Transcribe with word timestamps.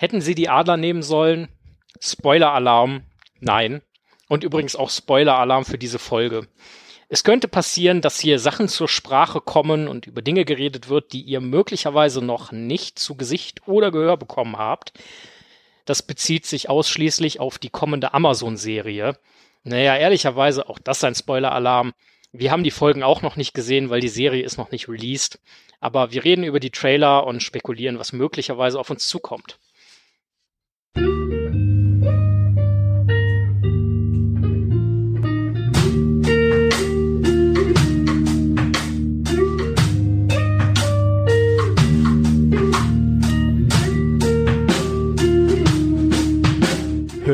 Hätten 0.00 0.20
sie 0.20 0.36
die 0.36 0.48
Adler 0.48 0.76
nehmen 0.76 1.02
sollen? 1.02 1.48
Spoiler-Alarm, 2.00 3.02
nein. 3.40 3.82
Und 4.28 4.44
übrigens 4.44 4.76
auch 4.76 4.90
Spoiler-Alarm 4.90 5.64
für 5.64 5.76
diese 5.76 5.98
Folge. 5.98 6.46
Es 7.08 7.24
könnte 7.24 7.48
passieren, 7.48 8.00
dass 8.00 8.20
hier 8.20 8.38
Sachen 8.38 8.68
zur 8.68 8.86
Sprache 8.86 9.40
kommen 9.40 9.88
und 9.88 10.06
über 10.06 10.22
Dinge 10.22 10.44
geredet 10.44 10.88
wird, 10.88 11.12
die 11.12 11.22
ihr 11.22 11.40
möglicherweise 11.40 12.24
noch 12.24 12.52
nicht 12.52 13.00
zu 13.00 13.16
Gesicht 13.16 13.66
oder 13.66 13.90
Gehör 13.90 14.16
bekommen 14.16 14.56
habt. 14.56 14.92
Das 15.84 16.02
bezieht 16.02 16.46
sich 16.46 16.70
ausschließlich 16.70 17.40
auf 17.40 17.58
die 17.58 17.70
kommende 17.70 18.14
Amazon-Serie. 18.14 19.18
Naja, 19.64 19.96
ehrlicherweise, 19.96 20.68
auch 20.68 20.78
das 20.78 21.02
ein 21.02 21.16
Spoiler-Alarm. 21.16 21.92
Wir 22.30 22.52
haben 22.52 22.62
die 22.62 22.70
Folgen 22.70 23.02
auch 23.02 23.22
noch 23.22 23.34
nicht 23.34 23.52
gesehen, 23.52 23.90
weil 23.90 24.00
die 24.00 24.08
Serie 24.08 24.44
ist 24.44 24.58
noch 24.58 24.70
nicht 24.70 24.88
released. 24.88 25.40
Aber 25.80 26.12
wir 26.12 26.22
reden 26.22 26.44
über 26.44 26.60
die 26.60 26.70
Trailer 26.70 27.26
und 27.26 27.42
spekulieren, 27.42 27.98
was 27.98 28.12
möglicherweise 28.12 28.78
auf 28.78 28.90
uns 28.90 29.08
zukommt. 29.08 29.58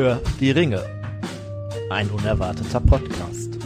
Hör 0.05 0.21
die 0.39 0.51
Ringe. 0.51 0.83
Ein 1.89 2.07
unerwarteter 2.11 2.79
Podcast. 2.79 3.57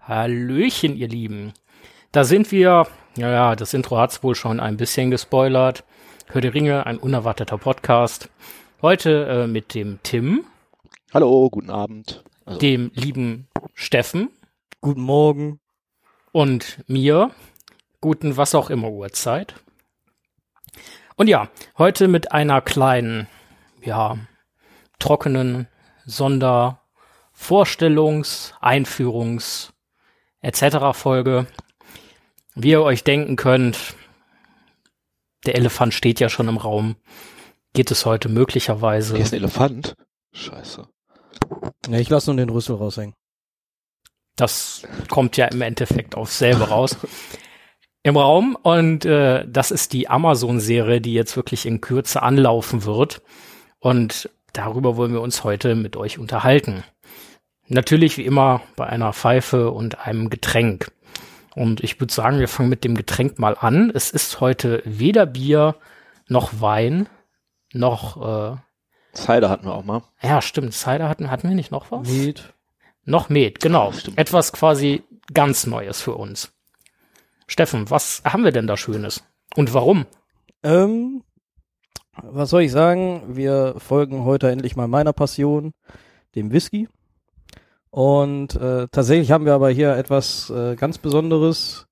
Hallöchen, 0.00 0.96
ihr 0.96 1.08
Lieben. 1.08 1.52
Da 2.10 2.24
sind 2.24 2.50
wir. 2.52 2.86
Ja, 3.18 3.54
das 3.54 3.74
Intro 3.74 3.98
hat's 3.98 4.22
wohl 4.22 4.34
schon 4.34 4.60
ein 4.60 4.78
bisschen 4.78 5.10
gespoilert. 5.10 5.84
Hör 6.28 6.40
die 6.40 6.48
Ringe, 6.48 6.86
ein 6.86 6.96
unerwarteter 6.96 7.58
Podcast. 7.58 8.30
Heute 8.80 9.26
äh, 9.26 9.46
mit 9.46 9.74
dem 9.74 9.98
Tim. 10.02 10.46
Hallo, 11.12 11.50
guten 11.50 11.68
Abend. 11.68 12.24
Also. 12.46 12.58
Dem 12.58 12.90
lieben 12.94 13.46
Steffen. 13.74 14.30
Guten 14.80 15.02
Morgen. 15.02 15.60
Und 16.32 16.82
mir. 16.86 17.32
Guten 18.00 18.38
was 18.38 18.54
auch 18.54 18.70
immer 18.70 18.90
Uhrzeit. 18.90 19.54
Und 21.16 21.28
ja, 21.28 21.50
heute 21.76 22.08
mit 22.08 22.32
einer 22.32 22.62
kleinen, 22.62 23.28
ja, 23.82 24.16
trockenen 24.98 25.68
Sonder 26.06 26.80
Vorstellungs-, 27.36 28.54
Einführungs- 28.62 29.72
etc. 30.40 30.98
Folge. 30.98 31.46
Wie 32.54 32.70
ihr 32.70 32.82
euch 32.82 33.04
denken 33.04 33.36
könnt, 33.36 33.94
der 35.44 35.56
Elefant 35.56 35.92
steht 35.92 36.20
ja 36.20 36.30
schon 36.30 36.48
im 36.48 36.56
Raum. 36.56 36.96
Geht 37.74 37.90
es 37.90 38.06
heute 38.06 38.30
möglicherweise. 38.30 39.14
Hier 39.14 39.24
ist 39.24 39.34
ein 39.34 39.40
Elefant? 39.40 39.94
Scheiße. 40.32 40.88
Ja, 41.88 41.98
ich 41.98 42.08
lasse 42.08 42.30
nur 42.30 42.36
den 42.36 42.50
Rüssel 42.50 42.76
raushängen. 42.76 43.14
Das 44.36 44.82
kommt 45.10 45.36
ja 45.36 45.46
im 45.46 45.62
Endeffekt 45.62 46.14
aufs 46.14 46.38
selbe 46.38 46.68
raus. 46.68 46.96
Im 48.02 48.16
Raum 48.16 48.56
und 48.60 49.04
äh, 49.04 49.46
das 49.46 49.70
ist 49.70 49.92
die 49.92 50.08
Amazon-Serie, 50.08 51.00
die 51.00 51.12
jetzt 51.12 51.36
wirklich 51.36 51.66
in 51.66 51.80
Kürze 51.80 52.22
anlaufen 52.22 52.84
wird. 52.84 53.22
Und 53.78 54.28
darüber 54.52 54.96
wollen 54.96 55.12
wir 55.12 55.20
uns 55.20 55.44
heute 55.44 55.74
mit 55.74 55.96
euch 55.96 56.18
unterhalten. 56.18 56.82
Natürlich 57.68 58.18
wie 58.18 58.24
immer 58.24 58.62
bei 58.76 58.86
einer 58.86 59.12
Pfeife 59.12 59.70
und 59.70 60.04
einem 60.06 60.30
Getränk. 60.30 60.90
Und 61.54 61.84
ich 61.84 62.00
würde 62.00 62.12
sagen, 62.12 62.38
wir 62.40 62.48
fangen 62.48 62.70
mit 62.70 62.84
dem 62.84 62.96
Getränk 62.96 63.38
mal 63.38 63.56
an. 63.58 63.90
Es 63.94 64.10
ist 64.10 64.40
heute 64.40 64.82
weder 64.84 65.26
Bier 65.26 65.76
noch 66.28 66.60
Wein 66.60 67.08
noch 67.72 68.54
äh, 68.54 68.56
Cider 69.14 69.50
hatten 69.50 69.66
wir 69.66 69.74
auch 69.74 69.84
mal. 69.84 70.02
Ja, 70.22 70.40
stimmt. 70.40 70.72
Cider 70.72 71.08
hatten, 71.08 71.30
hatten 71.30 71.48
wir 71.48 71.54
nicht 71.54 71.70
noch 71.70 71.90
was? 71.90 72.08
Met. 72.08 72.52
Noch 73.04 73.28
Met, 73.28 73.60
genau. 73.60 73.90
Ja, 73.90 74.12
Etwas 74.16 74.52
quasi 74.52 75.02
ganz 75.32 75.66
Neues 75.66 76.00
für 76.00 76.14
uns. 76.14 76.52
Steffen, 77.46 77.90
was 77.90 78.22
haben 78.24 78.44
wir 78.44 78.52
denn 78.52 78.66
da 78.66 78.76
Schönes? 78.76 79.24
Und 79.56 79.74
warum? 79.74 80.06
Ähm, 80.62 81.22
was 82.16 82.50
soll 82.50 82.62
ich 82.62 82.72
sagen? 82.72 83.36
Wir 83.36 83.74
folgen 83.78 84.24
heute 84.24 84.50
endlich 84.50 84.76
mal 84.76 84.88
meiner 84.88 85.12
Passion, 85.12 85.72
dem 86.34 86.52
Whisky. 86.52 86.88
Und 87.90 88.56
äh, 88.56 88.88
tatsächlich 88.90 89.32
haben 89.32 89.44
wir 89.44 89.54
aber 89.54 89.70
hier 89.70 89.96
etwas 89.96 90.48
äh, 90.48 90.76
ganz 90.76 90.98
Besonderes. 90.98 91.86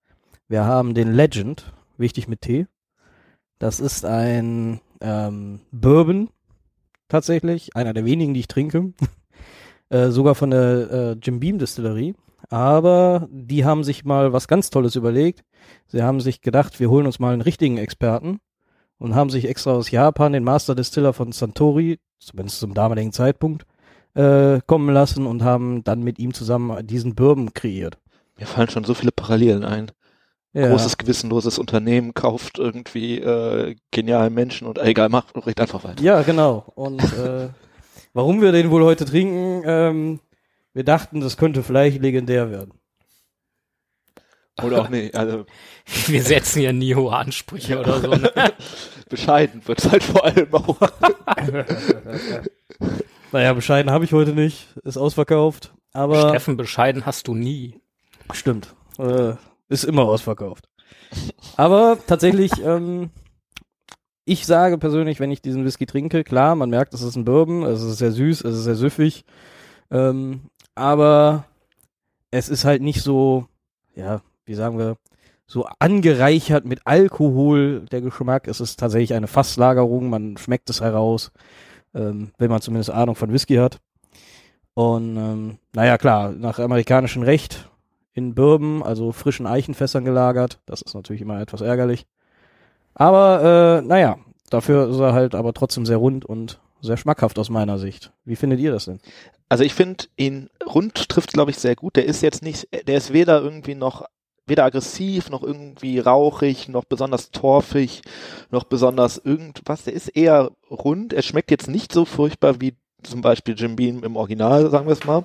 Wir 0.49 0.65
haben 0.65 0.95
den 0.95 1.13
Legend, 1.13 1.73
wichtig 1.99 2.27
mit 2.27 2.41
T. 2.41 2.67
Das 3.59 3.81
ist 3.81 4.07
ein 4.07 4.81
ähm, 5.03 5.61
Bourbon 5.71 6.31
tatsächlich, 7.11 7.77
einer 7.77 7.93
der 7.93 8.07
wenigen, 8.07 8.33
die 8.33 8.41
ich 8.41 8.49
trinke. 8.49 8.93
äh, 9.91 10.09
sogar 10.09 10.35
von 10.35 10.51
der 10.51 10.91
äh, 10.91 11.13
Jim 11.23 11.41
Beam 11.41 11.59
Distillerie. 11.59 12.15
Aber 12.49 13.29
die 13.31 13.65
haben 13.65 13.85
sich 13.85 14.05
mal 14.05 14.33
was 14.33 14.49
ganz 14.49 14.71
Tolles 14.71 14.97
überlegt. 14.97 15.45
Sie 15.89 16.03
haben 16.03 16.21
sich 16.21 16.41
gedacht, 16.41 16.81
wir 16.81 16.89
holen 16.89 17.07
uns 17.07 17.19
mal 17.19 17.33
einen 17.33 17.43
richtigen 17.43 17.77
Experten 17.77 18.41
und 18.99 19.15
haben 19.15 19.31
sich 19.31 19.47
extra 19.47 19.73
aus 19.73 19.91
Japan 19.91 20.33
den 20.33 20.45
Master 20.45 20.75
Distiller 20.75 21.13
von 21.13 21.33
Santori, 21.33 21.99
zumindest 22.19 22.61
zum 22.61 22.75
damaligen 22.75 23.13
Zeitpunkt, 23.13 23.67
äh, 24.15 24.61
kommen 24.67 24.93
lassen 24.93 25.27
und 25.27 25.43
haben 25.43 25.85
dann 25.85 26.03
mit 26.03 26.19
ihm 26.19 26.35
zusammen 26.35 26.87
diesen 26.87 27.15
Bourbon 27.15 27.55
kreiert. 27.55 27.99
Mir 28.39 28.47
fallen 28.47 28.71
schon 28.71 28.85
so 28.85 28.95
viele 28.95 29.13
Parallelen 29.13 29.65
ein. 29.65 29.91
Ja. 30.53 30.69
Großes, 30.69 30.99
gewissenloses 30.99 31.59
Unternehmen 31.59 32.13
kauft 32.13 32.59
irgendwie 32.59 33.19
äh, 33.19 33.77
geniale 33.93 34.31
Menschen 34.31 34.67
und 34.67 34.79
egal, 34.79 35.09
macht 35.09 35.35
recht 35.47 35.61
einfach 35.61 35.85
weiter. 35.85 36.03
Ja, 36.03 36.23
genau. 36.23 36.65
Und 36.75 37.03
äh, 37.03 37.51
warum 38.15 38.43
wir 38.43 38.51
den 38.51 38.71
wohl 38.71 38.85
heute 38.85 39.05
trinken, 39.05 39.63
ähm, 39.65 40.21
wir 40.73 40.85
dachten, 40.85 41.21
das 41.21 41.37
könnte 41.37 41.63
vielleicht 41.63 42.01
legendär 42.01 42.51
werden. 42.51 42.73
Oder 44.63 44.83
auch 44.83 44.89
nicht. 44.89 45.15
Also. 45.15 45.47
Wir 46.07 46.23
setzen 46.23 46.61
ja 46.61 46.73
nie 46.73 46.95
hohe 46.95 47.15
Ansprüche 47.15 47.81
oder 47.81 48.01
so. 48.01 48.11
Ne? 48.11 48.31
Bescheiden 49.09 49.67
wird 49.67 49.91
halt 49.91 50.05
vor 50.05 50.25
allem 50.25 50.53
auch. 50.53 50.77
naja, 53.33 53.53
bescheiden 53.55 53.91
habe 53.91 54.05
ich 54.05 54.13
heute 54.13 54.33
nicht. 54.33 54.69
Ist 54.85 54.99
ausverkauft. 54.99 55.73
Aber. 55.93 56.29
Steffen, 56.29 56.57
bescheiden 56.57 57.07
hast 57.07 57.27
du 57.27 57.35
nie. 57.35 57.81
Stimmt. 58.33 58.75
Äh, 58.99 59.35
ist 59.71 59.85
immer 59.85 60.03
ausverkauft. 60.03 60.69
Aber 61.57 61.99
tatsächlich, 62.07 62.53
ähm, 62.65 63.11
ich 64.25 64.47
sage 64.47 64.77
persönlich, 64.79 65.21
wenn 65.21 65.31
ich 65.31 65.41
diesen 65.41 65.65
Whisky 65.65 65.87
trinke, 65.87 66.25
klar, 66.25 66.55
man 66.55 66.71
merkt, 66.71 66.93
es 66.95 67.03
ist 67.03 67.17
ein 67.17 67.25
Bourbon, 67.25 67.63
es 67.63 67.83
ist 67.83 67.99
sehr 67.99 68.13
süß, 68.13 68.43
es 68.43 68.57
ist 68.57 68.65
sehr 68.65 68.77
süffig. 68.77 69.25
Ähm, 69.91 70.43
aber 70.75 71.45
es 72.31 72.49
ist 72.49 72.65
halt 72.65 72.83
nicht 72.83 73.03
so, 73.03 73.47
ja, 73.95 74.21
wie 74.45 74.55
sagen 74.55 74.79
wir, 74.79 74.97
so 75.47 75.67
angereichert 75.81 76.65
mit 76.65 76.81
Alkohol, 76.85 77.87
der 77.91 78.03
Geschmack. 78.03 78.47
Es 78.47 78.61
ist 78.61 78.79
tatsächlich 78.79 79.15
eine 79.15 79.27
Fasslagerung, 79.27 80.09
man 80.09 80.37
schmeckt 80.37 80.71
es 80.71 80.81
heraus 80.81 81.33
ähm, 81.95 82.33
wenn 82.39 82.51
man 82.51 82.61
zumindest 82.61 82.91
Ahnung 82.91 83.15
von 83.15 83.33
Whisky 83.33 83.57
hat. 83.57 83.79
Und 84.75 85.17
ähm, 85.17 85.59
naja, 85.75 85.99
klar, 85.99 86.33
nach 86.33 86.59
amerikanischem 86.59 87.23
Recht 87.23 87.69
in 88.13 88.35
Bourbon, 88.35 88.83
also 88.83 89.13
frischen 89.13 89.47
Eichenfässern 89.47 90.05
gelagert. 90.05 90.59
Das 90.67 90.83
ist 90.83 90.95
natürlich 90.95 91.23
immer 91.23 91.41
etwas 91.41 91.61
ärgerlich. 91.61 92.07
Aber 92.95 93.81
äh, 93.83 93.87
naja, 93.87 94.19
dafür 94.51 94.89
ist 94.89 94.99
er 94.99 95.13
halt 95.13 95.35
aber 95.35 95.53
trotzdem 95.55 95.87
sehr 95.87 95.97
rund 95.97 96.25
und 96.25 96.61
sehr 96.81 96.97
schmackhaft 96.97 97.39
aus 97.39 97.51
meiner 97.51 97.79
Sicht. 97.79 98.13
Wie 98.25 98.37
findet 98.37 98.61
ihr 98.61 98.73
das 98.73 98.87
denn? 98.87 99.01
Also 99.49 99.65
ich 99.65 99.75
finde 99.75 100.05
ihn 100.17 100.49
rund 100.65 101.09
trifft, 101.09 101.33
glaube 101.33 101.51
ich, 101.51 101.59
sehr 101.59 101.77
gut. 101.77 101.97
Der 101.97 102.07
ist 102.07 102.23
jetzt 102.23 102.43
nicht, 102.43 102.69
der 102.87 102.97
ist 102.97 103.13
weder 103.13 103.41
irgendwie 103.41 103.75
noch 103.75 104.07
weder 104.51 104.65
aggressiv 104.65 105.31
noch 105.31 105.43
irgendwie 105.43 105.99
rauchig, 105.99 106.69
noch 106.69 106.85
besonders 106.85 107.31
torfig, 107.31 108.03
noch 108.51 108.65
besonders 108.65 109.17
irgendwas. 109.17 109.85
Der 109.85 109.95
ist 109.95 110.09
eher 110.09 110.51
rund. 110.71 111.15
Er 111.15 111.23
schmeckt 111.23 111.51
jetzt 111.51 111.69
nicht 111.69 111.93
so 111.93 112.05
furchtbar 112.05 112.61
wie 112.61 112.75
zum 113.03 113.21
Beispiel 113.21 113.55
Jim 113.57 113.77
Beam 113.77 114.05
im 114.05 114.17
Original, 114.17 114.71
sagen 114.71 114.87
wir 114.87 114.93
es 114.93 115.05
mal. 115.05 115.25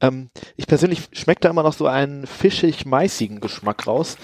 Ähm, 0.00 0.30
ich 0.56 0.66
persönlich 0.66 1.08
schmeckt 1.12 1.44
da 1.44 1.50
immer 1.50 1.62
noch 1.62 1.72
so 1.72 1.86
einen 1.86 2.26
fischig-meißigen 2.26 3.40
Geschmack 3.40 3.86
raus. 3.86 4.16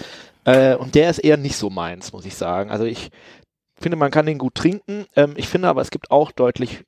Äh, 0.45 0.77
und 0.77 0.95
der 0.95 1.11
ist 1.11 1.19
eher 1.19 1.37
nicht 1.37 1.57
so 1.57 1.71
meins, 1.71 2.13
muss 2.13 2.25
ich 2.25 2.35
sagen. 2.35 2.71
Also 2.71 2.85
ich 2.85 3.11
finde, 3.77 3.97
man 3.97 4.11
kann 4.11 4.27
den 4.27 4.39
gut 4.39 4.55
trinken. 4.55 5.07
Ähm, 5.15 5.35
ich 5.37 5.49
finde 5.49 5.69
aber, 5.69 5.83
es 5.83 5.91
gibt 5.91 6.11
auch 6.11 6.33
deutlich 6.33 6.85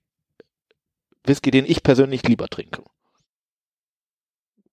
Whisky, 1.24 1.50
den 1.50 1.66
ich 1.66 1.82
persönlich 1.82 2.22
lieber 2.24 2.48
trinke. 2.48 2.82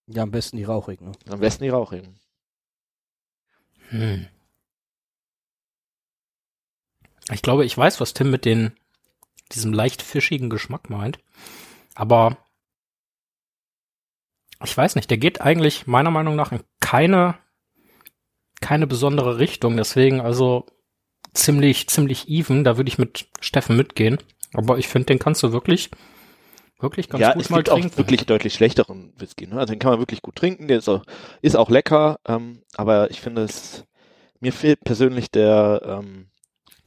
Ja, 0.08 0.24
am 0.24 0.32
besten 0.32 0.58
die 0.58 0.64
rauchigen. 0.64 1.08
Ne? 1.08 1.12
Am 1.30 1.40
besten 1.40 1.64
die 1.64 1.70
rauchigen. 1.70 2.16
Hm. 3.90 4.28
Ich 7.32 7.42
glaube, 7.42 7.66
ich 7.66 7.78
weiß, 7.78 8.00
was 8.00 8.14
Tim 8.14 8.32
mit 8.32 8.46
den 8.46 8.72
diesem 9.50 9.74
leicht 9.74 10.02
fischigen 10.02 10.50
Geschmack 10.50 10.90
meint. 10.90 11.20
Aber 11.96 12.38
ich 14.64 14.76
weiß 14.76 14.96
nicht, 14.96 15.10
der 15.10 15.18
geht 15.18 15.42
eigentlich 15.42 15.88
meiner 15.88 16.12
Meinung 16.12 16.36
nach 16.36 16.52
in 16.52 16.62
keine, 16.80 17.36
keine 18.62 18.88
besondere 18.88 19.38
Richtung. 19.38 19.78
Deswegen 19.78 20.22
also 20.22 20.66
ziemlich, 21.34 21.88
ziemlich 21.90 22.28
even. 22.30 22.64
Da 22.64 22.78
würde 22.78 22.90
ich 22.90 22.98
mit 22.98 23.28
Steffen 23.40 23.78
mitgehen. 23.78 24.18
Aber 24.54 24.78
ich 24.78 24.88
finde, 24.88 25.08
den 25.08 25.20
kannst 25.20 25.44
du 25.44 25.52
wirklich, 25.52 25.92
wirklich 26.80 27.10
ganz 27.10 27.22
ja, 27.22 27.34
gut 27.34 27.44
es 27.44 27.50
mal 27.50 27.58
gibt 27.58 27.70
trinken. 27.70 27.92
auch 27.92 27.98
wirklich 27.98 28.26
deutlich 28.26 28.54
schlechteren 28.54 29.14
Whisky. 29.18 29.48
Ne? 29.48 29.60
Also 29.60 29.74
den 29.74 29.80
kann 29.80 29.92
man 29.92 30.00
wirklich 30.00 30.22
gut 30.22 30.36
trinken, 30.36 30.68
der 30.68 30.80
ist 30.80 30.90
auch, 30.90 31.04
ist 31.42 31.56
auch 31.56 31.70
lecker, 31.70 32.20
ähm, 32.26 32.64
aber 32.76 33.12
ich 33.12 33.22
finde 33.22 33.44
es, 33.44 33.86
mir 34.40 34.54
fehlt 34.54 34.84
persönlich 34.84 35.30
der, 35.30 35.82
ähm, 35.84 36.30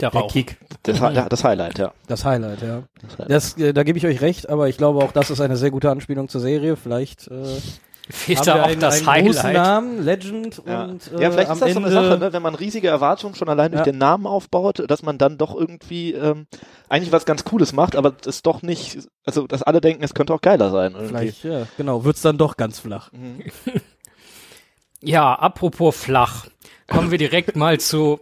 der 0.01 0.11
Der 0.11 0.21
Rauch. 0.21 0.33
Kick. 0.33 0.57
das, 0.83 0.99
das 1.29 1.45
Highlight, 1.45 1.79
ja. 1.79 1.93
Das 2.09 2.25
Highlight, 2.25 2.63
ja. 2.63 2.83
Das 3.03 3.13
Highlight. 3.19 3.31
Das, 3.31 3.57
äh, 3.59 3.73
da 3.73 3.83
gebe 3.83 3.99
ich 3.99 4.07
euch 4.07 4.21
recht, 4.21 4.49
aber 4.49 4.69
ich 4.69 4.77
glaube 4.77 5.05
auch, 5.05 5.13
das 5.13 5.31
ist 5.31 5.41
eine 5.41 5.57
sehr 5.57 5.71
gute 5.71 5.91
Anspielung 5.91 6.29
zur 6.29 6.41
Serie. 6.41 6.77
Vielleicht 6.77 7.29
äh, 7.29 7.45
Fehlt 8.13 8.39
haben 8.41 8.47
da 8.47 8.63
auch 8.63 8.67
einen, 8.67 8.81
das 8.81 9.07
einen 9.07 9.27
großen 9.27 9.43
Highlight. 9.45 9.63
Namen, 9.63 10.03
Legend 10.05 10.63
Ja. 10.67 10.85
und 10.85 11.13
äh, 11.13 11.23
ja, 11.23 11.31
vielleicht 11.31 11.53
ist 11.53 11.61
das 11.63 11.73
so 11.73 11.79
Ende, 11.79 11.81
eine 11.83 11.91
Sache, 11.93 12.19
ne? 12.19 12.33
wenn 12.33 12.43
man 12.43 12.57
riesige 12.57 12.89
Erwartungen 12.89 13.37
schon 13.37 13.49
allein 13.49 13.71
durch 13.71 13.87
Ja. 13.87 13.93
den 13.93 13.99
Namen 13.99 14.27
aufbaut, 14.27 14.83
dass 14.91 15.03
man 15.05 15.17
dann 15.17 15.39
doch 15.39 15.55
irgendwie 15.55 16.13
ähm, 16.15 16.47
eigentlich 16.89 17.13
was 17.13 17.25
ganz 17.25 17.45
Cooles 17.45 17.73
macht, 17.73 17.95
aber 17.95 18.11
das 18.11 18.43
doch 18.43 18.63
nicht, 18.63 18.99
also 19.25 19.47
dass 19.47 19.63
alle 19.63 19.81
denken, 19.81 20.03
es 20.03 20.15
könnte 20.15 20.35
auch 20.35 20.41
geiler 20.41 20.71
sein. 20.71 20.93
Irgendwie. 20.93 21.09
Vielleicht, 21.09 21.45
ja, 21.45 21.67
genau, 21.77 22.05
wird's 22.05 22.23
dann 22.23 22.37
doch 22.37 22.57
ganz 22.57 22.81
flach. 22.81 23.13
Mhm. 23.13 23.45
Ja, 25.03 25.35
apropos 25.35 25.97
flach. 25.97 26.47
Kommen 26.91 27.11
wir 27.11 27.19
direkt 27.19 27.57
mal 27.57 27.79
zu. 27.81 28.21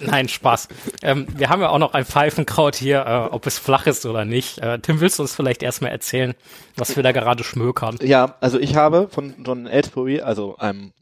Nein, 0.00 0.28
Spaß. 0.28 0.68
Ähm, 1.02 1.26
wir 1.36 1.48
haben 1.48 1.60
ja 1.62 1.68
auch 1.68 1.78
noch 1.78 1.94
ein 1.94 2.04
Pfeifenkraut 2.04 2.74
hier, 2.74 3.04
äh, 3.06 3.34
ob 3.34 3.46
es 3.46 3.58
flach 3.58 3.86
ist 3.86 4.04
oder 4.04 4.24
nicht. 4.24 4.58
Äh, 4.58 4.78
Tim, 4.80 5.00
willst 5.00 5.18
du 5.18 5.22
uns 5.22 5.34
vielleicht 5.34 5.62
erstmal 5.62 5.92
erzählen, 5.92 6.34
was 6.76 6.96
wir 6.96 7.02
da 7.02 7.12
gerade 7.12 7.44
schmökern? 7.44 7.96
Ja, 8.02 8.36
also 8.40 8.58
ich 8.58 8.74
habe 8.76 9.08
von 9.08 9.34
John 9.44 9.66
Aylesbury, 9.66 10.20
also 10.20 10.56
einem 10.56 10.92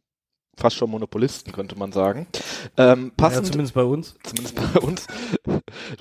fast 0.59 0.77
schon 0.77 0.91
Monopolisten, 0.91 1.51
könnte 1.53 1.79
man 1.79 1.93
sagen, 1.93 2.27
ähm, 2.77 3.07
Ja, 3.07 3.11
passend, 3.17 3.47
zumindest 3.47 3.75
bei 3.75 3.85
uns. 3.85 4.15
zumindest 4.23 4.55
bei 4.75 4.81
uns, 4.81 5.07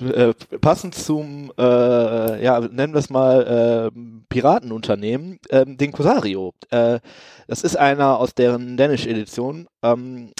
äh, 0.00 0.34
passend 0.60 0.94
zum, 0.94 1.52
äh, 1.58 2.44
ja, 2.44 2.60
nennen 2.60 2.92
wir 2.92 2.98
es 2.98 3.08
mal, 3.08 3.90
äh, 3.94 3.98
Piratenunternehmen, 4.28 5.38
ähm, 5.48 5.78
den 5.78 5.90
Cosario. 5.92 6.52
Äh, 6.70 7.00
das 7.48 7.62
ist 7.62 7.76
einer 7.76 8.18
aus 8.18 8.34
deren 8.34 8.76
Danish-Edition. 8.76 9.68
Ähm, 9.82 10.32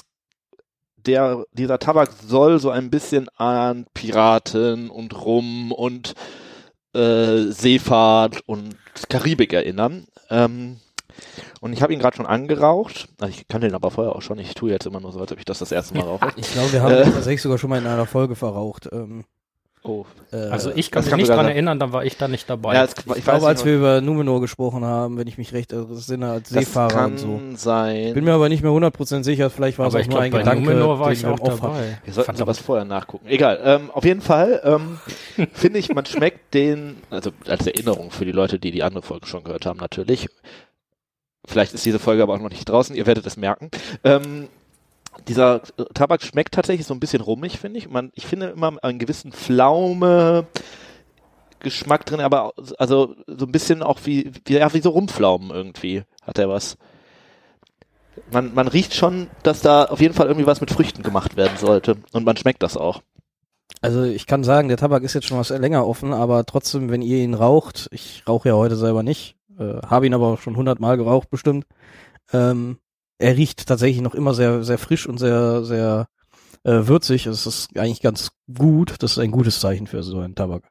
der, 1.07 1.45
dieser 1.53 1.79
Tabak 1.79 2.11
soll 2.27 2.59
so 2.61 2.71
ein 2.71 2.91
bisschen 2.91 3.29
an 3.37 3.87
Piraten 3.95 4.91
und 4.91 5.25
Rum 5.25 5.73
und 5.73 6.15
äh, 6.95 7.45
Seefahrt 7.51 8.43
und 8.47 8.77
Karibik 9.09 9.53
erinnern. 9.53 10.07
Ähm, 10.31 10.79
und 11.61 11.73
ich 11.73 11.83
habe 11.83 11.93
ihn 11.93 11.99
gerade 11.99 12.17
schon 12.17 12.27
angeraucht. 12.27 13.09
Also 13.21 13.35
ich 13.35 13.47
kannte 13.49 13.67
ihn 13.67 13.75
aber 13.75 13.91
vorher 13.91 14.17
auch 14.17 14.23
schon. 14.23 14.39
Ich 14.39 14.55
tue 14.55 14.71
jetzt 14.71 14.87
immer 14.87 15.01
nur 15.01 15.13
so, 15.13 15.21
als 15.21 15.33
ob 15.33 15.39
ich 15.39 15.45
das 15.45 15.59
das 15.59 15.73
erste 15.73 15.95
Mal 15.97 16.05
rauche. 16.05 16.33
Ich 16.37 16.51
glaube, 16.53 16.73
wir 16.73 16.83
haben 16.83 16.93
Äh. 16.95 17.05
tatsächlich 17.05 17.43
sogar 17.43 17.59
schon 17.59 17.71
mal 17.71 17.79
in 17.79 17.87
einer 17.87 18.07
Folge 18.07 18.35
verraucht. 18.35 18.89
Ähm, 18.93 19.25
Oh. 19.85 20.05
äh, 20.33 20.37
Also 20.37 20.71
ich 20.75 20.93
kann 20.93 21.03
das 21.03 21.11
mich 21.11 21.23
nicht 21.23 21.29
dran 21.29 21.39
sein. 21.39 21.49
erinnern, 21.49 21.81
dann 21.81 21.93
war 21.93 22.05
ich 22.05 22.17
da 22.17 22.29
nicht 22.29 22.49
dabei. 22.49 22.75
Ja, 22.75 22.85
es, 22.85 22.93
ich, 22.93 23.17
ich, 23.17 23.25
glaube, 23.25 23.47
als 23.47 23.61
nicht, 23.61 23.67
wir 23.67 23.77
über 23.77 24.01
Numenor 24.01 24.41
gesprochen 24.41 24.85
haben, 24.85 25.19
wenn 25.19 25.27
ich 25.27 25.39
mich 25.39 25.53
recht 25.53 25.73
entsinne, 25.73 26.31
als 26.31 26.51
das 26.51 26.67
Seefahrer 26.67 26.89
kann 26.89 27.13
und 27.13 27.19
so. 27.19 27.41
sein. 27.57 28.15
Bin 28.15 28.25
mir 28.25 28.33
aber 28.33 28.49
nicht 28.49 28.63
mehr 28.63 28.71
100% 28.71 29.25
sicher, 29.25 29.51
vielleicht 29.51 29.79
war 29.79 29.87
aber 29.87 29.99
es 29.99 30.07
auch 30.07 30.11
nur 30.11 30.21
glaube, 30.21 30.25
ein 30.25 30.31
bei 30.33 30.39
Gedanke, 30.39 30.63
Numenor 30.63 31.01
war 31.01 31.11
ich 31.11 31.25
wir 31.25 31.33
auch 31.33 31.39
dabei. 31.41 31.99
Wir 32.05 32.13
sollten 32.13 32.37
sowas 32.37 32.61
vorher 32.61 32.85
nachgucken. 32.85 33.27
Egal. 33.29 33.59
Ähm, 33.65 33.91
auf 33.91 34.05
jeden 34.05 34.21
Fall 34.21 34.61
ähm, 34.65 34.99
finde 35.53 35.81
ich, 35.81 35.93
man 35.93 36.07
schmeckt 36.07 36.55
den, 36.55 36.99
also 37.11 37.33
als 37.49 37.67
Erinnerung 37.67 38.13
für 38.13 38.25
die 38.25 38.33
Leute, 38.33 38.61
die 38.61 38.71
die 38.71 38.85
andere 38.85 39.03
Folge 39.03 39.27
schon 39.27 39.43
gehört 39.43 39.67
haben, 39.67 39.81
natürlich. 39.81 40.29
Vielleicht 41.45 41.75
ist 41.75 41.85
diese 41.85 41.99
Folge 41.99 42.23
aber 42.23 42.35
auch 42.35 42.41
noch 42.41 42.51
nicht 42.51 42.69
draußen. 42.69 42.95
Ihr 42.95 43.07
werdet 43.07 43.27
es 43.27 43.37
merken. 43.37 43.71
Ähm, 44.05 44.47
dieser 45.29 45.63
Tabak 45.95 46.23
schmeckt 46.23 46.55
tatsächlich 46.55 46.87
so 46.87 46.95
ein 46.95 47.01
bisschen 47.01 47.23
rummig, 47.23 47.59
finde 47.59 47.79
ich. 47.79 47.89
Man, 47.89 48.11
ich 48.15 48.27
finde 48.27 48.47
immer 48.49 48.73
einen 48.83 48.99
gewissen 48.99 49.33
Pflaume. 49.33 50.47
Geschmack 51.61 52.05
drin, 52.07 52.21
aber 52.21 52.55
also 52.79 53.15
so 53.29 53.47
ein 53.47 53.53
bisschen 53.53 53.85
auch 53.85 54.01
wie, 54.05 54.33
wie, 54.45 54.55
ja, 54.55 54.75
wie 54.75 54.81
so 54.81 54.91
Rumpflaumen 54.91 55.51
irgendwie 55.51 56.03
hat 56.23 56.39
er 56.39 56.49
was. 56.49 56.77
Man, 58.33 58.53
man 58.53 58.69
riecht 58.69 58.95
schon, 58.95 59.29
dass 59.45 59.61
da 59.61 59.85
auf 59.85 60.01
jeden 60.01 60.15
Fall 60.15 60.27
irgendwie 60.27 60.47
was 60.47 60.61
mit 60.61 60.71
Früchten 60.71 61.05
gemacht 61.05 61.37
werden 61.37 61.57
sollte. 61.57 61.97
Und 62.13 62.25
man 62.25 62.37
schmeckt 62.37 62.65
das 62.65 62.77
auch. 62.77 63.03
Also 63.81 64.03
ich 64.03 64.27
kann 64.27 64.45
sagen, 64.45 64.69
der 64.69 64.77
Tabak 64.77 65.03
ist 65.03 65.15
jetzt 65.15 65.27
schon 65.27 65.39
was 65.39 65.51
länger 65.51 65.87
offen, 65.87 66.13
aber 66.13 66.45
trotzdem, 66.45 66.91
wenn 66.91 67.03
ihr 67.03 67.19
ihn 67.19 67.35
raucht, 67.35 67.89
ich 67.91 68.23
rauche 68.29 68.49
ja 68.49 68.55
heute 68.55 68.77
selber 68.77 69.03
nicht, 69.03 69.37
äh, 69.59 69.81
habe 69.87 70.07
ihn 70.07 70.15
aber 70.15 70.27
auch 70.29 70.41
schon 70.41 70.57
hundertmal 70.57 70.97
geraucht 70.97 71.31
bestimmt, 71.31 71.67
ähm, 72.33 72.79
er 73.23 73.37
riecht 73.37 73.67
tatsächlich 73.67 74.03
noch 74.03 74.15
immer 74.15 74.35
sehr, 74.35 74.65
sehr 74.65 74.79
frisch 74.79 75.07
und 75.07 75.19
sehr, 75.19 75.65
sehr 75.65 76.09
äh, 76.65 76.87
würzig. 76.87 77.27
Es 77.27 77.47
ist 77.47 77.77
eigentlich 77.77 78.03
ganz 78.03 78.33
gut. 78.53 78.97
Das 79.01 79.13
ist 79.13 79.19
ein 79.19 79.31
gutes 79.31 79.61
Zeichen 79.61 79.87
für 79.87 80.03
so 80.03 80.19
einen 80.21 80.35
Tabak. 80.35 80.65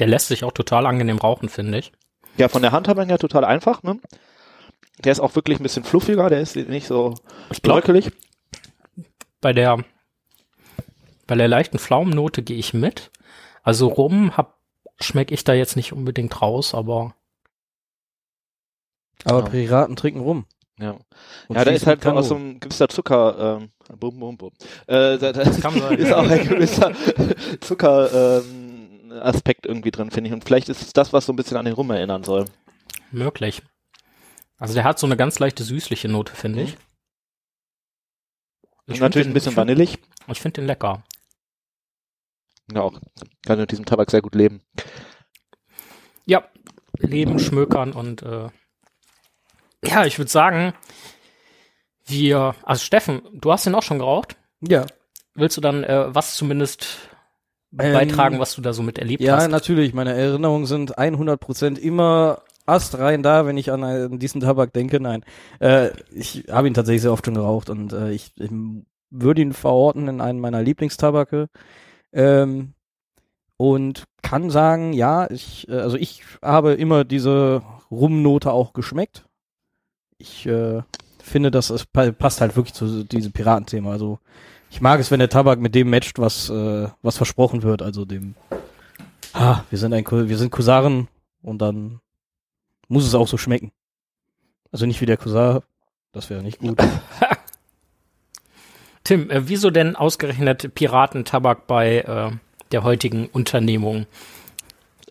Der 0.00 0.08
lässt 0.08 0.28
sich 0.28 0.44
auch 0.44 0.52
total 0.52 0.86
angenehm 0.86 1.18
rauchen, 1.18 1.48
finde 1.48 1.78
ich. 1.78 1.92
Ja, 2.36 2.48
von 2.48 2.62
der 2.62 2.72
Handhabung 2.72 3.06
her 3.06 3.18
total 3.18 3.44
einfach, 3.44 3.82
ne? 3.82 4.00
Der 5.04 5.12
ist 5.12 5.20
auch 5.20 5.34
wirklich 5.34 5.58
ein 5.58 5.62
bisschen 5.62 5.84
fluffiger, 5.84 6.28
der 6.28 6.40
ist 6.40 6.56
nicht 6.56 6.86
so 6.86 7.14
Ich 7.50 7.62
glaube, 7.62 7.80
bröckelig. 7.80 8.10
bei 9.40 9.52
der, 9.52 9.84
bei 11.26 11.34
der 11.34 11.48
leichten 11.48 11.78
Pflaumennote 11.78 12.42
gehe 12.42 12.56
ich 12.56 12.74
mit. 12.74 13.10
Also 13.62 13.88
rum 13.88 14.36
hab, 14.36 14.58
schmecke 15.00 15.34
ich 15.34 15.44
da 15.44 15.52
jetzt 15.52 15.76
nicht 15.76 15.92
unbedingt 15.92 16.40
raus, 16.42 16.74
aber 16.74 17.14
Aber 19.24 19.40
Ja. 19.40 19.48
Piraten 19.48 19.96
trinken 19.96 20.20
rum. 20.20 20.46
Ja, 20.78 20.98
Und 21.46 21.56
ja 21.56 21.64
da 21.64 21.70
ist 21.70 21.86
halt 21.86 22.04
aus 22.04 22.28
so 22.28 22.34
einem 22.34 22.58
gewisser 22.58 22.88
Zucker, 22.88 23.58
ähm, 23.60 23.70
bum, 23.96 24.18
bum, 24.18 24.36
bum. 24.36 24.50
Äh, 24.88 25.18
da, 25.18 25.32
da 25.32 25.44
kann 25.44 25.78
sein. 25.78 25.98
ist 25.98 26.12
auch 26.12 26.28
ein 26.28 26.48
gewisser 26.48 26.92
Zucker, 27.60 28.40
ähm, 28.42 29.12
Aspekt 29.22 29.66
irgendwie 29.66 29.92
drin, 29.92 30.10
finde 30.10 30.28
ich. 30.28 30.34
Und 30.34 30.44
vielleicht 30.44 30.68
ist 30.68 30.82
es 30.82 30.92
das, 30.92 31.12
was 31.12 31.26
so 31.26 31.32
ein 31.32 31.36
bisschen 31.36 31.56
an 31.56 31.64
den 31.64 31.74
Rum 31.74 31.90
erinnern 31.90 32.24
soll. 32.24 32.46
möglich. 33.12 33.62
Also 34.58 34.74
der 34.74 34.84
hat 34.84 34.98
so 34.98 35.06
eine 35.06 35.16
ganz 35.16 35.38
leichte 35.38 35.62
süßliche 35.62 36.08
Note, 36.08 36.34
finde 36.34 36.62
ich. 36.62 36.76
Und 38.86 38.94
Ich 38.94 39.00
natürlich 39.00 39.26
find 39.26 39.30
ein 39.30 39.34
bisschen 39.34 39.50
ich 39.50 39.54
find, 39.54 39.68
vanillig. 39.68 39.98
Ich 40.26 40.40
finde 40.40 40.60
den 40.60 40.66
lecker. 40.66 41.04
Ja, 42.72 42.82
auch. 42.82 43.00
Kann 43.46 43.58
mit 43.58 43.70
diesem 43.70 43.84
Tabak 43.84 44.10
sehr 44.10 44.22
gut 44.22 44.34
leben. 44.34 44.62
Ja, 46.26 46.48
leben, 46.98 47.38
schmökern 47.38 47.92
und 47.92 48.22
äh, 48.22 48.48
ja, 49.86 50.04
ich 50.04 50.18
würde 50.18 50.30
sagen, 50.30 50.72
wir, 52.06 52.54
also 52.62 52.84
Steffen, 52.84 53.22
du 53.32 53.50
hast 53.52 53.66
den 53.66 53.74
auch 53.74 53.82
schon 53.82 53.98
geraucht. 53.98 54.36
Ja. 54.60 54.86
Willst 55.34 55.56
du 55.56 55.60
dann 55.60 55.84
äh, 55.84 56.14
was 56.14 56.34
zumindest 56.36 56.86
Ähm, 57.78 57.92
beitragen, 57.92 58.38
was 58.38 58.54
du 58.54 58.60
da 58.62 58.72
so 58.72 58.82
mit 58.82 58.98
erlebt 58.98 59.22
Ja, 59.22 59.36
hast? 59.36 59.48
natürlich. 59.48 59.94
Meine 59.94 60.14
Erinnerungen 60.14 60.66
sind 60.66 60.96
100% 60.98 61.78
immer 61.78 62.42
astrein 62.66 63.22
da, 63.22 63.46
wenn 63.46 63.56
ich 63.56 63.72
an, 63.72 63.84
einen- 63.84 64.18
diesen 64.18 64.40
Tabak 64.40 64.72
denke. 64.72 65.00
Nein, 65.00 65.24
äh, 65.60 65.90
ich 66.12 66.44
habe 66.50 66.66
ihn 66.68 66.74
tatsächlich 66.74 67.02
sehr 67.02 67.12
oft 67.12 67.24
schon 67.24 67.34
geraucht 67.34 67.68
und 67.70 67.92
äh, 67.92 68.10
ich, 68.12 68.32
ich 68.38 68.50
würde 69.10 69.42
ihn 69.42 69.52
verorten 69.52 70.08
in 70.08 70.20
einen 70.20 70.40
meiner 70.40 70.62
Lieblingstabake. 70.62 71.48
Ähm, 72.12 72.74
und 73.56 74.04
kann 74.22 74.50
sagen, 74.50 74.92
ja, 74.92 75.30
ich, 75.30 75.68
äh, 75.68 75.74
also 75.74 75.96
ich 75.96 76.22
habe 76.42 76.74
immer 76.74 77.04
diese 77.04 77.62
Rumnote 77.90 78.50
auch 78.52 78.72
geschmeckt. 78.72 79.26
Ich 80.18 80.46
äh, 80.46 80.82
finde, 81.22 81.50
dass 81.50 81.70
es 81.70 81.86
pa- 81.86 82.12
passt 82.12 82.40
halt 82.40 82.56
wirklich 82.56 82.74
zu 82.74 83.04
diesem 83.04 83.32
Piratenthema. 83.32 83.90
Also 83.90 84.18
ich 84.70 84.80
mag 84.80 85.00
es, 85.00 85.10
wenn 85.10 85.18
der 85.20 85.28
Tabak 85.28 85.58
mit 85.58 85.74
dem 85.74 85.90
matcht, 85.90 86.18
was, 86.18 86.50
äh, 86.50 86.88
was 87.02 87.16
versprochen 87.16 87.62
wird, 87.62 87.82
also 87.82 88.04
dem 88.04 88.34
ah, 89.32 89.62
wir 89.70 89.78
sind 89.78 89.92
ein 89.92 90.04
wir 90.10 90.38
sind 90.38 90.50
Kusaren 90.50 91.08
und 91.42 91.58
dann 91.58 92.00
muss 92.88 93.06
es 93.06 93.14
auch 93.14 93.28
so 93.28 93.36
schmecken. 93.36 93.72
Also 94.72 94.86
nicht 94.86 95.00
wie 95.00 95.06
der 95.06 95.16
Kusar, 95.16 95.62
das 96.12 96.30
wäre 96.30 96.42
nicht 96.42 96.58
gut. 96.58 96.78
Tim, 99.04 99.30
äh, 99.30 99.48
wieso 99.48 99.70
denn 99.70 99.96
ausgerechnet 99.96 100.74
Piratentabak 100.74 101.66
bei 101.66 101.98
äh, 102.00 102.30
der 102.72 102.82
heutigen 102.82 103.26
Unternehmung? 103.26 104.06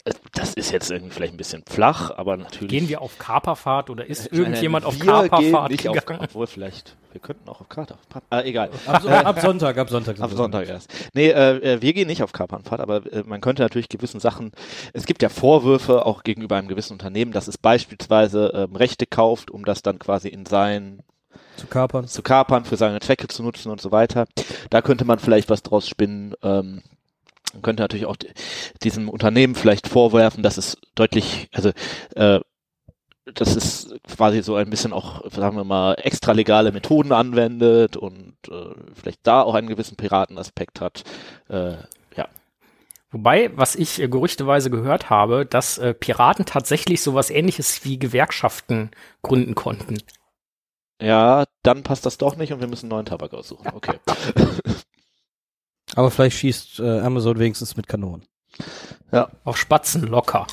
Äh, 0.05 0.11
Das 0.33 0.53
ist 0.53 0.71
jetzt 0.71 0.91
irgendwie 0.91 1.13
vielleicht 1.13 1.33
ein 1.33 1.37
bisschen 1.37 1.63
flach, 1.69 2.11
aber 2.17 2.35
natürlich. 2.37 2.69
Gehen 2.69 2.89
wir 2.89 3.01
auf 3.01 3.17
Kaperfahrt 3.17 3.89
oder 3.89 4.05
ist 4.05 4.31
meine, 4.31 4.43
irgendjemand 4.43 4.85
auf 4.85 4.97
Kaperfahrt 4.99 5.71
nicht 5.71 5.87
auf, 5.87 5.95
gegangen? 5.95 6.19
Obwohl 6.23 6.47
vielleicht, 6.47 6.95
wir 7.11 7.21
könnten 7.21 7.47
auch 7.49 7.61
auf 7.61 7.69
Kaperfahrt. 7.69 8.23
Ah, 8.29 8.41
egal. 8.41 8.69
ab, 8.87 9.05
ab 9.25 9.39
Sonntag, 9.39 9.77
ab 9.77 9.89
Sonntag. 9.89 10.19
Ab 10.19 10.31
wir 10.31 10.37
Sonntag 10.37 10.67
erst. 10.67 10.91
Nee, 11.13 11.29
äh, 11.29 11.75
äh, 11.75 11.81
wir 11.81 11.93
gehen 11.93 12.07
nicht 12.07 12.23
auf 12.23 12.31
Kapernfahrt, 12.33 12.81
aber 12.81 13.05
äh, 13.13 13.23
man 13.25 13.39
könnte 13.41 13.61
natürlich 13.61 13.89
gewissen 13.89 14.19
Sachen, 14.19 14.51
es 14.93 15.05
gibt 15.05 15.21
ja 15.21 15.29
Vorwürfe 15.29 16.05
auch 16.05 16.23
gegenüber 16.23 16.55
einem 16.57 16.67
gewissen 16.67 16.93
Unternehmen, 16.93 17.31
dass 17.31 17.47
es 17.47 17.57
beispielsweise 17.57 18.51
ähm, 18.55 18.75
Rechte 18.75 19.05
kauft, 19.05 19.51
um 19.51 19.63
das 19.65 19.83
dann 19.83 19.99
quasi 19.99 20.27
in 20.27 20.45
sein 20.45 21.01
Zu 21.55 21.67
kapern. 21.67 22.07
zu 22.07 22.21
kapern, 22.23 22.65
für 22.65 22.75
seine 22.77 22.99
Zwecke 22.99 23.27
zu 23.27 23.43
nutzen 23.43 23.71
und 23.71 23.79
so 23.79 23.91
weiter. 23.91 24.25
Da 24.69 24.81
könnte 24.81 25.05
man 25.05 25.19
vielleicht 25.19 25.49
was 25.49 25.61
draus 25.63 25.87
spinnen. 25.87 26.33
Ähm, 26.41 26.81
Man 27.53 27.61
könnte 27.61 27.83
natürlich 27.83 28.05
auch 28.07 28.17
diesem 28.81 29.09
Unternehmen 29.09 29.55
vielleicht 29.55 29.87
vorwerfen, 29.87 30.43
dass 30.43 30.57
es 30.57 30.77
deutlich, 30.95 31.49
also 31.53 31.71
äh, 32.15 32.39
das 33.25 33.55
ist 33.55 33.95
quasi 34.15 34.41
so 34.43 34.55
ein 34.55 34.69
bisschen 34.69 34.91
auch, 34.91 35.21
sagen 35.31 35.55
wir 35.55 35.63
mal, 35.63 35.95
extralegale 35.95 36.71
Methoden 36.71 37.13
anwendet 37.13 37.95
und 37.95 38.35
äh, 38.49 38.75
vielleicht 38.93 39.19
da 39.23 39.41
auch 39.41 39.53
einen 39.53 39.67
gewissen 39.67 39.95
Piratenaspekt 39.95 40.81
hat. 40.81 41.03
Äh, 41.47 41.75
ja. 42.15 42.27
Wobei, 43.11 43.55
was 43.55 43.75
ich 43.75 44.01
äh, 44.01 44.09
gerüchteweise 44.09 44.69
gehört 44.69 45.09
habe, 45.09 45.45
dass 45.45 45.77
äh, 45.77 45.93
Piraten 45.93 46.45
tatsächlich 46.45 47.01
sowas 47.01 47.29
ähnliches 47.29 47.85
wie 47.85 47.97
Gewerkschaften 47.97 48.91
gründen 49.21 49.55
konnten. 49.55 49.99
Ja, 51.01 51.45
dann 51.63 51.83
passt 51.83 52.05
das 52.05 52.17
doch 52.17 52.35
nicht 52.35 52.51
und 52.51 52.59
wir 52.59 52.67
müssen 52.67 52.85
einen 52.85 52.97
neuen 52.97 53.05
Tabak 53.05 53.33
aussuchen. 53.33 53.71
Okay. 53.73 53.99
Aber 55.95 56.11
vielleicht 56.11 56.37
schießt 56.37 56.79
äh, 56.79 56.99
Amazon 56.99 57.39
wenigstens 57.39 57.75
mit 57.77 57.87
Kanonen. 57.87 58.25
Ja. 59.11 59.29
Auf 59.43 59.57
Spatzen 59.57 60.03
locker. 60.03 60.47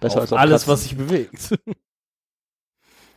Besser 0.00 0.16
auf 0.16 0.20
als 0.22 0.32
auf 0.32 0.38
alles, 0.38 0.62
Katzen. 0.62 0.72
was 0.72 0.82
sich 0.82 0.96
bewegt. 0.96 1.58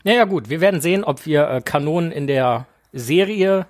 Naja, 0.05 0.23
gut, 0.23 0.49
wir 0.49 0.61
werden 0.61 0.79
sehen, 0.79 1.03
ob 1.03 1.25
wir 1.25 1.49
äh, 1.49 1.61
Kanonen 1.61 2.13
in 2.13 2.25
der 2.25 2.67
Serie 2.93 3.67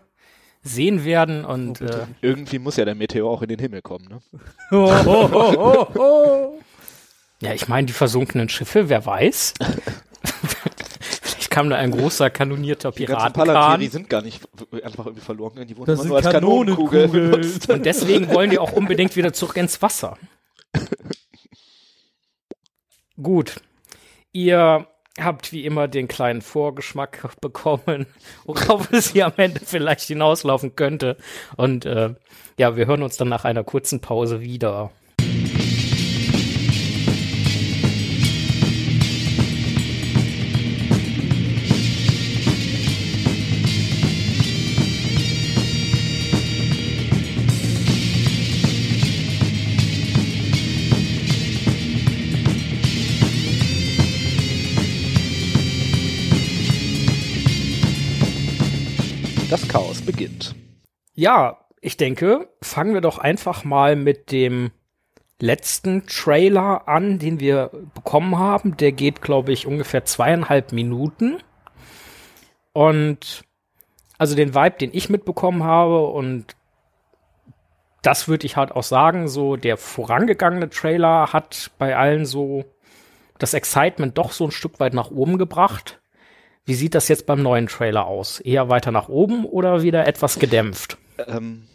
sehen 0.62 1.04
werden 1.04 1.46
und 1.46 1.82
oh, 1.82 1.86
äh, 1.86 2.06
irgendwie 2.22 2.60
muss 2.60 2.76
ja 2.76 2.86
der 2.86 2.96
Meteor 2.96 3.30
auch 3.30 3.42
in 3.42 3.50
den 3.50 3.60
Himmel 3.60 3.82
kommen, 3.82 4.06
ne? 4.08 4.22
oh, 4.72 4.94
oh, 5.06 5.30
oh, 5.32 5.54
oh, 5.58 5.88
oh. 6.00 6.60
Ja, 7.42 7.54
ich 7.54 7.70
meine, 7.70 7.88
die 7.88 7.94
versunkenen 7.94 8.50
Schiffe, 8.50 8.90
wer 8.90 9.06
weiß. 9.06 9.54
Kam 11.50 11.70
da 11.70 11.78
ein 11.78 11.92
großer 11.92 12.30
kanonierter 12.30 12.92
Piratenkahn. 12.92 13.80
Die 13.80 13.88
sind 13.88 14.10
gar 14.10 14.22
nicht 14.22 14.48
einfach 14.84 15.06
irgendwie 15.06 15.26
verloren 15.26 15.52
gegangen, 15.52 15.68
die 15.68 15.78
wurden 15.78 15.88
das 15.88 16.00
immer 16.00 16.10
nur 16.10 16.18
als 16.18 16.30
Kanonenkugel 16.30 17.08
benutzt. 17.08 17.70
Und 17.70 17.86
deswegen 17.86 18.30
wollen 18.30 18.50
die 18.50 18.60
auch 18.60 18.72
unbedingt 18.72 19.16
wieder 19.16 19.34
zurück 19.34 19.58
ins 19.58 19.82
Wasser. 19.82 20.18
Gut. 23.22 23.62
Ihr 24.32 24.88
habt 25.20 25.52
wie 25.52 25.66
immer 25.66 25.88
den 25.88 26.08
kleinen 26.08 26.42
Vorgeschmack 26.42 27.40
bekommen, 27.42 28.06
worauf 28.46 28.92
es 28.92 29.12
hier 29.12 29.26
am 29.26 29.34
Ende 29.38 29.60
vielleicht 29.64 30.02
hinauslaufen 30.02 30.76
könnte. 30.76 31.18
Und 31.58 31.86
äh, 31.86 32.14
ja, 32.58 32.76
wir 32.76 32.86
hören 32.86 33.04
uns 33.04 33.18
dann 33.18 33.30
nach 33.30 33.46
einer 33.46 33.64
kurzen 33.64 34.02
Pause 34.02 34.42
wieder. 34.42 34.92
Ja, 61.20 61.58
ich 61.82 61.98
denke, 61.98 62.48
fangen 62.62 62.94
wir 62.94 63.02
doch 63.02 63.18
einfach 63.18 63.66
mal 63.66 63.98
mit 63.98 64.32
dem 64.32 64.72
letzten 65.42 66.08
Trailer 66.08 66.88
an, 66.88 67.20
den 67.20 67.42
wir 67.42 67.72
bekommen 67.94 68.40
haben. 68.40 68.78
Der 68.78 68.94
geht, 68.94 69.22
glaube 69.22 69.52
ich, 69.52 69.68
ungefähr 69.68 70.06
zweieinhalb 70.06 70.72
Minuten. 70.72 71.40
Und 72.72 73.44
also 74.18 74.34
den 74.34 74.56
Vibe, 74.56 74.78
den 74.78 74.92
ich 74.94 75.10
mitbekommen 75.10 75.66
habe, 75.66 76.08
und 76.08 76.56
das 78.02 78.30
würde 78.30 78.46
ich 78.46 78.56
halt 78.56 78.72
auch 78.72 78.84
sagen, 78.84 79.28
so 79.28 79.58
der 79.58 79.76
vorangegangene 79.76 80.70
Trailer 80.70 81.34
hat 81.34 81.72
bei 81.78 81.98
allen 81.98 82.26
so 82.26 82.64
das 83.40 83.54
Excitement 83.54 84.18
doch 84.18 84.32
so 84.32 84.46
ein 84.46 84.52
Stück 84.52 84.80
weit 84.80 84.94
nach 84.94 85.12
oben 85.12 85.38
gebracht. 85.38 86.00
Wie 86.64 86.76
sieht 86.76 86.96
das 86.96 87.10
jetzt 87.10 87.26
beim 87.26 87.44
neuen 87.44 87.68
Trailer 87.68 88.06
aus? 88.06 88.40
Eher 88.40 88.70
weiter 88.70 88.92
nach 88.92 89.10
oben 89.10 89.44
oder 89.44 89.84
wieder 89.84 90.08
etwas 90.08 90.40
gedämpft? 90.40 90.98
Ähm, 91.28 91.68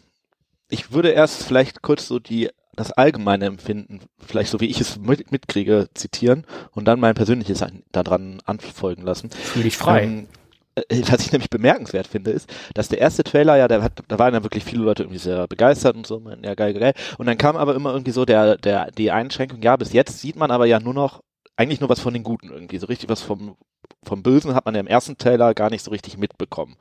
ich 0.68 0.92
würde 0.92 1.10
erst 1.10 1.44
vielleicht 1.44 1.82
kurz 1.82 2.06
so 2.06 2.18
die 2.18 2.50
das 2.76 2.92
allgemeine 2.92 3.46
Empfinden, 3.46 4.00
vielleicht 4.18 4.50
so 4.50 4.60
wie 4.60 4.66
ich 4.66 4.80
es 4.80 4.98
mit, 4.98 5.30
mitkriege, 5.30 5.88
zitieren 5.94 6.44
und 6.72 6.86
dann 6.86 7.00
mein 7.00 7.14
persönliches 7.14 7.64
daran 7.92 8.40
anfolgen 8.44 9.02
lassen. 9.02 9.30
Fühl 9.30 9.62
dich 9.62 9.76
frei. 9.76 10.02
Ähm, 10.02 10.28
äh, 10.74 11.02
was 11.08 11.24
ich 11.24 11.32
nämlich 11.32 11.50
bemerkenswert 11.50 12.06
finde, 12.06 12.32
ist, 12.32 12.52
dass 12.74 12.88
der 12.88 12.98
erste 12.98 13.24
Trailer 13.24 13.56
ja, 13.56 13.68
der 13.68 13.82
hat, 13.82 14.00
da 14.08 14.18
waren 14.18 14.34
ja 14.34 14.42
wirklich 14.42 14.64
viele 14.64 14.82
Leute 14.82 15.04
irgendwie 15.04 15.18
sehr 15.20 15.46
begeistert 15.46 15.96
und 15.96 16.06
so, 16.06 16.20
ja 16.42 16.54
geil, 16.54 16.74
geil. 16.74 16.94
Und 17.18 17.26
dann 17.26 17.38
kam 17.38 17.56
aber 17.56 17.74
immer 17.74 17.92
irgendwie 17.92 18.10
so 18.10 18.24
der, 18.24 18.56
der, 18.56 18.90
die 18.90 19.10
Einschränkung, 19.10 19.62
ja, 19.62 19.76
bis 19.76 19.92
jetzt 19.92 20.20
sieht 20.20 20.36
man 20.36 20.50
aber 20.50 20.66
ja 20.66 20.80
nur 20.80 20.94
noch, 20.94 21.22
eigentlich 21.56 21.80
nur 21.80 21.90
was 21.90 22.00
von 22.00 22.14
den 22.14 22.24
Guten 22.24 22.50
irgendwie, 22.50 22.78
so 22.78 22.86
richtig 22.86 23.08
was 23.08 23.22
vom, 23.22 23.56
vom 24.02 24.22
Bösen 24.22 24.54
hat 24.54 24.64
man 24.64 24.74
ja 24.74 24.80
im 24.80 24.88
ersten 24.88 25.16
Trailer 25.16 25.54
gar 25.54 25.70
nicht 25.70 25.84
so 25.84 25.92
richtig 25.92 26.18
mitbekommen. 26.18 26.76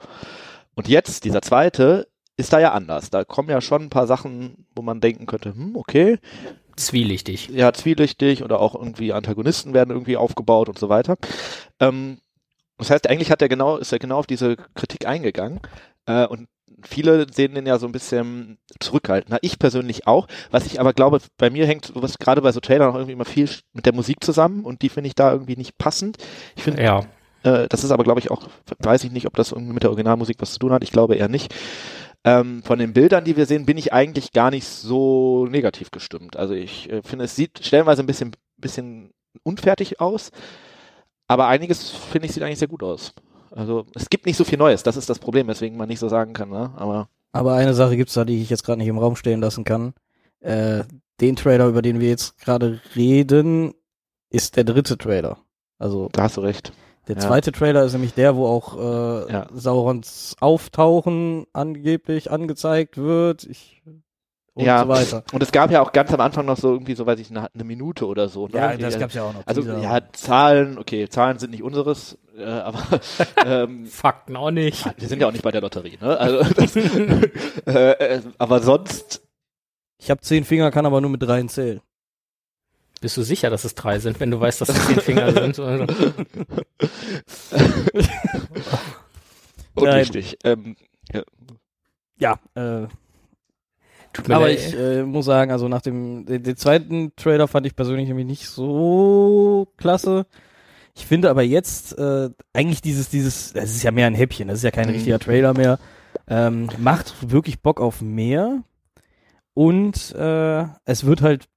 Und 0.73 0.87
jetzt, 0.87 1.23
dieser 1.23 1.43
zweite, 1.43 2.07
ist 2.43 2.53
da 2.53 2.59
ja 2.59 2.71
anders. 2.71 3.09
Da 3.09 3.23
kommen 3.23 3.49
ja 3.49 3.61
schon 3.61 3.83
ein 3.83 3.89
paar 3.89 4.07
Sachen, 4.07 4.65
wo 4.75 4.81
man 4.81 5.01
denken 5.01 5.25
könnte, 5.25 5.53
hm, 5.53 5.75
okay. 5.75 6.19
Zwielichtig. 6.75 7.49
Ja, 7.49 7.71
zwielichtig 7.73 8.43
oder 8.43 8.59
auch 8.59 8.75
irgendwie 8.75 9.13
Antagonisten 9.13 9.73
werden 9.73 9.91
irgendwie 9.91 10.17
aufgebaut 10.17 10.69
und 10.69 10.79
so 10.79 10.89
weiter. 10.89 11.17
Ähm, 11.79 12.17
das 12.77 12.89
heißt, 12.89 13.09
eigentlich 13.09 13.31
hat 13.31 13.41
er 13.41 13.49
genau, 13.49 13.77
ist 13.77 13.91
er 13.91 13.99
genau 13.99 14.17
auf 14.17 14.27
diese 14.27 14.57
Kritik 14.75 15.05
eingegangen. 15.05 15.59
Äh, 16.05 16.25
und 16.25 16.47
viele 16.85 17.27
sehen 17.31 17.55
den 17.55 17.65
ja 17.65 17.77
so 17.77 17.85
ein 17.85 17.91
bisschen 17.91 18.57
zurückhaltender. 18.79 19.39
Ich 19.41 19.59
persönlich 19.59 20.07
auch. 20.07 20.27
Was 20.51 20.65
ich 20.65 20.79
aber 20.79 20.93
glaube, 20.93 21.19
bei 21.37 21.49
mir 21.49 21.65
hängt 21.65 21.91
was 21.95 22.17
gerade 22.17 22.41
bei 22.41 22.51
so 22.51 22.59
Trailern 22.59 22.89
auch 22.89 22.95
irgendwie 22.95 23.13
immer 23.13 23.25
viel 23.25 23.49
mit 23.73 23.85
der 23.85 23.93
Musik 23.93 24.23
zusammen 24.23 24.65
und 24.65 24.81
die 24.81 24.89
finde 24.89 25.07
ich 25.07 25.15
da 25.15 25.31
irgendwie 25.31 25.55
nicht 25.55 25.77
passend. 25.77 26.17
Ich 26.55 26.63
finde, 26.63 26.83
ja. 26.83 27.05
äh, 27.43 27.67
das 27.69 27.83
ist 27.83 27.91
aber 27.91 28.03
glaube 28.03 28.19
ich 28.19 28.31
auch, 28.31 28.47
weiß 28.79 29.03
ich 29.03 29.11
nicht, 29.11 29.27
ob 29.27 29.35
das 29.35 29.51
irgendwie 29.51 29.73
mit 29.73 29.83
der 29.83 29.91
Originalmusik 29.91 30.37
was 30.39 30.53
zu 30.53 30.59
tun 30.59 30.73
hat. 30.73 30.83
Ich 30.83 30.91
glaube 30.91 31.15
eher 31.15 31.29
nicht. 31.29 31.53
Ähm, 32.25 32.63
von 32.63 32.79
den 32.79 32.93
Bildern, 32.93 33.25
die 33.25 33.35
wir 33.35 33.45
sehen, 33.45 33.65
bin 33.65 33.77
ich 33.77 33.91
eigentlich 33.91 34.31
gar 34.31 34.49
nicht 34.49 34.65
so 34.65 35.45
negativ 35.47 35.91
gestimmt. 35.91 36.37
Also 36.37 36.53
ich 36.53 36.89
äh, 36.89 37.01
finde, 37.01 37.25
es 37.25 37.35
sieht 37.35 37.59
stellenweise 37.63 38.01
ein 38.01 38.05
bisschen, 38.05 38.31
bisschen 38.57 39.11
unfertig 39.43 39.99
aus, 39.99 40.31
aber 41.27 41.47
einiges 41.47 41.89
finde 41.89 42.27
ich 42.27 42.33
sieht 42.33 42.43
eigentlich 42.43 42.59
sehr 42.59 42.67
gut 42.67 42.83
aus. 42.83 43.13
Also 43.51 43.85
es 43.93 44.09
gibt 44.09 44.25
nicht 44.25 44.37
so 44.37 44.43
viel 44.43 44.57
Neues, 44.57 44.83
das 44.83 44.97
ist 44.97 45.09
das 45.09 45.19
Problem, 45.19 45.47
weswegen 45.47 45.77
man 45.77 45.89
nicht 45.89 45.99
so 45.99 46.09
sagen 46.09 46.33
kann, 46.33 46.49
ne? 46.49 46.71
Aber. 46.75 47.09
Aber 47.33 47.55
eine 47.55 47.73
Sache 47.73 47.97
gibt's 47.97 48.13
da, 48.13 48.25
die 48.25 48.41
ich 48.41 48.49
jetzt 48.49 48.63
gerade 48.63 48.79
nicht 48.79 48.87
im 48.87 48.99
Raum 48.99 49.15
stehen 49.15 49.41
lassen 49.41 49.63
kann. 49.63 49.93
Äh, 50.39 50.83
den 51.19 51.35
Trailer, 51.35 51.67
über 51.67 51.81
den 51.81 51.99
wir 51.99 52.09
jetzt 52.09 52.37
gerade 52.37 52.79
reden, 52.95 53.73
ist 54.29 54.55
der 54.55 54.63
dritte 54.63 54.97
Trailer. 54.97 55.37
Also. 55.79 56.09
Da 56.11 56.23
hast 56.23 56.37
du 56.37 56.41
recht. 56.41 56.73
Der 57.07 57.17
zweite 57.17 57.51
ja. 57.51 57.57
Trailer 57.57 57.83
ist 57.83 57.93
nämlich 57.93 58.13
der, 58.13 58.35
wo 58.35 58.47
auch 58.47 58.77
äh, 58.77 59.31
ja. 59.31 59.47
Saurons 59.53 60.35
Auftauchen 60.39 61.45
angeblich 61.51 62.31
angezeigt 62.31 62.97
wird. 62.97 63.43
Ich 63.43 63.83
und 64.55 64.65
ja, 64.65 64.83
so 64.83 64.87
weiter. 64.87 65.23
Und 65.31 65.41
es 65.41 65.51
gab 65.51 65.71
ja 65.71 65.81
auch 65.81 65.91
ganz 65.91 66.13
am 66.13 66.21
Anfang 66.21 66.45
noch 66.45 66.57
so 66.57 66.71
irgendwie, 66.71 66.93
so 66.93 67.07
weiß 67.07 67.19
ich, 67.19 67.31
eine, 67.31 67.51
eine 67.51 67.63
Minute 67.63 68.05
oder 68.05 68.29
so. 68.29 68.47
Ne? 68.47 68.55
Ja, 68.55 68.77
das 68.77 68.99
gab's 68.99 69.15
ja 69.15 69.23
auch 69.23 69.33
noch. 69.33 69.47
Also 69.47 69.63
ja, 69.63 69.99
Zahlen, 70.11 70.77
okay, 70.77 71.09
Zahlen 71.09 71.39
sind 71.39 71.49
nicht 71.51 71.63
unseres, 71.63 72.19
äh, 72.37 72.43
aber 72.43 72.83
ähm, 73.45 73.87
Fakten 73.87 74.35
auch 74.35 74.51
nicht. 74.51 74.85
Wir 74.97 75.07
sind 75.07 75.21
ja 75.21 75.27
auch 75.27 75.31
nicht 75.31 75.43
bei 75.43 75.49
der 75.49 75.61
Lotterie, 75.61 75.97
ne? 75.99 76.17
Also 76.19 76.43
das, 76.53 76.75
äh, 77.65 77.71
äh, 77.71 78.21
aber 78.37 78.61
sonst. 78.61 79.23
Ich 79.97 80.11
habe 80.11 80.21
zehn 80.21 80.43
Finger, 80.43 80.69
kann 80.69 80.85
aber 80.85 81.01
nur 81.01 81.09
mit 81.09 81.23
dreien 81.23 81.49
zählen. 81.49 81.81
Bist 83.03 83.17
du 83.17 83.21
sicher, 83.21 83.49
dass 83.49 83.65
es 83.65 83.75
drei 83.75 83.99
sind, 83.99 84.21
wenn 84.21 84.31
du 84.31 84.39
weißt, 84.39 84.61
dass 84.61 84.69
es 84.69 84.87
zehn 84.87 85.01
Finger 85.01 85.29
sind? 85.33 85.59
Oder? 85.59 85.87
Unrichtig. 89.75 90.37
Ähm, 90.45 90.77
ja, 91.11 91.23
ja 92.17 92.39
äh, 92.55 92.87
Tut 94.13 94.29
mir 94.29 94.35
Aber 94.37 94.47
leid. 94.47 94.57
ich 94.57 94.73
äh, 94.73 95.03
muss 95.03 95.25
sagen, 95.25 95.51
also 95.51 95.67
nach 95.67 95.81
dem 95.81 96.25
den, 96.25 96.43
den, 96.43 96.55
zweiten 96.55 97.13
Trailer 97.17 97.49
fand 97.49 97.65
ich 97.65 97.75
persönlich 97.75 98.07
nämlich 98.07 98.25
nicht 98.25 98.47
so 98.47 99.67
klasse. 99.75 100.25
Ich 100.95 101.05
finde 101.05 101.29
aber 101.29 101.43
jetzt 101.43 101.97
äh, 101.97 102.29
eigentlich 102.53 102.81
dieses 102.81 103.09
dieses, 103.09 103.51
das 103.51 103.71
ist 103.71 103.83
ja 103.83 103.91
mehr 103.91 104.07
ein 104.07 104.15
Häppchen, 104.15 104.47
das 104.47 104.59
ist 104.59 104.63
ja 104.63 104.71
kein 104.71 104.87
mhm. 104.87 104.93
richtiger 104.93 105.19
Trailer 105.19 105.53
mehr, 105.53 105.77
ähm, 106.29 106.69
macht 106.77 107.31
wirklich 107.31 107.61
Bock 107.61 107.81
auf 107.81 108.01
mehr 108.01 108.63
und 109.53 110.15
äh, 110.15 110.65
es 110.85 111.05
wird 111.05 111.21
halt, 111.21 111.49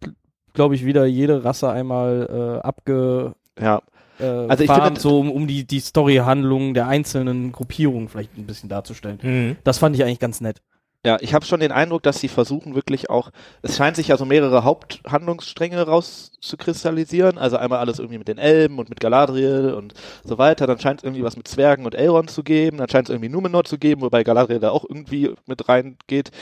glaube 0.57 0.75
ich, 0.75 0.85
wieder 0.85 1.07
jede 1.07 1.45
Rasse 1.45 1.71
einmal 1.71 2.61
äh, 2.63 2.67
abge 2.67 3.35
ja. 3.61 3.81
Äh, 4.19 4.25
also 4.25 4.65
ich 4.65 4.71
finde, 4.71 4.99
so 4.99 5.21
um, 5.21 5.31
um 5.31 5.47
die 5.47 5.65
die 5.65 5.81
Storyhandlung 5.81 6.75
der 6.75 6.89
einzelnen 6.89 7.53
Gruppierungen 7.53 8.09
vielleicht 8.09 8.37
ein 8.37 8.47
bisschen 8.47 8.69
darzustellen. 8.69 9.19
Mhm. 9.23 9.57
Das 9.63 9.79
fand 9.79 9.95
ich 9.95 10.03
eigentlich 10.03 10.19
ganz 10.19 10.41
nett. 10.41 10.61
Ja, 11.07 11.19
ich 11.21 11.35
habe 11.35 11.47
schon 11.47 11.61
den 11.61 11.71
Eindruck, 11.71 12.03
dass 12.03 12.19
sie 12.19 12.27
versuchen 12.27 12.75
wirklich 12.75 13.11
auch, 13.11 13.31
es 13.63 13.77
scheint 13.77 13.95
sich 13.95 14.09
ja 14.09 14.17
so 14.17 14.25
mehrere 14.25 14.65
Haupthandlungsstränge 14.65 15.81
rauszukristallisieren, 15.83 17.39
also 17.39 17.57
einmal 17.59 17.79
alles 17.79 18.01
irgendwie 18.01 18.19
mit 18.19 18.27
den 18.27 18.39
Elben 18.39 18.81
und 18.81 18.89
mit 18.89 18.99
Galadriel 18.99 19.73
und 19.73 19.95
so 20.25 20.37
weiter, 20.37 20.67
dann 20.67 20.81
scheint 20.81 20.99
es 20.99 21.05
irgendwie 21.05 21.23
was 21.23 21.37
mit 21.37 21.47
Zwergen 21.47 21.85
und 21.85 21.95
Elrond 21.95 22.31
zu 22.31 22.43
geben, 22.43 22.79
dann 22.79 22.89
scheint 22.89 23.09
es 23.09 23.13
irgendwie 23.13 23.29
Numenor 23.29 23.63
zu 23.63 23.79
geben, 23.79 24.01
wobei 24.01 24.25
Galadriel 24.25 24.59
da 24.59 24.71
auch 24.71 24.85
irgendwie 24.85 25.33
mit 25.47 25.69
reingeht. 25.69 26.33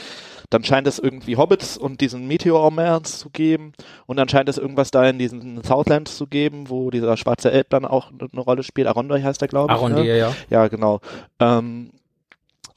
Dann 0.49 0.63
scheint 0.63 0.87
es 0.87 0.99
irgendwie 0.99 1.37
Hobbits 1.37 1.77
und 1.77 2.01
diesen 2.01 2.27
Meteor-Mans 2.27 3.19
zu 3.19 3.29
geben. 3.29 3.73
Und 4.05 4.17
dann 4.17 4.29
scheint 4.29 4.49
es 4.49 4.57
irgendwas 4.57 4.91
da 4.91 5.07
in 5.07 5.19
diesen 5.19 5.63
Southlands 5.63 6.17
zu 6.17 6.27
geben, 6.27 6.69
wo 6.69 6.89
dieser 6.91 7.17
schwarze 7.17 7.51
Elb 7.51 7.69
dann 7.69 7.85
auch 7.85 8.11
eine 8.11 8.41
Rolle 8.41 8.63
spielt. 8.63 8.87
Arondoi 8.87 9.21
heißt 9.21 9.41
er, 9.41 9.47
glaube 9.47 9.73
ich. 9.73 9.77
Arondoi, 9.77 10.03
ne? 10.03 10.17
ja. 10.17 10.35
Ja, 10.49 10.67
genau. 10.67 11.01
Ähm, 11.39 11.91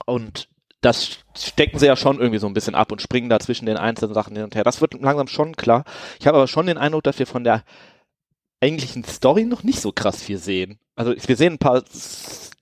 und 0.07 0.49
das 0.81 1.19
stecken 1.37 1.79
sie 1.79 1.87
ja 1.87 1.97
schon 1.97 2.19
irgendwie 2.19 2.39
so 2.39 2.47
ein 2.47 2.55
bisschen 2.55 2.75
ab 2.75 2.93
und 2.93 3.03
springen 3.03 3.29
da 3.29 3.41
zwischen 3.41 3.67
den 3.67 3.77
einzelnen 3.77 4.15
Sachen 4.15 4.37
hin 4.37 4.45
und 4.45 4.55
her. 4.55 4.65
Das 4.65 4.81
wird 4.81 4.95
langsam 4.95 5.27
schon 5.27 5.57
klar. 5.57 5.85
Ich 6.21 6.27
habe 6.27 6.37
aber 6.39 6.47
schon 6.47 6.67
den 6.67 6.79
Eindruck, 6.79 7.03
dass 7.03 7.19
wir 7.19 7.27
von 7.27 7.45
der 7.45 7.65
eigentlichen 8.61 9.05
Story 9.05 9.45
noch 9.45 9.63
nicht 9.63 9.81
so 9.81 9.93
krass 9.93 10.23
viel 10.23 10.39
sehen. 10.39 10.79
Also 10.95 11.15
wir 11.17 11.37
sehen 11.37 11.55
ein 11.55 11.59
paar 11.59 11.83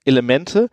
Elemente, 0.04 0.70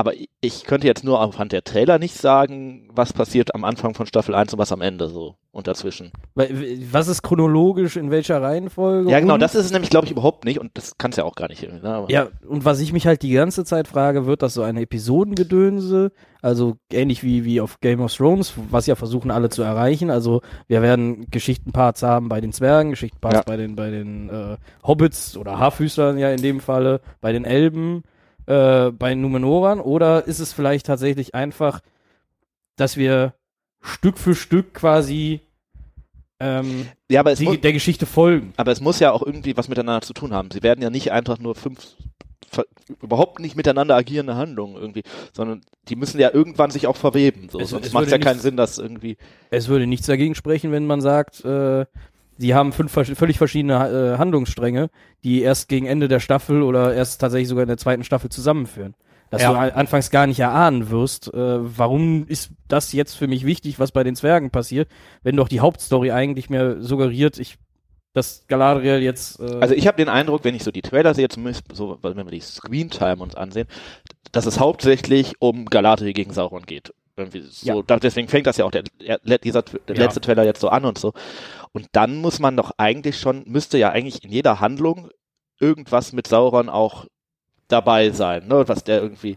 aber 0.00 0.14
ich 0.40 0.64
könnte 0.64 0.86
jetzt 0.86 1.04
nur 1.04 1.20
anhand 1.20 1.52
der 1.52 1.62
Trailer 1.62 1.98
nicht 1.98 2.16
sagen, 2.16 2.88
was 2.92 3.12
passiert 3.12 3.54
am 3.54 3.64
Anfang 3.64 3.94
von 3.94 4.06
Staffel 4.06 4.34
1 4.34 4.54
und 4.54 4.58
was 4.58 4.72
am 4.72 4.80
Ende 4.80 5.08
so 5.08 5.36
und 5.52 5.66
dazwischen. 5.66 6.12
Was 6.34 7.08
ist 7.08 7.22
chronologisch 7.22 7.96
in 7.96 8.10
welcher 8.10 8.40
Reihenfolge? 8.40 9.10
Ja, 9.10 9.20
genau, 9.20 9.36
das 9.36 9.54
ist 9.54 9.66
es 9.66 9.72
nämlich, 9.72 9.90
glaube 9.90 10.06
ich, 10.06 10.12
überhaupt 10.12 10.44
nicht 10.44 10.58
und 10.58 10.70
das 10.74 10.96
kann 10.96 11.10
es 11.10 11.16
ja 11.18 11.24
auch 11.24 11.34
gar 11.34 11.48
nicht. 11.48 11.62
Ne? 11.62 12.06
Ja, 12.08 12.28
und 12.48 12.64
was 12.64 12.80
ich 12.80 12.92
mich 12.92 13.06
halt 13.06 13.22
die 13.22 13.32
ganze 13.32 13.64
Zeit 13.64 13.88
frage, 13.88 14.26
wird 14.26 14.42
das 14.42 14.54
so 14.54 14.62
eine 14.62 14.80
Episodengedönse, 14.80 16.12
also 16.40 16.76
ähnlich 16.92 17.22
wie, 17.22 17.44
wie 17.44 17.60
auf 17.60 17.80
Game 17.80 18.00
of 18.00 18.14
Thrones, 18.14 18.54
was 18.70 18.86
ja 18.86 18.94
versuchen 18.94 19.30
alle 19.30 19.50
zu 19.50 19.62
erreichen. 19.62 20.10
Also 20.10 20.40
wir 20.66 20.82
werden 20.82 21.26
Geschichtenparts 21.30 22.02
haben 22.02 22.28
bei 22.28 22.40
den 22.40 22.52
Zwergen, 22.52 22.90
Geschichtenparts 22.90 23.36
Ja. 23.38 23.42
bei 23.44 23.56
den, 23.56 23.76
bei 23.76 23.90
den 23.90 24.30
äh, 24.30 24.56
Hobbits 24.86 25.36
oder 25.36 25.58
Haarfüßlern 25.58 26.18
ja 26.18 26.30
in 26.30 26.40
dem 26.42 26.60
Falle, 26.60 27.00
bei 27.20 27.32
den 27.32 27.44
Elben, 27.44 28.02
äh, 28.50 28.90
bei 28.90 29.14
Numenoran, 29.14 29.80
oder 29.80 30.26
ist 30.26 30.40
es 30.40 30.52
vielleicht 30.52 30.86
tatsächlich 30.86 31.34
einfach, 31.34 31.80
dass 32.76 32.96
wir 32.96 33.34
Stück 33.80 34.18
für 34.18 34.34
Stück 34.34 34.74
quasi 34.74 35.40
ähm, 36.42 36.86
ja, 37.10 37.20
aber 37.20 37.32
es, 37.32 37.40
muss, 37.40 37.54
die, 37.54 37.60
der 37.60 37.72
Geschichte 37.74 38.06
folgen? 38.06 38.52
aber 38.56 38.72
es 38.72 38.80
muss 38.80 38.98
ja 38.98 39.12
auch 39.12 39.22
irgendwie 39.22 39.56
was 39.56 39.68
miteinander 39.68 40.00
zu 40.00 40.14
tun 40.14 40.32
haben. 40.32 40.50
Sie 40.50 40.62
werden 40.62 40.82
ja 40.82 40.88
nicht 40.90 41.12
einfach 41.12 41.38
nur 41.38 41.54
fünf 41.54 41.96
überhaupt 43.00 43.38
nicht 43.38 43.54
miteinander 43.56 43.94
agierende 43.94 44.34
Handlungen 44.34 44.74
irgendwie, 44.76 45.02
sondern 45.32 45.60
die 45.88 45.96
müssen 45.96 46.18
ja 46.18 46.32
irgendwann 46.32 46.70
sich 46.70 46.86
auch 46.86 46.96
verweben. 46.96 47.48
So. 47.50 47.60
Es- 47.60 47.70
Sonst 47.70 47.86
es 47.86 47.92
macht 47.92 48.10
ja 48.10 48.18
keinen 48.18 48.36
nicht- 48.36 48.42
Sinn, 48.42 48.56
dass 48.56 48.78
irgendwie 48.78 49.16
Es 49.50 49.68
würde 49.68 49.86
nichts 49.86 50.06
dagegen 50.06 50.34
sprechen, 50.34 50.72
wenn 50.72 50.86
man 50.86 51.00
sagt, 51.00 51.44
äh, 51.44 51.84
die 52.40 52.54
haben 52.54 52.72
fünf 52.72 52.92
völlig 52.92 53.38
verschiedene 53.38 54.14
äh, 54.14 54.18
Handlungsstränge, 54.18 54.88
die 55.24 55.42
erst 55.42 55.68
gegen 55.68 55.86
Ende 55.86 56.08
der 56.08 56.20
Staffel 56.20 56.62
oder 56.62 56.94
erst 56.94 57.20
tatsächlich 57.20 57.48
sogar 57.48 57.62
in 57.62 57.68
der 57.68 57.76
zweiten 57.76 58.04
Staffel 58.04 58.30
zusammenführen. 58.30 58.94
Dass 59.30 59.42
Ja. 59.42 59.52
du 59.52 59.76
anfangs 59.76 60.10
gar 60.10 60.26
nicht 60.26 60.40
erahnen 60.40 60.90
wirst, 60.90 61.32
äh, 61.32 61.38
warum 61.78 62.26
ist 62.26 62.50
das 62.66 62.92
jetzt 62.92 63.14
für 63.14 63.28
mich 63.28 63.46
wichtig, 63.46 63.78
was 63.78 63.92
bei 63.92 64.02
den 64.02 64.16
Zwergen 64.16 64.50
passiert, 64.50 64.88
wenn 65.22 65.36
doch 65.36 65.48
die 65.48 65.60
Hauptstory 65.60 66.10
eigentlich 66.10 66.50
mir 66.50 66.82
suggeriert, 66.82 67.38
ich, 67.38 67.56
dass 68.12 68.44
Galadriel 68.48 68.98
jetzt. 69.02 69.38
Äh, 69.38 69.58
Also 69.60 69.74
ich 69.74 69.86
habe 69.86 69.98
den 69.98 70.08
Eindruck, 70.08 70.42
wenn 70.42 70.56
ich 70.56 70.64
so 70.64 70.72
die 70.72 70.82
Trailer 70.82 71.14
sehe, 71.14 71.28
zumindest 71.28 71.64
so, 71.72 71.98
wenn 72.02 72.16
wir 72.16 72.24
die 72.24 72.40
Screentime 72.40 73.22
uns 73.22 73.36
ansehen, 73.36 73.68
dass 74.32 74.46
es 74.46 74.58
hauptsächlich 74.58 75.34
um 75.38 75.66
Galadriel 75.66 76.12
gegen 76.12 76.32
Sauron 76.32 76.66
geht. 76.66 76.92
Irgendwie 77.20 77.42
so, 77.42 77.84
Ja. 77.88 77.98
deswegen 77.98 78.28
fängt 78.28 78.46
das 78.46 78.56
ja 78.56 78.64
auch 78.64 78.70
der, 78.70 78.84
der, 79.00 79.38
dieser, 79.38 79.62
der 79.62 79.96
Ja. 79.96 80.02
letzte 80.04 80.20
Trailer 80.20 80.44
jetzt 80.44 80.60
so 80.60 80.68
an 80.68 80.84
und 80.84 80.98
so. 80.98 81.12
Und 81.72 81.86
dann 81.92 82.16
muss 82.16 82.38
man 82.40 82.56
doch 82.56 82.72
eigentlich 82.78 83.18
schon, 83.20 83.44
müsste 83.46 83.78
ja 83.78 83.90
eigentlich 83.90 84.24
in 84.24 84.30
jeder 84.32 84.60
Handlung 84.60 85.10
irgendwas 85.60 86.12
mit 86.12 86.26
Sauron 86.26 86.68
auch 86.68 87.06
dabei 87.68 88.10
sein, 88.10 88.48
ne? 88.48 88.66
Was 88.66 88.82
der 88.82 89.00
irgendwie 89.02 89.36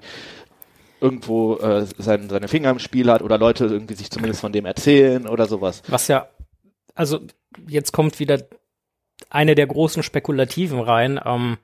irgendwo 0.99 1.57
äh, 1.57 1.85
sein, 1.97 2.29
seine 2.29 2.47
Finger 2.47 2.69
im 2.71 2.79
Spiel 2.79 3.11
hat 3.11 3.21
oder 3.21 3.37
Leute 3.37 3.65
irgendwie 3.65 3.93
sich 3.95 4.09
zumindest 4.09 4.41
von 4.41 4.53
dem 4.53 4.65
erzählen 4.65 5.27
oder 5.27 5.45
sowas. 5.47 5.83
Was 5.87 6.07
ja, 6.07 6.27
also 6.95 7.19
jetzt 7.67 7.91
kommt 7.91 8.19
wieder 8.19 8.41
eine 9.29 9.55
der 9.55 9.67
großen 9.67 10.01
Spekulativen 10.01 10.79
rein, 10.79 11.19
ähm, 11.23 11.57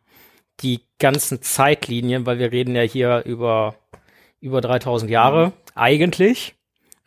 die 0.60 0.82
ganzen 1.00 1.42
Zeitlinien, 1.42 2.26
weil 2.26 2.38
wir 2.38 2.52
reden 2.52 2.76
ja 2.76 2.82
hier 2.82 3.24
über 3.26 3.76
über 4.42 4.62
3000 4.62 5.10
Jahre 5.12 5.52
eigentlich 5.80 6.56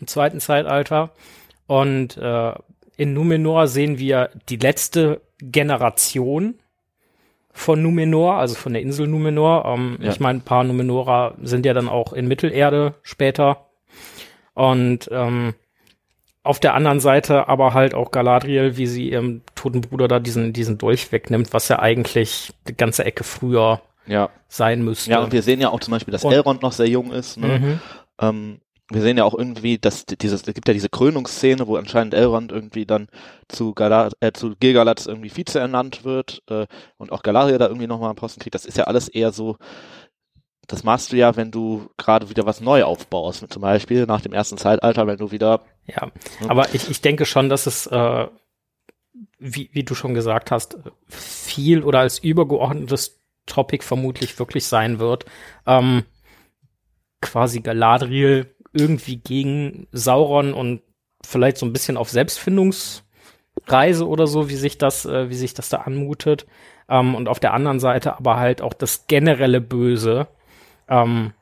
im 0.00 0.06
zweiten 0.06 0.40
Zeitalter 0.40 1.10
und 1.66 2.16
äh, 2.16 2.52
in 2.96 3.14
Numenor 3.14 3.68
sehen 3.68 3.98
wir 3.98 4.30
die 4.48 4.56
letzte 4.56 5.20
Generation 5.40 6.54
von 7.52 7.82
Numenor, 7.82 8.36
also 8.36 8.54
von 8.54 8.72
der 8.72 8.82
Insel 8.82 9.06
Numenor. 9.06 9.64
Ähm, 9.66 9.98
Ja. 10.00 10.10
Ich 10.10 10.20
meine, 10.20 10.38
ein 10.38 10.42
paar 10.44 10.64
Numenorer 10.64 11.34
sind 11.42 11.66
ja 11.66 11.74
dann 11.74 11.88
auch 11.88 12.12
in 12.12 12.26
Mittelerde 12.28 12.94
später. 13.02 13.66
Und 14.54 15.08
ähm, 15.12 15.54
auf 16.42 16.60
der 16.60 16.74
anderen 16.74 17.00
Seite 17.00 17.48
aber 17.48 17.72
halt 17.74 17.94
auch 17.94 18.10
Galadriel, 18.10 18.76
wie 18.76 18.86
sie 18.86 19.10
ihrem 19.10 19.42
toten 19.54 19.80
Bruder 19.80 20.08
da 20.08 20.18
diesen, 20.18 20.52
diesen 20.52 20.78
Dolch 20.78 21.12
wegnimmt, 21.12 21.52
was 21.52 21.68
ja 21.68 21.78
eigentlich 21.78 22.52
die 22.68 22.76
ganze 22.76 23.04
Ecke 23.04 23.22
früher 23.24 23.80
Ja. 24.06 24.30
sein 24.48 24.82
müsste. 24.82 25.10
Ja, 25.10 25.20
und 25.22 25.32
wir 25.32 25.42
sehen 25.42 25.60
ja 25.60 25.70
auch 25.70 25.80
zum 25.80 25.92
Beispiel, 25.92 26.12
dass 26.12 26.24
Und- 26.24 26.32
Elrond 26.32 26.62
noch 26.62 26.72
sehr 26.72 26.88
jung 26.88 27.12
ist. 27.12 27.36
Ne? 27.38 27.58
mhm. 27.58 27.80
Ähm, 28.22 28.60
wir 28.90 29.00
sehen 29.00 29.16
ja 29.16 29.24
auch 29.24 29.34
irgendwie, 29.34 29.78
dass 29.78 30.04
dieses, 30.06 30.46
es 30.46 30.54
gibt 30.54 30.68
ja 30.68 30.74
diese 30.74 30.88
Krönungsszene, 30.90 31.66
wo 31.66 31.76
anscheinend 31.76 32.14
Elrond 32.14 32.52
irgendwie 32.52 32.84
dann 32.84 33.08
zu 33.48 33.74
Galad, 33.74 34.14
äh, 34.20 34.32
zu 34.32 34.54
Gilgalad 34.58 35.06
irgendwie 35.06 35.30
Vize 35.34 35.58
ernannt 35.58 36.04
wird 36.04 36.42
äh, 36.50 36.66
und 36.98 37.10
auch 37.12 37.22
Galadriel 37.22 37.58
da 37.58 37.68
irgendwie 37.68 37.86
nochmal 37.86 38.10
einen 38.10 38.16
Posten 38.16 38.40
kriegt. 38.40 38.54
Das 38.54 38.66
ist 38.66 38.76
ja 38.76 38.84
alles 38.84 39.08
eher 39.08 39.32
so, 39.32 39.56
das 40.66 40.84
machst 40.84 41.12
du 41.12 41.16
ja, 41.16 41.36
wenn 41.36 41.50
du 41.50 41.88
gerade 41.96 42.28
wieder 42.28 42.44
was 42.46 42.60
neu 42.60 42.84
aufbaust. 42.84 43.46
Zum 43.50 43.62
Beispiel 43.62 44.06
nach 44.06 44.20
dem 44.20 44.32
ersten 44.32 44.58
Zeitalter, 44.58 45.06
wenn 45.06 45.18
du 45.18 45.30
wieder 45.30 45.62
Ja, 45.86 46.10
Ja. 46.40 46.50
aber 46.50 46.74
ich, 46.74 46.90
ich 46.90 47.00
denke 47.00 47.24
schon, 47.24 47.48
dass 47.48 47.66
es, 47.66 47.86
äh, 47.86 48.26
wie, 49.38 49.70
wie 49.72 49.84
du 49.84 49.94
schon 49.94 50.14
gesagt 50.14 50.50
hast, 50.50 50.78
viel 51.08 51.82
oder 51.82 52.00
als 52.00 52.18
übergeordnetes 52.18 53.20
Topic 53.46 53.84
vermutlich 53.84 54.38
wirklich 54.38 54.66
sein 54.66 54.98
wird. 54.98 55.24
Ähm, 55.66 56.04
quasi 57.22 57.60
Galadriel 57.60 58.54
irgendwie 58.72 59.16
gegen 59.16 59.86
Sauron 59.92 60.52
und 60.52 60.82
vielleicht 61.24 61.56
so 61.56 61.66
ein 61.66 61.72
bisschen 61.72 61.96
auf 61.96 62.10
Selbstfindungsreise 62.10 64.06
oder 64.06 64.26
so, 64.26 64.48
wie 64.48 64.56
sich 64.56 64.78
das, 64.78 65.06
äh, 65.06 65.30
wie 65.30 65.34
sich 65.34 65.54
das 65.54 65.68
da 65.68 65.78
anmutet. 65.78 66.46
Ähm, 66.88 67.14
und 67.14 67.28
auf 67.28 67.40
der 67.40 67.54
anderen 67.54 67.80
Seite 67.80 68.16
aber 68.16 68.36
halt 68.36 68.60
auch 68.60 68.74
das 68.74 69.06
generelle 69.06 69.60
Böse. 69.60 70.28
Ähm, 70.88 71.32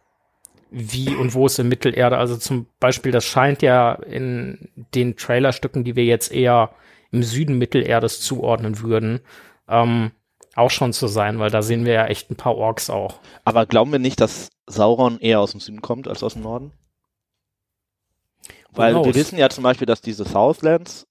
wie 0.71 1.15
und 1.17 1.35
wo 1.35 1.47
es 1.47 1.59
in 1.59 1.69
Mittelerde, 1.69 2.17
also 2.17 2.37
zum 2.37 2.67
Beispiel, 2.79 3.11
das 3.11 3.25
scheint 3.25 3.61
ja 3.61 3.95
in 3.95 4.69
den 4.95 5.17
Trailerstücken, 5.17 5.83
die 5.83 5.97
wir 5.97 6.05
jetzt 6.05 6.31
eher 6.31 6.71
im 7.11 7.25
Süden 7.25 7.59
Mittelerdes 7.59 8.21
zuordnen 8.21 8.81
würden, 8.81 9.21
ähm, 9.69 10.13
auch 10.61 10.71
schon 10.71 10.93
zu 10.93 11.07
sein, 11.09 11.39
weil 11.39 11.51
da 11.51 11.63
sehen 11.63 11.85
wir 11.85 11.93
ja 11.93 12.07
echt 12.07 12.31
ein 12.31 12.37
paar 12.37 12.57
Orks 12.57 12.91
auch. 12.91 13.21
Aber 13.45 13.67
glauben 13.67 13.93
wir 13.93 13.99
nicht, 13.99 14.21
dass 14.21 14.51
Sauron 14.67 15.19
eher 15.19 15.41
aus 15.41 15.53
dem 15.53 15.61
Süden 15.61 15.83
kommt 15.83 16.09
als 16.09 16.23
aus 16.23 16.35
dem 16.35 16.43
Norden? 16.43 16.73
Weil 18.73 18.95
wir 18.95 19.15
wissen 19.15 19.39
ja 19.39 19.49
zum 19.49 19.65
Beispiel, 19.65 19.87
dass 19.87 20.01
diese 20.01 20.25
Southlands 20.25 21.07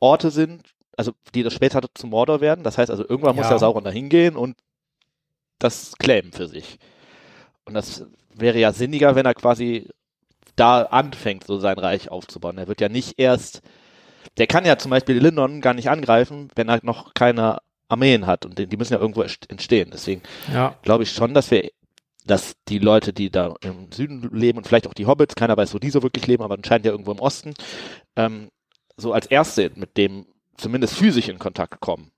Orte 0.00 0.30
sind, 0.30 0.62
also 0.96 1.12
die 1.34 1.42
das 1.42 1.52
später 1.52 1.80
zu 1.94 2.06
Mordor 2.06 2.40
werden. 2.40 2.62
Das 2.62 2.78
heißt 2.78 2.90
also, 2.90 3.04
irgendwann 3.08 3.36
muss 3.36 3.46
Ja. 3.46 3.52
ja 3.52 3.58
Sauron 3.58 3.84
da 3.84 3.90
hingehen 3.90 4.36
und 4.36 4.56
das 5.58 5.94
claimen 5.98 6.32
für 6.32 6.46
sich. 6.46 6.78
Und 7.64 7.74
das 7.74 8.06
wäre 8.34 8.58
ja 8.58 8.72
sinniger, 8.72 9.16
wenn 9.16 9.26
er 9.26 9.34
quasi 9.34 9.88
da 10.56 10.82
anfängt, 10.82 11.44
so 11.44 11.58
sein 11.58 11.78
Reich 11.78 12.10
aufzubauen. 12.10 12.58
Er 12.58 12.68
wird 12.68 12.80
ja 12.80 12.88
nicht 12.88 13.18
erst, 13.18 13.62
der 14.38 14.46
kann 14.46 14.64
ja 14.64 14.78
zum 14.78 14.90
Beispiel 14.90 15.18
Lindon 15.18 15.60
gar 15.60 15.74
nicht 15.74 15.90
angreifen, 15.90 16.48
wenn 16.54 16.68
er 16.68 16.80
noch 16.82 17.14
keine 17.14 17.58
Armeen 17.88 18.26
hat 18.26 18.44
und 18.44 18.58
die 18.58 18.76
müssen 18.76 18.92
ja 18.92 19.00
irgendwo 19.00 19.22
entstehen. 19.22 19.90
Deswegen 19.92 20.22
Ja, 20.52 20.76
glaube 20.82 21.02
ich 21.04 21.12
schon, 21.12 21.34
dass 21.34 21.50
wir, 21.50 21.70
dass 22.26 22.56
die 22.68 22.78
Leute, 22.78 23.12
die 23.12 23.30
da 23.30 23.54
im 23.62 23.90
Süden 23.92 24.28
leben 24.32 24.58
und 24.58 24.66
vielleicht 24.66 24.86
auch 24.86 24.94
die 24.94 25.06
Hobbits, 25.06 25.34
keiner 25.34 25.56
weiß, 25.56 25.74
wo 25.74 25.78
die 25.78 25.90
so 25.90 26.02
wirklich 26.02 26.26
leben, 26.26 26.42
aber 26.42 26.54
anscheinend 26.54 26.86
ja 26.86 26.92
irgendwo 26.92 27.12
im 27.12 27.20
Osten, 27.20 27.54
ähm, 28.16 28.48
so 28.96 29.12
als 29.12 29.26
Erste 29.26 29.70
mit 29.74 29.96
dem 29.96 30.26
zumindest 30.56 30.94
physisch 30.94 31.28
in 31.28 31.38
Kontakt 31.38 31.80
kommen. 31.80 32.10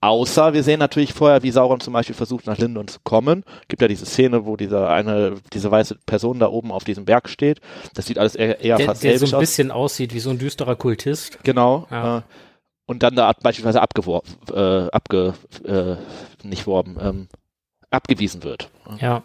Außer 0.00 0.52
wir 0.52 0.62
sehen 0.62 0.78
natürlich 0.78 1.12
vorher, 1.12 1.42
wie 1.42 1.50
Sauron 1.50 1.80
zum 1.80 1.92
Beispiel 1.92 2.14
versucht, 2.14 2.46
nach 2.46 2.58
Lindon 2.58 2.88
zu 2.88 3.00
kommen. 3.02 3.42
Gibt 3.68 3.82
ja 3.82 3.88
diese 3.88 4.06
Szene, 4.06 4.44
wo 4.46 4.56
dieser 4.56 4.90
eine, 4.90 5.36
diese 5.52 5.70
weiße 5.70 5.98
Person 6.06 6.38
da 6.38 6.48
oben 6.48 6.70
auf 6.70 6.84
diesem 6.84 7.04
Berg 7.04 7.28
steht. 7.28 7.60
Das 7.94 8.06
sieht 8.06 8.18
alles 8.18 8.34
eher, 8.34 8.60
eher 8.60 8.76
der, 8.76 8.86
fast 8.86 9.02
der 9.02 9.18
so 9.18 9.26
ein 9.26 9.34
aus. 9.34 9.40
bisschen 9.40 9.70
aussieht 9.70 10.14
wie 10.14 10.20
so 10.20 10.30
ein 10.30 10.38
düsterer 10.38 10.76
Kultist. 10.76 11.38
Genau. 11.42 11.86
Ja. 11.90 12.18
Äh, 12.18 12.22
und 12.92 13.02
dann 13.02 13.16
da 13.16 13.32
beispielsweise 13.42 13.82
abgeworfen, 13.82 14.36
äh, 14.54 14.88
abge, 14.90 15.34
äh, 15.64 15.96
nicht 16.46 16.66
worben, 16.66 16.96
ähm, 17.00 17.28
abgewiesen 17.90 18.42
wird. 18.44 18.70
Ja, 19.00 19.22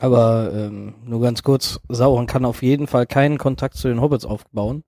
Aber 0.00 0.50
ähm, 0.52 0.94
nur 1.04 1.20
ganz 1.20 1.42
kurz, 1.42 1.78
Sauron 1.88 2.26
kann 2.26 2.44
auf 2.44 2.62
jeden 2.62 2.86
Fall 2.86 3.06
keinen 3.06 3.38
Kontakt 3.38 3.76
zu 3.76 3.88
den 3.88 4.00
Hobbits 4.00 4.24
aufbauen. 4.24 4.82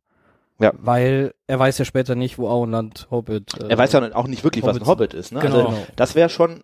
Ja. 0.59 0.73
Weil 0.79 1.35
er 1.47 1.59
weiß 1.59 1.79
ja 1.79 1.85
später 1.85 2.15
nicht, 2.15 2.39
wo 2.39 2.49
Auenland 2.49 3.09
Hobbit. 3.11 3.61
Äh, 3.61 3.69
Er 3.69 3.79
weiß 3.79 3.93
ja 3.93 4.15
auch 4.15 4.27
nicht 4.29 4.45
wirklich, 4.45 4.65
was 4.65 4.77
ein 4.77 4.83
Hobbits- 4.83 4.87
Hobbit 4.89 5.15
ist. 5.15 5.33
Ne? 5.33 5.41
Genau. 5.41 5.67
Also, 5.67 5.87
das 5.97 6.15
wäre 6.15 6.29
schon 6.29 6.63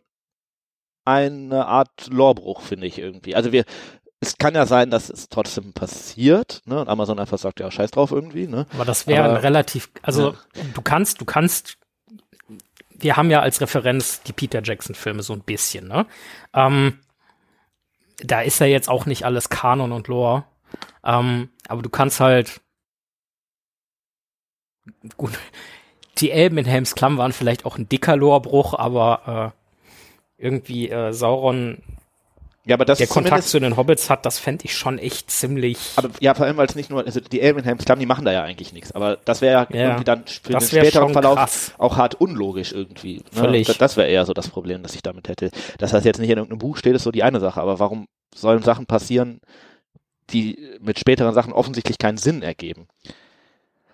eine 1.04 1.66
Art 1.66 2.08
Lorbruch, 2.08 2.60
finde 2.60 2.86
ich 2.86 2.98
irgendwie. 2.98 3.34
Also 3.34 3.52
wir, 3.52 3.64
es 4.20 4.36
kann 4.36 4.54
ja 4.54 4.66
sein, 4.66 4.90
dass 4.90 5.08
es 5.08 5.28
trotzdem 5.28 5.72
passiert, 5.72 6.60
ne? 6.66 6.80
Und 6.80 6.88
Amazon 6.88 7.18
einfach 7.18 7.38
sagt, 7.38 7.60
ja, 7.60 7.70
scheiß 7.70 7.90
drauf 7.90 8.12
irgendwie, 8.12 8.46
ne? 8.46 8.66
Aber 8.74 8.84
das 8.84 9.06
wäre 9.06 9.30
ein 9.30 9.36
relativ, 9.36 9.90
also 10.02 10.34
du 10.74 10.82
kannst, 10.82 11.20
du 11.20 11.24
kannst, 11.24 11.78
wir 12.90 13.16
haben 13.16 13.30
ja 13.30 13.40
als 13.40 13.62
Referenz 13.62 14.22
die 14.22 14.34
Peter 14.34 14.62
Jackson-Filme 14.62 15.22
so 15.22 15.32
ein 15.32 15.40
bisschen, 15.40 15.88
ne? 15.88 16.06
Ähm, 16.52 17.00
da 18.18 18.42
ist 18.42 18.60
ja 18.60 18.66
jetzt 18.66 18.90
auch 18.90 19.06
nicht 19.06 19.24
alles 19.24 19.48
Kanon 19.48 19.92
und 19.92 20.08
Lore. 20.08 20.44
Ähm, 21.02 21.48
aber 21.66 21.80
du 21.80 21.88
kannst 21.88 22.20
halt 22.20 22.60
gut, 25.16 25.32
die 26.18 26.30
Elben 26.30 26.58
in 26.58 26.66
Helms 26.66 26.94
Klamm 26.94 27.16
waren 27.16 27.32
vielleicht 27.32 27.64
auch 27.64 27.78
ein 27.78 27.88
dicker 27.88 28.16
Lorebruch, 28.16 28.74
aber 28.74 29.54
äh, 30.38 30.44
irgendwie 30.44 30.90
äh, 30.90 31.12
Sauron, 31.12 31.82
Ja, 32.66 32.76
aber 32.76 32.84
das 32.84 32.98
der 32.98 33.06
Kontakt 33.06 33.44
zu 33.44 33.58
den 33.58 33.76
Hobbits 33.78 34.10
hat, 34.10 34.26
das 34.26 34.38
fände 34.38 34.66
ich 34.66 34.76
schon 34.76 34.98
echt 34.98 35.30
ziemlich. 35.30 35.78
aber 35.96 36.10
ja, 36.20 36.34
vor 36.34 36.44
allem, 36.44 36.58
weil 36.58 36.66
es 36.66 36.74
nicht 36.74 36.90
nur, 36.90 37.04
also 37.06 37.18
die 37.18 37.40
Elbenheims, 37.40 37.84
klar, 37.86 37.96
die 37.96 38.04
machen 38.04 38.26
da 38.26 38.32
ja 38.32 38.42
eigentlich 38.42 38.74
nichts, 38.74 38.92
aber 38.92 39.16
das 39.24 39.40
wäre 39.40 39.66
ja, 39.70 39.76
Ja. 39.78 39.86
irgendwie 39.86 40.04
dann 40.04 40.24
für 40.26 40.52
den 40.52 40.60
späteren 40.60 41.12
Verlauf 41.12 41.36
krass. 41.36 41.72
auch 41.78 41.96
hart 41.96 42.16
unlogisch 42.16 42.72
irgendwie. 42.72 43.16
Ne? 43.18 43.22
Völlig. 43.32 43.66
Das, 43.66 43.78
das 43.78 43.96
wäre 43.96 44.08
eher 44.08 44.26
so 44.26 44.34
das 44.34 44.48
Problem, 44.48 44.82
das 44.82 44.94
ich 44.94 45.02
damit 45.02 45.28
hätte. 45.28 45.50
Dass 45.78 45.92
das 45.92 46.04
jetzt 46.04 46.18
nicht 46.20 46.28
in 46.30 46.36
irgendeinem 46.36 46.58
Buch 46.58 46.76
steht, 46.76 46.94
ist 46.94 47.04
so 47.04 47.10
die 47.10 47.22
eine 47.22 47.40
Sache, 47.40 47.60
aber 47.62 47.78
warum 47.78 48.06
sollen 48.34 48.62
Sachen 48.62 48.84
passieren, 48.86 49.40
die 50.28 50.58
mit 50.80 50.98
späteren 50.98 51.32
Sachen 51.34 51.52
offensichtlich 51.54 51.96
keinen 51.98 52.18
Sinn 52.18 52.42
ergeben? 52.42 52.86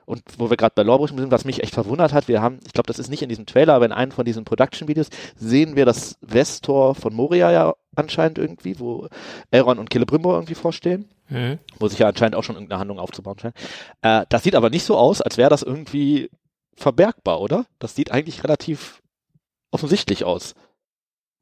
Und 0.07 0.23
wo 0.39 0.49
wir 0.49 0.57
gerade 0.57 0.73
bei 0.75 0.83
Lorbrüchen 0.83 1.19
sind, 1.19 1.31
was 1.31 1.45
mich 1.45 1.63
echt 1.63 1.75
verwundert 1.75 2.13
hat, 2.13 2.29
wir 2.29 2.41
haben, 2.41 2.61
ich 2.65 2.73
glaube, 2.73 2.87
das 2.87 2.99
ist 2.99 3.11
nicht 3.11 3.23
in 3.23 3.29
diesem 3.29 3.45
Trailer, 3.45 3.75
aber 3.75 3.85
in 3.85 3.93
einem 3.93 4.13
von 4.13 4.25
diesen 4.25 4.45
Production-Videos 4.45 5.11
sehen 5.37 5.77
wir 5.77 5.85
das 5.85 6.17
Westtor 6.23 6.95
von 6.95 7.13
Moria 7.13 7.51
ja 7.53 7.75
anscheinend 7.95 8.39
irgendwie, 8.39 8.79
wo 8.79 9.09
Elrond 9.51 9.81
und 9.81 9.93
Celebrimbor 9.93 10.35
irgendwie 10.35 10.55
vorstehen 10.55 11.09
Hm. 11.29 11.59
wo 11.81 11.89
sich 11.89 11.99
ja 11.99 12.07
anscheinend 12.07 12.37
auch 12.37 12.45
schon 12.45 12.55
irgendeine 12.55 12.79
Handlung 12.79 13.01
aufzubauen 13.01 13.39
scheint. 13.39 13.57
Äh, 14.03 14.27
das 14.29 14.45
sieht 14.45 14.55
aber 14.55 14.71
nicht 14.71 14.85
so 14.85 14.97
aus, 14.97 15.21
als 15.21 15.37
wäre 15.37 15.51
das 15.51 15.63
irgendwie 15.63 16.31
verbergbar, 16.77 17.41
oder? 17.41 17.67
Das 17.81 17.97
sieht 17.97 18.13
eigentlich 18.13 18.45
relativ 18.45 19.03
offensichtlich 19.73 20.25
aus. 20.25 20.55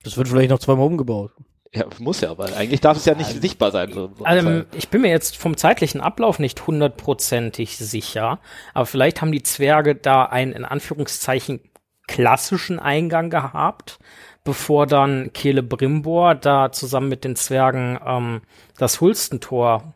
Das 0.03 0.17
wird 0.17 0.29
vielleicht 0.29 0.51
noch 0.51 0.59
zweimal 0.59 0.87
umgebaut. 0.87 1.33
Ja, 1.75 1.87
muss 1.99 2.21
ja, 2.21 2.39
weil 2.39 2.55
eigentlich 2.55 2.81
darf 2.81 2.97
es 2.97 3.05
ja 3.05 3.15
nicht 3.15 3.41
sichtbar 3.41 3.73
sein. 3.73 3.93
So, 3.93 4.11
so 4.17 4.25
Ähm, 4.27 4.67
ich 4.73 4.91
bin 4.91 5.01
mir 5.01 5.11
jetzt 5.11 5.37
vom 5.37 5.57
zeitlichen 5.57 6.01
Ablauf 6.01 6.39
nicht 6.39 6.67
hundertprozentig 6.67 7.77
sicher, 7.77 8.39
aber 8.75 8.87
vielleicht 8.87 9.21
haben 9.21 9.33
die 9.33 9.43
Zwerge 9.43 9.97
da 9.97 10.25
einen 10.25 10.53
in 10.53 10.65
Anführungszeichen 10.65 11.61
klassischen 12.07 12.79
Eingang 12.79 13.29
gehabt, 13.29 13.99
bevor 14.45 14.87
dann 14.87 15.31
Celebrimbor 15.35 16.37
da 16.37 16.71
zusammen 16.71 17.09
mit 17.09 17.25
den 17.25 17.35
Zwergen 17.35 17.99
ähm, 18.07 18.43
das 18.79 19.01
Hulstentor. 19.01 19.95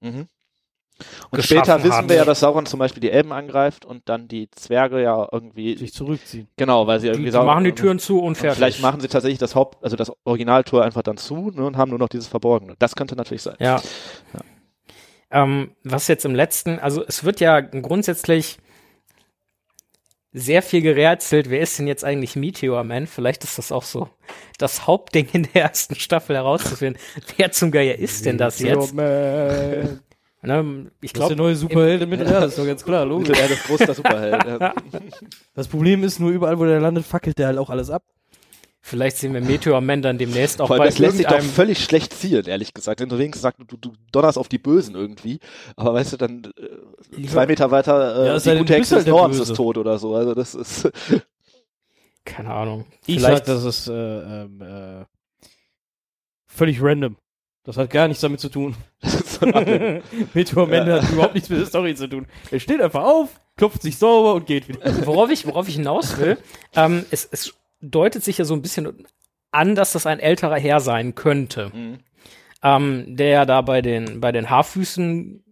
mhm. 0.00 0.28
Und 1.30 1.42
später 1.44 1.78
wissen 1.82 1.92
haben. 1.92 2.08
wir 2.08 2.16
ja, 2.16 2.24
dass 2.24 2.40
Sauron 2.40 2.66
zum 2.66 2.78
Beispiel 2.78 3.00
die 3.00 3.10
Elben 3.10 3.32
angreift 3.32 3.84
und 3.84 4.08
dann 4.08 4.28
die 4.28 4.50
Zwerge 4.50 5.02
ja 5.02 5.28
irgendwie, 5.32 5.76
Sich 5.76 5.92
zurückziehen. 5.92 6.48
genau, 6.56 6.86
weil 6.86 7.00
sie 7.00 7.06
Die, 7.06 7.12
irgendwie 7.12 7.30
die 7.30 7.36
Sauron- 7.36 7.46
machen 7.46 7.64
die 7.64 7.72
Türen 7.72 7.98
zu 7.98 8.18
und 8.20 8.28
und 8.28 8.34
fertig. 8.36 8.56
vielleicht 8.56 8.82
machen 8.82 9.00
sie 9.00 9.08
tatsächlich 9.08 9.38
das 9.38 9.54
Haupt, 9.54 9.82
also 9.82 9.96
das 9.96 10.12
Originaltor 10.24 10.84
einfach 10.84 11.02
dann 11.02 11.16
zu 11.16 11.50
ne, 11.54 11.64
und 11.66 11.76
haben 11.76 11.90
nur 11.90 11.98
noch 11.98 12.08
dieses 12.08 12.26
Verborgene. 12.28 12.74
Das 12.78 12.94
könnte 12.96 13.16
natürlich 13.16 13.42
sein. 13.42 13.56
Ja. 13.60 13.80
Ähm, 15.32 15.72
was 15.84 16.08
jetzt 16.08 16.24
im 16.24 16.34
letzten, 16.34 16.78
also 16.80 17.04
es 17.06 17.22
wird 17.24 17.40
ja 17.40 17.60
grundsätzlich 17.60 18.58
sehr 20.32 20.62
viel 20.62 20.80
gerätselt, 20.82 21.50
wer 21.50 21.60
ist 21.60 21.78
denn 21.78 21.88
jetzt 21.88 22.04
eigentlich 22.04 22.36
Meteor 22.36 22.84
Man? 22.84 23.06
Vielleicht 23.08 23.42
ist 23.42 23.58
das 23.58 23.72
auch 23.72 23.82
so 23.82 24.08
das 24.58 24.86
Hauptding 24.86 25.28
in 25.32 25.48
der 25.54 25.62
ersten 25.62 25.96
Staffel 25.96 26.36
herauszufinden. 26.36 27.00
wer 27.36 27.50
zum 27.50 27.70
Geier 27.72 27.96
ist 27.96 28.26
denn 28.26 28.38
das 28.38 28.60
jetzt? 28.60 28.94
Man. 28.94 30.00
Ne, 30.42 30.90
ich 31.02 31.12
Das 31.12 31.24
ist 31.24 31.28
der 31.28 31.36
glaube, 31.36 31.48
neue 31.48 31.56
Superheld 31.56 32.02
in 32.02 32.08
Mittelerde, 32.10 32.46
ist 32.46 32.58
doch 32.58 32.64
ganz 32.66 32.82
klar, 32.84 33.04
logisch. 33.04 33.28
Mittelerde 33.28 33.54
ist 33.54 33.64
groß, 33.64 33.78
der 33.78 33.94
Superheld. 33.94 34.44
ja. 34.46 34.74
Das 35.54 35.68
Problem 35.68 36.02
ist 36.02 36.18
nur, 36.18 36.30
überall, 36.30 36.58
wo 36.58 36.64
der 36.64 36.80
landet, 36.80 37.04
fackelt 37.04 37.38
der 37.38 37.48
halt 37.48 37.58
auch 37.58 37.68
alles 37.68 37.90
ab. 37.90 38.02
vielleicht 38.80 39.18
sehen 39.18 39.34
wir 39.34 39.42
Meteor 39.42 39.82
Man 39.82 40.00
dann 40.00 40.16
demnächst 40.16 40.62
auch 40.62 40.68
Vor 40.68 40.76
allem, 40.76 40.84
bei 40.84 40.86
das 40.86 40.98
lässt 40.98 41.18
sich 41.18 41.26
doch 41.26 41.42
völlig 41.42 41.84
schlecht 41.84 42.14
zielen, 42.14 42.46
ehrlich 42.46 42.72
gesagt. 42.72 43.00
Wenn 43.00 43.10
du 43.10 43.18
wenigstens 43.18 43.42
sagst, 43.42 43.60
du, 43.66 43.76
du 43.76 43.92
donnerst 44.12 44.38
auf 44.38 44.48
die 44.48 44.58
Bösen 44.58 44.94
irgendwie, 44.94 45.40
aber 45.76 45.92
weißt 45.92 46.14
du, 46.14 46.16
dann 46.16 46.50
äh, 46.56 47.26
zwei 47.26 47.46
Meter 47.46 47.70
weiter, 47.70 48.24
äh, 48.24 48.26
Ja, 48.28 48.38
die 48.38 48.58
gute 48.60 48.74
Hexe 48.74 48.94
halt 48.94 49.00
des 49.00 49.04
der 49.04 49.12
Nordens 49.14 49.40
ist 49.40 49.54
tot 49.54 49.76
oder 49.76 49.98
so. 49.98 50.14
Also 50.14 50.34
das 50.34 50.54
ist 50.54 50.90
keine 52.24 52.52
Ahnung. 52.52 52.86
Ich 53.06 53.16
Vielleicht 53.16 53.46
sag, 53.46 53.54
das 53.54 53.64
ist 53.64 53.88
äh, 53.88 54.42
ähm, 54.44 54.62
äh, 54.62 55.04
völlig 56.46 56.82
random. 56.82 57.16
Das 57.64 57.76
hat 57.76 57.90
gar 57.90 58.08
nichts 58.08 58.22
damit 58.22 58.40
zu 58.40 58.48
tun. 58.48 58.74
das 59.00 59.14
ist 59.14 59.32
so 59.34 59.46
ein 59.46 60.02
Meteor 60.34 60.66
Man 60.66 60.90
hat 60.90 61.10
überhaupt 61.10 61.34
nichts 61.34 61.50
mit 61.50 61.60
der 61.60 61.66
Story 61.66 61.94
zu 61.94 62.08
tun. 62.08 62.26
Er 62.50 62.60
steht 62.60 62.80
einfach 62.80 63.04
auf, 63.04 63.40
klopft 63.56 63.82
sich 63.82 63.98
sauber 63.98 64.34
und 64.34 64.46
geht 64.46 64.68
wieder. 64.68 65.06
worauf 65.06 65.30
ich, 65.30 65.46
worauf 65.46 65.68
ich 65.68 65.74
hinaus 65.76 66.18
will, 66.18 66.38
ähm, 66.74 67.04
es, 67.10 67.28
es 67.30 67.54
deutet 67.80 68.24
sich 68.24 68.38
ja 68.38 68.44
so 68.44 68.54
ein 68.54 68.62
bisschen 68.62 69.06
an, 69.52 69.74
dass 69.74 69.92
das 69.92 70.06
ein 70.06 70.20
älterer 70.20 70.58
Herr 70.58 70.80
sein 70.80 71.14
könnte, 71.14 71.70
Mhm. 71.74 71.98
ähm, 72.62 73.16
der 73.16 73.28
ja 73.28 73.44
da 73.44 73.60
bei 73.62 73.82
den, 73.82 74.20
bei 74.20 74.32
den 74.32 74.48
Haarfüßen 74.48 75.44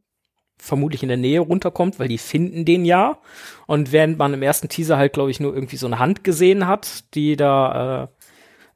vermutlich 0.61 1.03
in 1.03 1.09
der 1.09 1.17
Nähe 1.19 1.41
runterkommt, 1.41 1.99
weil 1.99 2.09
die 2.09 2.19
finden 2.19 2.65
den 2.65 2.85
ja. 2.85 3.19
Und 3.67 3.93
während 3.93 4.19
man 4.19 4.35
im 4.35 4.43
ersten 4.43 4.69
Teaser 4.69 4.97
halt, 4.97 5.13
glaube 5.13 5.31
ich, 5.31 5.41
nur 5.41 5.55
irgendwie 5.55 5.77
so 5.77 5.87
eine 5.87 5.99
Hand 5.99 6.25
gesehen 6.25 6.67
hat, 6.67 7.15
die 7.15 7.37
da 7.37 8.05
äh, 8.05 8.09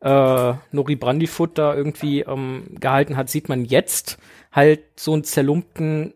äh, 0.03 0.55
Nori 0.73 0.97
Brandyfoot 0.97 1.57
da 1.59 1.75
irgendwie 1.75 2.21
ähm, 2.21 2.65
gehalten 2.79 3.17
hat, 3.17 3.31
sieht 3.31 3.49
man 3.49 3.65
jetzt 3.65 4.19
halt 4.51 4.83
so 4.97 5.13
einen 5.13 5.25
zerlumpten 5.25 6.15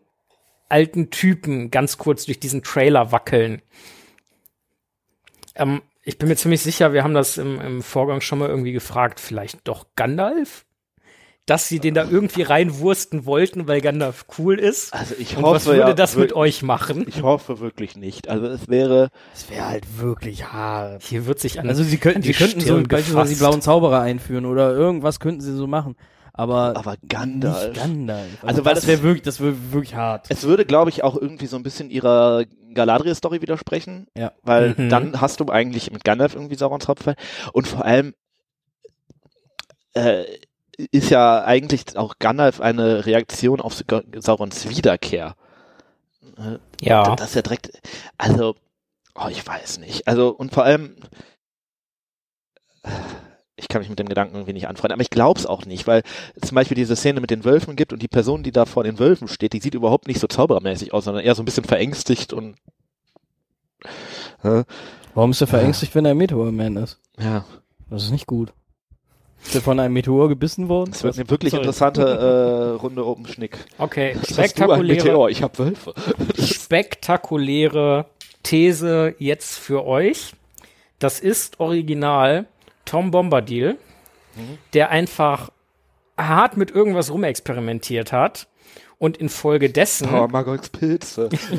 alten 0.69 1.09
Typen 1.09 1.71
ganz 1.71 1.97
kurz 1.97 2.25
durch 2.25 2.39
diesen 2.39 2.63
Trailer 2.63 3.11
wackeln. 3.11 3.61
Ähm, 5.55 5.81
ich 6.03 6.17
bin 6.17 6.29
mir 6.29 6.35
ziemlich 6.35 6.61
sicher, 6.61 6.93
wir 6.93 7.03
haben 7.03 7.13
das 7.13 7.37
im, 7.37 7.59
im 7.59 7.81
Vorgang 7.81 8.21
schon 8.21 8.39
mal 8.39 8.49
irgendwie 8.49 8.73
gefragt, 8.73 9.19
vielleicht 9.19 9.67
doch 9.67 9.87
Gandalf? 9.95 10.66
Dass 11.47 11.67
sie 11.67 11.79
den 11.79 11.93
da 11.95 12.03
irgendwie 12.07 12.43
reinwursten 12.43 13.25
wollten, 13.25 13.67
weil 13.67 13.81
Gandalf 13.81 14.25
cool 14.37 14.59
ist. 14.59 14.93
Also 14.93 15.15
ich 15.17 15.35
Und 15.37 15.43
hoffe 15.43 15.55
was 15.55 15.65
würde 15.65 15.79
ja, 15.79 15.93
das 15.93 16.15
mit 16.15 16.29
wir- 16.31 16.35
euch 16.37 16.61
machen? 16.61 17.05
Ich 17.07 17.23
hoffe 17.23 17.59
wirklich 17.59 17.95
nicht. 17.95 18.27
Also 18.29 18.45
es 18.47 18.67
wäre, 18.67 19.09
Das 19.33 19.49
wäre 19.49 19.65
halt 19.67 19.99
wirklich 19.99 20.51
hart. 20.51 21.01
Hier 21.03 21.25
wird 21.25 21.39
sich 21.39 21.59
an 21.59 21.67
Also 21.69 21.83
sie 21.83 21.97
könnten, 21.97 22.21
sie 22.21 22.33
könnten 22.33 22.59
so 22.59 22.75
beispielsweise 22.83 23.33
die 23.33 23.39
blauen 23.39 23.61
Zauberer 23.61 24.01
einführen 24.01 24.45
oder 24.45 24.71
irgendwas 24.73 25.19
könnten 25.19 25.41
sie 25.41 25.55
so 25.55 25.65
machen. 25.67 25.95
Aber, 26.33 26.75
aber 26.77 26.97
Gandalf. 27.09 27.69
nicht 27.69 27.81
Gandalf. 27.81 28.27
Also, 28.43 28.47
Also, 28.47 28.65
weil 28.65 28.73
das 28.75 28.83
das- 28.83 28.87
wäre 28.89 29.01
wirklich, 29.03 29.23
das 29.23 29.39
wäre 29.39 29.55
wirklich 29.71 29.95
hart. 29.95 30.27
Es 30.29 30.43
würde, 30.43 30.65
glaube 30.65 30.91
ich, 30.91 31.03
auch 31.03 31.15
irgendwie 31.19 31.47
so 31.47 31.55
ein 31.57 31.63
bisschen 31.63 31.89
ihrer 31.89 32.43
Galadriel-Story 32.75 33.41
widersprechen, 33.41 34.05
Ja. 34.15 34.33
weil 34.43 34.75
Mhm. 34.77 34.89
dann 34.89 35.21
hast 35.21 35.39
du 35.39 35.45
eigentlich 35.49 35.89
mit 35.91 36.03
Gandalf 36.03 36.35
irgendwie 36.35 36.55
Saurons 36.55 36.87
Hauptfall 36.87 37.15
und 37.53 37.67
vor 37.67 37.85
allem 37.85 38.13
äh, 39.93 40.25
ist 40.77 41.09
ja 41.09 41.43
eigentlich 41.43 41.97
auch 41.97 42.19
Gandalf 42.19 42.61
eine 42.61 43.05
Reaktion 43.05 43.61
auf 43.61 43.83
Saurons 44.17 44.69
Wiederkehr. 44.69 45.35
Ja. 46.81 47.15
Das 47.15 47.29
ist 47.29 47.35
ja 47.35 47.41
direkt, 47.41 47.81
also, 48.17 48.55
oh, 49.15 49.27
ich 49.29 49.45
weiß 49.45 49.79
nicht. 49.79 50.07
Also, 50.07 50.29
und 50.29 50.53
vor 50.53 50.63
allem, 50.63 50.95
ich 53.55 53.67
kann 53.67 53.81
mich 53.81 53.89
mit 53.89 53.97
dem 53.97 54.07
Gedanken 54.07 54.35
irgendwie 54.35 54.53
nicht 54.53 54.67
anfreunden, 54.67 54.93
aber 54.93 55.01
ich 55.01 55.09
glaube 55.09 55.39
es 55.39 55.47
auch 55.47 55.65
nicht, 55.65 55.87
weil 55.87 56.03
zum 56.41 56.55
Beispiel 56.55 56.75
diese 56.75 56.95
Szene 56.95 57.21
mit 57.21 57.31
den 57.31 57.43
Wölfen 57.43 57.75
gibt 57.75 57.91
und 57.91 58.01
die 58.01 58.07
Person, 58.07 58.43
die 58.43 58.51
da 58.51 58.65
vor 58.65 58.83
den 58.83 58.99
Wölfen 58.99 59.27
steht, 59.27 59.53
die 59.53 59.59
sieht 59.59 59.73
überhaupt 59.73 60.07
nicht 60.07 60.19
so 60.19 60.27
zauberermäßig 60.27 60.93
aus, 60.93 61.05
sondern 61.05 61.23
eher 61.23 61.33
so 61.33 61.41
ein 61.41 61.45
bisschen 61.45 61.63
verängstigt 61.63 62.33
und 62.33 62.55
äh, 64.43 64.63
Warum 65.15 65.31
ist 65.31 65.41
er 65.41 65.47
verängstigt, 65.47 65.95
wenn 65.95 66.05
er 66.05 66.11
ein 66.11 66.17
Meteor-Man 66.17 66.77
ist? 66.77 66.99
ja, 67.19 67.45
Das 67.89 68.03
ist 68.03 68.11
nicht 68.11 68.27
gut. 68.27 68.53
Ist 69.47 69.55
er 69.55 69.61
von 69.61 69.79
einem 69.79 69.93
Meteor 69.93 70.27
gebissen 70.29 70.67
worden? 70.69 70.91
es 70.93 71.03
wird 71.03 71.15
eine 71.17 71.29
wirklich 71.29 71.51
Sorry. 71.51 71.63
interessante 71.63 72.01
äh, 72.03 72.81
Runde 72.81 73.05
Open 73.05 73.25
Schnick. 73.27 73.57
Okay, 73.77 74.15
spektakuläre, 74.29 74.83
Meteor? 75.03 75.29
Ich 75.29 75.41
hab 75.41 75.57
Wölfe. 75.57 75.93
spektakuläre 76.37 78.05
These 78.43 79.15
jetzt 79.19 79.57
für 79.57 79.85
euch. 79.85 80.33
Das 80.99 81.19
ist 81.19 81.59
original 81.59 82.45
Tom 82.85 83.11
Bombadil, 83.11 83.77
Mhm. 84.35 84.57
der 84.73 84.89
einfach 84.91 85.49
hart 86.17 86.57
mit 86.57 86.69
irgendwas 86.71 87.11
rumexperimentiert 87.11 88.11
hat 88.11 88.47
und 88.99 89.17
infolgedessen 89.17 90.09
Oh, 90.13 90.27
Magolks 90.27 90.69
Pilze. 90.69 91.29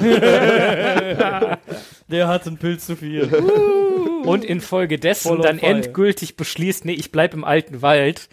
Der 2.09 2.29
hat 2.29 2.47
einen 2.47 2.57
Pilz 2.57 2.87
zu 2.87 2.97
viel. 2.97 3.29
Und 4.29 4.45
infolgedessen 4.45 5.29
Voll 5.29 5.41
dann 5.41 5.59
endgültig 5.59 6.37
beschließt, 6.37 6.85
nee, 6.85 6.93
ich 6.93 7.13
bleib 7.13 7.35
im 7.35 7.45
alten 7.45 7.83
Wald. 7.83 8.29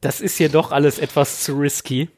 Das 0.00 0.20
ist 0.20 0.36
hier 0.36 0.48
doch 0.48 0.72
alles 0.72 0.98
etwas 0.98 1.42
zu 1.42 1.54
risky. 1.54 2.08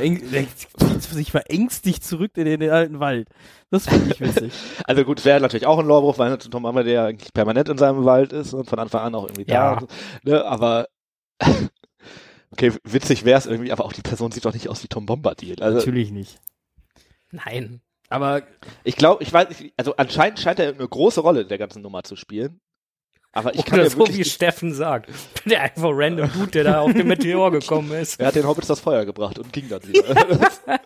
Zieht 0.00 1.02
sich 1.02 1.30
verängstigt 1.30 2.04
zurück 2.04 2.32
in 2.36 2.46
den, 2.46 2.70
alten 2.70 2.98
Wald. 2.98 3.28
Das 3.70 3.88
finde 3.88 4.12
ich 4.12 4.20
witzig. 4.20 4.52
Also 4.84 5.04
gut, 5.04 5.24
wäre 5.24 5.40
natürlich 5.40 5.66
auch 5.66 5.78
ein 5.78 5.86
Lorbruch, 5.86 6.18
weil 6.18 6.36
Tom 6.38 6.66
Hammer 6.66 6.82
der 6.82 7.04
eigentlich 7.04 7.32
permanent 7.32 7.68
in 7.68 7.78
seinem 7.78 8.04
Wald 8.04 8.32
ist 8.32 8.52
und 8.52 8.68
von 8.68 8.78
Anfang 8.78 9.02
an 9.02 9.14
auch 9.14 9.24
irgendwie 9.24 9.50
Ja. 9.50 9.76
da. 9.76 9.86
Ne? 10.24 10.44
Aber 10.44 10.88
Okay, 12.54 12.72
witzig 12.84 13.24
wär's 13.24 13.46
irgendwie, 13.46 13.72
aber 13.72 13.84
auch 13.84 13.92
die 13.92 14.02
Person 14.02 14.30
sieht 14.30 14.44
doch 14.44 14.54
nicht 14.54 14.68
aus 14.68 14.84
wie 14.84 14.86
Tom 14.86 15.06
Bombadil. 15.06 15.60
Also 15.60 15.78
Natürlich 15.78 16.12
nicht. 16.12 16.38
Nein. 17.32 17.80
Aber 18.14 18.42
ich 18.84 18.94
glaube, 18.94 19.24
ich 19.24 19.32
weiß 19.32 19.48
nicht, 19.48 19.74
also 19.76 19.96
anscheinend 19.96 20.38
scheint 20.38 20.60
er 20.60 20.68
eine 20.68 20.86
große 20.86 21.20
Rolle 21.20 21.40
in 21.40 21.48
der 21.48 21.58
ganzen 21.58 21.82
Nummer 21.82 22.04
zu 22.04 22.14
spielen. 22.14 22.60
Aber 23.32 23.52
ich 23.56 23.64
kann 23.64 23.84
so 23.90 23.98
wirklich 23.98 24.18
wie 24.18 24.24
Steffen 24.24 24.72
sagt. 24.72 25.10
Der 25.44 25.62
einfach 25.62 25.90
random 25.92 26.30
Dude, 26.32 26.52
der 26.52 26.62
da 26.62 26.80
auf 26.82 26.92
den 26.92 27.08
Meteor 27.08 27.50
gekommen 27.50 27.90
ist. 27.90 28.20
er 28.20 28.28
hat 28.28 28.36
den 28.36 28.46
Hobbits 28.46 28.68
das 28.68 28.78
Feuer 28.78 29.04
gebracht 29.04 29.40
und 29.40 29.52
ging 29.52 29.68
dann 29.68 29.82
wieder. 29.82 30.04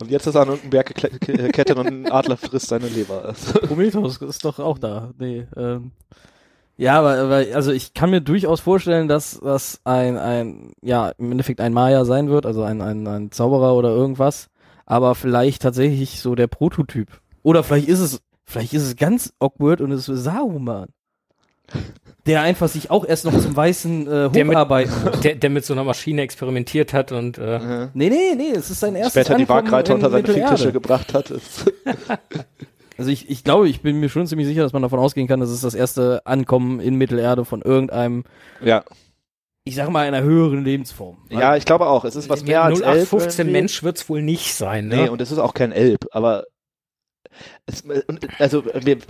und 0.00 0.10
jetzt 0.10 0.26
ist 0.26 0.34
er 0.34 0.40
an 0.40 0.48
irgendeinem 0.48 0.70
Berg 0.70 0.94
geklettert 0.96 1.78
und 1.78 1.86
ein 1.86 2.10
Adler 2.10 2.36
frisst 2.36 2.66
seine 2.66 2.88
Leber. 2.88 3.32
Prometheus 3.68 4.16
ist 4.16 4.44
doch 4.44 4.58
auch 4.58 4.80
da. 4.80 5.12
Nee, 5.16 5.46
ähm, 5.56 5.92
ja, 6.76 6.98
aber, 6.98 7.16
aber 7.18 7.44
also 7.54 7.70
ich 7.70 7.94
kann 7.94 8.10
mir 8.10 8.20
durchaus 8.20 8.60
vorstellen, 8.60 9.06
dass 9.06 9.38
das 9.38 9.80
ein, 9.84 10.18
ein, 10.18 10.72
ja, 10.82 11.10
im 11.16 11.30
Endeffekt 11.30 11.60
ein 11.60 11.72
Maya 11.72 12.04
sein 12.04 12.28
wird, 12.28 12.44
also 12.44 12.64
ein, 12.64 12.82
ein, 12.82 13.06
ein 13.06 13.30
Zauberer 13.30 13.76
oder 13.76 13.90
irgendwas, 13.90 14.50
aber 14.86 15.14
vielleicht 15.14 15.62
tatsächlich 15.62 16.20
so 16.20 16.34
der 16.34 16.46
Prototyp. 16.46 17.20
Oder 17.42 17.62
vielleicht 17.62 17.88
ist 17.88 18.00
es, 18.00 18.22
vielleicht 18.44 18.72
ist 18.72 18.84
es 18.84 18.96
ganz 18.96 19.32
awkward 19.38 19.80
und 19.80 19.92
es 19.92 20.08
ist 20.08 20.24
Saruman. 20.24 20.88
Der 22.26 22.42
einfach 22.42 22.68
sich 22.68 22.90
auch 22.90 23.04
erst 23.04 23.24
noch 23.24 23.38
zum 23.38 23.56
Weißen 23.56 24.06
äh, 24.06 24.30
Der 24.30 24.44
mit-. 24.44 24.56
Der, 25.24 25.34
der 25.34 25.50
mit 25.50 25.64
so 25.64 25.74
einer 25.74 25.82
Maschine 25.84 26.22
experimentiert 26.22 26.92
hat 26.92 27.10
und 27.10 27.38
äh. 27.38 27.88
Nee, 27.92 28.08
nee, 28.08 28.34
nee, 28.36 28.52
es 28.54 28.70
ist 28.70 28.80
sein 28.80 28.94
erstes 28.94 29.26
Später 29.26 29.36
die 29.36 29.42
Ankommen 29.42 29.64
Waagreiter 29.66 29.92
in 29.92 29.96
unter 29.96 30.10
seine. 30.10 30.28
Fingtische 30.28 30.72
gebracht 30.72 31.12
hat. 31.12 31.32
Also 32.98 33.10
ich, 33.10 33.28
ich 33.28 33.44
glaube, 33.44 33.68
ich 33.68 33.82
bin 33.82 34.00
mir 34.00 34.08
schon 34.08 34.26
ziemlich 34.26 34.46
sicher, 34.46 34.62
dass 34.62 34.72
man 34.72 34.82
davon 34.82 34.98
ausgehen 34.98 35.28
kann, 35.28 35.40
dass 35.40 35.50
es 35.50 35.60
das 35.60 35.74
erste 35.74 36.22
Ankommen 36.24 36.80
in 36.80 36.94
Mittelerde 36.94 37.44
von 37.44 37.60
irgendeinem, 37.60 38.24
ja. 38.62 38.84
Ich 39.66 39.74
sag 39.74 39.90
mal, 39.90 40.06
einer 40.06 40.22
höheren 40.22 40.64
Lebensform. 40.64 41.18
ja, 41.28 41.56
ich 41.56 41.64
glaube 41.64 41.88
auch. 41.88 42.04
Es 42.04 42.14
ist 42.14 42.28
was 42.28 42.44
mehr 42.44 42.62
als 42.62 42.80
Elb 42.80 43.08
0815 43.08 43.46
irgendwie. 43.46 43.52
Mensch 43.52 43.82
wird's 43.82 44.08
wohl 44.08 44.22
nicht 44.22 44.54
sein, 44.54 44.86
ne? 44.86 44.96
Nee, 44.96 45.08
und 45.08 45.20
es 45.20 45.32
ist 45.32 45.38
auch 45.38 45.54
kein 45.54 45.72
Elb, 45.72 46.06
aber 46.12 46.44
es, 47.66 47.82
also 48.38 48.62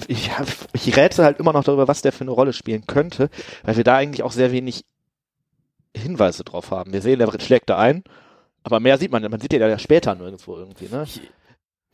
ich, 0.08 0.30
ich 0.72 0.96
rätsel 0.96 1.26
halt 1.26 1.38
immer 1.40 1.52
noch 1.52 1.62
darüber, 1.62 1.88
was 1.88 2.00
der 2.00 2.10
für 2.10 2.22
eine 2.22 2.30
Rolle 2.30 2.54
spielen 2.54 2.86
könnte, 2.86 3.28
weil 3.64 3.76
wir 3.76 3.84
da 3.84 3.96
eigentlich 3.96 4.22
auch 4.22 4.32
sehr 4.32 4.50
wenig 4.50 4.86
Hinweise 5.94 6.42
drauf 6.42 6.70
haben. 6.70 6.90
Wir 6.94 7.02
sehen, 7.02 7.18
der 7.18 7.30
schlägt 7.38 7.68
da 7.68 7.76
ein, 7.76 8.02
aber 8.62 8.80
mehr 8.80 8.96
sieht 8.96 9.12
man, 9.12 9.22
man 9.22 9.40
sieht 9.40 9.52
ja 9.52 9.78
später 9.78 10.14
nirgendwo 10.14 10.56
irgendwie, 10.56 10.88
ne? 10.88 11.06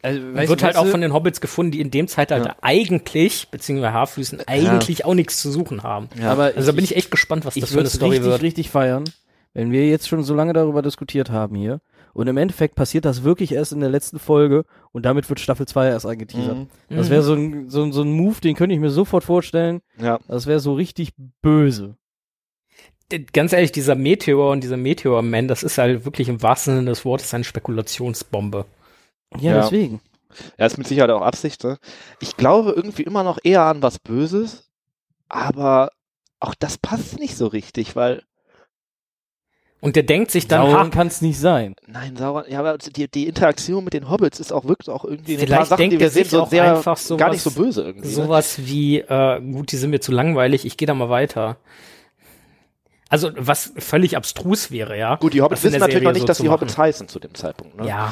Also, 0.02 0.20
wird 0.48 0.62
halt 0.64 0.76
auch 0.76 0.86
von 0.88 1.00
den 1.00 1.12
Hobbits 1.12 1.40
gefunden, 1.40 1.70
die 1.72 1.80
in 1.80 1.90
dem 1.92 2.08
Zeitalter 2.08 2.48
Ja. 2.50 2.56
eigentlich, 2.60 3.48
beziehungsweise 3.50 3.92
Haarfüßen, 3.92 4.40
eigentlich 4.48 5.04
auch 5.04 5.14
nichts 5.14 5.40
zu 5.40 5.50
suchen 5.50 5.82
haben. 5.84 6.08
aber 6.22 6.52
Also 6.56 6.66
da 6.66 6.72
bin 6.72 6.84
ich 6.84 6.96
echt 6.96 7.10
gespannt, 7.12 7.44
was 7.44 7.54
ich 7.56 7.60
das 7.60 7.70
für 7.70 7.74
eine 7.76 7.84
würde 7.84 7.90
Story 7.96 8.10
richtig, 8.16 8.26
wird. 8.30 8.42
richtig 8.42 8.70
feiern, 8.70 9.04
wenn 9.54 9.70
wir 9.70 9.86
jetzt 9.88 10.08
schon 10.08 10.22
so 10.24 10.34
lange 10.34 10.52
darüber 10.54 10.82
diskutiert 10.82 11.30
haben 11.30 11.54
hier 11.54 11.80
und 12.14 12.26
im 12.26 12.36
Endeffekt 12.36 12.74
passiert 12.74 13.04
das 13.04 13.22
wirklich 13.22 13.52
erst 13.52 13.72
in 13.72 13.80
der 13.80 13.90
letzten 13.90 14.18
Folge 14.18 14.64
und 14.90 15.06
damit 15.06 15.28
wird 15.28 15.38
Staffel 15.40 15.66
2 15.66 15.86
erst 15.88 16.04
angeteasert. 16.06 16.56
Mhm. 16.58 16.66
Das 16.96 17.08
wäre 17.08 17.22
so 17.22 17.34
ein, 17.34 17.70
so, 17.70 17.82
ein- 17.84 17.92
so 17.92 18.02
ein 18.02 18.10
Move, 18.10 18.40
den 18.40 18.56
könnte 18.56 18.74
ich 18.74 18.80
mir 18.80 18.90
sofort 18.90 19.22
vorstellen. 19.24 19.82
Ja. 20.00 20.18
Das 20.26 20.46
wäre 20.46 20.58
so 20.60 20.74
richtig 20.74 21.12
böse. 21.42 21.96
Ganz 23.34 23.52
ehrlich, 23.52 23.72
dieser 23.72 23.94
Meteor 23.94 24.50
und 24.52 24.64
dieser 24.64 24.78
Meteor-Man, 24.78 25.46
das 25.46 25.62
ist 25.62 25.76
halt 25.76 26.06
wirklich 26.06 26.28
im 26.30 26.40
wahrsten 26.42 26.76
Sinne 26.76 26.90
des 26.90 27.04
Wortes 27.04 27.32
eine 27.34 27.44
Spekulationsbombe. 27.44 28.64
Ja, 29.40 29.52
Ja. 29.52 29.60
deswegen. 29.62 30.00
Ja, 30.58 30.66
ist 30.66 30.78
mit 30.78 30.86
Sicherheit 30.86 31.10
auch 31.10 31.20
Absicht, 31.22 31.62
ne? 31.64 31.78
Ich 32.20 32.36
glaube 32.36 32.72
irgendwie 32.74 33.02
immer 33.02 33.22
noch 33.22 33.38
eher 33.42 33.62
an 33.64 33.82
was 33.82 33.98
Böses, 33.98 34.70
aber 35.28 35.90
auch 36.40 36.54
das 36.58 36.78
passt 36.78 37.18
nicht 37.18 37.36
so 37.36 37.46
richtig, 37.48 37.94
weil 37.96 38.22
Und 39.80 39.96
der 39.96 40.04
denkt 40.04 40.30
sich 40.30 40.46
dann, 40.48 40.62
Sauron 40.70 40.86
ha, 40.86 40.88
kann 40.90 41.08
es 41.08 41.20
nicht 41.22 41.38
sein. 41.38 41.74
Nein, 41.86 42.16
Sauron, 42.16 42.44
ja, 42.48 42.60
aber 42.60 42.78
die, 42.78 43.10
die 43.10 43.26
Interaktion 43.26 43.82
mit 43.84 43.92
den 43.94 44.08
Hobbits 44.08 44.38
ist 44.40 44.52
auch 44.52 44.64
wirklich 44.64 44.88
auch 44.88 45.04
irgendwie 45.04 45.36
Vielleicht 45.36 45.52
paar 45.52 45.66
Sachen, 45.66 45.78
denkt 45.80 45.94
die 45.96 46.00
wir 46.00 46.10
sehen, 46.10 46.24
so 46.28 46.42
auch 46.42 46.48
sehr 46.50 46.76
einfach 46.76 46.96
sowas- 46.96 47.18
gar 47.18 47.30
nicht 47.30 47.42
so 47.42 47.50
böse 47.50 47.82
irgendwie. 47.82 48.06
ne? 48.08 48.14
sowas 48.14 48.58
wie, 48.64 49.00
äh, 49.00 49.40
gut, 49.40 49.72
die 49.72 49.76
sind 49.76 49.90
mir 49.90 50.00
zu 50.00 50.12
langweilig, 50.12 50.64
ich 50.64 50.76
gehe 50.76 50.86
da 50.86 50.94
mal 50.94 51.08
weiter. 51.10 51.56
Also, 53.12 53.30
was 53.36 53.74
völlig 53.76 54.16
abstrus 54.16 54.70
wäre, 54.70 54.98
ja. 54.98 55.16
Gut, 55.16 55.34
die 55.34 55.42
Hobbits 55.42 55.62
wissen 55.64 55.80
natürlich 55.80 56.02
noch 56.02 56.12
nicht, 56.12 56.22
so 56.22 56.26
dass 56.26 56.38
die 56.38 56.44
machen. 56.44 56.52
Hobbits 56.54 56.78
heißen 56.78 57.08
zu 57.08 57.18
dem 57.20 57.34
Zeitpunkt. 57.34 57.76
Ne? 57.76 57.86
Ja, 57.86 58.10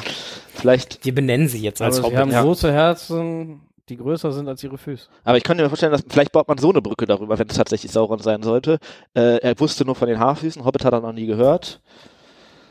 Vielleicht, 0.53 1.03
wir 1.03 1.15
benennen 1.15 1.47
sie 1.47 1.59
jetzt 1.59 1.81
als 1.81 1.95
Aber 1.97 2.03
sie 2.03 2.13
Hobbit. 2.13 2.19
haben 2.19 2.31
ja. 2.31 2.43
große 2.43 2.71
Herzen, 2.71 3.61
die 3.89 3.97
größer 3.97 4.31
sind 4.31 4.47
als 4.47 4.63
ihre 4.63 4.77
Füße. 4.77 5.07
aber 5.23 5.37
ich 5.37 5.43
könnte 5.43 5.63
mir 5.63 5.69
vorstellen, 5.69 5.91
dass 5.91 6.03
vielleicht 6.07 6.31
baut 6.31 6.47
man 6.47 6.59
so 6.59 6.69
eine 6.69 6.83
Brücke 6.83 7.07
darüber, 7.07 7.39
wenn 7.39 7.47
es 7.49 7.55
tatsächlich 7.57 7.91
Sauron 7.91 8.19
sein 8.19 8.43
sollte. 8.43 8.77
Äh, 9.15 9.37
er 9.37 9.59
wusste 9.59 9.85
nur 9.85 9.95
von 9.95 10.07
den 10.07 10.19
Haarfüßen, 10.19 10.63
Hobbit 10.63 10.85
hat 10.85 10.93
er 10.93 11.01
noch 11.01 11.13
nie 11.13 11.25
gehört. 11.25 11.81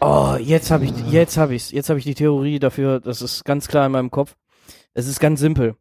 Oh, 0.00 0.36
jetzt 0.38 0.70
habe 0.70 0.84
ich, 0.84 0.92
jetzt 1.10 1.36
habe 1.36 1.56
ich's, 1.56 1.72
jetzt 1.72 1.88
habe 1.90 1.98
ich 1.98 2.04
die 2.04 2.14
Theorie 2.14 2.60
dafür. 2.60 3.00
Das 3.00 3.20
ist 3.22 3.44
ganz 3.44 3.66
klar 3.66 3.86
in 3.86 3.92
meinem 3.92 4.10
Kopf. 4.12 4.36
Es 4.94 5.08
ist 5.08 5.18
ganz 5.18 5.40
simpel. 5.40 5.74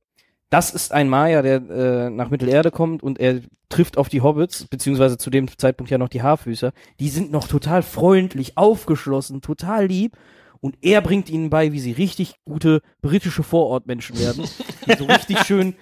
Das 0.50 0.72
ist 0.72 0.92
ein 0.92 1.10
Maya, 1.10 1.42
der 1.42 1.58
äh, 1.70 2.10
nach 2.10 2.30
Mittelerde 2.30 2.72
kommt 2.72 3.04
und 3.04 3.20
er 3.20 3.42
trifft 3.70 3.98
auf 3.98 4.10
die 4.10 4.22
Hobbits, 4.22 4.66
beziehungsweise 4.66 5.18
zu 5.18 5.30
dem 5.30 5.48
Zeitpunkt 5.58 5.92
ja 5.92 6.00
noch 6.00 6.10
die 6.10 6.24
Haarfüßer. 6.24 6.72
Die 7.00 7.10
sind 7.10 7.32
noch 7.32 7.48
total 7.48 7.84
freundlich, 7.84 8.58
aufgeschlossen, 8.58 9.42
total 9.42 9.86
lieb. 9.86 10.18
Und 10.62 10.76
er 10.82 11.02
bringt 11.02 11.30
ihnen 11.30 11.50
bei, 11.50 11.72
wie 11.72 11.80
sie 11.80 11.94
richtig 11.94 12.36
gute 12.44 12.82
britische 13.02 13.44
Vorortmenschen 13.44 14.20
werden. 14.20 14.46
Die 14.88 14.98
so 14.98 15.06
richtig 15.06 15.40
schön 15.44 15.76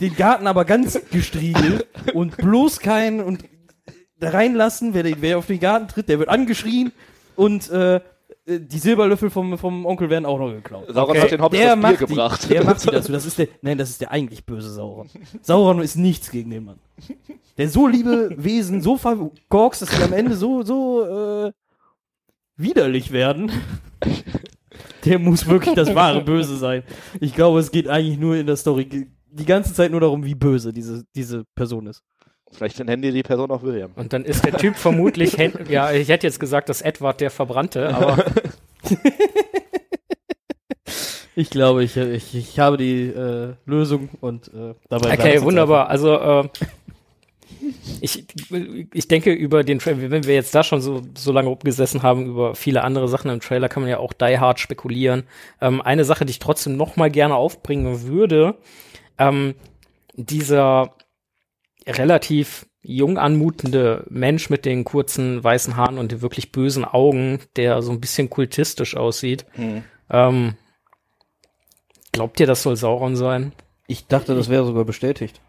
den 0.00 0.14
Garten 0.14 0.46
aber 0.46 0.64
ganz 0.64 1.00
gestriegelt 1.10 1.86
und 2.14 2.36
bloß 2.36 2.80
keinen 2.80 3.20
und 3.20 3.44
reinlassen, 4.20 4.94
wer, 4.94 5.04
wer 5.20 5.38
auf 5.38 5.46
den 5.46 5.60
Garten 5.60 5.88
tritt, 5.88 6.08
der 6.08 6.18
wird 6.18 6.28
angeschrien 6.28 6.92
und 7.36 7.70
äh, 7.70 8.00
die 8.48 8.78
Silberlöffel 8.78 9.28
vom, 9.30 9.58
vom 9.58 9.84
Onkel 9.84 10.08
werden 10.08 10.24
auch 10.24 10.38
noch 10.38 10.50
geklaut. 10.50 10.86
Sauron 10.88 11.10
Okay. 11.10 11.20
hat 11.20 11.30
den 11.32 11.42
Hobbits 11.42 11.62
Der 11.62 11.76
das 11.76 11.90
Bier 11.98 12.06
gebracht. 12.06 12.50
der 12.50 12.64
macht 12.64 12.82
die 12.84 12.90
dazu. 12.90 13.12
Das 13.12 13.26
ist 13.26 13.38
der, 13.38 13.48
nein, 13.60 13.76
das 13.76 13.90
ist 13.90 14.00
der 14.00 14.10
eigentlich 14.10 14.44
böse 14.46 14.70
Sauron. 14.70 15.08
Sauron 15.42 15.80
ist 15.80 15.96
nichts 15.96 16.30
gegen 16.30 16.50
den 16.50 16.64
Mann. 16.64 16.78
Der 17.58 17.68
so 17.68 17.86
liebe 17.86 18.30
Wesen 18.36 18.80
so 18.80 18.96
verkorkst, 18.96 19.82
dass 19.82 19.90
sie 19.90 20.02
am 20.02 20.12
Ende 20.12 20.34
so, 20.34 20.62
so 20.62 21.04
äh, 21.46 21.52
widerlich 22.56 23.12
werden. 23.12 23.50
Der 25.04 25.18
muss 25.18 25.46
wirklich 25.46 25.74
das 25.74 25.94
wahre 25.94 26.22
Böse 26.22 26.56
sein. 26.56 26.82
Ich 27.20 27.34
glaube, 27.34 27.60
es 27.60 27.70
geht 27.70 27.88
eigentlich 27.88 28.18
nur 28.18 28.36
in 28.36 28.46
der 28.46 28.56
Story 28.56 29.08
die 29.30 29.44
ganze 29.44 29.74
Zeit 29.74 29.90
nur 29.90 30.00
darum, 30.00 30.24
wie 30.24 30.34
böse 30.34 30.72
diese, 30.72 31.04
diese 31.14 31.44
Person 31.54 31.86
ist. 31.86 32.02
Vielleicht 32.52 32.82
nennen 32.82 33.02
die 33.02 33.12
die 33.12 33.22
Person 33.22 33.50
auch 33.50 33.62
William. 33.62 33.90
Und 33.96 34.12
dann 34.12 34.24
ist 34.24 34.44
der 34.44 34.56
Typ 34.56 34.76
vermutlich, 34.76 35.36
Hen 35.36 35.52
ja, 35.68 35.92
ich 35.92 36.08
hätte 36.08 36.26
jetzt 36.26 36.40
gesagt, 36.40 36.68
dass 36.68 36.80
Edward 36.82 37.20
der 37.20 37.30
Verbrannte, 37.30 37.94
aber 37.94 38.24
Ich 41.38 41.50
glaube, 41.50 41.84
ich, 41.84 41.96
ich, 41.96 42.34
ich 42.34 42.58
habe 42.58 42.76
die 42.76 43.02
äh, 43.10 43.54
Lösung 43.64 44.08
und 44.20 44.48
äh, 44.48 44.74
dabei 44.88 45.12
okay, 45.12 45.40
wunderbar. 45.40 45.88
Also 45.88 46.14
äh, 46.14 46.48
ich, 48.00 48.24
ich 48.92 49.06
denke 49.06 49.32
über 49.32 49.62
den 49.62 49.78
Trailer, 49.78 50.10
wenn 50.10 50.24
wir 50.24 50.34
jetzt 50.34 50.52
da 50.52 50.64
schon 50.64 50.80
so, 50.80 51.02
so 51.16 51.30
lange 51.30 51.48
rumgesessen 51.48 52.02
haben, 52.02 52.26
über 52.26 52.56
viele 52.56 52.82
andere 52.82 53.06
Sachen 53.06 53.30
im 53.30 53.38
Trailer, 53.38 53.68
kann 53.68 53.84
man 53.84 53.90
ja 53.90 53.98
auch 53.98 54.12
Die 54.12 54.40
Hard 54.40 54.58
spekulieren. 54.58 55.22
Ähm, 55.60 55.80
eine 55.80 56.04
Sache, 56.04 56.24
die 56.24 56.32
ich 56.32 56.40
trotzdem 56.40 56.76
noch 56.76 56.96
mal 56.96 57.08
gerne 57.08 57.36
aufbringen 57.36 58.02
würde, 58.02 58.56
ähm, 59.18 59.54
dieser 60.14 60.92
relativ 61.88 62.66
jung 62.82 63.18
anmutende 63.18 64.04
Mensch 64.08 64.50
mit 64.50 64.64
den 64.64 64.84
kurzen 64.84 65.42
weißen 65.42 65.76
Haaren 65.76 65.98
und 65.98 66.12
den 66.12 66.22
wirklich 66.22 66.52
bösen 66.52 66.84
Augen, 66.84 67.40
der 67.56 67.82
so 67.82 67.90
ein 67.90 68.00
bisschen 68.00 68.30
kultistisch 68.30 68.96
aussieht. 68.96 69.46
Ähm, 70.10 70.54
glaubt 72.12 72.40
ihr, 72.40 72.46
das 72.46 72.62
soll 72.62 72.76
Sauron 72.76 73.16
sein? 73.16 73.52
Ich 73.86 74.06
dachte, 74.06 74.34
das 74.34 74.48
wäre 74.48 74.64
sogar 74.64 74.84
bestätigt. 74.84 75.40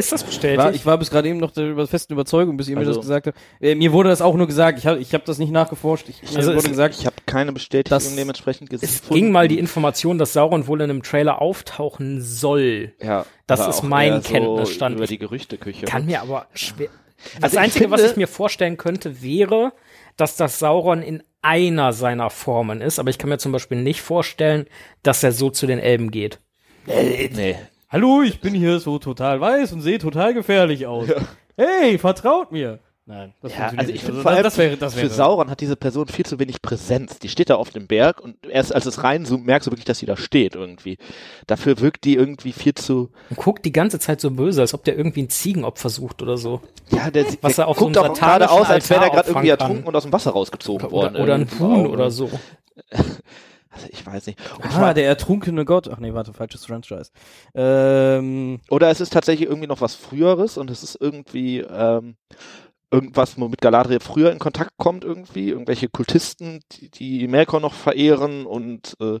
Ist 0.00 0.12
das 0.12 0.22
Ich 0.22 0.26
bestätigt? 0.26 0.58
war, 0.58 0.74
ich 0.74 0.84
war 0.86 0.98
bis 0.98 1.10
gerade 1.10 1.28
eben 1.28 1.38
noch 1.38 1.50
der 1.52 1.68
über- 1.70 1.86
festen 1.86 2.12
Überzeugung, 2.14 2.56
bis 2.56 2.68
ihr 2.68 2.74
mir 2.74 2.80
Also- 2.80 2.92
das 2.94 3.00
gesagt 3.02 3.26
habt. 3.28 3.38
Äh, 3.60 3.74
mir 3.74 3.92
wurde 3.92 4.08
das 4.08 4.20
auch 4.22 4.34
nur 4.34 4.46
gesagt. 4.46 4.78
Ich 4.78 4.86
habe 4.86 4.98
ich 4.98 5.14
hab 5.14 5.24
das 5.24 5.38
nicht 5.38 5.52
nachgeforscht. 5.52 6.08
Ich, 6.08 6.22
mir 6.22 6.36
Also 6.38 6.50
wurde 6.50 6.58
es- 6.64 6.68
gesagt, 6.68 6.96
Ich 6.98 7.06
habe 7.06 7.16
keine 7.26 7.52
Bestätigung 7.52 7.96
Das- 7.98 8.14
dementsprechend 8.16 8.70
gesehen. 8.70 8.88
es 8.88 9.08
ging 9.08 9.30
mal 9.30 9.46
die 9.48 9.58
Information, 9.58 10.18
dass 10.18 10.32
Sauron 10.32 10.66
wohl 10.66 10.80
in 10.80 10.90
einem 10.90 11.02
Trailer 11.02 11.40
auftauchen 11.40 12.20
soll. 12.22 12.92
ja, 13.02 13.24
das 13.46 13.66
ist 13.68 13.82
mein 13.82 14.12
eher 14.14 14.22
so 14.22 14.28
Kenntnisstand. 14.32 14.96
Über 14.96 15.06
die 15.06 15.18
Gerüchteküche. 15.18 15.86
Kann 15.86 16.06
mir 16.06 16.22
aber 16.22 16.46
schwer. 16.54 16.88
Das 17.34 17.42
Also 17.44 17.56
ich 17.56 17.62
Einzige, 17.62 17.90
was 17.90 18.00
finde- 18.00 18.12
ich 18.12 18.16
mir 18.16 18.28
vorstellen 18.28 18.76
könnte, 18.78 19.22
wäre, 19.22 19.72
dass 20.16 20.36
das 20.36 20.58
Sauron 20.58 21.02
in 21.02 21.22
einer 21.42 21.92
seiner 21.92 22.30
Formen 22.30 22.80
ist. 22.80 22.98
Aber 22.98 23.10
ich 23.10 23.18
kann 23.18 23.28
mir 23.30 23.38
zum 23.38 23.52
Beispiel 23.52 23.82
nicht 23.82 24.00
vorstellen, 24.02 24.66
dass 25.02 25.22
er 25.22 25.32
so 25.32 25.50
zu 25.50 25.66
den 25.66 25.78
Elben 25.78 26.10
geht. 26.10 26.38
nee. 26.86 27.56
Hallo, 27.90 28.22
ich 28.22 28.40
bin 28.40 28.54
hier 28.54 28.78
so 28.80 28.98
total 28.98 29.40
weiß 29.40 29.72
und 29.72 29.80
sehe 29.82 29.98
total 29.98 30.34
gefährlich 30.34 30.86
aus. 30.86 31.08
Hey, 31.56 31.98
vertraut 31.98 32.52
mir. 32.52 32.78
Nein, 33.06 33.34
das 33.42 33.52
Ja, 33.56 33.66
also 33.76 33.80
ich 33.80 33.86
nicht. 33.94 34.04
finde 34.04 34.22
vor 34.22 34.30
allem 34.30 34.44
das 34.44 34.56
wäre, 34.56 34.76
das 34.76 34.94
Für 34.94 35.02
wäre. 35.02 35.10
Sauron 35.10 35.50
hat 35.50 35.60
diese 35.60 35.74
Person 35.74 36.06
viel 36.06 36.24
zu 36.24 36.38
wenig 36.38 36.62
Präsenz. 36.62 37.18
Die 37.18 37.28
steht 37.28 37.50
da 37.50 37.56
auf 37.56 37.70
dem 37.70 37.88
Berg 37.88 38.20
und 38.20 38.36
erst 38.46 38.72
als 38.72 38.86
es 38.86 39.02
reinzoomt, 39.02 39.44
merkst 39.44 39.66
du 39.66 39.72
wirklich, 39.72 39.84
dass 39.86 39.98
sie 39.98 40.06
da 40.06 40.16
steht 40.16 40.54
irgendwie. 40.54 40.96
Dafür 41.48 41.80
wirkt 41.80 42.04
die 42.04 42.14
irgendwie 42.14 42.52
viel 42.52 42.74
zu, 42.74 43.10
Und 43.30 43.36
guckt 43.36 43.64
die 43.64 43.72
ganze 43.72 43.98
Zeit 43.98 44.20
so 44.20 44.30
böse, 44.30 44.60
als 44.60 44.74
ob 44.74 44.84
der 44.84 44.96
irgendwie 44.96 45.22
ein 45.22 45.28
Ziegenopfer 45.28 45.88
sucht 45.88 46.22
oder 46.22 46.36
so. 46.36 46.60
ja, 46.90 47.10
der, 47.10 47.24
Was 47.40 47.56
der 47.56 47.64
er 47.64 47.68
auf 47.68 47.78
so 47.78 47.86
guckt 47.86 47.98
einem 47.98 48.12
auch 48.12 48.16
gerade 48.16 48.48
aus, 48.48 48.68
als 48.70 48.88
wäre 48.88 49.00
der 49.00 49.10
gerade 49.10 49.28
irgendwie 49.30 49.52
auffangen 49.52 49.58
kann. 49.58 49.66
ertrunken 49.68 49.88
und 49.88 49.96
aus 49.96 50.02
dem 50.04 50.12
Wasser 50.12 50.30
rausgezogen 50.30 50.90
worden. 50.92 51.16
Oder, 51.16 51.24
oder 51.24 51.34
ein. 51.34 51.48
Huhn 51.58 51.86
oder 51.88 52.10
so. 52.12 52.30
Also 53.72 53.86
ich 53.90 54.04
weiß 54.04 54.26
nicht. 54.26 54.38
Und 54.56 54.66
Ah, 54.66 54.70
vor- 54.70 54.94
der 54.94 55.06
ertrunkene 55.06 55.64
Gott. 55.64 55.88
Ach 55.88 55.98
nee, 56.00 56.12
warte, 56.12 56.32
falsches 56.32 56.64
Franchise. 56.66 57.10
Ähm, 57.54 58.60
Oder 58.70 58.90
es 58.90 59.00
ist 59.00 59.12
tatsächlich 59.12 59.48
irgendwie 59.48 59.68
noch 59.68 59.80
was 59.80 59.94
Früheres 59.94 60.58
und 60.58 60.70
es 60.70 60.82
ist 60.82 60.96
irgendwie 61.00 61.60
ähm, 61.60 62.16
irgendwas, 62.90 63.38
womit 63.38 63.60
Galadriel 63.60 64.00
früher 64.00 64.32
in 64.32 64.38
Kontakt 64.40 64.72
kommt 64.76 65.04
irgendwie, 65.04 65.50
irgendwelche 65.50 65.88
Kultisten, 65.88 66.60
die, 66.72 66.90
die 66.90 67.28
Melkor 67.28 67.60
noch 67.60 67.74
verehren 67.74 68.44
und 68.46 68.96
äh, 69.00 69.18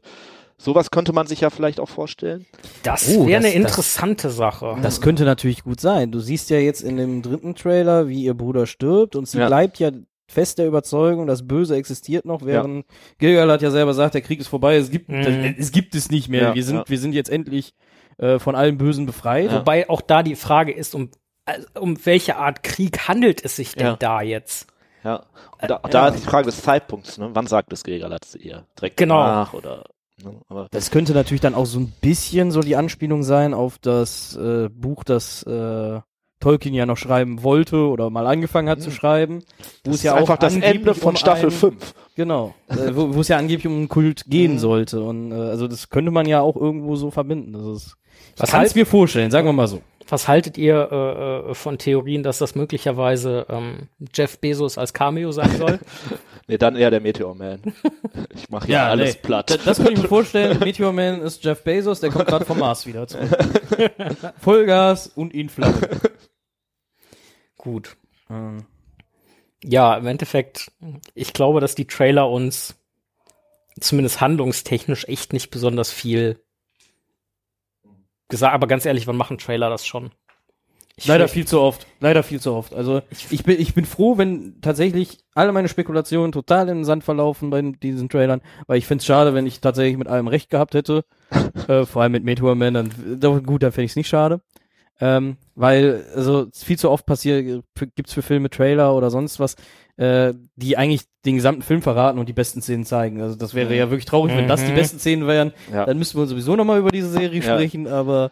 sowas 0.58 0.90
könnte 0.90 1.12
man 1.12 1.26
sich 1.28 1.42
ja 1.42 1.50
vielleicht 1.50 1.78
auch 1.78 1.88
vorstellen. 1.88 2.44
Das 2.82 3.08
Oh, 3.08 3.26
wäre 3.28 3.40
das- 3.42 3.52
eine 3.52 3.62
das- 3.62 3.70
interessante 3.70 4.30
Sache. 4.30 4.76
das 4.82 5.00
könnte 5.00 5.24
natürlich 5.24 5.62
gut 5.62 5.80
sein. 5.80 6.10
Du 6.10 6.18
siehst 6.18 6.50
ja 6.50 6.58
jetzt 6.58 6.82
in 6.82 6.96
dem 6.96 7.22
dritten 7.22 7.54
Trailer, 7.54 8.08
wie 8.08 8.24
ihr 8.24 8.34
Bruder 8.34 8.66
stirbt 8.66 9.14
und 9.14 9.28
sie 9.28 9.38
Ja. 9.38 9.46
bleibt 9.46 9.78
ja 9.78 9.92
fest 10.30 10.58
der 10.58 10.66
Überzeugung, 10.66 11.26
das 11.26 11.46
Böse 11.46 11.76
existiert 11.76 12.24
noch, 12.24 12.44
während 12.44 12.86
Gilgal 13.18 13.50
hat 13.50 13.62
ja 13.62 13.70
selber 13.70 13.90
gesagt, 13.90 14.14
der 14.14 14.20
Krieg 14.22 14.40
ist 14.40 14.48
vorbei, 14.48 14.76
es 14.76 14.90
gibt, 14.90 15.08
Mhm. 15.08 15.54
es 15.58 15.72
gibt 15.72 15.94
es 15.94 16.10
nicht 16.10 16.28
mehr. 16.28 16.42
Ja, 16.42 16.54
wir 16.54 16.64
sind, 16.64 16.76
ja. 16.76 16.84
wir 16.86 16.98
sind 16.98 17.12
jetzt 17.12 17.30
endlich 17.30 17.74
äh, 18.18 18.38
von 18.38 18.54
allem 18.54 18.76
Bösen 18.78 19.06
befreit. 19.06 19.50
Ja. 19.50 19.60
Wobei 19.60 19.88
auch 19.88 20.00
da 20.02 20.22
die 20.22 20.36
Frage 20.36 20.72
ist, 20.72 20.94
um, 20.94 21.10
also, 21.46 21.66
um 21.80 21.96
welche 22.04 22.36
Art 22.36 22.62
Krieg 22.62 23.08
handelt 23.08 23.44
es 23.44 23.56
sich 23.56 23.74
denn 23.74 23.86
Ja. 23.86 23.96
da 23.96 24.20
jetzt? 24.22 24.66
Ja. 25.02 25.24
Und 25.62 25.70
da, 25.70 25.78
da 25.90 26.08
ist 26.08 26.22
die 26.22 26.28
Frage 26.28 26.46
des 26.46 26.60
Zeitpunkts, 26.62 27.16
ne? 27.18 27.30
Wann 27.32 27.46
sagt 27.46 27.72
es 27.72 27.82
Gilgalad 27.82 28.24
zu 28.24 28.38
ihr? 28.38 28.66
Direkt 28.78 28.98
Genau. 28.98 29.16
danach 29.20 29.54
oder 29.54 29.84
ne? 30.22 30.34
aber 30.48 30.66
Das 30.70 30.90
könnte 30.90 31.14
natürlich 31.14 31.40
dann 31.40 31.54
auch 31.54 31.64
so 31.64 31.80
ein 31.80 31.92
bisschen 32.02 32.50
so 32.50 32.60
die 32.60 32.76
Anspielung 32.76 33.22
sein 33.22 33.54
auf 33.54 33.78
das 33.78 34.36
äh, 34.36 34.68
Buch, 34.68 35.02
das 35.04 35.42
äh, 35.44 36.00
Tolkien 36.40 36.74
ja 36.74 36.86
noch 36.86 36.96
schreiben 36.96 37.42
wollte 37.42 37.76
oder 37.88 38.10
mal 38.10 38.26
angefangen 38.26 38.68
hat 38.68 38.82
zu 38.82 38.90
schreiben. 38.90 39.40
Wo 39.84 39.90
das 39.90 39.96
es 39.96 40.02
ja 40.02 40.12
ist 40.12 40.16
auch 40.16 40.20
einfach 40.22 40.38
das 40.38 40.56
Ende 40.56 40.94
von 40.94 41.10
um 41.10 41.16
Staffel 41.16 41.50
ein- 41.50 41.52
5. 41.52 41.94
Genau, 42.16 42.54
äh, 42.68 42.94
wo, 42.94 43.14
wo 43.14 43.20
es 43.20 43.28
ja 43.28 43.36
angeblich 43.38 43.66
um 43.66 43.74
einen 43.76 43.88
Kult 43.88 44.24
gehen 44.26 44.54
Mhm. 44.54 44.58
sollte. 44.58 45.02
Und 45.02 45.32
äh, 45.32 45.36
also 45.36 45.68
das 45.68 45.88
könnte 45.90 46.10
man 46.10 46.26
ja 46.26 46.40
auch 46.40 46.56
irgendwo 46.56 46.96
so 46.96 47.10
verbinden. 47.10 47.52
Das 47.52 47.62
ist, 47.62 47.96
Was 48.36 48.48
ich 48.48 48.52
kann 48.54 48.64
es 48.64 48.74
mir 48.74 48.84
vorstellen, 48.86 49.30
sagen 49.30 49.46
wir 49.46 49.52
mal 49.52 49.68
so. 49.68 49.80
Was 50.08 50.26
haltet 50.28 50.58
ihr 50.58 50.88
äh, 50.90 51.50
äh, 51.50 51.54
von 51.54 51.78
Theorien, 51.78 52.22
dass 52.22 52.38
das 52.38 52.54
möglicherweise 52.54 53.46
ähm, 53.48 53.88
Jeff 54.12 54.38
Bezos 54.38 54.78
als 54.78 54.92
Cameo 54.92 55.32
sein 55.32 55.56
soll? 55.56 55.78
Nee, 56.46 56.58
dann 56.58 56.74
eher 56.74 56.90
der 56.90 57.00
Meteor 57.00 57.36
Man. 57.36 57.62
Ich 58.34 58.50
mache 58.50 58.66
hier 58.66 58.82
alles 58.82 59.14
nee. 59.14 59.20
platt. 59.22 59.50
Das, 59.50 59.62
das 59.62 59.76
könnte 59.76 59.92
ich 59.92 60.02
mir 60.02 60.08
vorstellen. 60.08 60.58
Meteor 60.64 60.92
Man 60.92 61.20
ist 61.22 61.44
Jeff 61.44 61.62
Bezos, 61.62 62.00
der 62.00 62.10
kommt 62.10 62.26
gerade 62.26 62.44
vom 62.44 62.58
Mars 62.58 62.86
wieder 62.86 63.06
zurück. 63.06 63.30
Vollgas 64.40 65.06
und 65.06 65.32
ihn 65.32 65.48
Flamme. 65.48 65.80
Gut. 67.56 67.96
Ähm, 68.28 68.64
Ja, 69.62 69.96
im 69.96 70.08
Endeffekt, 70.08 70.72
ich 71.14 71.34
glaube, 71.34 71.60
dass 71.60 71.76
die 71.76 71.86
Trailer 71.86 72.28
uns 72.28 72.74
zumindest 73.78 74.20
handlungstechnisch 74.20 75.04
echt 75.06 75.32
nicht 75.32 75.50
besonders 75.50 75.92
viel 75.92 76.40
gesagt, 78.30 78.54
aber 78.54 78.66
ganz 78.66 78.86
ehrlich, 78.86 79.06
wann 79.06 79.16
machen 79.16 79.38
Trailer 79.38 79.68
das 79.68 79.86
schon? 79.86 80.10
Ich 80.96 81.06
Leider 81.06 81.28
viel 81.28 81.46
zu 81.46 81.60
oft. 81.60 81.86
Leider 82.00 82.22
viel 82.22 82.40
zu 82.40 82.52
oft. 82.52 82.74
Also 82.74 83.00
ich 83.30 83.42
bin, 83.44 83.58
ich 83.58 83.72
bin 83.72 83.86
froh, 83.86 84.18
wenn 84.18 84.60
tatsächlich 84.60 85.18
alle 85.34 85.50
meine 85.50 85.68
Spekulationen 85.68 86.30
total 86.30 86.68
in 86.68 86.78
den 86.78 86.84
Sand 86.84 87.04
verlaufen 87.04 87.48
bei 87.48 87.62
diesen 87.62 88.10
Trailern, 88.10 88.42
weil 88.66 88.76
ich 88.76 88.86
finde 88.86 89.00
es 89.00 89.06
schade, 89.06 89.32
wenn 89.32 89.46
ich 89.46 89.60
tatsächlich 89.60 89.96
mit 89.96 90.08
allem 90.08 90.28
recht 90.28 90.50
gehabt 90.50 90.74
hätte. 90.74 91.04
äh, 91.68 91.86
vor 91.86 92.02
allem 92.02 92.12
mit 92.12 92.24
Meteor 92.24 92.54
Man, 92.54 92.74
dann 92.74 92.90
gut, 93.44 93.62
dann 93.62 93.72
fände 93.72 93.86
ich 93.86 93.92
es 93.92 93.96
nicht 93.96 94.08
schade. 94.08 94.42
Ähm, 95.00 95.38
weil, 95.54 96.04
also 96.14 96.48
viel 96.52 96.78
zu 96.78 96.90
oft 96.90 97.06
passiert, 97.06 97.64
gibt's 97.96 98.12
für 98.12 98.20
Filme 98.20 98.50
Trailer 98.50 98.94
oder 98.94 99.10
sonst 99.10 99.40
was, 99.40 99.56
äh, 100.00 100.32
die 100.56 100.76
eigentlich 100.78 101.02
den 101.26 101.36
gesamten 101.36 101.62
Film 101.62 101.82
verraten 101.82 102.18
und 102.18 102.28
die 102.28 102.32
besten 102.32 102.62
Szenen 102.62 102.84
zeigen. 102.86 103.20
Also 103.20 103.36
das 103.36 103.52
wäre 103.54 103.76
ja 103.76 103.90
wirklich 103.90 104.06
traurig, 104.06 104.34
wenn 104.34 104.48
das 104.48 104.64
die 104.64 104.70
Mhm. 104.70 104.76
besten 104.76 104.98
Szenen 104.98 105.26
wären. 105.26 105.52
Ja. 105.70 105.84
Dann 105.84 105.98
müssten 105.98 106.18
wir 106.18 106.26
sowieso 106.26 106.56
nochmal 106.56 106.78
über 106.78 106.90
diese 106.90 107.10
Serie 107.10 107.40
Ja. 107.42 107.54
sprechen, 107.54 107.86
aber 107.86 108.30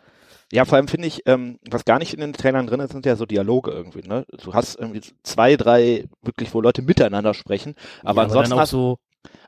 Ja, 0.51 0.65
vor 0.65 0.77
allem 0.77 0.89
finde 0.89 1.07
ich, 1.09 1.25
ähm, 1.27 1.59
was 1.71 1.85
gar 1.85 1.99
nicht 1.99 2.15
in 2.15 2.21
den 2.21 2.33
Trailern 2.33 2.67
drin 2.67 2.81
ist, 2.81 2.93
sind 2.93 3.05
ja 3.05 3.17
so 3.17 3.27
Dialoge 3.27 3.71
irgendwie, 3.71 4.01
ne? 4.01 4.25
Du 4.43 4.55
hast 4.55 4.79
irgendwie 4.79 5.03
zwei, 5.23 5.57
drei 5.57 6.07
wirklich, 6.23 6.55
wo 6.55 6.63
Leute 6.63 6.81
miteinander 6.81 7.35
sprechen, 7.35 7.75
aber 8.03 8.23
ja, 8.23 8.25
ansonsten 8.29 8.51
dann 8.53 8.59
auch 8.59 8.63
hast, 8.63 8.71
so 8.71 8.97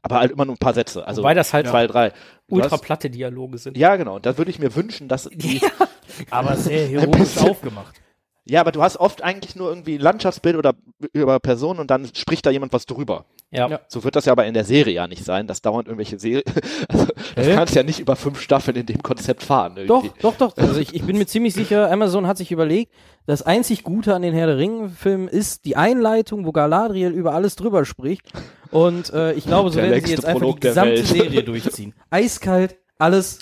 aber 0.02 0.20
halt 0.20 0.32
immer 0.32 0.44
nur 0.44 0.56
ein 0.56 0.58
paar 0.58 0.74
Sätze, 0.74 1.06
also 1.06 1.22
Wobei 1.22 1.32
das 1.32 1.54
halt 1.54 1.68
zwei, 1.68 1.86
drei. 1.86 2.10
Du 2.48 2.56
ultra 2.56 2.76
platte 2.76 3.08
Dialoge 3.08 3.56
sind. 3.56 3.78
ja, 3.78 3.96
genau, 3.96 4.16
und 4.16 4.26
da 4.26 4.36
würde 4.36 4.50
ich 4.50 4.58
mir 4.58 4.74
wünschen, 4.76 5.08
dass 5.08 5.22
die, 5.32 5.62
aber 6.30 6.54
sehr 6.56 6.86
heroisch 6.86 7.38
aufgemacht. 7.38 7.94
Ja, 8.44 8.60
aber 8.60 8.72
du 8.72 8.82
hast 8.82 8.96
oft 8.96 9.22
eigentlich 9.22 9.54
nur 9.54 9.68
irgendwie 9.68 9.96
ein 9.96 10.00
Landschaftsbild 10.00 10.56
oder 10.56 10.74
über 11.12 11.38
Personen 11.40 11.78
und 11.80 11.90
dann 11.90 12.08
spricht 12.14 12.46
da 12.46 12.50
jemand 12.50 12.72
was 12.72 12.86
drüber. 12.86 13.24
Ja. 13.50 13.68
Ja. 13.68 13.80
So 13.88 14.04
wird 14.04 14.16
das 14.16 14.24
ja 14.24 14.32
aber 14.32 14.46
in 14.46 14.54
der 14.54 14.64
Serie 14.64 14.94
ja 14.94 15.06
nicht 15.06 15.24
sein, 15.24 15.46
dass 15.46 15.60
dauernd 15.60 15.88
irgendwelche 15.88 16.18
Serien, 16.18 16.44
also, 16.88 17.06
das 17.34 17.46
Hä? 17.46 17.54
kannst 17.54 17.74
ja 17.74 17.82
nicht 17.82 18.00
über 18.00 18.16
fünf 18.16 18.40
Staffeln 18.40 18.76
in 18.76 18.86
dem 18.86 19.02
Konzept 19.02 19.42
fahren. 19.42 19.74
Doch, 19.86 20.04
irgendwie. 20.04 20.20
doch, 20.20 20.36
doch. 20.36 20.56
Also 20.56 20.80
ich, 20.80 20.94
ich 20.94 21.02
bin 21.02 21.18
mir 21.18 21.26
ziemlich 21.26 21.54
sicher, 21.54 21.90
Amazon 21.90 22.26
hat 22.26 22.38
sich 22.38 22.52
überlegt, 22.52 22.92
das 23.26 23.42
einzig 23.42 23.82
Gute 23.82 24.14
an 24.14 24.22
den 24.22 24.34
Herr 24.34 24.46
der 24.46 24.58
Ringe-Filmen 24.58 25.28
ist 25.28 25.64
die 25.64 25.76
Einleitung, 25.76 26.46
wo 26.46 26.52
Galadriel 26.52 27.10
über 27.10 27.34
alles 27.34 27.56
drüber 27.56 27.84
spricht. 27.84 28.32
Und 28.70 29.12
äh, 29.12 29.32
ich 29.32 29.46
glaube, 29.46 29.70
so 29.70 29.80
Der 29.80 29.90
werden 29.90 30.04
sie 30.04 30.12
jetzt 30.12 30.24
einfach 30.24 30.40
die 30.40 30.44
Prolog 30.44 30.60
der 30.60 30.70
gesamte. 30.70 31.04
Serie 31.04 31.42
durchziehen. 31.42 31.94
Eiskalt, 32.10 32.76
alles. 32.98 33.40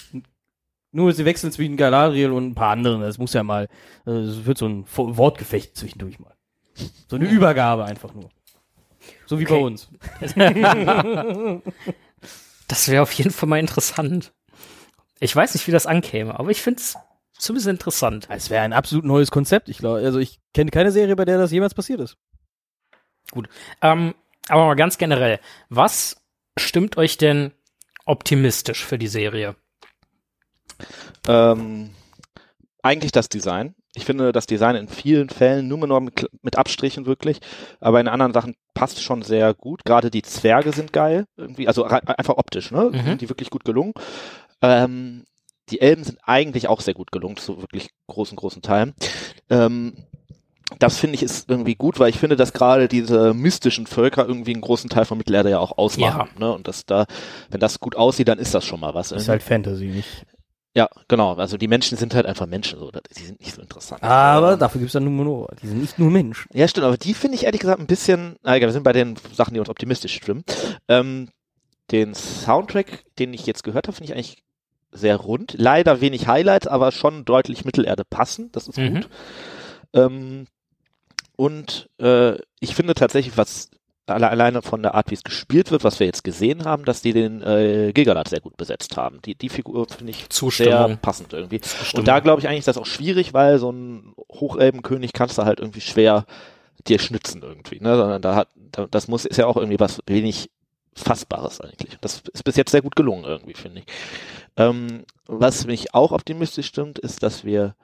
Nur 0.90 1.12
sie 1.12 1.24
wechseln 1.24 1.53
zwischen 1.53 1.77
Galadriel 1.77 2.31
und 2.31 2.46
ein 2.48 2.55
paar 2.55 2.70
anderen. 2.70 3.01
Das 3.03 3.18
muss 3.18 3.35
ja 3.35 3.42
mal, 3.42 3.68
äh, 4.07 4.11
es 4.11 4.46
wird 4.46 4.59
so 4.59 4.66
ein 4.66 4.85
Wortgefecht 4.88 5.77
zwischendurch 5.77 6.18
mal. 6.18 6.35
So 7.09 7.16
eine 7.16 7.29
Übergabe 7.29 7.85
einfach 7.85 8.14
nur. 8.14 8.31
So 9.27 9.38
wie 9.38 9.44
bei 9.44 9.55
Okay. 9.55 9.64
uns. 9.64 9.88
Das 12.68 12.88
wäre 12.88 13.03
auf 13.03 13.12
jeden 13.12 13.31
Fall 13.31 13.48
mal 13.48 13.59
interessant. 13.59 14.35
Ich 15.20 15.35
weiß 15.35 15.55
nicht, 15.55 15.66
wie 15.66 15.72
das 15.72 15.87
ankäme, 15.87 16.38
aber 16.38 16.51
ich 16.51 16.61
finde 16.61 16.81
es 16.81 16.98
zumindest 17.33 17.68
interessant. 17.68 18.29
Es 18.31 18.51
wäre 18.51 18.62
ein 18.62 18.74
absolut 18.74 19.07
neues 19.07 19.31
Konzept. 19.31 19.70
Ich 19.70 19.79
glaube, 19.79 20.01
also 20.01 20.18
ich 20.18 20.38
kenne 20.53 20.70
keine 20.70 20.92
Serie, 20.92 21.16
bei 21.16 21.24
der 21.24 21.38
das 21.38 21.51
jemals 21.51 21.72
passiert 21.72 22.01
ist. 22.01 22.18
Ähm, 23.81 24.14
aber 24.48 24.66
mal 24.66 24.74
ganz 24.74 24.98
generell, 24.98 25.40
was 25.70 26.22
stimmt 26.59 26.98
euch 26.98 27.16
denn 27.16 27.53
optimistisch 28.05 28.85
für 28.85 28.98
die 28.98 29.09
Serie? 29.09 29.57
Ähm, 31.26 31.90
eigentlich 32.83 33.12
das 33.12 33.28
Design. 33.28 33.74
Ich 33.94 34.04
finde 34.04 34.33
das 34.33 34.46
Design 34.46 34.76
in 34.76 34.88
vielen 34.88 35.28
Fällen 35.28 35.66
nur 35.66 35.78
noch 35.87 36.00
mit, 36.00 36.28
mit 36.42 36.57
Abstrichen 36.57 37.07
wirklich, 37.07 37.40
aber 37.81 38.00
in 38.00 38.09
anderen 38.09 38.33
Sachen 38.33 38.54
passt 38.74 39.02
schon 39.02 39.22
sehr 39.22 39.54
gut. 39.54 39.85
Gerade 39.85 40.11
die 40.11 40.22
Zwerge 40.22 40.72
sind 40.72 40.92
geil, 40.92 41.24
irgendwie, 41.37 41.66
also 41.66 41.85
einfach 41.85 42.37
optisch, 42.37 42.70
ne? 42.70 42.90
Mhm. 42.92 43.04
Sind 43.04 43.20
die 43.22 43.28
wirklich 43.28 43.50
gut 43.50 43.64
gelungen. 43.64 43.94
Ähm, 44.62 45.24
die 45.70 45.81
Elben 45.81 46.04
sind 46.04 46.18
eigentlich 46.22 46.68
auch 46.68 46.81
sehr 46.81 46.94
gut 46.94 47.12
gelungen, 47.12 47.37
zu 47.37 47.61
wirklich 47.61 47.90
großen, 48.07 48.37
großen 48.37 48.62
Teilen. 48.62 48.94
Ähm, 49.50 49.94
das 50.78 50.98
finde 50.98 51.14
ich 51.14 51.22
ist 51.22 51.48
irgendwie 51.48 51.74
gut, 51.74 51.98
weil 51.98 52.11
ich 52.11 52.18
finde, 52.18 52.37
dass 52.37 52.52
gerade 52.52 52.88
diese 52.88 53.33
mystischen 53.33 53.87
Völker 53.87 54.26
irgendwie 54.26 54.52
einen 54.52 54.61
großen 54.61 54.90
Teil 54.90 55.07
von 55.07 55.16
Mittelerde 55.16 55.50
ja 55.50 55.59
auch 55.59 55.78
ausmachen. 55.78 56.28
Ne? 56.38 56.52
Und 56.52 56.68
dass 56.68 56.85
da, 56.85 57.07
wenn 57.50 57.61
das 57.61 57.81
gut 57.81 57.96
aussieht, 57.96 58.28
dann 58.28 58.38
ist 58.38 58.54
das 58.54 58.64
schon 58.64 58.81
mal 58.81 58.94
was. 58.94 59.12
Ist 59.12 59.28
halt 59.28 59.42
Fantasy, 59.42 59.87
nicht? 59.87 60.26
Ja, 60.79 60.88
genau. 61.09 61.35
Also 61.35 61.57
die 61.57 61.67
Menschen 61.67 61.99
sind 61.99 62.14
halt 62.14 62.25
einfach 62.27 62.47
Menschen, 62.47 62.79
so. 62.79 62.93
Die 62.93 63.25
sind 63.25 63.41
nicht 63.41 63.53
so 63.53 63.61
interessant. 63.61 64.01
Aber 64.03 64.57
dafür 64.57 64.79
gibt's 64.79 64.93
dann 64.93 65.03
Numenor. 65.05 65.49
Die 65.61 65.67
sind 65.67 65.81
nicht 65.81 65.99
nur 65.99 66.09
Menschen. 66.11 66.49
ja, 66.53 66.69
stimmt, 66.69 66.87
aber 66.87 66.97
die 66.97 67.14
finde 67.14 67.35
ich 67.37 67.45
ehrlich 67.47 67.61
gesagt 67.61 67.81
ein 67.81 67.88
bisschen, 67.88 68.37
na 68.45 68.55
egal, 68.57 68.69
wir 68.69 68.73
sind 68.73 68.85
bei 68.85 68.93
den 68.93 69.17
Sachen, 69.35 69.55
die 69.55 69.61
uns 69.61 69.69
optimistisch 69.69 70.14
stimmen. 70.14 70.45
Ähm, 70.87 71.31
den 71.91 72.14
Soundtrack, 72.14 73.03
den 73.19 73.35
ich 73.35 73.45
jetzt 73.47 73.64
gehört 73.64 73.88
habe, 73.88 73.97
finde 73.97 74.12
ich 74.12 74.17
eigentlich 74.17 74.45
sehr 74.93 75.17
rund. 75.17 75.55
Leider 75.59 76.01
wenig 76.01 76.29
Highlights, 76.29 76.69
aber 76.69 76.93
schon 76.93 77.25
deutlich 77.25 77.64
Mittelerde 77.64 78.05
passend. 78.09 78.55
Das 78.55 78.69
ist 78.69 78.79
Mhm. 78.79 78.95
gut. 78.95 79.09
Ähm, 79.95 80.47
und 81.37 81.88
äh, 81.99 82.37
ich 82.61 82.75
finde 82.77 82.95
tatsächlich, 82.95 83.37
was 83.37 83.71
alle, 84.11 84.28
alleine 84.30 84.62
von 84.62 84.82
der 84.82 84.94
Art, 84.94 85.11
wie 85.11 85.14
es 85.14 85.24
gespielt 85.24 85.70
wird, 85.70 85.84
was 85.84 86.00
wir 86.00 86.06
jetzt 86.06 86.24
gesehen 86.24 86.64
haben, 86.64 86.84
dass 86.84 87.02
die 87.02 87.12
den 87.12 87.42
äh, 87.42 87.92
Gilgalad 87.92 88.28
sehr 88.28 88.40
gut 88.40 88.56
besetzt 88.56 88.96
haben. 88.96 89.20
Die, 89.22 89.34
die 89.34 89.48
Figur 89.48 89.86
finde 89.88 90.11
ich 90.11 90.18
sehr 90.20 90.30
Zustimmung. 90.30 90.98
passend 90.98 91.32
irgendwie. 91.32 91.61
Zustimmung. 91.61 92.00
Und 92.00 92.09
da 92.09 92.20
glaube 92.20 92.40
ich 92.40 92.48
eigentlich, 92.48 92.61
ist 92.61 92.68
das 92.68 92.78
auch 92.78 92.86
schwierig, 92.86 93.34
weil 93.34 93.59
so 93.59 93.70
ein 93.70 94.14
Hochelbenkönig 94.30 95.12
kannst 95.12 95.38
du 95.38 95.44
halt 95.44 95.61
irgendwie 95.61 95.80
schwer 95.80 96.24
dir 96.86 96.98
schnitzen 96.98 97.42
irgendwie, 97.42 97.80
ne? 97.80 97.96
Sondern 97.96 98.22
da 98.22 98.34
hat, 98.34 98.48
da, 98.54 98.86
das 98.90 99.09
muss, 99.09 99.24
ist 99.24 99.36
ja 99.36 99.46
auch 99.46 99.56
irgendwie 99.56 99.80
was 99.80 100.00
wenig 100.06 100.50
Fassbares 100.94 101.61
eigentlich. 101.61 101.98
Das 102.00 102.22
ist 102.32 102.44
bis 102.44 102.56
jetzt 102.56 102.70
sehr 102.70 102.82
gut 102.82 102.96
gelungen 102.96 103.24
irgendwie, 103.24 103.54
finde 103.54 103.80
ich. 103.80 103.86
Ähm, 104.56 105.04
was 105.26 105.66
mich 105.66 105.94
auch 105.94 106.12
optimistisch 106.12 106.66
stimmt, 106.66 106.98
ist, 106.98 107.22
dass 107.22 107.44
wir 107.44 107.74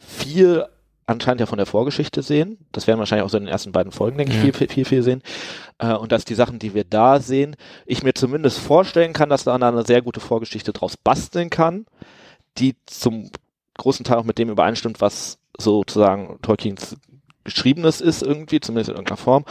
viel 0.00 0.66
anscheinend 1.06 1.40
ja 1.40 1.46
von 1.46 1.58
der 1.58 1.66
Vorgeschichte 1.66 2.22
sehen. 2.22 2.58
Das 2.72 2.86
werden 2.86 2.98
wir 2.98 3.00
wahrscheinlich 3.00 3.24
auch 3.24 3.30
so 3.30 3.36
in 3.36 3.44
den 3.44 3.52
ersten 3.52 3.72
beiden 3.72 3.92
Folgen, 3.92 4.18
denke 4.18 4.32
ich, 4.32 4.38
viel, 4.38 4.52
viel, 4.52 4.68
viel, 4.68 4.84
viel 4.84 5.02
sehen. 5.02 5.22
Äh, 5.78 5.94
und 5.94 6.12
dass 6.12 6.24
die 6.24 6.34
Sachen, 6.34 6.58
die 6.58 6.74
wir 6.74 6.84
da 6.84 7.20
sehen, 7.20 7.56
ich 7.86 8.02
mir 8.02 8.14
zumindest 8.14 8.58
vorstellen 8.58 9.12
kann, 9.12 9.28
dass 9.28 9.44
da 9.44 9.54
eine 9.54 9.84
sehr 9.84 10.02
gute 10.02 10.20
Vorgeschichte 10.20 10.72
draus 10.72 10.96
basteln 10.96 11.50
kann, 11.50 11.86
die 12.58 12.76
zum 12.86 13.30
großen 13.78 14.04
Teil 14.04 14.18
auch 14.18 14.24
mit 14.24 14.38
dem 14.38 14.50
übereinstimmt, 14.50 15.00
was 15.00 15.38
sozusagen 15.58 16.38
Tolkiens 16.42 16.96
Geschriebenes 17.44 18.00
ist 18.00 18.22
irgendwie, 18.22 18.60
zumindest 18.60 18.90
in 18.90 18.94
irgendeiner 18.94 19.16
Form. 19.16 19.44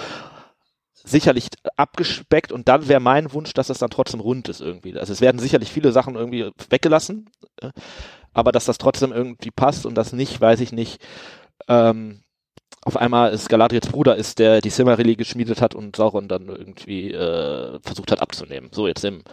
Sicherlich 0.93 1.47
abgespeckt 1.77 2.51
und 2.51 2.67
dann 2.67 2.87
wäre 2.87 2.99
mein 2.99 3.33
Wunsch, 3.33 3.53
dass 3.53 3.67
das 3.67 3.79
dann 3.79 3.89
trotzdem 3.89 4.19
rund 4.19 4.47
ist 4.49 4.61
irgendwie. 4.61 4.97
Also 4.97 5.11
es 5.13 5.19
werden 5.19 5.39
sicherlich 5.39 5.71
viele 5.71 5.91
Sachen 5.91 6.15
irgendwie 6.15 6.51
weggelassen, 6.69 7.29
äh, 7.57 7.71
aber 8.33 8.51
dass 8.51 8.65
das 8.65 8.77
trotzdem 8.77 9.11
irgendwie 9.11 9.51
passt 9.51 9.85
und 9.85 9.95
das 9.95 10.13
nicht, 10.13 10.39
weiß 10.39 10.61
ich 10.61 10.71
nicht, 10.71 11.01
ähm, 11.71 12.21
auf 12.83 12.97
einmal 12.97 13.31
ist 13.31 13.47
Galadriels 13.49 13.87
Bruder 13.87 14.15
ist, 14.15 14.39
der 14.39 14.59
die 14.61 14.69
Silmarilli 14.71 15.15
geschmiedet 15.15 15.61
hat 15.61 15.75
und 15.75 15.95
Sauron 15.95 16.27
dann 16.27 16.47
irgendwie 16.47 17.11
äh, 17.11 17.79
versucht 17.83 18.11
hat 18.11 18.21
abzunehmen. 18.21 18.69
So 18.73 18.87
jetzt 18.87 19.05
im 19.05 19.23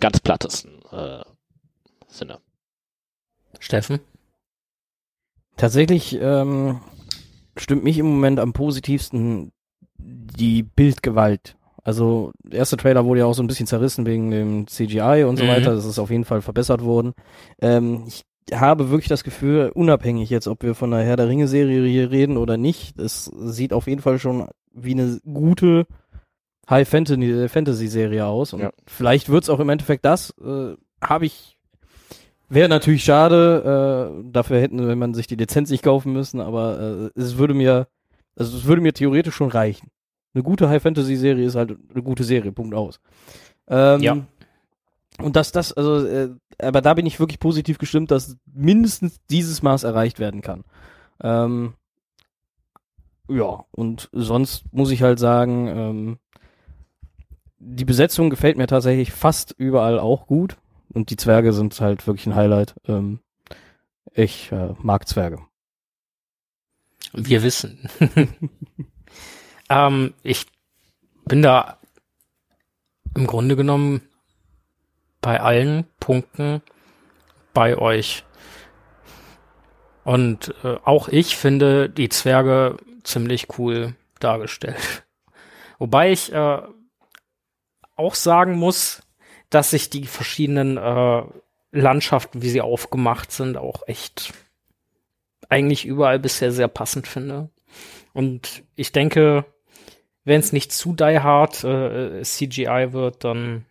ganz 0.00 0.20
plattesten 0.20 0.80
äh, 0.92 1.22
Sinne. 2.06 2.38
Steffen? 3.58 4.00
Tatsächlich 5.56 6.18
ähm, 6.20 6.80
stimmt 7.56 7.84
mich 7.84 7.98
im 7.98 8.06
Moment 8.06 8.38
am 8.38 8.52
positivsten 8.52 9.50
die 9.98 10.62
Bildgewalt. 10.62 11.56
Also 11.82 12.32
der 12.44 12.60
erste 12.60 12.76
Trailer 12.76 13.06
wurde 13.06 13.20
ja 13.20 13.26
auch 13.26 13.32
so 13.34 13.42
ein 13.42 13.46
bisschen 13.46 13.66
zerrissen 13.66 14.04
wegen 14.06 14.30
dem 14.30 14.66
CGI 14.66 15.24
und 15.26 15.38
so 15.38 15.44
Mhm. 15.44 15.48
weiter. 15.48 15.74
Das 15.74 15.86
ist 15.86 15.98
auf 15.98 16.10
jeden 16.10 16.24
Fall 16.26 16.42
verbessert 16.42 16.84
worden. 16.84 17.14
Ähm, 17.60 18.04
ich 18.06 18.24
habe 18.52 18.90
wirklich 18.90 19.08
das 19.08 19.24
Gefühl, 19.24 19.70
unabhängig 19.74 20.30
jetzt, 20.30 20.48
ob 20.48 20.62
wir 20.62 20.74
von 20.74 20.90
der 20.90 21.00
Herr 21.00 21.16
der 21.16 21.28
Ringe-Serie 21.28 21.86
hier 21.86 22.10
reden 22.10 22.36
oder 22.36 22.56
nicht, 22.56 22.98
es 22.98 23.24
sieht 23.26 23.72
auf 23.72 23.86
jeden 23.86 24.02
Fall 24.02 24.18
schon 24.18 24.48
wie 24.72 24.92
eine 24.92 25.20
gute 25.24 25.86
High-Fantasy-Serie 26.68 28.26
aus. 28.26 28.52
Und 28.52 28.60
Ja. 28.60 28.70
vielleicht 28.86 29.28
wird's 29.28 29.48
auch 29.48 29.60
im 29.60 29.68
Endeffekt 29.68 30.04
das. 30.04 30.34
Äh, 30.44 30.74
habe 31.02 31.26
ich 31.26 31.54
Wäre 32.50 32.70
natürlich 32.70 33.04
schade, 33.04 34.14
äh, 34.24 34.30
dafür 34.32 34.58
hätten 34.58 34.88
wenn 34.88 34.98
man 34.98 35.12
sich 35.12 35.26
die 35.26 35.34
Lizenz 35.36 35.68
nicht 35.68 35.84
kaufen 35.84 36.14
müssen, 36.14 36.40
aber 36.40 37.10
äh, 37.14 37.20
es 37.20 37.36
würde 37.36 37.52
mir, 37.52 37.88
also 38.36 38.56
es 38.56 38.64
würde 38.64 38.80
mir 38.80 38.94
theoretisch 38.94 39.34
schon 39.34 39.50
reichen. 39.50 39.88
Eine 40.32 40.42
gute 40.42 40.70
High-Fantasy-Serie 40.70 41.44
ist 41.44 41.56
halt 41.56 41.76
eine 41.92 42.02
gute 42.02 42.24
Serie, 42.24 42.50
Punkt 42.50 42.74
aus. 42.74 43.00
Ähm, 43.68 44.00
Ja. 44.00 44.16
Und 45.20 45.36
dass 45.36 45.52
das, 45.52 45.74
also, 45.74 46.06
äh, 46.06 46.30
aber 46.60 46.80
da 46.80 46.94
bin 46.94 47.06
ich 47.06 47.20
wirklich 47.20 47.38
positiv 47.38 47.78
gestimmt, 47.78 48.10
dass 48.10 48.36
mindestens 48.46 49.20
dieses 49.30 49.62
Maß 49.62 49.84
erreicht 49.84 50.18
werden 50.18 50.40
kann. 50.40 50.64
Ähm, 51.22 51.74
ja, 53.28 53.64
und 53.70 54.08
sonst 54.12 54.64
muss 54.72 54.90
ich 54.90 55.02
halt 55.02 55.18
sagen, 55.18 55.68
ähm, 55.68 56.18
die 57.58 57.84
Besetzung 57.84 58.30
gefällt 58.30 58.56
mir 58.56 58.66
tatsächlich 58.66 59.12
fast 59.12 59.54
überall 59.56 59.98
auch 59.98 60.26
gut. 60.26 60.56
Und 60.90 61.10
die 61.10 61.16
Zwerge 61.16 61.52
sind 61.52 61.78
halt 61.80 62.06
wirklich 62.06 62.26
ein 62.26 62.34
Highlight. 62.34 62.74
Ähm, 62.86 63.20
ich 64.12 64.50
äh, 64.52 64.74
mag 64.80 65.06
Zwerge. 65.06 65.40
Wir 67.12 67.42
wissen. 67.42 67.78
ähm, 69.68 70.14
ich 70.22 70.46
bin 71.26 71.42
da 71.42 71.78
im 73.14 73.26
Grunde 73.26 73.56
genommen 73.56 74.00
bei 75.20 75.40
allen 75.40 75.86
Punkten 76.00 76.62
bei 77.52 77.76
euch. 77.76 78.24
Und 80.04 80.54
äh, 80.64 80.76
auch 80.84 81.08
ich 81.08 81.36
finde 81.36 81.90
die 81.90 82.08
Zwerge 82.08 82.76
ziemlich 83.02 83.58
cool 83.58 83.94
dargestellt. 84.20 85.04
Wobei 85.78 86.12
ich 86.12 86.32
äh, 86.32 86.62
auch 87.96 88.14
sagen 88.14 88.56
muss, 88.56 89.02
dass 89.50 89.72
ich 89.72 89.90
die 89.90 90.06
verschiedenen 90.06 90.76
äh, 90.76 91.22
Landschaften, 91.72 92.42
wie 92.42 92.48
sie 92.48 92.60
aufgemacht 92.60 93.32
sind, 93.32 93.56
auch 93.56 93.82
echt 93.86 94.32
eigentlich 95.48 95.84
überall 95.84 96.18
bisher 96.18 96.52
sehr 96.52 96.68
passend 96.68 97.06
finde. 97.06 97.50
Und 98.12 98.62
ich 98.76 98.92
denke, 98.92 99.44
wenn 100.24 100.40
es 100.40 100.52
nicht 100.52 100.72
zu 100.72 100.94
die 100.94 101.20
hard 101.20 101.64
äh, 101.64 102.22
CGI 102.22 102.88
wird, 102.92 103.24
dann 103.24 103.64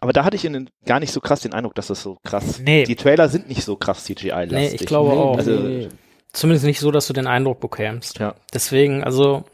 Aber 0.00 0.12
da 0.12 0.24
hatte 0.24 0.36
ich 0.36 0.44
in 0.44 0.52
den, 0.52 0.70
gar 0.84 1.00
nicht 1.00 1.12
so 1.12 1.20
krass 1.20 1.40
den 1.40 1.54
Eindruck, 1.54 1.74
dass 1.74 1.88
das 1.88 2.02
so 2.02 2.18
krass. 2.24 2.60
Nee. 2.60 2.84
Die 2.84 2.96
Trailer 2.96 3.28
sind 3.28 3.48
nicht 3.48 3.64
so 3.64 3.76
krass 3.76 4.04
CGI-lastig. 4.04 4.50
Nee, 4.52 4.74
ich 4.74 4.86
glaube 4.86 5.12
auch. 5.12 5.36
Also, 5.36 5.88
zumindest 6.32 6.64
nicht 6.64 6.80
so, 6.80 6.90
dass 6.90 7.06
du 7.06 7.12
den 7.12 7.26
Eindruck 7.26 7.60
bekämst. 7.60 8.18
Ja. 8.18 8.34
Deswegen, 8.52 9.02
also 9.02 9.44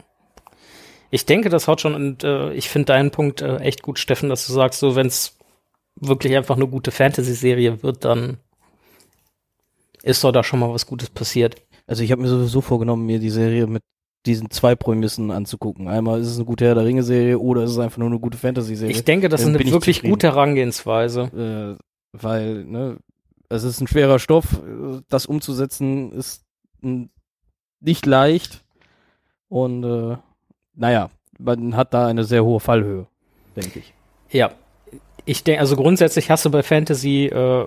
ich 1.09 1.25
denke, 1.25 1.49
das 1.49 1.67
haut 1.67 1.81
schon 1.81 1.93
und 1.93 2.23
äh, 2.23 2.53
ich 2.53 2.69
finde 2.69 2.87
deinen 2.87 3.11
Punkt 3.11 3.41
äh, 3.41 3.57
echt 3.57 3.81
gut, 3.81 3.99
Steffen, 3.99 4.29
dass 4.29 4.47
du 4.47 4.53
sagst, 4.53 4.79
so 4.79 4.95
wenn 4.95 5.07
es 5.07 5.37
wirklich 5.95 6.35
einfach 6.35 6.55
eine 6.55 6.67
gute 6.67 6.91
Fantasy-Serie 6.91 7.83
wird, 7.83 8.05
dann 8.05 8.37
ist 10.03 10.23
doch 10.23 10.31
da 10.31 10.43
schon 10.43 10.59
mal 10.59 10.73
was 10.73 10.87
Gutes 10.87 11.09
passiert. 11.09 11.55
Also 11.85 12.03
ich 12.03 12.11
habe 12.11 12.21
mir 12.21 12.29
sowieso 12.29 12.61
vorgenommen, 12.61 13.05
mir 13.05 13.19
die 13.19 13.29
Serie 13.29 13.67
mit 13.67 13.83
diesen 14.25 14.51
zwei 14.51 14.75
Prämissen 14.75 15.31
anzugucken. 15.31 15.87
Einmal 15.87 16.19
ist 16.19 16.27
es 16.27 16.35
eine 16.35 16.45
gute 16.45 16.65
Herr 16.65 16.75
der 16.75 16.85
Ringe-Serie 16.85 17.39
oder 17.39 17.63
ist 17.63 17.71
es 17.71 17.79
einfach 17.79 17.97
nur 17.97 18.09
eine 18.09 18.19
gute 18.19 18.37
Fantasy-Serie. 18.37 18.95
Ich 18.95 19.03
denke, 19.03 19.29
das 19.29 19.41
ist 19.41 19.47
eine 19.47 19.59
wirklich 19.59 19.97
zufrieden. 19.97 20.11
gute 20.13 20.27
Herangehensweise. 20.27 21.77
äh, 21.79 21.83
weil, 22.13 22.65
ne, 22.65 22.97
es 23.49 23.63
ist 23.63 23.81
ein 23.81 23.87
schwerer 23.87 24.19
Stoff, 24.19 24.61
das 25.09 25.25
umzusetzen 25.25 26.11
ist 26.11 26.45
nicht 27.79 28.05
leicht 28.05 28.63
und 29.49 29.83
äh, 29.83 30.17
naja, 30.75 31.09
man 31.37 31.75
hat 31.75 31.93
da 31.93 32.07
eine 32.07 32.23
sehr 32.23 32.45
hohe 32.45 32.59
Fallhöhe, 32.59 33.07
denke 33.55 33.79
ich. 33.79 33.93
Ja, 34.29 34.51
ich 35.25 35.43
denke, 35.43 35.59
also 35.59 35.75
grundsätzlich 35.75 36.29
hast 36.29 36.45
du 36.45 36.49
bei 36.49 36.63
Fantasy 36.63 37.25
äh, 37.25 37.65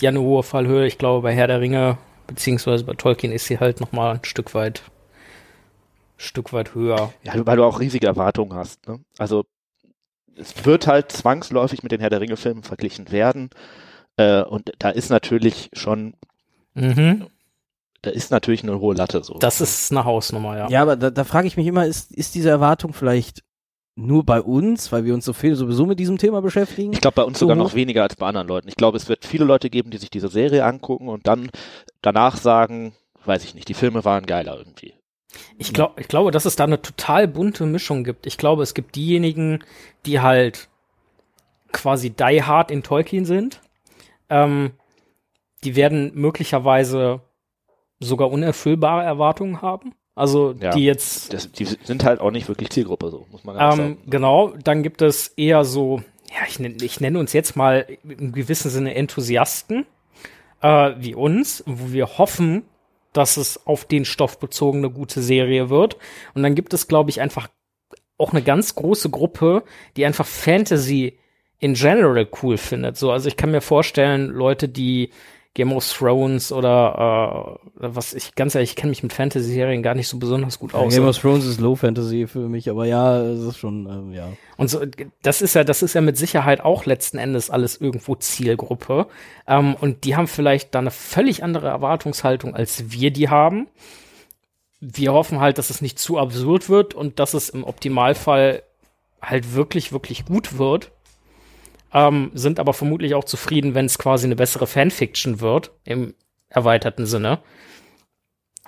ja 0.00 0.08
eine 0.08 0.20
hohe 0.20 0.42
Fallhöhe. 0.42 0.86
Ich 0.86 0.98
glaube, 0.98 1.22
bei 1.22 1.34
Herr 1.34 1.46
der 1.46 1.60
Ringe, 1.60 1.98
beziehungsweise 2.26 2.84
bei 2.84 2.94
Tolkien 2.94 3.32
ist 3.32 3.46
sie 3.46 3.58
halt 3.58 3.80
noch 3.80 3.92
mal 3.92 4.14
ein 4.14 4.24
Stück 4.24 4.54
weit, 4.54 4.82
Stück 6.16 6.52
weit 6.52 6.74
höher. 6.74 7.12
ja, 7.22 7.32
weil 7.46 7.56
du 7.56 7.64
auch 7.64 7.80
riesige 7.80 8.06
Erwartungen 8.06 8.54
hast. 8.54 8.86
Ne? 8.86 9.00
Also 9.18 9.44
es 10.36 10.64
wird 10.64 10.86
halt 10.86 11.12
zwangsläufig 11.12 11.82
mit 11.82 11.92
den 11.92 12.00
Herr 12.00 12.10
der 12.10 12.20
Ringe-Filmen 12.20 12.62
verglichen 12.62 13.10
werden. 13.12 13.50
Äh, 14.16 14.42
und 14.42 14.72
da 14.78 14.90
ist 14.90 15.10
natürlich 15.10 15.70
schon, 15.72 16.14
Mhm. 16.74 17.26
da 18.02 18.10
ist 18.10 18.30
natürlich 18.30 18.62
eine 18.62 18.78
hohe 18.80 18.94
Latte 18.94 19.22
so. 19.24 19.34
Das 19.38 19.60
ist 19.60 19.90
eine 19.92 20.04
Hausnummer, 20.04 20.56
ja. 20.56 20.68
Ja, 20.68 20.82
aber 20.82 20.96
da, 20.96 21.10
da 21.10 21.24
frage 21.24 21.46
ich 21.46 21.56
mich 21.56 21.66
immer, 21.66 21.86
ist, 21.86 22.12
ist 22.12 22.34
diese 22.34 22.50
Erwartung 22.50 22.92
vielleicht 22.92 23.42
nur 23.96 24.24
bei 24.24 24.40
uns, 24.40 24.90
weil 24.90 25.04
wir 25.04 25.14
uns 25.14 25.24
so 25.24 25.32
viel 25.32 25.54
sowieso 25.54 25.86
mit 25.86 26.00
diesem 26.00 26.18
Thema 26.18 26.42
beschäftigen? 26.42 26.92
Ich 26.92 27.00
glaube 27.00 27.14
bei 27.14 27.22
uns 27.22 27.38
So 27.38 27.44
sogar 27.44 27.56
hoch? 27.56 27.62
noch 27.70 27.74
weniger 27.74 28.02
als 28.02 28.16
bei 28.16 28.26
anderen 28.26 28.48
Leuten. 28.48 28.68
Ich 28.68 28.74
glaube, 28.76 28.96
es 28.96 29.08
wird 29.08 29.24
viele 29.24 29.44
Leute 29.44 29.70
geben, 29.70 29.90
die 29.92 29.98
sich 29.98 30.10
diese 30.10 30.28
Serie 30.28 30.64
angucken 30.64 31.08
und 31.08 31.28
dann 31.28 31.48
danach 32.02 32.36
sagen, 32.36 32.94
weiß 33.24 33.44
ich 33.44 33.54
nicht, 33.54 33.68
die 33.68 33.74
Filme 33.74 34.04
waren 34.04 34.26
geiler 34.26 34.56
irgendwie. 34.58 34.94
Ich, 35.58 35.72
glaub, 35.72 35.98
ich 35.98 36.08
glaube, 36.08 36.30
dass 36.30 36.44
es 36.44 36.56
da 36.56 36.64
eine 36.64 36.80
total 36.82 37.28
bunte 37.28 37.66
Mischung 37.66 38.04
gibt. 38.04 38.26
Ich 38.26 38.38
glaube, 38.38 38.62
es 38.62 38.74
gibt 38.74 38.94
diejenigen, 38.96 39.62
die 40.06 40.20
halt 40.20 40.68
quasi 41.72 42.10
die 42.10 42.42
hard 42.42 42.70
in 42.70 42.82
Tolkien 42.82 43.24
sind. 43.24 43.60
Ähm, 44.30 44.72
die 45.64 45.76
werden 45.76 46.12
möglicherweise 46.14 47.20
sogar 48.00 48.30
unerfüllbare 48.30 49.02
Erwartungen 49.02 49.62
haben. 49.62 49.94
Also 50.14 50.54
Ja. 50.60 50.70
die 50.70 50.84
jetzt 50.84 51.32
Das, 51.32 51.50
die 51.50 51.64
sind 51.64 52.04
halt 52.04 52.20
auch 52.20 52.30
nicht 52.30 52.48
wirklich 52.48 52.70
Zielgruppe 52.70 53.10
so, 53.10 53.26
muss 53.32 53.42
man 53.44 53.56
ganz 53.56 53.74
Ähm, 53.78 53.80
sagen. 53.80 54.02
genau, 54.10 54.54
dann 54.62 54.82
gibt 54.82 55.02
es 55.02 55.28
eher 55.28 55.64
so, 55.64 56.02
ja, 56.30 56.46
ich, 56.48 56.60
nenn, 56.60 56.76
ich 56.80 57.00
nenne 57.00 57.18
uns 57.18 57.32
jetzt 57.32 57.56
mal 57.56 57.86
im 58.04 58.32
gewissen 58.32 58.70
Sinne 58.70 58.94
Enthusiasten, 58.94 59.86
äh, 60.60 60.92
wie 60.98 61.14
uns, 61.16 61.64
wo 61.66 61.92
wir 61.92 62.18
hoffen, 62.18 62.62
dass 63.14 63.38
es 63.38 63.66
auf 63.66 63.86
den 63.86 64.04
Stoff 64.04 64.38
bezogen 64.38 64.82
gute 64.92 65.22
Serie 65.22 65.70
wird. 65.70 65.96
Und 66.34 66.42
dann 66.42 66.54
gibt 66.54 66.74
es, 66.74 66.88
glaube 66.88 67.08
ich, 67.08 67.22
einfach 67.22 67.48
auch 68.18 68.32
eine 68.32 68.42
ganz 68.42 68.74
große 68.74 69.08
Gruppe, 69.08 69.62
die 69.96 70.04
einfach 70.04 70.26
Fantasy 70.26 71.18
in 71.58 71.74
general 71.74 72.28
cool 72.42 72.58
findet. 72.58 72.96
So, 72.96 73.10
also 73.10 73.28
ich 73.28 73.36
kann 73.36 73.50
mir 73.50 73.62
vorstellen, 73.62 74.28
Leute, 74.28 74.68
die 74.68 75.10
Game 75.54 75.72
of 75.72 75.88
Thrones 75.88 76.50
oder 76.50 77.60
äh, 77.80 77.86
was 77.92 78.12
ich 78.12 78.34
ganz 78.34 78.56
ehrlich, 78.56 78.70
ich 78.70 78.76
kenne 78.76 78.90
mich 78.90 79.04
mit 79.04 79.12
Fantasy-Serien 79.12 79.84
gar 79.84 79.94
nicht 79.94 80.08
so 80.08 80.18
besonders 80.18 80.58
gut 80.58 80.74
aus. 80.74 80.92
Game 80.92 81.06
of 81.06 81.16
Thrones 81.16 81.46
ist 81.46 81.60
Low 81.60 81.76
Fantasy 81.76 82.26
für 82.26 82.48
mich, 82.48 82.68
aber 82.68 82.86
ja, 82.86 83.20
es 83.20 83.40
ist 83.40 83.58
schon, 83.58 83.86
ähm, 83.86 84.12
ja. 84.12 84.28
Und 84.56 84.68
so, 84.68 84.82
das 85.22 85.42
ist 85.42 85.54
ja, 85.54 85.62
das 85.62 85.82
ist 85.82 85.94
ja 85.94 86.00
mit 86.00 86.18
Sicherheit 86.18 86.60
auch 86.60 86.86
letzten 86.86 87.18
Endes 87.18 87.50
alles 87.50 87.80
irgendwo 87.80 88.16
Zielgruppe. 88.16 89.06
Ähm, 89.46 89.76
und 89.80 90.02
die 90.04 90.16
haben 90.16 90.26
vielleicht 90.26 90.74
da 90.74 90.80
eine 90.80 90.90
völlig 90.90 91.44
andere 91.44 91.68
Erwartungshaltung, 91.68 92.56
als 92.56 92.90
wir 92.90 93.12
die 93.12 93.28
haben. 93.28 93.68
Wir 94.80 95.12
hoffen 95.12 95.38
halt, 95.38 95.58
dass 95.58 95.70
es 95.70 95.80
nicht 95.80 96.00
zu 96.00 96.18
absurd 96.18 96.68
wird 96.68 96.94
und 96.94 97.20
dass 97.20 97.32
es 97.32 97.48
im 97.48 97.62
Optimalfall 97.62 98.64
halt 99.22 99.54
wirklich, 99.54 99.92
wirklich 99.92 100.24
gut 100.26 100.58
wird. 100.58 100.90
Ähm, 101.94 102.30
sind 102.34 102.58
aber 102.58 102.74
vermutlich 102.74 103.14
auch 103.14 103.24
zufrieden, 103.24 103.74
wenn 103.74 103.86
es 103.86 103.98
quasi 103.98 104.26
eine 104.26 104.36
bessere 104.36 104.66
Fanfiction 104.66 105.40
wird, 105.40 105.70
im 105.84 106.14
erweiterten 106.48 107.06
Sinne. 107.06 107.40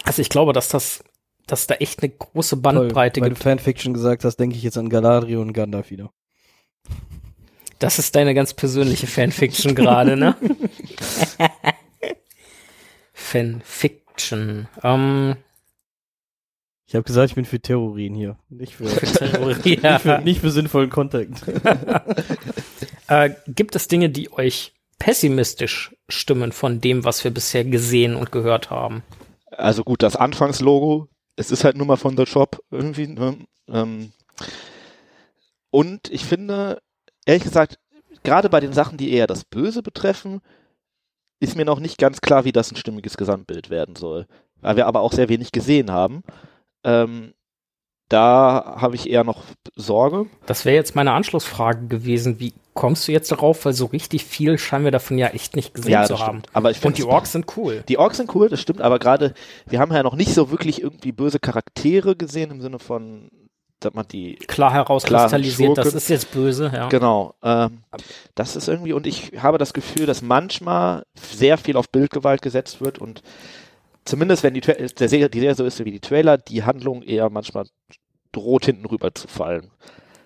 Also 0.04 0.22
ich 0.22 0.28
glaube, 0.28 0.52
dass 0.52 0.68
das, 0.68 1.02
dass 1.46 1.66
da 1.66 1.74
echt 1.74 2.02
eine 2.02 2.12
große 2.12 2.56
Bandbreite 2.56 3.20
Toll, 3.20 3.28
gibt. 3.30 3.40
du 3.40 3.44
Fanfiction 3.44 3.94
gesagt 3.94 4.24
hast, 4.24 4.36
denke 4.36 4.56
ich 4.56 4.62
jetzt 4.62 4.78
an 4.78 4.88
Galadriel 4.88 5.38
und 5.38 5.52
Gandalf 5.52 5.90
wieder. 5.90 6.12
Das 7.80 7.98
ist 7.98 8.14
deine 8.14 8.32
ganz 8.32 8.54
persönliche 8.54 9.08
Fanfiction 9.08 9.74
gerade, 9.74 10.16
ne? 10.16 10.36
Fanfiction. 13.12 14.68
Ähm, 14.82 15.36
Ich 16.86 16.94
habe 16.94 17.04
gesagt, 17.04 17.30
ich 17.30 17.34
bin 17.34 17.44
für 17.44 17.60
Theorien 17.60 18.14
hier, 18.14 18.38
nicht 18.48 18.76
für, 18.76 18.84
Theorie. 18.86 19.76
nicht 19.82 20.00
für, 20.00 20.18
nicht 20.20 20.40
für 20.40 20.50
sinnvollen 20.50 20.90
Content. 20.90 21.42
äh, 23.08 23.30
gibt 23.46 23.76
es 23.76 23.88
Dinge, 23.88 24.10
die 24.10 24.32
euch 24.32 24.72
pessimistisch 24.98 25.94
stimmen 26.08 26.52
von 26.52 26.80
dem, 26.80 27.04
was 27.04 27.24
wir 27.24 27.30
bisher 27.30 27.64
gesehen 27.64 28.14
und 28.16 28.32
gehört 28.32 28.70
haben? 28.70 29.02
Also 29.50 29.84
gut, 29.84 30.02
das 30.02 30.16
Anfangslogo, 30.16 31.08
es 31.36 31.50
ist 31.50 31.64
halt 31.64 31.76
nur 31.76 31.86
mal 31.86 31.96
von 31.96 32.16
The 32.16 32.26
Shop 32.26 32.62
irgendwie. 32.70 33.06
Ne? 33.06 33.38
Ähm, 33.68 34.12
und 35.70 36.10
ich 36.10 36.24
finde, 36.24 36.80
ehrlich 37.26 37.44
gesagt, 37.44 37.78
gerade 38.22 38.48
bei 38.48 38.60
den 38.60 38.72
Sachen, 38.72 38.98
die 38.98 39.12
eher 39.12 39.26
das 39.26 39.44
Böse 39.44 39.82
betreffen, 39.82 40.40
ist 41.38 41.56
mir 41.56 41.64
noch 41.64 41.80
nicht 41.80 41.98
ganz 41.98 42.20
klar, 42.20 42.44
wie 42.44 42.52
das 42.52 42.72
ein 42.72 42.76
stimmiges 42.76 43.16
Gesamtbild 43.16 43.68
werden 43.70 43.94
soll. 43.96 44.26
Weil 44.62 44.76
wir 44.76 44.86
aber 44.86 45.00
auch 45.00 45.12
sehr 45.12 45.28
wenig 45.28 45.52
gesehen 45.52 45.90
haben. 45.90 46.22
Ähm, 46.82 47.34
da 48.08 48.76
habe 48.80 48.94
ich 48.94 49.10
eher 49.10 49.24
noch 49.24 49.42
Sorge. 49.74 50.26
Das 50.46 50.64
wäre 50.64 50.76
jetzt 50.76 50.94
meine 50.94 51.12
Anschlussfrage 51.12 51.86
gewesen. 51.86 52.38
Wie 52.38 52.52
kommst 52.74 53.08
du 53.08 53.12
jetzt 53.12 53.32
darauf? 53.32 53.64
Weil 53.64 53.72
so 53.72 53.86
richtig 53.86 54.24
viel 54.24 54.58
scheinen 54.58 54.84
wir 54.84 54.92
davon 54.92 55.18
ja 55.18 55.28
echt 55.28 55.56
nicht 55.56 55.74
gesehen 55.74 55.90
Ja, 55.92 56.04
zu 56.04 56.12
das 56.12 56.22
haben. 56.22 56.38
stimmt. 56.40 56.56
Aber 56.56 56.70
ich 56.70 56.84
Und 56.84 56.98
die 56.98 57.04
Orks 57.04 57.32
sind 57.32 57.56
cool. 57.56 57.82
Die 57.88 57.98
Orks 57.98 58.18
sind 58.18 58.32
cool, 58.34 58.48
das 58.48 58.60
stimmt, 58.60 58.80
aber 58.80 58.98
gerade, 58.98 59.34
wir 59.66 59.80
haben 59.80 59.92
ja 59.92 60.02
noch 60.02 60.14
nicht 60.14 60.32
so 60.34 60.50
wirklich 60.50 60.82
irgendwie 60.82 61.12
böse 61.12 61.40
Charaktere 61.40 62.14
gesehen 62.14 62.50
im 62.52 62.60
Sinne 62.60 62.78
von, 62.78 63.28
dass 63.80 63.92
man 63.94 64.06
die, 64.08 64.36
Klar 64.36 64.72
herauskristallisiert, 64.72 65.76
das 65.76 65.94
ist 65.94 66.08
jetzt 66.08 66.32
böse, 66.32 66.70
ja. 66.72 66.88
genau, 66.88 67.34
ähm, 67.42 67.82
das 68.34 68.56
ist 68.56 68.68
irgendwie, 68.68 68.92
und 68.92 69.06
ich 69.06 69.32
habe 69.42 69.58
das 69.58 69.72
Gefühl, 69.74 70.06
dass 70.06 70.22
manchmal 70.22 71.04
sehr 71.14 71.58
viel 71.58 71.76
auf 71.76 71.90
Bildgewalt 71.90 72.40
gesetzt 72.40 72.80
wird 72.80 72.98
und 72.98 73.22
zumindest 74.06 74.42
wenn 74.42 74.54
die, 74.54 74.62
Tra- 74.62 74.94
der 74.94 75.08
Serie, 75.08 75.28
die 75.28 75.40
Serie 75.40 75.54
so 75.54 75.64
ist 75.64 75.84
wie 75.84 75.90
die 75.90 76.00
Trailer, 76.00 76.38
die 76.38 76.64
Handlung 76.64 77.02
eher 77.02 77.28
manchmal 77.30 77.66
droht 78.32 78.64
hinten 78.66 78.86
rüber 78.86 79.14
zu 79.14 79.28
fallen. 79.28 79.70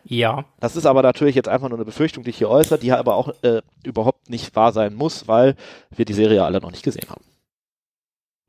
Ja, 0.04 0.46
Das 0.60 0.76
ist 0.76 0.86
aber 0.86 1.02
natürlich 1.02 1.34
jetzt 1.34 1.48
einfach 1.48 1.68
nur 1.68 1.78
eine 1.78 1.84
Befürchtung, 1.84 2.24
die 2.24 2.30
ich 2.30 2.38
hier 2.38 2.48
äußere, 2.48 2.78
die 2.78 2.90
aber 2.92 3.14
auch 3.16 3.34
äh, 3.42 3.60
überhaupt 3.84 4.30
nicht 4.30 4.56
wahr 4.56 4.72
sein 4.72 4.94
muss, 4.94 5.28
weil 5.28 5.56
wir 5.90 6.04
die 6.06 6.14
Serie 6.14 6.42
alle 6.44 6.60
noch 6.60 6.70
nicht 6.70 6.82
gesehen 6.82 7.08
haben. 7.10 7.24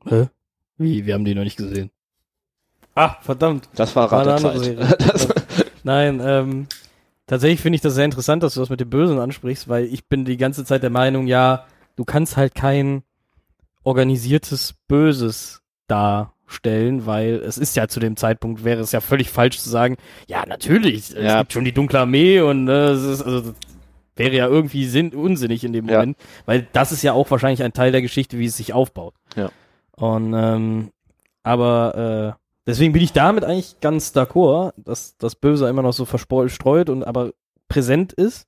Hä? 0.08 0.28
Wie? 0.78 1.04
Wir 1.06 1.14
haben 1.14 1.24
die 1.24 1.34
noch 1.34 1.44
nicht 1.44 1.58
gesehen. 1.58 1.90
Ah, 2.94 3.16
verdammt. 3.20 3.68
Das 3.74 3.94
war 3.94 4.10
War 4.10 4.20
eine 4.22 4.32
Rat 4.32 4.42
der 4.42 4.50
andere 4.50 4.62
Zeit. 4.62 4.76
Serie. 4.78 4.96
Das, 5.12 5.28
Nein, 5.84 6.20
ähm, 6.24 6.66
tatsächlich 7.26 7.60
finde 7.60 7.76
ich 7.76 7.82
das 7.82 7.94
sehr 7.94 8.04
interessant, 8.04 8.42
dass 8.42 8.54
du 8.54 8.60
das 8.60 8.70
mit 8.70 8.80
dem 8.80 8.90
Bösen 8.90 9.18
ansprichst, 9.18 9.68
weil 9.68 9.84
ich 9.84 10.06
bin 10.06 10.24
die 10.24 10.36
ganze 10.36 10.64
Zeit 10.64 10.82
der 10.82 10.90
Meinung, 10.90 11.26
ja, 11.26 11.66
du 11.96 12.04
kannst 12.04 12.36
halt 12.36 12.54
kein 12.54 13.02
organisiertes 13.84 14.74
Böses 14.88 15.62
darstellen, 15.88 17.06
weil 17.06 17.34
es 17.36 17.58
ist 17.58 17.76
ja 17.76 17.88
zu 17.88 18.00
dem 18.00 18.16
Zeitpunkt, 18.16 18.64
wäre 18.64 18.80
es 18.80 18.92
ja 18.92 19.00
völlig 19.00 19.30
falsch 19.30 19.58
zu 19.58 19.68
sagen, 19.68 19.96
ja, 20.28 20.44
natürlich, 20.46 21.10
es 21.10 21.14
Ja. 21.22 21.40
gibt 21.40 21.52
schon 21.52 21.64
die 21.64 21.72
dunkle 21.72 22.00
Armee 22.00 22.40
und 22.40 22.68
äh, 22.68 22.90
es 22.90 23.02
ist, 23.02 23.22
also, 23.22 23.54
wäre 24.16 24.34
ja 24.36 24.46
irgendwie 24.46 24.86
sinn 24.86 25.14
unsinnig 25.14 25.64
in 25.64 25.72
dem 25.72 25.88
Ja. 25.88 25.94
Moment, 26.00 26.16
weil 26.46 26.66
das 26.72 26.92
ist 26.92 27.02
ja 27.02 27.12
auch 27.12 27.30
wahrscheinlich 27.30 27.62
ein 27.62 27.72
Teil 27.72 27.92
der 27.92 28.02
Geschichte, 28.02 28.38
wie 28.38 28.46
es 28.46 28.56
sich 28.56 28.72
aufbaut. 28.72 29.14
Ja. 29.36 29.50
Und, 29.96 30.34
ähm, 30.34 30.90
aber, 31.42 32.36
äh, 32.36 32.42
deswegen 32.66 32.92
bin 32.92 33.02
ich 33.02 33.12
damit 33.12 33.44
eigentlich 33.44 33.80
ganz 33.80 34.14
d'accord, 34.14 34.72
dass 34.76 35.16
das 35.16 35.34
Böse 35.34 35.68
immer 35.68 35.82
noch 35.82 35.92
so 35.92 36.04
verstreut 36.04 36.88
und 36.90 37.02
aber 37.04 37.32
präsent 37.68 38.12
ist. 38.12 38.46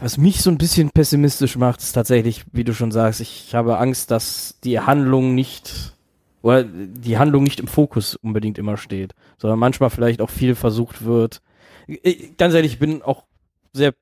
Was 0.00 0.16
mich 0.18 0.40
so 0.42 0.50
ein 0.50 0.58
bisschen 0.58 0.90
pessimistisch 0.90 1.56
macht, 1.56 1.80
ist 1.80 1.92
tatsächlich, 1.92 2.44
wie 2.52 2.64
du 2.64 2.74
schon 2.74 2.90
sagst, 2.90 3.20
ich 3.20 3.54
habe 3.54 3.78
Angst, 3.78 4.10
dass 4.10 4.58
die 4.64 4.80
Handlung 4.80 5.34
nicht 5.34 5.94
oder 6.42 6.64
die 6.64 7.18
Handlung 7.18 7.44
nicht 7.44 7.60
im 7.60 7.68
Fokus 7.68 8.16
unbedingt 8.16 8.58
immer 8.58 8.76
steht, 8.76 9.14
sondern 9.38 9.58
manchmal 9.58 9.90
vielleicht 9.90 10.20
auch 10.20 10.30
viel 10.30 10.54
versucht 10.54 11.04
wird. 11.04 11.40
Ich- 11.86 12.36
Ganz 12.36 12.54
ehrlich, 12.54 12.72
ich 12.72 12.78
bin 12.78 13.02
auch 13.02 13.24
sehr 13.72 13.92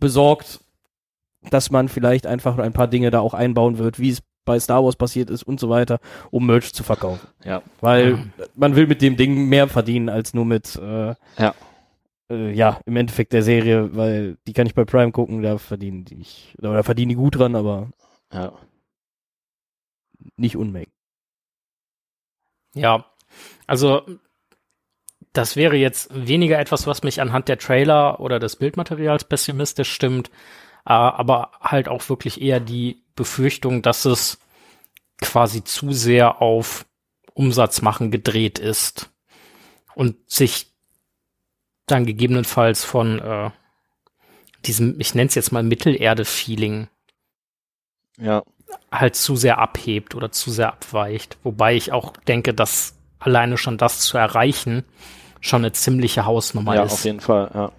besorgt, 0.00 0.60
dass 1.50 1.70
man 1.70 1.88
vielleicht 1.88 2.26
einfach 2.26 2.58
ein 2.58 2.72
paar 2.72 2.88
Dinge 2.88 3.10
da 3.10 3.20
auch 3.20 3.34
einbauen 3.34 3.78
wird, 3.78 3.98
wie 4.00 4.10
es 4.10 4.22
bei 4.44 4.58
Star 4.58 4.82
Wars 4.82 4.96
passiert 4.96 5.28
ist 5.30 5.42
und 5.42 5.60
so 5.60 5.68
weiter, 5.68 6.00
um 6.30 6.46
Merch 6.46 6.72
zu 6.72 6.82
verkaufen. 6.82 7.28
ja. 7.44 7.62
Weil 7.80 8.18
man 8.56 8.74
will 8.74 8.86
mit 8.86 9.02
dem 9.02 9.16
Ding 9.16 9.48
mehr 9.48 9.68
verdienen 9.68 10.08
als 10.08 10.32
nur 10.34 10.46
mit 10.46 10.74
äh, 10.76 11.14
Ja. 11.38 11.54
Äh, 12.30 12.52
ja, 12.52 12.80
im 12.86 12.96
Endeffekt 12.96 13.32
der 13.32 13.42
Serie, 13.42 13.94
weil 13.96 14.36
die 14.46 14.52
kann 14.52 14.66
ich 14.66 14.74
bei 14.74 14.84
Prime 14.84 15.12
gucken, 15.12 15.42
da 15.42 15.58
verdienen 15.58 16.04
die 16.04 16.16
nicht, 16.16 16.54
oder 16.58 16.74
da 16.74 16.82
verdienen 16.82 17.10
die 17.10 17.14
gut 17.16 17.36
dran, 17.38 17.54
aber 17.54 17.90
Ja. 18.32 18.52
nicht 20.36 20.56
Unmengen. 20.56 20.92
Ja, 22.74 23.06
also 23.66 24.02
das 25.32 25.56
wäre 25.56 25.76
jetzt 25.76 26.08
weniger 26.12 26.58
etwas, 26.58 26.86
was 26.86 27.02
mich 27.02 27.20
anhand 27.20 27.48
der 27.48 27.58
Trailer 27.58 28.20
oder 28.20 28.38
des 28.38 28.56
Bildmaterials 28.56 29.24
pessimistisch 29.24 29.92
stimmt, 29.92 30.28
äh, 30.86 30.92
aber 30.92 31.52
halt 31.60 31.88
auch 31.88 32.08
wirklich 32.08 32.40
eher 32.40 32.60
die 32.60 33.04
Befürchtung, 33.14 33.82
dass 33.82 34.04
es 34.04 34.38
quasi 35.20 35.64
zu 35.64 35.92
sehr 35.92 36.40
auf 36.42 36.86
Umsatz 37.34 37.82
machen 37.82 38.10
gedreht 38.10 38.58
ist 38.58 39.10
und 39.94 40.16
sich 40.30 40.67
dann 41.90 42.06
gegebenenfalls 42.06 42.84
von 42.84 43.18
äh, 43.18 43.50
diesem, 44.64 44.98
ich 45.00 45.14
nenne 45.14 45.28
es 45.28 45.34
jetzt 45.34 45.52
mal 45.52 45.62
Mittelerde-Feeling 45.62 46.88
Ja. 48.18 48.42
halt 48.92 49.16
zu 49.16 49.36
sehr 49.36 49.58
abhebt 49.58 50.14
oder 50.14 50.30
zu 50.32 50.50
sehr 50.50 50.68
abweicht. 50.72 51.38
Wobei 51.42 51.74
ich 51.74 51.92
auch 51.92 52.12
denke, 52.16 52.54
dass 52.54 52.94
alleine 53.18 53.56
schon 53.56 53.78
das 53.78 54.00
zu 54.00 54.16
erreichen 54.18 54.84
schon 55.40 55.62
eine 55.62 55.72
ziemliche 55.72 56.24
Hausnummer 56.26 56.74
ja, 56.74 56.82
auf 56.82 56.92
ist. 56.92 57.04
jeden 57.04 57.20
Fall, 57.20 57.50
ja. 57.54 57.72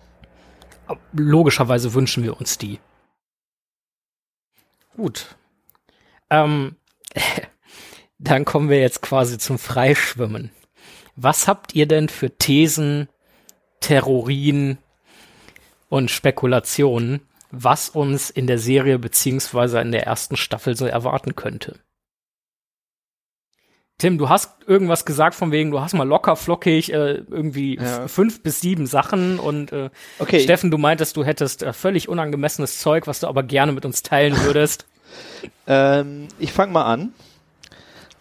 Logischerweise 1.11 1.93
wünschen 1.93 2.23
wir 2.23 2.39
uns 2.39 2.57
die. 2.57 2.79
Gut. 4.95 5.35
Ähm, 6.29 6.75
dann 8.19 8.45
kommen 8.45 8.69
wir 8.69 8.79
jetzt 8.79 9.01
quasi 9.01 9.37
zum 9.37 9.59
Freischwimmen. 9.59 10.51
Was 11.15 11.47
habt 11.47 11.75
ihr 11.75 11.85
denn 11.85 12.09
für 12.09 12.37
Thesen, 12.37 13.07
Theorien 13.79 14.77
und 15.89 16.11
Spekulationen, 16.11 17.21
was 17.51 17.89
uns 17.89 18.29
in 18.29 18.47
der 18.47 18.59
Serie 18.59 18.99
beziehungsweise 18.99 19.79
in 19.81 19.91
der 19.91 20.05
ersten 20.05 20.37
Staffel 20.37 20.75
so 20.75 20.85
erwarten 20.85 21.35
könnte? 21.35 21.79
Tim, 23.97 24.17
du 24.17 24.29
hast 24.29 24.63
irgendwas 24.65 25.03
gesagt 25.03 25.35
von 25.35 25.51
wegen, 25.51 25.71
du 25.71 25.81
hast 25.81 25.93
mal 25.93 26.07
locker 26.07 26.37
flockig 26.37 26.93
äh, 26.93 27.15
irgendwie 27.15 27.75
Ja. 27.77 28.07
fünf 28.07 28.41
bis 28.41 28.61
sieben 28.61 28.87
Sachen 28.87 29.39
und 29.39 29.73
äh, 29.73 29.89
Okay. 30.19 30.39
Steffen, 30.39 30.71
du 30.71 30.77
meintest, 30.77 31.17
du 31.17 31.25
hättest 31.25 31.63
äh, 31.63 31.73
völlig 31.73 32.07
unangemessenes 32.07 32.79
Zeug, 32.79 33.07
was 33.07 33.19
du 33.19 33.27
aber 33.27 33.43
gerne 33.43 33.73
mit 33.73 33.85
uns 33.85 34.03
teilen 34.03 34.37
würdest. 34.43 34.85
Ähm, 35.65 36.27
ich 36.37 36.51
fange 36.51 36.71
mal 36.71 36.85
an. 36.85 37.13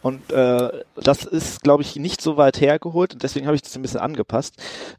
Und 0.03 0.31
äh, 0.33 0.85
das 0.97 1.25
ist, 1.25 1.63
glaube 1.63 1.83
ich, 1.83 1.97
nicht 1.97 2.21
so 2.21 2.37
weit 2.37 2.61
hergeholt 2.61 3.15
und 3.15 3.23
deswegen 3.23 3.47
habe 3.47 3.57
ich 3.57 3.63
das 3.63 3.75
ein 3.77 3.83
bisschen 3.83 4.01
angepasst. 4.01 4.55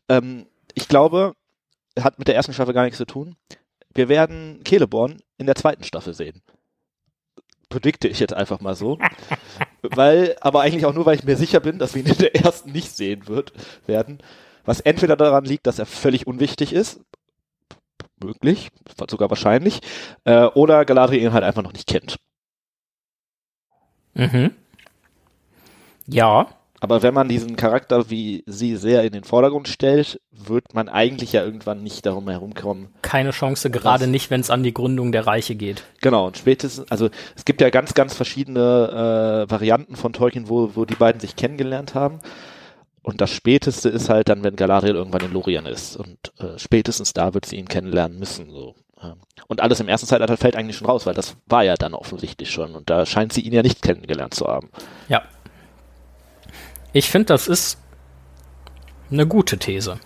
Ähm, 0.10 0.46
ich 0.74 0.88
glaube, 0.88 1.34
hat 2.00 2.20
mit 2.20 2.28
der 2.28 2.36
ersten 2.36 2.54
Staffel 2.54 2.74
gar 2.74 2.84
nichts 2.84 2.98
zu 2.98 3.06
tun. 3.06 3.36
Wir 3.94 4.10
werden 4.10 4.62
Celeborn 4.68 5.22
in 5.38 5.46
der 5.46 5.56
zweiten 5.56 5.84
Staffel 5.84 6.14
sehen. 6.14 6.42
Predikte 7.70 8.08
ich 8.08 8.20
jetzt 8.20 8.34
einfach 8.34 8.60
mal 8.62 8.76
so. 8.76 8.98
weil, 9.82 10.36
aber 10.42 10.62
eigentlich 10.62 10.86
auch 10.86 10.94
nur, 10.94 11.06
weil 11.06 11.16
ich 11.16 11.24
mir 11.24 11.38
sicher 11.38 11.60
bin, 11.60 11.80
dass 11.80 11.96
wir 11.96 12.04
ihn 12.04 12.12
in 12.12 12.18
der 12.18 12.36
ersten 12.36 12.72
nicht 12.72 12.96
sehen 12.96 13.28
wird, 13.28 13.54
werden. 13.86 14.20
Was 14.66 14.82
entweder 14.82 15.16
daran 15.16 15.46
liegt, 15.46 15.66
dass 15.68 15.80
er 15.80 15.86
völlig 15.86 16.28
unwichtig 16.28 16.74
ist, 16.74 17.00
möglich, 18.22 18.70
sogar 19.10 19.30
wahrscheinlich, 19.30 19.82
äh, 20.26 20.44
oder 20.44 20.86
Galadriel 20.86 21.22
ihn 21.22 21.34
halt 21.34 21.44
einfach 21.44 21.64
noch 21.64 21.74
nicht 21.74 21.88
kennt. 21.88 22.18
Mhm. 24.14 24.52
Ja, 26.12 26.48
Aber 26.82 27.04
wenn 27.04 27.14
man 27.14 27.28
diesen 27.28 27.56
Charakter 27.58 28.10
wie 28.10 28.44
sie 28.46 28.78
sehr 28.78 29.04
in 29.04 29.12
den 29.12 29.24
Vordergrund 29.26 29.68
stellt, 29.68 30.22
wird 30.32 30.74
man 30.74 30.88
eigentlich 30.88 31.34
ja 31.34 31.44
irgendwann 31.44 31.84
nicht 31.84 32.06
darum 32.06 32.30
herumkommen. 32.30 32.88
keine 33.02 33.32
Chance, 33.32 33.70
gerade 33.70 34.06
Was? 34.06 34.10
nicht, 34.10 34.30
wenn 34.32 34.40
es 34.42 34.50
an 34.50 34.64
die 34.64 34.74
Gründung 34.74 35.12
der 35.12 35.28
Reiche 35.28 35.56
geht. 35.56 35.84
Genau, 36.02 36.28
und 36.28 36.38
spätestens, 36.38 36.90
also 36.90 37.10
es 37.36 37.44
gibt 37.44 37.60
ja 37.62 37.70
ganz, 37.70 37.94
ganz 37.94 38.16
verschiedene 38.16 39.46
äh, 39.48 39.52
Varianten 39.52 39.96
von 39.98 40.14
Tolkien, 40.14 40.48
wo, 40.48 40.72
wo 40.76 40.86
die 40.86 40.96
beiden 40.96 41.20
sich 41.20 41.36
kennengelernt 41.36 41.96
haben. 41.96 42.20
Und 43.02 43.22
das 43.22 43.32
Späteste 43.32 43.90
ist 43.90 44.10
halt 44.10 44.30
dann, 44.30 44.44
wenn 44.44 44.56
Galadriel 44.56 44.96
irgendwann 44.96 45.24
in 45.26 45.34
Lorien 45.34 45.66
ist. 45.66 45.96
Und 45.98 46.18
äh, 46.40 46.58
spätestens 46.58 47.14
da 47.14 47.34
wird 47.34 47.46
sie 47.46 47.56
ihn 47.58 47.68
kennenlernen 47.68 48.20
müssen. 48.20 48.52
So. 48.52 48.76
Ähm, 49.02 49.16
und 49.48 49.62
alles 49.62 49.80
im 49.80 49.88
ersten 49.88 50.08
Zeitalter 50.08 50.38
fällt 50.38 50.56
eigentlich 50.56 50.78
schon 50.78 50.88
raus, 50.88 51.06
weil 51.06 51.14
das 51.14 51.36
war 51.48 51.64
ja 51.64 51.76
dann 51.76 51.94
offensichtlich 51.94 52.52
schon. 52.52 52.76
Und 52.76 52.90
da 52.90 53.06
scheint 53.06 53.34
sie 53.34 53.42
ihn 53.42 53.54
ja 53.54 53.64
nicht 53.64 53.82
kennengelernt 53.82 54.34
zu 54.34 54.48
haben. 54.48 54.70
Ja. 55.08 55.24
Ich 56.92 57.10
finde, 57.12 57.28
das 57.28 57.48
ist 57.48 57.78
eine 59.12 59.28
gute 59.28 59.60
These. 59.60 60.00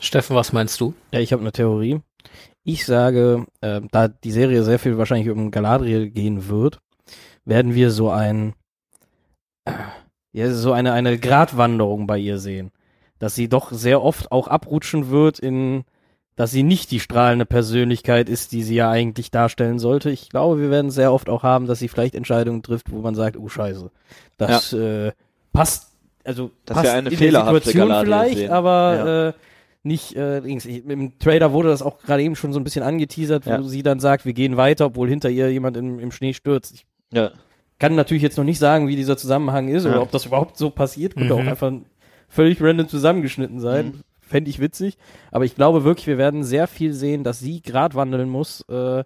Steffen, 0.00 0.34
was 0.34 0.52
meinst 0.54 0.80
du? 0.80 0.94
Ja, 1.12 1.20
ich 1.20 1.32
habe 1.32 1.42
eine 1.42 1.52
Theorie. 1.52 2.00
Ich 2.64 2.86
sage, 2.86 3.46
äh, 3.60 3.82
da 3.90 4.08
die 4.08 4.32
Serie 4.32 4.62
sehr 4.62 4.78
viel 4.78 4.96
wahrscheinlich 4.96 5.28
um 5.28 5.50
Galadriel 5.50 6.10
gehen 6.10 6.48
wird, 6.48 6.78
werden 7.44 7.74
wir 7.74 7.90
so 7.90 8.10
ein 8.10 8.54
äh, 9.66 9.72
ja, 10.32 10.50
so 10.50 10.72
eine 10.72 10.92
eine 10.94 11.18
Gratwanderung 11.18 12.06
bei 12.06 12.16
ihr 12.18 12.38
sehen, 12.38 12.70
dass 13.18 13.34
sie 13.34 13.48
doch 13.48 13.70
sehr 13.70 14.02
oft 14.02 14.32
auch 14.32 14.48
abrutschen 14.48 15.10
wird 15.10 15.38
in 15.38 15.84
dass 16.36 16.50
sie 16.50 16.62
nicht 16.62 16.90
die 16.90 17.00
strahlende 17.00 17.44
Persönlichkeit 17.44 18.28
ist, 18.28 18.52
die 18.52 18.62
sie 18.62 18.74
ja 18.74 18.90
eigentlich 18.90 19.30
darstellen 19.30 19.78
sollte. 19.78 20.10
Ich 20.10 20.30
glaube, 20.30 20.60
wir 20.60 20.70
werden 20.70 20.90
sehr 20.90 21.12
oft 21.12 21.28
auch 21.28 21.42
haben, 21.42 21.66
dass 21.66 21.78
sie 21.78 21.88
vielleicht 21.88 22.14
Entscheidungen 22.14 22.62
trifft, 22.62 22.90
wo 22.90 23.00
man 23.00 23.14
sagt, 23.14 23.36
oh 23.36 23.48
Scheiße, 23.48 23.90
das 24.38 24.72
ja. 24.72 25.06
äh, 25.06 25.12
passt, 25.52 25.92
also 26.24 26.50
dass 26.64 26.76
passt 26.76 26.90
eine 26.90 27.10
in 27.10 27.18
der 27.18 27.44
Situation 27.44 27.92
vielleicht, 28.02 28.38
sehen. 28.38 28.50
aber 28.50 28.94
ja. 28.94 29.28
äh, 29.28 29.32
nicht, 29.84 30.16
äh, 30.16 30.38
im 30.38 31.18
Trailer 31.18 31.52
wurde 31.52 31.68
das 31.68 31.82
auch 31.82 31.98
gerade 31.98 32.22
eben 32.22 32.36
schon 32.36 32.52
so 32.52 32.60
ein 32.60 32.64
bisschen 32.64 32.84
angeteasert, 32.84 33.46
wo 33.46 33.50
ja. 33.50 33.62
sie 33.62 33.82
dann 33.82 34.00
sagt, 34.00 34.24
wir 34.24 34.32
gehen 34.32 34.56
weiter, 34.56 34.86
obwohl 34.86 35.08
hinter 35.08 35.28
ihr 35.28 35.52
jemand 35.52 35.76
im, 35.76 35.98
im 35.98 36.12
Schnee 36.12 36.34
stürzt. 36.34 36.74
Ich 36.74 36.86
ja. 37.12 37.32
kann 37.78 37.94
natürlich 37.94 38.22
jetzt 38.22 38.38
noch 38.38 38.44
nicht 38.44 38.60
sagen, 38.60 38.88
wie 38.88 38.96
dieser 38.96 39.16
Zusammenhang 39.16 39.68
ist 39.68 39.84
oder 39.84 40.00
ob 40.00 40.12
das 40.12 40.24
überhaupt 40.24 40.56
so 40.56 40.70
passiert. 40.70 41.14
Könnte 41.14 41.34
mhm. 41.34 41.40
auch 41.40 41.46
einfach 41.46 41.72
völlig 42.28 42.62
random 42.62 42.88
zusammengeschnitten 42.88 43.60
sein. 43.60 43.86
Mhm. 43.86 44.00
Fände 44.32 44.50
ich 44.50 44.60
witzig. 44.60 44.96
Aber 45.30 45.44
ich 45.44 45.54
glaube 45.54 45.84
wirklich, 45.84 46.06
wir 46.06 46.18
werden 46.18 46.42
sehr 46.42 46.66
viel 46.66 46.94
sehen, 46.94 47.22
dass 47.22 47.38
sie 47.38 47.60
grad 47.60 47.94
wandeln 47.94 48.30
muss 48.30 48.62
äh, 48.68 49.04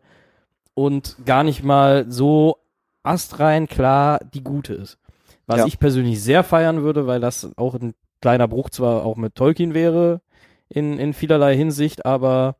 und 0.74 1.16
gar 1.27 1.43
nicht 1.43 1.64
mal 1.64 2.07
so 2.09 2.59
astrein 3.03 3.66
klar 3.66 4.20
die 4.33 4.45
Gute 4.45 4.74
ist. 4.74 4.99
Was 5.47 5.59
ja. 5.59 5.66
ich 5.66 5.79
persönlich 5.79 6.22
sehr 6.22 6.45
feiern 6.45 6.83
würde, 6.83 7.07
weil 7.07 7.20
das 7.20 7.51
auch 7.57 7.74
ein 7.74 7.95
kleiner 8.20 8.47
Bruch 8.47 8.70
zwar 8.70 9.05
auch 9.05 9.16
mit 9.16 9.35
Tolkien 9.35 9.74
wäre, 9.74 10.20
in, 10.68 10.99
in 10.99 11.12
vielerlei 11.12 11.57
Hinsicht, 11.57 12.07
aber 12.07 12.57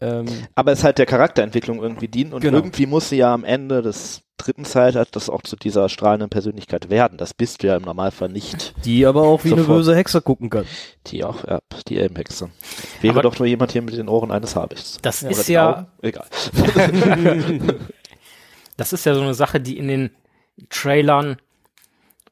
ähm, 0.00 0.26
aber 0.54 0.72
es 0.72 0.84
halt 0.84 0.98
der 0.98 1.06
Charakterentwicklung 1.06 1.82
irgendwie 1.82 2.08
dienen 2.08 2.32
und 2.32 2.40
genau. 2.40 2.58
irgendwie 2.58 2.86
muss 2.86 3.08
sie 3.08 3.16
ja 3.16 3.32
am 3.32 3.44
Ende 3.44 3.82
des 3.82 4.22
dritten 4.36 4.64
Zeitalters 4.66 5.30
auch 5.30 5.42
zu 5.42 5.56
dieser 5.56 5.88
strahlenden 5.88 6.28
Persönlichkeit 6.28 6.90
werden. 6.90 7.16
Das 7.16 7.32
bist 7.32 7.62
du 7.62 7.68
ja 7.68 7.76
im 7.76 7.82
Normalfall 7.82 8.28
nicht. 8.28 8.74
Die 8.84 9.06
aber 9.06 9.22
auch 9.22 9.44
wie 9.44 9.48
sofort. 9.48 9.66
eine 9.66 9.76
böse 9.76 9.96
Hexe 9.96 10.20
gucken 10.20 10.50
kann. 10.50 10.66
Die 11.06 11.24
auch, 11.24 11.44
ja, 11.46 11.60
die 11.88 11.96
Elbenhexe. 11.98 12.50
Wäre 13.00 13.14
aber 13.14 13.22
doch 13.22 13.38
nur 13.38 13.48
jemand 13.48 13.72
hier 13.72 13.80
mit 13.80 13.96
den 13.96 14.08
Ohren 14.08 14.30
eines 14.30 14.54
Habichts. 14.54 14.98
Das 15.00 15.22
ja, 15.22 15.30
ist 15.30 15.48
ja, 15.48 15.78
Augen? 15.78 15.86
egal. 16.02 16.26
das 18.76 18.92
ist 18.92 19.06
ja 19.06 19.14
so 19.14 19.22
eine 19.22 19.34
Sache, 19.34 19.60
die 19.60 19.78
in 19.78 19.88
den 19.88 20.10
Trailern 20.68 21.38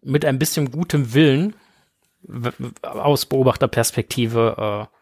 mit 0.03 0.27
ein 0.27 0.39
bisschen 0.39 0.71
gutem 0.71 1.15
Willen 1.15 1.57
aus 2.83 3.27
Beobachterperspektive 3.27 4.89
äh, 4.91 4.95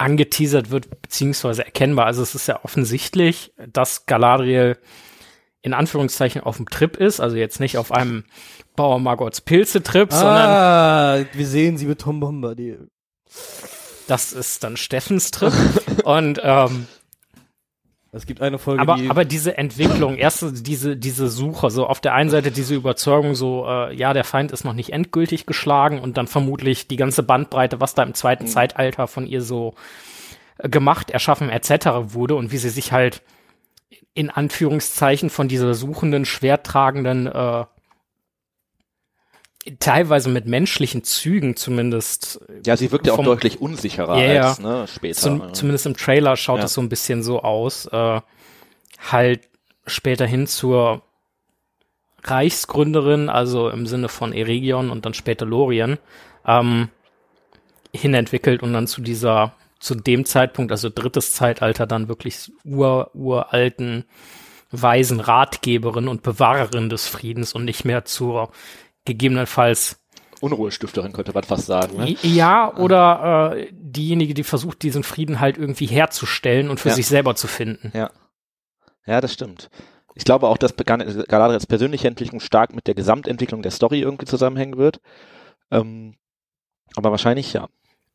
angeteasert 0.00 0.70
wird, 0.70 1.02
beziehungsweise 1.02 1.64
erkennbar. 1.64 2.06
Also 2.06 2.22
es 2.22 2.34
ist 2.34 2.48
ja 2.48 2.60
offensichtlich, 2.64 3.52
dass 3.72 4.06
Galadriel 4.06 4.78
in 5.62 5.74
Anführungszeichen 5.74 6.42
auf 6.42 6.56
dem 6.56 6.68
Trip 6.68 6.96
ist, 6.96 7.20
also 7.20 7.36
jetzt 7.36 7.60
nicht 7.60 7.76
auf 7.76 7.92
einem 7.92 8.24
Bauer 8.76 8.98
Margots 8.98 9.42
Pilze-Trip, 9.42 10.10
ah, 10.12 10.16
sondern 10.16 11.28
wir 11.34 11.46
sehen 11.46 11.76
sie 11.76 11.84
mit 11.84 12.00
Tom 12.00 12.18
Bombadil. 12.20 12.88
Das 14.08 14.32
ist 14.32 14.64
dann 14.64 14.78
Steffens 14.78 15.30
Trip 15.30 15.52
und 16.04 16.40
ähm, 16.42 16.86
es 18.12 18.26
gibt 18.26 18.40
eine 18.40 18.58
Folge, 18.58 18.82
aber, 18.82 18.96
die 18.96 19.08
aber 19.08 19.24
diese 19.24 19.56
Entwicklung, 19.56 20.16
erst 20.16 20.66
diese, 20.66 20.96
diese 20.96 21.28
Suche, 21.28 21.70
so 21.70 21.86
auf 21.86 22.00
der 22.00 22.12
einen 22.14 22.28
Seite 22.28 22.50
diese 22.50 22.74
Überzeugung, 22.74 23.36
so, 23.36 23.66
äh, 23.68 23.94
ja, 23.94 24.12
der 24.12 24.24
Feind 24.24 24.50
ist 24.50 24.64
noch 24.64 24.72
nicht 24.72 24.92
endgültig 24.92 25.46
geschlagen 25.46 26.00
und 26.00 26.16
dann 26.16 26.26
vermutlich 26.26 26.88
die 26.88 26.96
ganze 26.96 27.22
Bandbreite, 27.22 27.80
was 27.80 27.94
da 27.94 28.02
im 28.02 28.14
zweiten 28.14 28.44
mhm. 28.44 28.48
Zeitalter 28.48 29.06
von 29.06 29.26
ihr 29.26 29.42
so 29.42 29.74
äh, 30.58 30.68
gemacht, 30.68 31.10
erschaffen 31.10 31.50
etc. 31.50 32.12
wurde 32.12 32.34
und 32.34 32.50
wie 32.50 32.58
sie 32.58 32.70
sich 32.70 32.90
halt 32.90 33.22
in 34.12 34.28
Anführungszeichen 34.28 35.30
von 35.30 35.46
dieser 35.46 35.74
suchenden, 35.74 36.24
schwertragenden 36.24 37.28
äh, 37.28 37.64
teilweise 39.78 40.28
mit 40.30 40.46
menschlichen 40.46 41.04
Zügen 41.04 41.56
zumindest. 41.56 42.40
Ja, 42.64 42.76
sie 42.76 42.90
wirkt 42.92 43.06
ja 43.06 43.12
auch 43.12 43.22
deutlich 43.22 43.60
unsicherer 43.60 44.16
yeah, 44.16 44.48
als 44.48 44.58
ne, 44.58 44.86
später. 44.88 45.20
Zum, 45.20 45.54
zumindest 45.54 45.86
im 45.86 45.96
Trailer 45.96 46.36
schaut 46.36 46.60
ja. 46.60 46.64
es 46.64 46.74
so 46.74 46.80
ein 46.80 46.88
bisschen 46.88 47.22
so 47.22 47.42
aus. 47.42 47.86
Äh, 47.86 48.20
halt 49.10 49.48
später 49.86 50.26
hin 50.26 50.46
zur 50.46 51.02
Reichsgründerin, 52.22 53.28
also 53.28 53.68
im 53.70 53.86
Sinne 53.86 54.08
von 54.08 54.32
Eregion 54.32 54.90
und 54.90 55.04
dann 55.04 55.14
später 55.14 55.46
Lorien, 55.46 55.98
ähm, 56.46 56.88
hinentwickelt 57.94 58.62
und 58.62 58.72
dann 58.72 58.86
zu 58.86 59.00
dieser, 59.00 59.54
zu 59.78 59.94
dem 59.94 60.24
Zeitpunkt, 60.24 60.70
also 60.70 60.90
drittes 60.94 61.32
Zeitalter, 61.32 61.86
dann 61.86 62.08
wirklich 62.08 62.52
ur, 62.64 63.10
uralten, 63.14 64.04
weisen 64.70 65.20
Ratgeberin 65.20 66.08
und 66.08 66.22
Bewahrerin 66.22 66.90
des 66.90 67.08
Friedens 67.08 67.52
und 67.52 67.64
nicht 67.64 67.84
mehr 67.84 68.04
zur 68.04 68.50
gegebenenfalls 69.04 70.00
Unruhestifterin 70.40 71.12
könnte 71.12 71.32
man 71.32 71.44
fast 71.44 71.66
sagen. 71.66 71.98
Ne? 71.98 72.16
Ja, 72.22 72.74
oder 72.76 73.54
äh, 73.56 73.68
diejenige, 73.72 74.32
die 74.32 74.42
versucht, 74.42 74.82
diesen 74.82 75.02
Frieden 75.02 75.38
halt 75.38 75.58
irgendwie 75.58 75.86
herzustellen 75.86 76.70
und 76.70 76.80
für 76.80 76.88
ja. 76.88 76.94
sich 76.94 77.06
selber 77.06 77.34
zu 77.34 77.46
finden. 77.46 77.92
Ja. 77.94 78.10
Ja, 79.06 79.20
das 79.20 79.32
stimmt. 79.32 79.70
Ich 80.14 80.24
glaube 80.24 80.48
auch, 80.48 80.56
dass 80.56 80.74
Galadriels 80.76 81.66
persönliche 81.66 82.08
Entwicklung 82.08 82.40
stark 82.40 82.74
mit 82.74 82.86
der 82.86 82.94
Gesamtentwicklung 82.94 83.62
der 83.62 83.70
Story 83.70 84.00
irgendwie 84.00 84.26
zusammenhängen 84.26 84.76
wird. 84.76 85.00
Ähm, 85.70 86.14
aber 86.96 87.10
wahrscheinlich 87.10 87.52
ja. 87.52 87.68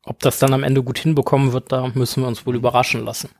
Ob 0.04 0.20
das 0.20 0.38
dann 0.38 0.52
am 0.52 0.62
Ende 0.62 0.82
gut 0.82 0.98
hinbekommen 0.98 1.52
wird, 1.52 1.72
da 1.72 1.88
müssen 1.94 2.22
wir 2.22 2.28
uns 2.28 2.46
wohl 2.46 2.54
überraschen 2.54 3.04
lassen. 3.04 3.30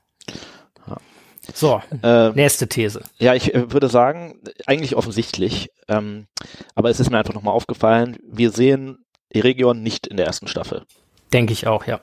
So, 1.55 1.80
äh, 2.03 2.30
nächste 2.30 2.68
These. 2.68 3.03
Ja, 3.18 3.34
ich 3.34 3.55
äh, 3.55 3.72
würde 3.72 3.88
sagen, 3.88 4.40
eigentlich 4.66 4.97
offensichtlich, 4.97 5.70
ähm, 5.88 6.26
aber 6.74 6.90
es 6.90 7.01
ist 7.01 7.11
mir 7.11 7.18
einfach 7.18 7.34
nochmal 7.34 7.55
aufgefallen, 7.55 8.16
wir 8.26 8.51
sehen 8.51 9.05
Eregion 9.30 9.82
nicht 9.82 10.07
in 10.07 10.16
der 10.16 10.26
ersten 10.26 10.49
Staffel. 10.49 10.84
Denke 11.32 11.53
ich 11.53 11.66
auch, 11.66 11.86
ja. 11.86 12.01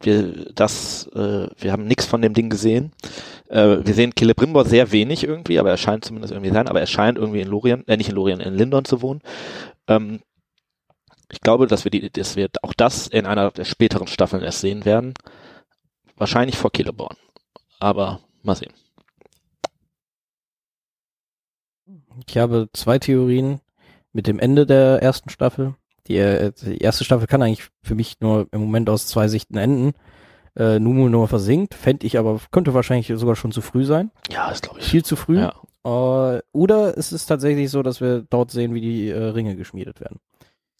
Wir, 0.00 0.52
das, 0.54 1.06
äh, 1.14 1.46
wir 1.56 1.72
haben 1.72 1.86
nichts 1.86 2.06
von 2.06 2.22
dem 2.22 2.34
Ding 2.34 2.50
gesehen. 2.50 2.92
Äh, 3.48 3.78
wir 3.84 3.94
sehen 3.94 4.12
Celebrimbor 4.18 4.64
sehr 4.64 4.90
wenig 4.90 5.24
irgendwie, 5.24 5.58
aber 5.58 5.70
er 5.70 5.76
scheint 5.76 6.04
zumindest 6.04 6.32
irgendwie 6.32 6.52
sein, 6.52 6.68
aber 6.68 6.80
er 6.80 6.86
scheint 6.86 7.18
irgendwie 7.18 7.40
in 7.40 7.48
Lorien, 7.48 7.86
äh, 7.86 7.96
nicht 7.96 8.08
in 8.08 8.16
Lorien, 8.16 8.40
in 8.40 8.54
Lindon 8.54 8.84
zu 8.84 9.00
wohnen. 9.00 9.20
Ähm, 9.86 10.20
ich 11.30 11.40
glaube, 11.40 11.66
dass 11.66 11.84
wir 11.84 11.90
die, 11.90 12.10
dass 12.10 12.36
wir 12.36 12.48
auch 12.62 12.74
das 12.74 13.06
in 13.06 13.26
einer 13.26 13.50
der 13.52 13.64
späteren 13.64 14.06
Staffeln 14.06 14.42
erst 14.42 14.60
sehen 14.60 14.84
werden. 14.84 15.14
Wahrscheinlich 16.16 16.56
vor 16.56 16.72
Celeborn. 16.74 17.16
Aber 17.78 18.20
mal 18.44 18.54
sehen. 18.54 18.72
Ich 22.26 22.36
habe 22.36 22.68
zwei 22.72 22.98
Theorien 22.98 23.60
mit 24.12 24.26
dem 24.26 24.38
Ende 24.38 24.66
der 24.66 25.02
ersten 25.02 25.30
Staffel. 25.30 25.74
Die, 26.06 26.16
äh, 26.16 26.52
die 26.60 26.78
erste 26.78 27.04
Staffel 27.04 27.26
kann 27.26 27.42
eigentlich 27.42 27.68
für 27.82 27.94
mich 27.94 28.20
nur 28.20 28.48
im 28.52 28.60
Moment 28.60 28.90
aus 28.90 29.06
zwei 29.06 29.28
Sichten 29.28 29.56
enden. 29.56 29.92
Äh, 30.54 30.78
Numu 30.78 31.08
nur 31.08 31.28
versinkt, 31.28 31.74
fände 31.74 32.06
ich 32.06 32.18
aber, 32.18 32.38
könnte 32.50 32.74
wahrscheinlich 32.74 33.10
sogar 33.14 33.36
schon 33.36 33.52
zu 33.52 33.62
früh 33.62 33.84
sein. 33.84 34.10
Ja, 34.30 34.50
ist 34.50 34.62
glaube 34.62 34.80
ich. 34.80 34.86
Viel 34.86 35.04
zu 35.04 35.16
früh. 35.16 35.38
Ja. 35.38 35.54
Äh, 35.84 36.42
oder 36.52 36.96
ist 36.96 37.12
es 37.12 37.26
tatsächlich 37.26 37.70
so, 37.70 37.82
dass 37.82 38.00
wir 38.00 38.22
dort 38.28 38.50
sehen, 38.50 38.74
wie 38.74 38.80
die 38.80 39.08
äh, 39.08 39.18
Ringe 39.18 39.56
geschmiedet 39.56 40.00
werden. 40.00 40.20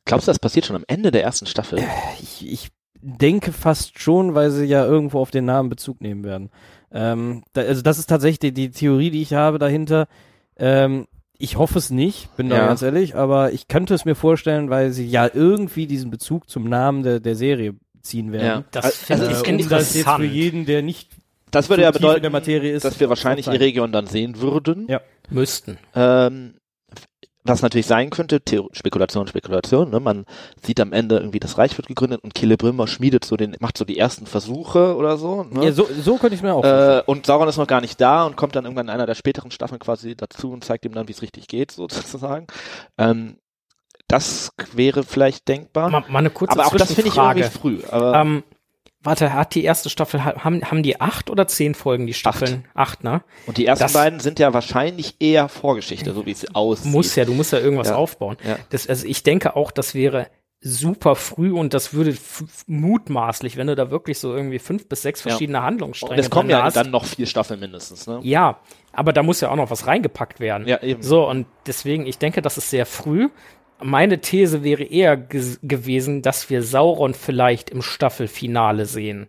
Glaubst 0.04 0.26
du, 0.26 0.30
das 0.30 0.38
passiert 0.38 0.66
schon 0.66 0.76
am 0.76 0.84
Ende 0.88 1.10
der 1.10 1.22
ersten 1.22 1.46
Staffel? 1.46 1.78
Äh, 1.78 1.86
ich, 2.20 2.46
ich 2.46 2.68
denke 3.00 3.52
fast 3.52 3.98
schon, 3.98 4.34
weil 4.34 4.50
sie 4.50 4.64
ja 4.64 4.84
irgendwo 4.84 5.20
auf 5.20 5.30
den 5.30 5.44
Namen 5.44 5.68
Bezug 5.68 6.00
nehmen 6.00 6.24
werden. 6.24 6.50
Ähm, 6.92 7.42
da, 7.52 7.62
also 7.62 7.82
das 7.82 7.98
ist 7.98 8.06
tatsächlich 8.06 8.38
die, 8.38 8.52
die, 8.52 8.70
Theorie, 8.70 9.10
die 9.10 9.22
ich 9.22 9.34
habe 9.34 9.58
dahinter. 9.58 10.08
Ähm, 10.56 11.06
ich 11.38 11.56
hoffe 11.56 11.78
es 11.78 11.90
nicht, 11.90 12.36
bin 12.36 12.48
da 12.48 12.56
ja. 12.56 12.66
ganz 12.66 12.82
ehrlich, 12.82 13.16
aber 13.16 13.52
ich 13.52 13.66
könnte 13.66 13.94
es 13.94 14.04
mir 14.04 14.14
vorstellen, 14.14 14.70
weil 14.70 14.92
sie 14.92 15.06
ja 15.06 15.28
irgendwie 15.32 15.86
diesen 15.86 16.10
Bezug 16.10 16.48
zum 16.48 16.68
Namen 16.68 17.02
der, 17.02 17.20
der 17.20 17.34
Serie 17.34 17.74
ziehen 18.02 18.32
werden. 18.32 18.46
Ja. 18.46 18.64
Das 18.70 18.96
finde 18.96 19.26
also, 19.26 19.42
ich 19.42 19.48
äh, 19.48 19.62
um 19.62 19.68
das 19.68 19.94
jetzt 19.94 20.08
für 20.08 20.24
jeden, 20.24 20.66
der 20.66 20.82
nicht 20.82 21.08
das 21.50 21.68
würde 21.68 21.82
ja 21.82 21.90
bedeuten, 21.90 22.24
ist, 22.64 22.84
dass 22.84 22.98
wir 22.98 23.10
wahrscheinlich 23.10 23.46
Eregion 23.46 23.92
dann 23.92 24.06
sehen 24.06 24.40
würden. 24.40 24.86
Ja. 24.88 25.02
Müssten. 25.28 25.76
Ähm, 25.94 26.54
was 27.44 27.62
natürlich 27.62 27.86
sein 27.86 28.10
könnte, 28.10 28.40
Theor 28.40 28.68
Spekulation, 28.72 29.26
Spekulation, 29.26 29.90
ne? 29.90 30.00
man 30.00 30.26
sieht 30.62 30.78
am 30.80 30.92
Ende 30.92 31.16
irgendwie, 31.16 31.40
das 31.40 31.58
Reich 31.58 31.76
wird 31.76 31.88
gegründet 31.88 32.22
und 32.22 32.36
Celebrimbor 32.38 32.86
schmiedet 32.86 33.24
so 33.24 33.36
den, 33.36 33.56
macht 33.58 33.76
so 33.76 33.84
die 33.84 33.98
ersten 33.98 34.26
Versuche 34.26 34.96
oder 34.96 35.16
so. 35.16 35.44
Ne? 35.44 35.64
Ja, 35.64 35.72
so, 35.72 35.88
so 36.00 36.18
könnte 36.18 36.36
ich 36.36 36.42
mir 36.42 36.54
auch 36.54 36.64
äh, 36.64 37.02
Und 37.06 37.26
Sauron 37.26 37.48
ist 37.48 37.56
noch 37.56 37.66
gar 37.66 37.80
nicht 37.80 38.00
da 38.00 38.24
und 38.24 38.36
kommt 38.36 38.54
dann 38.54 38.64
irgendwann 38.64 38.86
in 38.86 38.90
einer 38.90 39.06
der 39.06 39.14
späteren 39.14 39.50
Staffeln 39.50 39.80
quasi 39.80 40.16
dazu 40.16 40.52
und 40.52 40.64
zeigt 40.64 40.84
ihm 40.84 40.92
dann, 40.92 41.08
wie 41.08 41.12
es 41.12 41.22
richtig 41.22 41.48
geht, 41.48 41.70
sozusagen. 41.72 42.46
Ähm, 42.96 43.38
das 44.06 44.52
wäre 44.72 45.04
vielleicht 45.04 45.48
denkbar. 45.48 45.90
Mal, 45.90 46.04
mal 46.08 46.18
eine 46.18 46.30
kurze 46.30 46.52
Aber 46.52 46.66
auch 46.66 46.76
das 46.76 46.92
finde 46.92 47.08
ich 47.08 47.16
irgendwie 47.16 47.42
früh. 47.44 47.80
Aber 47.90 48.14
ähm, 48.14 48.42
warte, 49.02 49.32
hat 49.32 49.54
die 49.54 49.64
erste 49.64 49.90
Staffel, 49.90 50.24
haben, 50.24 50.62
haben 50.62 50.82
die 50.82 51.00
acht 51.00 51.30
oder 51.30 51.46
zehn 51.48 51.74
Folgen, 51.74 52.06
die 52.06 52.14
Staffeln? 52.14 52.64
Acht, 52.74 52.98
acht 52.98 53.04
ne? 53.04 53.22
Und 53.46 53.56
die 53.58 53.66
ersten 53.66 53.84
Das- 53.84 53.92
beiden 53.94 54.20
sind 54.20 54.38
ja 54.38 54.52
wahrscheinlich 54.54 55.16
eher 55.20 55.48
Vorgeschichte, 55.48 56.12
so 56.14 56.26
wie 56.26 56.30
es 56.32 56.54
aussieht. 56.54 56.92
Muss 56.92 57.14
ja, 57.16 57.24
du 57.24 57.32
musst 57.34 57.52
ja 57.52 57.58
irgendwas 57.58 57.88
Ja. 57.88 57.96
aufbauen. 57.96 58.36
Ja. 58.46 58.56
Das, 58.70 58.86
also 58.88 59.06
ich 59.06 59.22
denke 59.22 59.56
auch, 59.56 59.70
das 59.70 59.94
wäre 59.94 60.28
super 60.64 61.16
früh 61.16 61.50
und 61.52 61.74
das 61.74 61.92
würde 61.92 62.14
mutmaßlich, 62.66 63.56
wenn 63.56 63.66
du 63.66 63.74
da 63.74 63.90
wirklich 63.90 64.18
so 64.18 64.34
irgendwie 64.34 64.58
fünf 64.58 64.88
bis 64.88 65.02
sechs 65.02 65.22
Ja. 65.24 65.30
verschiedene 65.30 65.62
Handlungsstränge 65.62 66.14
Und 66.14 66.18
es 66.20 66.30
kommen 66.30 66.50
ja 66.50 66.62
hast. 66.62 66.76
dann 66.76 66.90
noch 66.90 67.04
vier 67.04 67.26
Staffeln 67.26 67.60
mindestens, 67.60 68.06
ne? 68.06 68.20
Ja, 68.22 68.58
aber 68.92 69.12
da 69.12 69.22
muss 69.22 69.40
ja 69.40 69.50
auch 69.50 69.56
noch 69.56 69.70
was 69.70 69.86
reingepackt 69.86 70.40
werden. 70.40 70.66
Ja, 70.66 70.82
eben. 70.82 71.02
So, 71.02 71.28
und 71.28 71.46
deswegen, 71.66 72.06
ich 72.06 72.18
denke, 72.18 72.42
das 72.42 72.58
ist 72.58 72.70
sehr 72.70 72.86
früh. 72.86 73.28
Meine 73.82 74.20
These 74.20 74.62
wäre 74.62 74.82
eher 74.84 75.16
gewesen, 75.16 76.22
dass 76.22 76.50
wir 76.50 76.62
Sauron 76.62 77.14
vielleicht 77.14 77.70
im 77.70 77.82
Staffelfinale 77.82 78.86
sehen. 78.86 79.28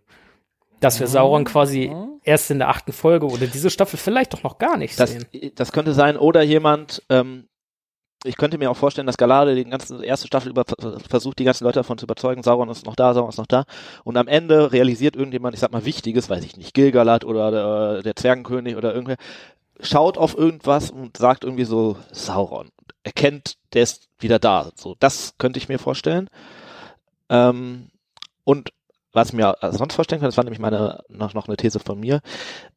Dass 0.79 0.99
wir 0.99 1.07
Sauron 1.07 1.45
quasi 1.45 1.93
erst 2.23 2.51
in 2.51 2.59
der 2.59 2.69
achten 2.69 2.91
Folge 2.91 3.25
oder 3.25 3.47
diese 3.47 3.69
Staffel 3.69 3.97
vielleicht 3.97 4.33
doch 4.33 4.43
noch 4.43 4.57
gar 4.57 4.77
nicht 4.77 4.99
Das, 4.99 5.11
sehen. 5.11 5.25
das 5.55 5.71
könnte 5.71 5.93
sein, 5.93 6.17
oder 6.17 6.41
jemand, 6.41 7.01
ähm, 7.09 7.47
ich 8.25 8.37
könnte 8.37 8.57
mir 8.57 8.71
auch 8.71 8.77
vorstellen, 8.77 9.07
dass 9.07 9.17
Galade 9.17 9.55
die 9.55 9.65
ganze 9.65 10.03
erste 10.03 10.27
Staffel 10.27 10.49
über 10.49 10.63
versucht, 11.09 11.39
die 11.39 11.43
ganzen 11.43 11.65
Leute 11.65 11.79
davon 11.79 11.97
zu 11.97 12.05
überzeugen, 12.05 12.43
Sauron 12.43 12.69
ist 12.69 12.85
noch 12.85 12.95
da, 12.95 13.13
Sauron 13.13 13.29
ist 13.29 13.37
noch 13.37 13.47
da. 13.47 13.65
Und 14.03 14.17
am 14.17 14.27
Ende 14.27 14.71
realisiert 14.71 15.15
irgendjemand, 15.15 15.53
ich 15.55 15.59
sag 15.59 15.71
mal, 15.71 15.85
Wichtiges, 15.85 16.29
weiß 16.29 16.43
ich 16.43 16.57
nicht, 16.57 16.73
Gilgalad 16.73 17.25
oder 17.25 17.51
der, 17.51 18.01
der 18.03 18.15
Zwergenkönig 18.15 18.75
oder 18.75 18.93
irgendwer, 18.93 19.17
schaut 19.79 20.17
auf 20.17 20.37
irgendwas 20.37 20.91
und 20.91 21.17
sagt 21.17 21.43
irgendwie 21.43 21.65
so, 21.65 21.97
Sauron. 22.11 22.69
Erkennt, 23.03 23.57
der 23.73 23.83
ist 23.83 24.09
wieder 24.19 24.39
da. 24.39 24.71
So, 24.75 24.95
das 24.99 25.35
könnte 25.37 25.59
ich 25.59 25.69
mir 25.69 25.79
vorstellen. 25.79 26.29
Ähm, 27.29 27.89
und 28.43 28.71
was 29.13 29.29
ich 29.29 29.33
mir 29.35 29.55
sonst 29.71 29.93
vorstellen 29.93 30.19
kann, 30.21 30.27
das 30.27 30.37
war 30.37 30.43
nämlich 30.43 30.59
meine, 30.59 30.99
noch, 31.07 31.33
noch 31.33 31.47
eine 31.47 31.55
These 31.55 31.79
von 31.79 31.99
mir, 31.99 32.21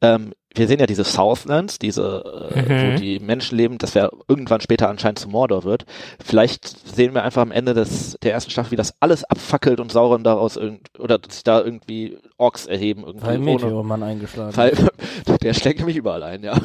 ähm, 0.01 0.33
wir 0.55 0.67
sehen 0.67 0.79
ja 0.79 0.85
diese 0.87 1.03
Southlands, 1.03 1.77
diese, 1.77 2.49
äh, 2.55 2.61
Mhm. 2.61 2.93
wo 2.93 2.99
die 2.99 3.19
Menschen 3.19 3.57
leben, 3.57 3.77
dass 3.77 3.93
wir 3.93 4.09
irgendwann 4.27 4.61
später 4.61 4.89
anscheinend 4.89 5.19
zu 5.19 5.29
Mordor 5.29 5.63
wird. 5.65 5.85
Vielleicht 6.23 6.67
sehen 6.95 7.13
wir 7.13 7.23
einfach 7.23 7.41
am 7.43 7.51
Ende 7.51 7.73
des, 7.75 8.17
der 8.23 8.33
ersten 8.33 8.49
Staffel, 8.49 8.71
wie 8.71 8.75
das 8.75 8.95
alles 8.99 9.23
abfackelt 9.23 9.79
und 9.79 9.91
Sauron 9.91 10.23
daraus 10.23 10.55
irgend, 10.57 10.99
oder 10.99 11.19
sich 11.29 11.43
da 11.43 11.61
irgendwie 11.61 12.17
Orks 12.37 12.65
erheben 12.65 13.03
irgendwie. 13.05 13.25
Weil 13.27 13.37
Meteormann 13.39 14.01
eingeschlagen. 14.01 14.55
weil, 14.57 14.73
der 15.43 15.53
schlägt 15.53 15.79
nämlich 15.79 15.97
überall 15.97 16.23
ein, 16.23 16.43
ja. 16.43 16.53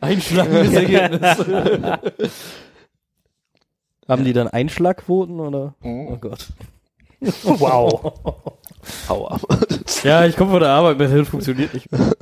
Einschlagendes 0.00 0.72
Ergebnis. 0.74 1.38
Haben 4.08 4.24
die 4.24 4.32
dann 4.32 4.48
Einschlagquoten 4.48 5.38
oder? 5.40 5.74
Oh 5.82 6.16
Gott. 6.20 6.48
Wow. 7.44 8.12
Aua. 9.08 9.38
Ja, 10.04 10.24
ich 10.24 10.36
komme 10.36 10.52
von 10.52 10.60
der 10.60 10.70
Arbeit, 10.70 10.98
mein 10.98 11.10
Hirn 11.10 11.26
funktioniert 11.26 11.74
nicht 11.74 11.90
mehr. 11.92 12.12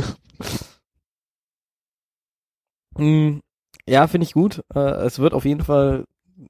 Hm, 2.97 3.41
ja, 3.87 4.07
finde 4.07 4.25
ich 4.27 4.33
gut. 4.35 4.65
Äh, 4.75 4.81
es 4.81 5.19
wird 5.19 5.33
auf 5.35 5.45
jeden 5.45 5.63
Fall 5.63 6.05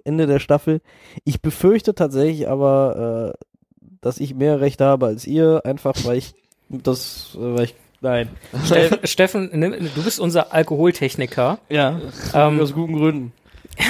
Ende 0.05 0.27
der 0.27 0.39
Staffel. 0.39 0.81
Ich 1.25 1.43
befürchte 1.43 1.95
tatsächlich 1.95 2.49
aber, 2.49 3.35
äh, 3.35 3.45
dass 4.01 4.19
ich 4.21 4.35
mehr 4.35 4.61
Recht 4.61 4.81
habe 4.81 5.07
als 5.07 5.27
ihr, 5.27 5.63
einfach 5.65 5.95
weil 6.05 6.17
ich 6.19 6.35
das, 6.69 7.35
äh, 7.37 7.41
weil 7.55 7.65
ich, 7.65 7.75
nein. 8.01 8.31
Steffen, 8.65 8.99
Steffen, 9.07 9.51
nimm- 9.53 9.77
du 9.95 10.03
bist 10.03 10.21
unser 10.21 10.53
Alkoholtechniker. 10.53 11.59
Ja, 11.69 12.01
Ähm, 12.33 12.61
aus 12.61 12.73
guten 12.73 12.95
Gründen. 12.97 13.33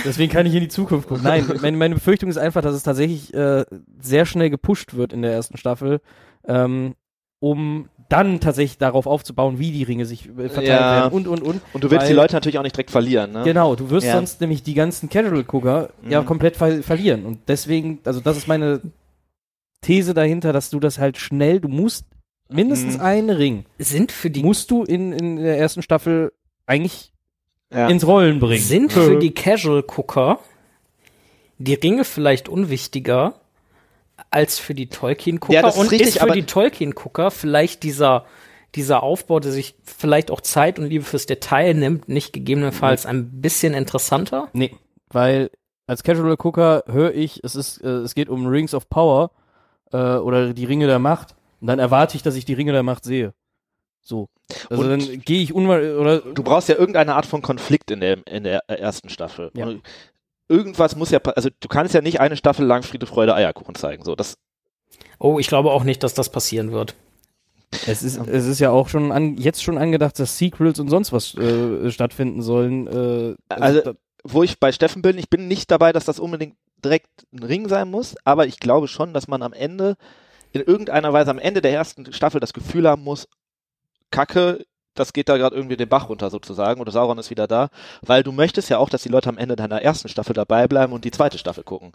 Deswegen 0.05 0.33
kann 0.33 0.47
ich 0.47 0.55
in 0.55 0.61
die 0.61 0.69
Zukunft 0.69 1.09
gucken. 1.09 1.25
Nein, 1.25 1.47
meine, 1.63 1.77
meine 1.77 1.95
Befürchtung 1.95 2.29
ist 2.31 2.37
einfach, 2.39 2.63
dass 2.63 2.75
es 2.75 2.83
tatsächlich 2.83 3.33
äh, 3.35 3.65
sehr 4.01 4.27
schnell 4.27 4.51
gepusht 4.51 4.95
wird 4.95 5.13
in 5.13 5.23
der 5.23 5.33
ersten 5.33 5.57
Staffel, 5.57 6.01
ähm, 6.47 6.95
um 7.41 7.89
dann 8.09 8.41
tatsächlich 8.41 8.79
darauf 8.79 9.07
aufzubauen, 9.07 9.59
wie 9.59 9.71
die 9.71 9.83
Ringe 9.83 10.07
sich 10.07 10.27
äh, 10.31 10.49
verteilt 10.49 10.69
Ja. 10.69 10.95
werden 11.03 11.13
und, 11.13 11.29
und, 11.29 11.43
und. 11.43 11.61
Und 11.73 11.85
du 11.85 11.91
willst 11.91 12.03
Weil- 12.03 12.09
die 12.09 12.15
Leute 12.15 12.35
natürlich 12.35 12.59
auch 12.59 12.63
nicht 12.63 12.75
direkt 12.75 12.91
verlieren, 12.91 13.33
ne? 13.33 13.43
Genau, 13.45 13.75
du 13.77 13.91
wirst 13.91 14.07
Ja. 14.07 14.15
sonst 14.15 14.41
nämlich 14.41 14.63
die 14.63 14.75
ganzen 14.75 15.09
Casual-Gucker 15.11 15.91
ja 16.09 16.23
Mhm. 16.23 16.27
komplett 16.27 16.57
ver 16.57 16.83
verlieren. 16.83 17.27
Und 17.27 17.41
deswegen, 17.49 18.01
also 18.05 18.21
das 18.21 18.37
ist 18.39 18.49
meine 18.49 18.81
These 19.83 20.15
dahinter, 20.15 20.53
dass 20.53 20.71
du 20.71 20.81
das 20.81 20.99
halt 20.99 21.19
schnell, 21.19 21.61
du 21.61 21.69
musst 21.69 22.07
mindestens 22.51 22.97
Mhm. 22.97 23.03
einen 23.03 23.31
Ring, 23.31 23.65
sind 23.79 24.11
für 24.11 24.31
die 24.31 24.43
musst 24.43 24.71
du 24.71 24.83
in, 24.85 25.13
in 25.13 25.37
der 25.37 25.59
ersten 25.59 25.83
Staffel 25.83 26.33
eigentlich 26.67 27.13
Ja. 27.73 27.89
ins 27.89 28.07
Rollen 28.07 28.41
bringen. 28.41 28.63
sind 28.63 28.93
für 28.93 29.19
die 29.19 29.35
Casual-Gucker 29.35 30.39
die 31.59 31.75
Ringe 31.75 32.05
vielleicht 32.05 32.49
unwichtiger 32.49 33.35
als 34.31 34.59
für 34.59 34.75
die 34.75 34.89
Tolkien-Gucker 34.89 35.53
Ja, 35.53 35.69
und 35.69 35.91
richtig, 35.91 36.09
ist 36.09 36.21
für 36.21 36.33
die 36.33 36.45
Tolkien-Gucker 36.45 37.31
vielleicht 37.31 37.83
dieser 37.83 38.25
dieser 38.75 39.03
Aufbau, 39.03 39.41
der 39.41 39.53
sich 39.53 39.75
vielleicht 39.83 40.31
auch 40.31 40.41
Zeit 40.41 40.79
und 40.79 40.87
Liebe 40.87 41.05
fürs 41.05 41.27
Detail 41.27 41.73
nimmt, 41.75 42.09
nicht 42.09 42.33
gegebenenfalls 42.33 43.07
ein 43.07 43.41
bisschen 43.41 43.73
interessanter? 43.75 44.49
Nee, 44.53 44.75
weil 45.09 45.51
als 45.87 46.03
Casual-Gucker 46.03 46.85
höre 46.87 47.15
ich, 47.15 47.43
es 47.43 47.55
ist, 47.55 47.79
äh, 47.83 47.89
es 47.89 48.15
geht 48.15 48.29
um 48.29 48.47
Rings 48.47 48.75
of 48.75 48.91
Power 48.91 49.31
äh, 49.91 49.97
oder 49.97 50.53
die 50.53 50.67
Ringe 50.67 50.87
der 50.87 50.99
Macht. 50.99 51.35
Und 51.61 51.67
dann 51.67 51.79
erwarte 51.79 52.17
ich, 52.17 52.23
dass 52.23 52.37
ich 52.37 52.45
die 52.45 52.53
Ringe 52.53 52.73
der 52.73 52.83
Macht 52.83 53.05
sehe. 53.05 53.33
So. 54.09 54.29
Also 54.71 54.83
Und- 54.83 54.89
dann 54.91 55.21
gehe 55.21 55.43
ich 55.43 55.53
unmal 55.53 55.97
oder 55.97 56.21
du 56.21 56.43
brauchst 56.43 56.69
ja 56.69 56.77
irgendeine 56.77 57.15
Art 57.15 57.27
von 57.27 57.43
Konflikt 57.43 57.91
in 57.91 58.01
der, 58.01 58.27
in 58.27 58.45
der 58.45 58.61
ersten 58.69 59.09
Staffel. 59.11 59.51
Ja. 59.55 59.71
Irgendwas 60.49 60.97
muss 60.97 61.11
ja, 61.11 61.21
also 61.37 61.51
du 61.61 61.69
kannst 61.69 61.93
ja 61.95 62.01
nicht 62.01 62.21
eine 62.21 62.37
Staffel 62.37 62.65
lang 62.65 62.83
Friede, 62.83 63.05
Freude, 63.07 63.35
Eierkuchen 63.35 63.75
zeigen. 63.75 64.05
So, 64.05 64.15
das, 64.17 64.39
Oh, 65.19 65.39
ich 65.39 65.49
glaube 65.49 65.71
auch 65.73 65.85
nicht, 65.85 66.03
dass 66.03 66.15
das 66.15 66.31
passieren 66.31 66.73
wird. 66.73 66.95
es 67.87 68.03
ist, 68.03 68.17
es 68.27 68.47
ist 68.47 68.59
ja 68.61 68.71
auch 68.71 68.89
schon 68.89 69.13
an, 69.13 69.37
jetzt 69.37 69.63
schon 69.63 69.77
angedacht, 69.77 70.19
dass 70.19 70.39
Sequels 70.39 70.79
und 70.81 70.89
sonst 70.89 71.13
was 71.13 71.35
äh, 71.35 71.91
stattfinden 71.91 72.41
sollen. 72.41 72.87
Äh, 72.87 73.35
Also- 73.51 73.81
da, 73.83 73.93
wo 74.25 74.43
ich 74.43 74.59
bei 74.59 74.73
Steffen 74.73 75.03
bin, 75.03 75.19
ich 75.19 75.29
bin 75.29 75.49
nicht 75.49 75.71
dabei, 75.71 75.93
dass 75.93 76.05
das 76.07 76.19
unbedingt 76.19 76.57
direkt 76.83 77.09
ein 77.33 77.43
Ring 77.43 77.69
sein 77.69 77.91
muss, 77.91 78.15
aber 78.25 78.47
ich 78.47 78.59
glaube 78.59 78.89
schon, 78.89 79.13
dass 79.13 79.29
man 79.29 79.43
am 79.43 79.53
Ende, 79.53 79.97
in 80.53 80.63
irgendeiner 80.63 81.13
Weise 81.13 81.31
am 81.31 81.39
Ende 81.39 81.61
der 81.61 81.73
ersten 81.73 82.11
Staffel 82.13 82.41
das 82.41 82.53
Gefühl 82.55 82.89
haben 82.89 83.05
muss, 83.05 83.29
Kacke, 84.11 84.65
das 84.95 85.13
geht 85.13 85.29
da 85.29 85.37
gerade 85.37 85.55
irgendwie 85.55 85.77
den 85.77 85.89
Bach 85.89 86.09
runter 86.09 86.31
sozusagen 86.31 86.81
oder 86.81 86.91
Sauron 86.91 87.19
ist 87.19 87.31
wieder 87.31 87.47
da, 87.47 87.69
weil 88.03 88.23
du 88.23 88.33
möchtest 88.33 88.69
ja 88.69 88.79
auch, 88.79 88.91
dass 88.91 89.03
die 89.03 89.09
Leute 89.09 89.29
am 89.29 89.39
Ende 89.39 89.57
deiner 89.57 89.81
ersten 89.81 90.09
Staffel 90.09 90.33
dabei 90.35 90.67
bleiben 90.67 90.93
und 90.93 91.05
die 91.05 91.11
zweite 91.11 91.39
Staffel 91.39 91.65
gucken. 91.65 91.93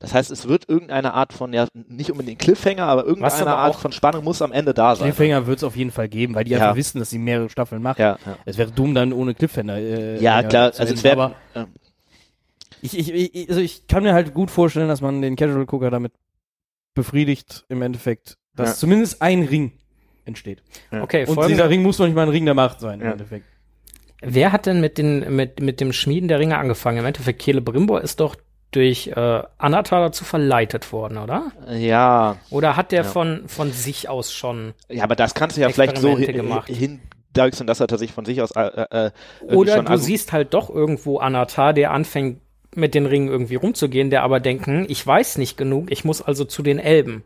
Das 0.00 0.12
heißt, 0.12 0.32
es 0.32 0.48
wird 0.48 0.68
irgendeine 0.68 1.14
Art 1.14 1.32
von, 1.32 1.52
ja, 1.52 1.68
nicht 1.74 2.10
unbedingt 2.10 2.40
Cliffhanger, 2.40 2.82
aber 2.84 3.04
irgendeine 3.04 3.50
aber 3.50 3.58
Art 3.58 3.76
von 3.76 3.92
Spannung 3.92 4.24
muss 4.24 4.42
am 4.42 4.50
Ende 4.50 4.74
da 4.74 4.96
sein. 4.96 5.12
Cliffhanger 5.12 5.46
wird 5.46 5.58
es 5.58 5.64
auf 5.64 5.76
jeden 5.76 5.92
Fall 5.92 6.08
geben, 6.08 6.34
weil 6.34 6.42
die 6.42 6.50
Ja. 6.50 6.58
einfach 6.58 6.76
wissen, 6.76 6.98
dass 6.98 7.10
sie 7.10 7.18
mehrere 7.18 7.48
Staffeln 7.48 7.80
machen. 7.80 8.02
Ja, 8.02 8.18
ja. 8.26 8.38
Es 8.44 8.58
wäre 8.58 8.72
dumm, 8.72 8.96
dann 8.96 9.12
ohne 9.12 9.34
Cliffhanger. 9.34 9.76
Äh, 9.76 10.20
ja 10.20 10.42
klar, 10.42 10.72
also 10.76 10.82
es 10.82 11.04
wäre, 11.04 11.36
ähm, 11.54 11.68
ich, 12.80 12.98
ich, 12.98 13.12
ich, 13.12 13.48
also 13.48 13.60
ich 13.60 13.86
kann 13.86 14.02
mir 14.02 14.12
halt 14.12 14.34
gut 14.34 14.50
vorstellen, 14.50 14.88
dass 14.88 15.00
man 15.00 15.22
den 15.22 15.36
Casual-Gucker 15.36 15.90
damit 15.90 16.12
befriedigt, 16.94 17.64
im 17.68 17.80
Endeffekt, 17.80 18.38
dass 18.56 18.80
zumindest 18.80 19.22
ein 19.22 19.44
Ring 19.44 19.72
entsteht. 20.24 20.62
Ja. 20.90 21.02
Okay, 21.02 21.26
Und 21.26 21.48
dieser 21.48 21.68
Ring 21.68 21.82
muss 21.82 21.98
noch 21.98 22.06
nicht 22.06 22.14
mal 22.14 22.22
ein 22.22 22.28
Ring 22.28 22.44
der 22.44 22.54
Macht 22.54 22.80
sein, 22.80 23.00
im 23.00 23.06
Ja. 23.06 23.12
Endeffekt. 23.12 23.44
Wer 24.20 24.52
hat 24.52 24.66
denn 24.66 24.80
mit, 24.80 24.98
den, 24.98 25.34
mit, 25.34 25.60
mit 25.60 25.80
dem 25.80 25.92
Schmieden 25.92 26.28
der 26.28 26.38
Ringe 26.38 26.56
angefangen? 26.56 26.98
Im 26.98 27.06
Endeffekt, 27.06 27.42
Celebrimbor 27.42 28.00
ist 28.02 28.20
doch 28.20 28.36
durch 28.70 29.08
äh, 29.08 29.42
Anatar 29.58 30.00
dazu 30.00 30.24
verleitet 30.24 30.92
worden, 30.92 31.18
oder? 31.18 31.50
ja, 31.70 32.36
Oder 32.50 32.76
hat 32.76 32.92
der 32.92 33.02
Ja. 33.02 33.08
von, 33.08 33.42
von 33.48 33.72
sich 33.72 34.08
aus 34.08 34.32
schon. 34.32 34.74
Ja, 34.88 35.04
aber 35.04 35.16
das 35.16 35.34
kannst 35.34 35.56
du 35.56 35.60
ja 35.60 35.68
vielleicht 35.68 35.98
so 35.98 36.16
hin, 36.16 36.32
gemacht. 36.32 36.68
hindeichseln, 36.68 37.66
dass 37.66 37.80
er 37.80 37.88
tatsächlich 37.88 38.14
von 38.14 38.24
sich 38.24 38.40
aus 38.40 38.52
äh, 38.52 38.60
äh, 38.60 39.10
irgendwie 39.40 39.56
Oder 39.56 39.74
schon 39.76 39.84
du 39.86 39.92
argu- 39.92 39.98
siehst 39.98 40.32
halt 40.32 40.54
doch 40.54 40.70
irgendwo 40.70 41.18
Anatar, 41.18 41.72
der 41.74 41.90
anfängt 41.90 42.40
mit 42.74 42.94
den 42.94 43.04
Ringen 43.04 43.28
irgendwie 43.28 43.56
rumzugehen, 43.56 44.08
der 44.08 44.22
aber 44.22 44.40
denken, 44.40 44.86
ich 44.88 45.06
weiß 45.06 45.36
nicht 45.36 45.58
genug, 45.58 45.90
ich 45.90 46.04
muss 46.06 46.22
also 46.22 46.44
zu 46.46 46.62
den 46.62 46.78
Elben. 46.78 47.24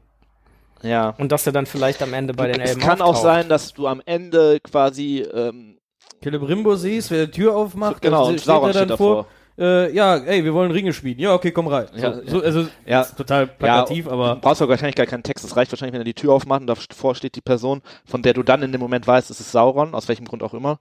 Ja. 0.83 1.11
Und 1.19 1.33
dass 1.33 1.47
er 1.47 1.53
dann 1.53 1.67
vielleicht 1.67 2.03
am 2.03 2.13
Ende 2.15 2.35
bei 2.35 2.49
den 2.53 2.61
es 2.61 2.71
Elben 2.71 2.81
kann 2.83 3.01
auch 3.01 3.09
auftaucht. 3.11 3.23
sein, 3.25 3.49
dass 3.49 3.73
du 3.75 3.87
am 3.87 4.03
Ende 4.05 4.61
quasi 4.61 5.21
ähm, 5.33 5.79
Celebrimbo 6.23 6.77
siehst, 6.77 7.11
wer 7.11 7.27
die 7.27 7.33
Tür 7.33 7.55
aufmacht, 7.57 8.03
genau 8.03 8.27
und 8.29 8.35
steht 8.35 8.45
Sauron 8.47 8.71
er 8.71 8.73
dann 8.75 8.85
steht 8.89 8.97
vor, 8.99 9.27
davor. 9.57 9.65
äh, 9.65 9.93
ja, 9.95 10.17
ey, 10.17 10.45
wir 10.45 10.55
wollen 10.55 10.71
Ringe 10.73 10.93
spielen. 10.93 11.19
Ja, 11.19 11.35
okay, 11.35 11.51
komm 11.53 11.67
rein. 11.69 11.87
Ja, 11.95 12.15
so, 12.15 12.23
so, 12.27 12.43
also, 12.43 12.67
Ja. 12.85 13.03
ist 13.03 13.17
total 13.17 13.47
plakativ, 13.47 14.07
ja, 14.07 14.13
aber 14.13 14.35
du 14.35 14.41
brauchst 14.41 14.61
doch 14.61 14.69
wahrscheinlich 14.69 14.97
gar 14.97 15.07
keinen 15.07 15.23
Text. 15.23 15.45
Es 15.45 15.57
reicht 15.57 15.71
wahrscheinlich, 15.73 15.93
wenn 15.95 16.01
er 16.01 16.05
die 16.05 16.15
Tür 16.15 16.33
aufmacht 16.33 16.63
und 16.63 16.67
davor 16.67 17.15
steht 17.15 17.37
die 17.37 17.41
Person, 17.43 17.83
von 18.05 18.23
der 18.23 18.33
du 18.35 18.43
dann 18.43 18.63
in 18.63 18.73
dem 18.73 18.81
Moment 18.81 19.07
weißt, 19.07 19.31
es 19.31 19.41
ist 19.41 19.53
Sauron, 19.53 19.95
aus 19.95 20.09
welchem 20.09 20.25
Grund 20.27 20.43
auch 20.43 20.55
immer. 20.55 20.79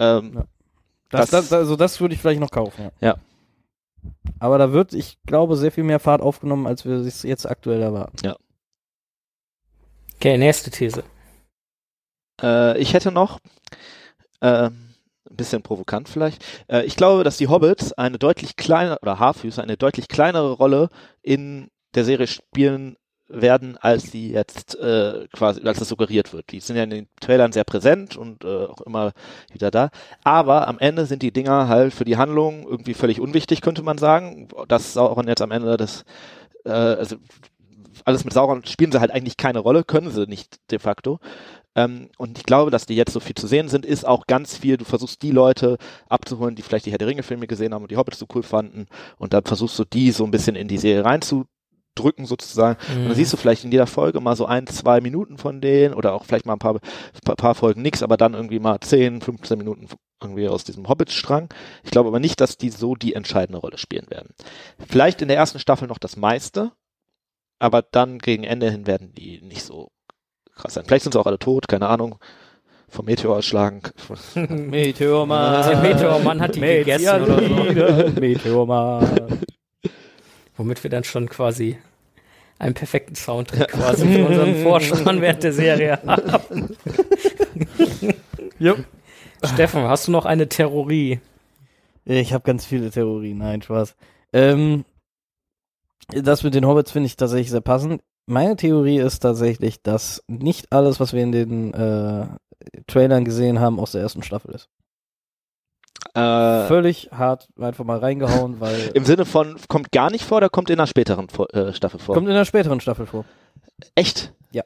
Ähm, 0.00 0.32
Ja. 0.34 0.44
das, 1.10 1.30
das- 1.30 1.48
das, 1.48 1.52
also 1.52 1.76
das 1.76 2.00
würde 2.00 2.14
ich 2.14 2.20
vielleicht 2.20 2.40
noch 2.40 2.50
kaufen, 2.50 2.90
ja. 3.00 3.08
Ja. 3.08 3.16
Aber 4.38 4.58
da 4.58 4.72
wird, 4.72 4.92
ich 4.94 5.18
glaube, 5.26 5.56
sehr 5.56 5.72
viel 5.72 5.84
mehr 5.84 5.98
Fahrt 5.98 6.20
aufgenommen, 6.22 6.66
als 6.66 6.84
wir 6.84 6.94
es 6.96 7.22
jetzt 7.24 7.48
aktuell 7.48 7.82
erwarten. 7.82 8.16
Okay, 10.20 10.36
nächste 10.36 10.72
These. 10.72 11.04
Äh, 12.42 12.76
ich 12.78 12.92
hätte 12.92 13.12
noch, 13.12 13.38
ähm, 14.42 14.94
ein 15.30 15.36
bisschen 15.36 15.62
provokant 15.62 16.08
vielleicht, 16.08 16.44
äh, 16.68 16.82
ich 16.84 16.96
glaube, 16.96 17.22
dass 17.22 17.36
die 17.36 17.46
Hobbits 17.46 17.92
eine 17.92 18.18
deutlich 18.18 18.56
kleinere, 18.56 18.98
oder 19.00 19.20
Haarfüße, 19.20 19.62
eine 19.62 19.76
deutlich 19.76 20.08
kleinere 20.08 20.50
Rolle 20.54 20.88
in 21.22 21.68
der 21.94 22.04
Serie 22.04 22.26
spielen 22.26 22.96
werden, 23.28 23.76
als 23.76 24.10
die 24.10 24.30
jetzt 24.30 24.74
äh, 24.80 25.28
quasi, 25.32 25.60
als 25.62 25.78
das 25.78 25.88
suggeriert 25.88 26.32
wird. 26.32 26.50
Die 26.50 26.58
sind 26.58 26.74
ja 26.74 26.82
in 26.82 26.90
den 26.90 27.08
Trailern 27.20 27.52
sehr 27.52 27.64
präsent 27.64 28.16
und 28.16 28.42
äh, 28.42 28.64
auch 28.64 28.80
immer 28.80 29.12
wieder 29.52 29.70
da. 29.70 29.90
Aber 30.24 30.66
am 30.66 30.80
Ende 30.80 31.06
sind 31.06 31.22
die 31.22 31.32
Dinger 31.32 31.68
halt 31.68 31.94
für 31.94 32.04
die 32.04 32.16
Handlung 32.16 32.66
irgendwie 32.66 32.94
völlig 32.94 33.20
unwichtig, 33.20 33.60
könnte 33.60 33.84
man 33.84 33.98
sagen. 33.98 34.48
Das 34.66 34.94
Sauron 34.94 35.28
jetzt 35.28 35.42
am 35.42 35.52
Ende 35.52 35.76
des, 35.76 36.04
äh, 36.64 36.70
also 36.70 37.18
alles 38.08 38.24
mit 38.24 38.32
Sauron 38.32 38.64
spielen 38.64 38.90
sie 38.90 39.00
halt 39.00 39.10
eigentlich 39.10 39.36
keine 39.36 39.58
Rolle, 39.58 39.84
können 39.84 40.10
sie 40.10 40.26
nicht 40.26 40.56
de 40.70 40.78
facto. 40.78 41.20
Ähm, 41.74 42.08
und 42.16 42.38
ich 42.38 42.44
glaube, 42.44 42.70
dass 42.70 42.86
die 42.86 42.96
jetzt 42.96 43.12
so 43.12 43.20
viel 43.20 43.34
zu 43.34 43.46
sehen 43.46 43.68
sind, 43.68 43.84
ist 43.84 44.06
auch 44.06 44.26
ganz 44.26 44.56
viel, 44.56 44.78
du 44.78 44.86
versuchst 44.86 45.22
die 45.22 45.30
Leute 45.30 45.76
abzuholen, 46.08 46.54
die 46.54 46.62
vielleicht 46.62 46.86
die 46.86 46.90
Herr 46.90 46.98
der 46.98 47.08
Ringe-Filme 47.08 47.46
gesehen 47.46 47.74
haben 47.74 47.82
und 47.82 47.90
die 47.90 47.98
Hobbits 47.98 48.18
so 48.18 48.26
cool 48.34 48.42
fanden. 48.42 48.86
Und 49.18 49.34
dann 49.34 49.44
versuchst 49.44 49.78
du 49.78 49.84
die 49.84 50.10
so 50.10 50.24
ein 50.24 50.30
bisschen 50.30 50.56
in 50.56 50.68
die 50.68 50.78
Serie 50.78 51.04
reinzu 51.04 51.44
drücken 51.94 52.24
sozusagen. 52.24 52.78
Mhm. 52.88 53.02
Und 53.02 53.08
dann 53.08 53.14
siehst 53.14 53.32
du 53.34 53.36
vielleicht 53.36 53.64
in 53.64 53.72
jeder 53.72 53.86
Folge 53.86 54.20
mal 54.20 54.36
so 54.36 54.46
ein, 54.46 54.66
zwei 54.66 55.02
Minuten 55.02 55.36
von 55.36 55.60
denen 55.60 55.92
oder 55.92 56.14
auch 56.14 56.24
vielleicht 56.24 56.46
mal 56.46 56.54
ein 56.54 56.58
paar, 56.58 56.80
paar, 57.24 57.36
paar 57.36 57.54
Folgen 57.54 57.82
nix, 57.82 58.02
aber 58.02 58.16
dann 58.16 58.32
irgendwie 58.32 58.58
mal 58.58 58.80
10, 58.80 59.20
15 59.20 59.58
Minuten 59.58 59.86
irgendwie 60.22 60.48
aus 60.48 60.64
diesem 60.64 60.88
Hobbit-Strang. 60.88 61.52
Ich 61.84 61.90
glaube 61.90 62.08
aber 62.08 62.20
nicht, 62.20 62.40
dass 62.40 62.56
die 62.56 62.70
so 62.70 62.94
die 62.94 63.12
entscheidende 63.12 63.58
Rolle 63.58 63.76
spielen 63.76 64.08
werden. 64.08 64.34
Vielleicht 64.88 65.20
in 65.20 65.28
der 65.28 65.36
ersten 65.36 65.58
Staffel 65.58 65.88
noch 65.88 65.98
das 65.98 66.16
meiste, 66.16 66.72
aber 67.58 67.82
dann 67.82 68.18
gegen 68.18 68.44
Ende 68.44 68.70
hin 68.70 68.86
werden 68.86 69.14
die 69.14 69.40
nicht 69.42 69.62
so 69.62 69.90
krass 70.54 70.74
sein. 70.74 70.84
Vielleicht 70.86 71.04
sind 71.04 71.12
sie 71.12 71.20
auch 71.20 71.26
alle 71.26 71.38
tot, 71.38 71.68
keine 71.68 71.88
Ahnung. 71.88 72.16
Vom 72.88 73.04
Meteor 73.04 73.36
erschlagen. 73.36 73.82
Meteormann. 74.34 75.68
Der 75.68 75.80
Meteormann 75.80 76.40
hat 76.40 76.54
die 76.54 76.60
gegessen 76.60 77.22
oder 77.22 77.42
so. 77.42 78.10
Meteormann. 78.20 79.40
Womit 80.56 80.82
wir 80.82 80.90
dann 80.90 81.04
schon 81.04 81.28
quasi 81.28 81.78
einen 82.58 82.74
perfekten 82.74 83.14
Soundtrack 83.14 83.68
quasi 83.68 84.06
für 84.08 84.26
unseren 84.26 84.54
Vorspann 84.62 85.20
während 85.20 85.42
der 85.42 85.52
Serie 85.52 85.98
haben. 86.04 86.76
Jupp. 88.58 88.84
Steffen, 89.44 89.82
hast 89.82 90.08
du 90.08 90.12
noch 90.12 90.24
eine 90.24 90.48
Theorie? 90.48 91.20
Ich 92.04 92.32
habe 92.32 92.42
ganz 92.42 92.64
viele 92.64 92.90
Theorien, 92.90 93.38
nein, 93.38 93.62
Spaß. 93.62 93.94
Ähm, 94.32 94.84
das 96.08 96.42
mit 96.42 96.54
den 96.54 96.66
Hobbits 96.66 96.90
finde 96.92 97.06
ich 97.06 97.16
tatsächlich 97.16 97.50
sehr 97.50 97.60
passend. 97.60 98.02
Meine 98.26 98.56
Theorie 98.56 98.98
ist 98.98 99.20
tatsächlich, 99.20 99.82
dass 99.82 100.22
nicht 100.28 100.72
alles, 100.72 101.00
was 101.00 101.12
wir 101.12 101.22
in 101.22 101.32
den 101.32 101.72
äh, 101.74 102.26
Trailern 102.86 103.24
gesehen 103.24 103.58
haben, 103.60 103.80
aus 103.80 103.92
der 103.92 104.02
ersten 104.02 104.22
Staffel 104.22 104.54
ist. 104.54 104.68
Äh, 106.14 106.66
Völlig 106.66 107.10
hart 107.12 107.48
einfach 107.58 107.84
mal 107.84 107.98
reingehauen, 107.98 108.60
weil 108.60 108.90
Im 108.94 109.04
Sinne 109.04 109.24
von, 109.24 109.56
kommt 109.68 109.92
gar 109.92 110.10
nicht 110.10 110.24
vor 110.24 110.38
oder 110.38 110.48
kommt 110.48 110.70
in 110.70 110.78
einer 110.78 110.86
späteren 110.86 111.28
Vor- 111.28 111.52
äh, 111.54 111.72
Staffel 111.72 111.98
vor? 112.00 112.14
kommt 112.14 112.28
in 112.28 112.34
der 112.34 112.44
späteren 112.44 112.80
Staffel 112.80 113.06
vor. 113.06 113.24
Echt? 113.94 114.32
Ja. 114.52 114.64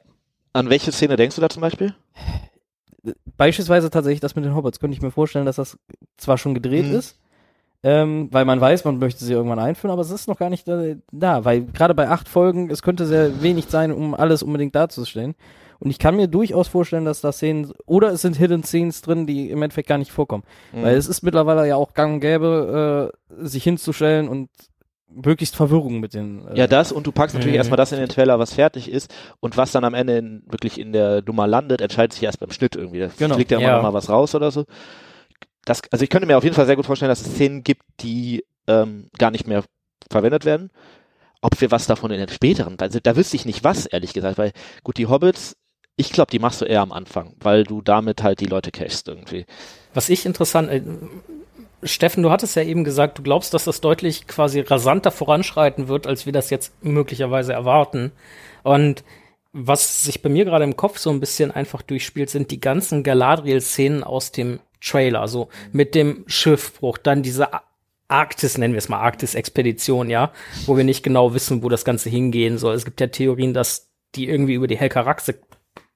An 0.53 0.69
welche 0.69 0.91
Szene 0.91 1.15
denkst 1.15 1.35
du 1.35 1.41
da 1.41 1.49
zum 1.49 1.61
Beispiel? 1.61 1.95
Beispielsweise 3.37 3.89
tatsächlich 3.89 4.21
das 4.21 4.35
mit 4.35 4.45
den 4.45 4.55
Hobbits. 4.55 4.79
Könnte 4.79 4.95
ich 4.95 5.01
mir 5.01 5.11
vorstellen, 5.11 5.45
dass 5.45 5.57
das 5.57 5.77
zwar 6.17 6.37
schon 6.37 6.53
gedreht 6.53 6.85
Mhm. 6.85 6.95
ist, 6.95 7.19
ähm, 7.83 8.29
weil 8.31 8.45
man 8.45 8.61
weiß, 8.61 8.85
man 8.85 8.97
möchte 8.97 9.23
sie 9.25 9.33
irgendwann 9.33 9.59
einführen, 9.59 9.91
aber 9.91 10.01
es 10.01 10.09
ist 10.11 10.27
noch 10.27 10.37
gar 10.37 10.49
nicht 10.49 10.67
da, 10.67 10.81
da 11.11 11.43
weil 11.45 11.65
gerade 11.65 11.93
bei 11.93 12.07
acht 12.09 12.29
Folgen, 12.29 12.69
es 12.69 12.81
könnte 12.81 13.05
sehr 13.05 13.41
wenig 13.41 13.65
sein, 13.67 13.91
um 13.91 14.13
alles 14.15 14.41
unbedingt 14.43 14.73
darzustellen. 14.75 15.35
Und 15.79 15.89
ich 15.89 15.99
kann 15.99 16.15
mir 16.15 16.27
durchaus 16.27 16.69
vorstellen, 16.69 17.03
dass 17.03 17.19
da 17.19 17.33
Szenen, 17.33 17.73
oder 17.85 18.09
es 18.13 18.21
sind 18.21 18.37
Hidden 18.37 18.63
Scenes 18.63 19.01
drin, 19.01 19.27
die 19.27 19.49
im 19.49 19.61
Endeffekt 19.61 19.89
gar 19.89 19.97
nicht 19.97 20.11
vorkommen. 20.13 20.43
Mhm. 20.71 20.83
Weil 20.83 20.95
es 20.95 21.07
ist 21.07 21.23
mittlerweile 21.23 21.67
ja 21.67 21.75
auch 21.75 21.93
gang 21.93 22.13
und 22.15 22.19
gäbe, 22.21 23.11
äh, 23.39 23.45
sich 23.45 23.63
hinzustellen 23.65 24.29
und 24.29 24.49
möglichst 25.15 25.55
Verwirrung 25.57 25.99
mit 25.99 26.13
den. 26.13 26.47
Äh, 26.47 26.57
Ja, 26.59 26.67
das 26.67 26.93
und 26.93 27.05
du 27.05 27.11
packst 27.11 27.35
natürlich 27.35 27.53
Mhm. 27.55 27.57
erstmal 27.57 27.77
das 27.77 27.91
in 27.91 27.99
den 27.99 28.07
Trailer, 28.07 28.39
was 28.39 28.53
fertig 28.53 28.89
ist 28.89 29.13
und 29.41 29.57
was 29.57 29.73
dann 29.73 29.83
am 29.83 29.93
Ende 29.93 30.17
in, 30.17 30.43
wirklich 30.47 30.79
in 30.79 30.93
der 30.93 31.21
Nummer 31.25 31.47
landet, 31.47 31.81
entscheidet 31.81 32.13
sich 32.13 32.23
erst 32.23 32.39
beim 32.39 32.51
Schnitt 32.51 32.77
irgendwie. 32.77 32.99
Da 32.99 33.09
Genau. 33.17 33.35
fliegt 33.35 33.51
ja 33.51 33.57
immer 33.59 33.67
Ja. 33.67 33.75
noch 33.75 33.83
mal 33.83 33.93
was 33.93 34.09
raus 34.09 34.33
oder 34.35 34.51
so. 34.51 34.63
Das, 35.65 35.81
also 35.91 36.03
ich 36.03 36.09
könnte 36.09 36.27
mir 36.27 36.37
auf 36.37 36.43
jeden 36.43 36.55
Fall 36.55 36.65
sehr 36.65 36.75
gut 36.75 36.85
vorstellen, 36.85 37.09
dass 37.09 37.21
es 37.21 37.33
Szenen 37.33 37.63
gibt, 37.63 37.83
die 38.01 38.43
ähm, 38.67 39.09
gar 39.17 39.31
nicht 39.31 39.47
mehr 39.47 39.63
verwendet 40.09 40.45
werden. 40.45 40.71
Ob 41.41 41.59
wir 41.59 41.71
was 41.71 41.87
davon 41.87 42.11
in 42.11 42.19
den 42.19 42.29
späteren, 42.29 42.77
also 42.79 42.99
da 43.01 43.15
wüsste 43.15 43.35
ich 43.35 43.45
nicht 43.45 43.63
was, 43.63 43.85
ehrlich 43.85 44.13
gesagt, 44.13 44.37
weil 44.37 44.53
gut, 44.83 44.97
die 44.97 45.07
Hobbits, 45.07 45.57
ich 45.95 46.11
glaube, 46.11 46.31
die 46.31 46.39
machst 46.39 46.61
du 46.61 46.65
eher 46.65 46.81
am 46.81 46.91
Anfang, 46.91 47.35
weil 47.39 47.63
du 47.63 47.81
damit 47.81 48.23
halt 48.23 48.39
die 48.39 48.45
Leute 48.45 48.71
cashst 48.71 49.07
irgendwie. 49.07 49.45
Was 49.93 50.09
ich 50.09 50.25
interessant, 50.25 50.69
äh, 50.69 50.81
Steffen, 51.83 52.23
du 52.23 52.31
hattest 52.31 52.55
ja 52.55 52.63
eben 52.63 52.83
gesagt, 52.83 53.17
du 53.17 53.23
glaubst, 53.23 53.53
dass 53.53 53.65
das 53.65 53.81
deutlich 53.81 54.25
quasi 54.27 54.61
rasanter 54.61 55.11
voranschreiten 55.11 55.89
wird, 55.89 56.07
als 56.07 56.25
wir 56.25 56.33
das 56.33 56.49
jetzt 56.49 56.73
möglicherweise 56.83 57.53
erwarten. 57.53 58.13
Und 58.63 59.03
was 59.53 60.03
sich 60.03 60.21
bei 60.21 60.29
mir 60.29 60.45
gerade 60.45 60.63
im 60.63 60.75
Kopf 60.75 60.97
so 60.97 61.11
ein 61.11 61.19
bisschen 61.19 61.51
einfach 61.51 61.83
durchspielt, 61.83 62.29
sind 62.29 62.51
die 62.51 62.59
ganzen 62.59 63.03
Galadriel-Szenen 63.03 64.03
aus 64.03 64.31
dem 64.31 64.59
Trailer, 64.81 65.27
so 65.27 65.49
mit 65.71 65.95
dem 65.95 66.25
Schiffbruch, 66.27 66.97
dann 66.97 67.23
diese 67.23 67.49
Arktis, 68.07 68.57
nennen 68.57 68.73
wir 68.73 68.79
es 68.79 68.89
mal 68.89 68.99
Arktis-Expedition, 68.99 70.09
ja, 70.09 70.33
wo 70.65 70.75
wir 70.75 70.83
nicht 70.83 71.03
genau 71.03 71.33
wissen, 71.33 71.63
wo 71.63 71.69
das 71.69 71.85
Ganze 71.85 72.09
hingehen 72.09 72.57
soll. 72.57 72.75
Es 72.75 72.83
gibt 72.83 72.99
ja 72.99 73.07
Theorien, 73.07 73.53
dass 73.53 73.89
die 74.15 74.27
irgendwie 74.27 74.55
über 74.55 74.67
die 74.67 74.77
Helkaraxe 74.77 75.39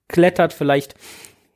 klettert. 0.07 0.53
Vielleicht 0.53 0.95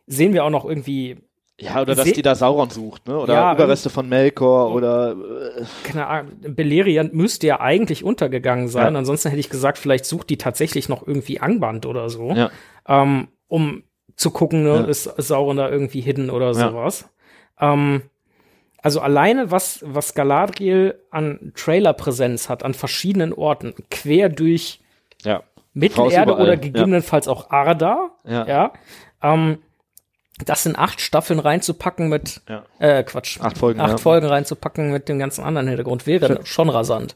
sehen 0.08 0.34
wir 0.34 0.44
auch 0.44 0.50
noch 0.50 0.66
irgendwie 0.66 1.18
Ja, 1.62 1.82
oder 1.82 1.96
dass 1.96 2.06
Se- 2.08 2.14
die 2.14 2.22
da 2.22 2.36
Sauron 2.36 2.70
sucht, 2.70 3.08
ne? 3.08 3.18
Oder 3.18 3.34
Ja, 3.34 3.54
Überreste 3.54 3.90
von 3.90 4.10
Melkor 4.10 4.74
oder 4.74 5.12
äh, 5.12 5.64
keine 5.84 6.08
Ahnung, 6.08 6.32
Beleriand 6.42 7.14
müsste 7.14 7.48
ja 7.48 7.60
eigentlich 7.60 8.04
untergegangen 8.04 8.68
sein. 8.68 8.94
Ja. 8.94 8.98
Ansonsten 9.00 9.30
hätte 9.30 9.40
ich 9.40 9.50
gesagt, 9.50 9.78
vielleicht 9.78 10.06
sucht 10.06 10.30
die 10.30 10.38
tatsächlich 10.38 10.90
noch 10.90 11.06
irgendwie 11.08 11.40
Angband 11.40 11.86
oder 11.86 12.10
so, 12.10 12.32
Ja. 12.32 12.50
ähm, 12.88 13.28
um 13.48 13.84
zu 14.16 14.32
gucken, 14.32 14.64
ne, 14.64 14.86
ist 14.88 15.04
Sauron 15.04 15.58
da 15.58 15.70
irgendwie 15.70 16.02
hidden 16.02 16.30
oder 16.30 16.54
sowas. 16.54 17.10
Ähm, 17.60 18.02
also 18.84 19.00
alleine, 19.00 19.52
was, 19.52 19.84
was 19.86 20.14
Galadriel 20.16 20.96
an 21.12 21.54
Trailerpräsenz 21.56 22.50
hat, 22.50 22.64
an 22.64 22.74
verschiedenen 22.74 23.32
Orten, 23.34 23.74
quer 23.92 24.30
durch 24.30 24.80
Mittelerde 25.74 26.34
oder 26.36 26.58
gegebenenfalls 26.58 27.28
auch 27.28 27.50
Arda, 27.52 28.10
Ja. 28.26 28.74
Das 30.46 30.66
in 30.66 30.78
acht 30.78 31.02
Staffeln 31.02 31.40
reinzupacken 31.40 32.10
mit, 32.10 32.42
Ja. 32.50 32.66
äh, 32.80 33.04
Quatsch, 33.04 33.40
Acht 33.42 33.58
Folgen, 33.58 33.80
acht 33.80 33.92
ja. 33.92 33.98
Folgen 33.98 34.28
reinzupacken 34.28 34.92
mit 34.92 35.10
dem 35.10 35.20
ganzen 35.20 35.44
anderen 35.44 35.68
Hintergrund 35.68 36.08
wäre 36.08 36.46
schon 36.46 36.70
rasant. 36.70 37.16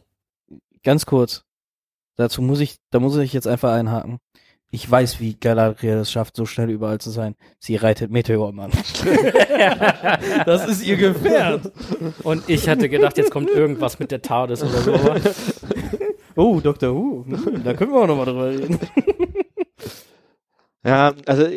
Ganz 0.83 1.05
kurz. 1.05 1.43
Dazu 2.15 2.41
muss 2.41 2.59
ich, 2.59 2.77
da 2.91 2.99
muss 2.99 3.17
ich 3.17 3.33
jetzt 3.33 3.47
einfach 3.47 3.73
einhaken. 3.73 4.19
Ich 4.71 4.89
weiß, 4.89 5.19
wie 5.19 5.35
Galadriel 5.35 5.93
es 5.99 6.11
schafft, 6.11 6.35
so 6.35 6.45
schnell 6.45 6.69
überall 6.69 6.99
zu 6.99 7.09
sein. 7.09 7.35
Sie 7.59 7.75
reitet 7.75 8.11
Meteormann. 8.11 8.71
das 10.45 10.67
ist 10.67 10.85
ihr 10.85 10.97
Gefährt. 10.97 11.71
Und 12.23 12.49
ich 12.49 12.67
hatte 12.67 12.89
gedacht, 12.89 13.17
jetzt 13.17 13.31
kommt 13.31 13.49
irgendwas 13.49 13.99
mit 13.99 14.11
der 14.11 14.21
TARDIS 14.21 14.63
oder 14.63 14.81
so. 14.81 14.93
Oh, 16.37 16.59
Dr. 16.59 16.93
Who. 16.93 17.23
Da 17.63 17.73
können 17.75 17.93
wir 17.93 18.01
auch 18.01 18.07
nochmal 18.07 18.25
drüber 18.25 18.49
reden. 18.49 18.77
Ja, 20.83 21.13
also 21.25 21.47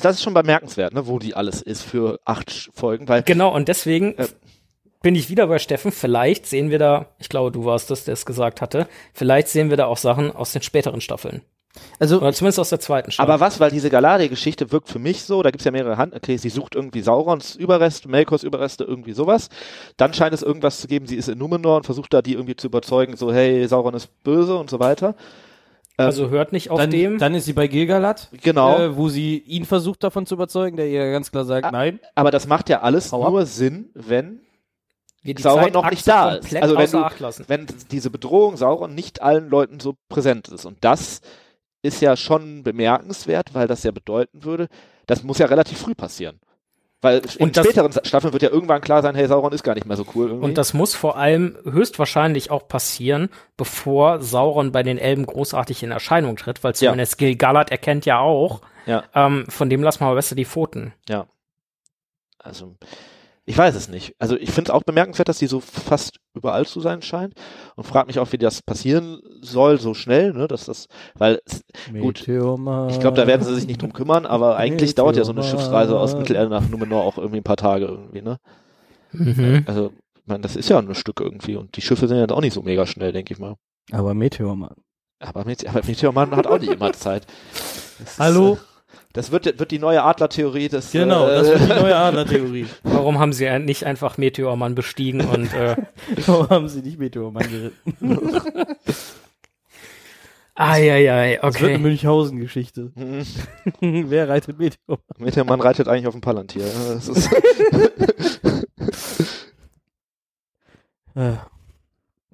das 0.00 0.16
ist 0.16 0.22
schon 0.22 0.34
bemerkenswert, 0.34 0.94
ne, 0.94 1.06
wo 1.06 1.18
die 1.18 1.34
alles 1.34 1.62
ist 1.62 1.82
für 1.82 2.18
acht 2.24 2.70
Folgen, 2.74 3.08
weil 3.08 3.22
Genau, 3.22 3.54
und 3.54 3.68
deswegen 3.68 4.16
Äh. 4.18 4.26
bin 5.02 5.14
ich 5.14 5.28
wieder 5.30 5.46
bei 5.46 5.58
Steffen. 5.58 5.92
Vielleicht 5.92 6.46
sehen 6.46 6.70
wir 6.70 6.78
da, 6.78 7.06
ich 7.18 7.28
glaube, 7.28 7.50
du 7.52 7.64
warst 7.64 7.90
das, 7.90 8.04
der 8.04 8.14
es 8.14 8.24
gesagt 8.26 8.60
hatte, 8.60 8.86
vielleicht 9.12 9.48
sehen 9.48 9.70
wir 9.70 9.76
da 9.76 9.86
auch 9.86 9.98
Sachen 9.98 10.30
aus 10.34 10.52
den 10.52 10.62
späteren 10.62 11.00
Staffeln. 11.00 11.42
Also, 11.98 12.18
Oder 12.20 12.32
zumindest 12.32 12.60
aus 12.60 12.68
der 12.68 12.78
zweiten 12.78 13.10
Staffel. 13.10 13.28
aber 13.32 13.40
was, 13.44 13.58
weil 13.58 13.72
diese 13.72 13.90
Galadriel-Geschichte 13.90 14.70
wirkt 14.70 14.88
für 14.88 15.00
mich 15.00 15.24
so, 15.24 15.42
da 15.42 15.50
gibt's 15.50 15.64
ja 15.64 15.72
mehrere 15.72 15.96
Hand, 15.96 16.14
okay, 16.14 16.36
sie 16.36 16.48
sucht 16.48 16.76
irgendwie 16.76 17.00
Saurons 17.00 17.56
Überreste, 17.56 18.08
Melkors 18.08 18.44
Überreste, 18.44 18.84
irgendwie 18.84 19.12
sowas. 19.12 19.48
Dann 19.96 20.14
scheint 20.14 20.32
es 20.34 20.42
irgendwas 20.42 20.80
zu 20.80 20.86
geben, 20.86 21.06
sie 21.08 21.16
ist 21.16 21.28
in 21.28 21.36
Numenor 21.38 21.78
und 21.78 21.84
versucht 21.84 22.14
da 22.14 22.22
die 22.22 22.34
irgendwie 22.34 22.54
zu 22.54 22.68
überzeugen, 22.68 23.16
so, 23.16 23.32
hey, 23.32 23.66
Sauron 23.66 23.94
ist 23.94 24.08
böse 24.22 24.54
und 24.54 24.70
so 24.70 24.78
weiter. 24.78 25.16
Ähm, 25.96 26.06
also 26.06 26.28
hört 26.30 26.52
nicht 26.52 26.70
auf 26.70 26.78
dann, 26.80 26.90
dem. 26.90 27.18
dann 27.18 27.34
ist 27.34 27.44
sie 27.44 27.52
bei 27.52 27.68
Gilgalad, 27.68 28.28
genau. 28.42 28.78
äh, 28.78 28.96
wo 28.96 29.08
sie 29.08 29.38
ihn 29.38 29.64
versucht 29.64 30.02
davon 30.02 30.26
zu 30.26 30.34
überzeugen, 30.34 30.76
der 30.76 30.88
ihr 30.88 31.10
ganz 31.12 31.30
klar 31.30 31.44
sagt, 31.44 31.66
Ah, 31.66 31.70
nein. 31.70 32.00
aber 32.16 32.30
das 32.32 32.46
macht 32.48 32.68
ja 32.68 32.80
alles 32.82 33.12
ab. 33.12 33.20
nur 33.20 33.46
Sinn, 33.46 33.90
wenn 33.94 34.40
wir 35.22 35.34
die 35.34 35.42
Sauron 35.42 35.72
noch 35.72 35.88
nicht 35.88 36.06
da 36.06 36.34
ist. 36.34 36.54
Also 36.56 36.76
wenn 36.76 36.90
du- 36.90 37.44
wenn 37.48 37.66
diese 37.90 38.10
Bedrohung 38.10 38.56
Sauron 38.56 38.94
nicht 38.94 39.22
allen 39.22 39.48
Leuten 39.48 39.80
so 39.80 39.94
präsent 40.08 40.48
ist. 40.48 40.64
Und 40.66 40.78
das 40.82 41.20
ist 41.82 42.00
ja 42.02 42.16
schon 42.16 42.62
bemerkenswert, 42.62 43.54
weil 43.54 43.66
das 43.68 43.84
ja 43.84 43.90
bedeuten 43.92 44.44
würde, 44.44 44.68
das 45.06 45.22
muss 45.22 45.38
ja 45.38 45.46
relativ 45.46 45.78
früh 45.78 45.94
passieren. 45.94 46.40
Weil 47.04 47.20
in 47.38 47.52
das- 47.52 47.64
späteren 47.66 47.92
Staffeln 48.04 48.32
wird 48.32 48.42
ja 48.42 48.48
irgendwann 48.50 48.80
klar 48.80 49.02
sein, 49.02 49.14
hey, 49.14 49.26
Sauron 49.28 49.52
ist 49.52 49.62
gar 49.62 49.74
nicht 49.74 49.86
mehr 49.86 49.96
so 49.96 50.04
cool 50.14 50.28
irgendwie. 50.28 50.44
Und 50.46 50.58
das 50.58 50.74
muss 50.74 50.94
vor 50.94 51.16
allem 51.16 51.56
höchstwahrscheinlich 51.64 52.50
auch 52.50 52.66
passieren, 52.66 53.28
bevor 53.56 54.20
Sauron 54.22 54.72
bei 54.72 54.82
den 54.82 54.98
Elben 54.98 55.26
großartig 55.26 55.82
in 55.82 55.90
Erscheinung 55.90 56.36
tritt, 56.36 56.64
weil 56.64 56.72
Ja. 56.72 56.74
zumindest 56.90 57.18
Gil-galad 57.18 57.70
erkennt 57.70 58.06
ja 58.06 58.18
auch, 58.20 58.62
Ja. 58.86 59.04
ähm, 59.14 59.44
von 59.48 59.68
dem 59.70 59.82
lassen 59.82 60.00
wir 60.00 60.06
mal 60.06 60.14
besser 60.14 60.34
die 60.34 60.44
Pfoten. 60.46 60.92
ja. 61.08 61.26
Also, 62.38 62.74
Ich 63.46 63.58
weiß 63.58 63.74
es 63.74 63.88
nicht. 63.88 64.14
Also 64.18 64.36
ich 64.36 64.50
finde 64.50 64.70
es 64.70 64.74
auch 64.74 64.84
bemerkenswert, 64.84 65.28
dass 65.28 65.38
die 65.38 65.46
so 65.46 65.60
fast 65.60 66.18
überall 66.34 66.66
zu 66.66 66.80
sein 66.80 67.02
scheint 67.02 67.34
und 67.76 67.84
frage 67.84 68.06
mich 68.06 68.18
auch, 68.18 68.32
wie 68.32 68.38
das 68.38 68.62
passieren 68.62 69.20
soll 69.42 69.78
so 69.78 69.92
schnell, 69.92 70.32
ne, 70.32 70.48
dass 70.48 70.64
das, 70.64 70.86
weil 71.14 71.40
gut, 71.92 72.26
Meteormann. 72.26 72.88
ich 72.88 73.00
glaube, 73.00 73.16
da 73.16 73.26
werden 73.26 73.42
sie 73.42 73.54
sich 73.54 73.66
nicht 73.66 73.82
drum 73.82 73.92
kümmern, 73.92 74.24
aber 74.24 74.56
eigentlich 74.56 74.94
dauert 74.94 75.16
ja 75.16 75.24
so 75.24 75.32
eine. 75.32 75.42
Schiffsreise 75.42 75.98
aus 75.98 76.16
Mittelerde 76.16 76.48
nach 76.48 76.66
Numenor 76.68 77.04
auch 77.04 77.18
irgendwie 77.18 77.40
ein 77.40 77.44
paar 77.44 77.56
Tage 77.58 77.84
irgendwie, 77.84 78.22
ne? 78.22 78.38
Mhm. 79.12 79.64
Also, 79.66 79.92
ich 80.16 80.26
meine, 80.26 80.40
das 80.40 80.56
ist 80.56 80.70
ja 80.70 80.78
ein 80.78 80.94
Stück 80.94 81.20
irgendwie 81.20 81.56
und 81.56 81.76
die 81.76 81.82
Schiffe 81.82 82.08
sind 82.08 82.16
jetzt 82.16 82.32
auch 82.32 82.40
nicht 82.40 82.54
so 82.54 82.62
mega 82.62 82.86
schnell, 82.86 83.12
denke 83.12 83.34
ich 83.34 83.38
mal. 83.38 83.56
Aber 83.92 84.14
Meteormann. 84.14 84.74
Aber, 85.20 85.44
Mete 85.44 85.68
aber 85.68 85.82
Meteormann 85.86 86.34
hat 86.34 86.46
auch 86.46 86.58
nicht 86.58 86.72
immer 86.72 86.92
Zeit. 86.92 87.26
Ist, 88.02 88.18
Hallo? 88.18 88.54
äh, 88.54 88.73
Das 89.14 89.30
wird, 89.30 89.60
wird 89.60 89.70
die 89.70 89.78
neue 89.78 90.02
Adler-Theorie 90.02 90.68
des. 90.68 90.90
Genau, 90.90 91.28
äh, 91.28 91.34
das 91.36 91.48
wird 91.48 91.62
die 91.62 91.80
neue 91.80 91.96
Adler-Theorie. 91.96 92.66
Warum 92.82 93.20
haben 93.20 93.32
sie 93.32 93.48
nicht 93.60 93.84
einfach 93.84 94.18
Meteormann 94.18 94.74
bestiegen 94.74 95.20
und 95.22 95.54
äh, 95.54 95.76
Warum 96.26 96.50
haben 96.50 96.68
sie 96.68 96.82
nicht 96.82 96.98
Meteormann 96.98 97.48
geritten? 97.48 98.18
Eieiei, 100.56 101.38
Das 101.40 101.54
wird 101.54 101.70
eine 101.70 101.74
okay. 101.74 101.82
Münchhausen-Geschichte. 101.82 102.92
Mhm. 102.96 104.10
Wer 104.10 104.28
reitet 104.28 104.58
Meteormann? 104.58 105.04
Meteormann 105.18 105.60
reitet 105.60 105.88
eigentlich 105.88 106.06
auf 106.08 106.14
dem 106.14 106.20
Palantir. 106.20 106.66
Ja, 106.66 106.94
Das 106.94 107.08
ist, 107.08 107.30
Äh. 111.14 111.34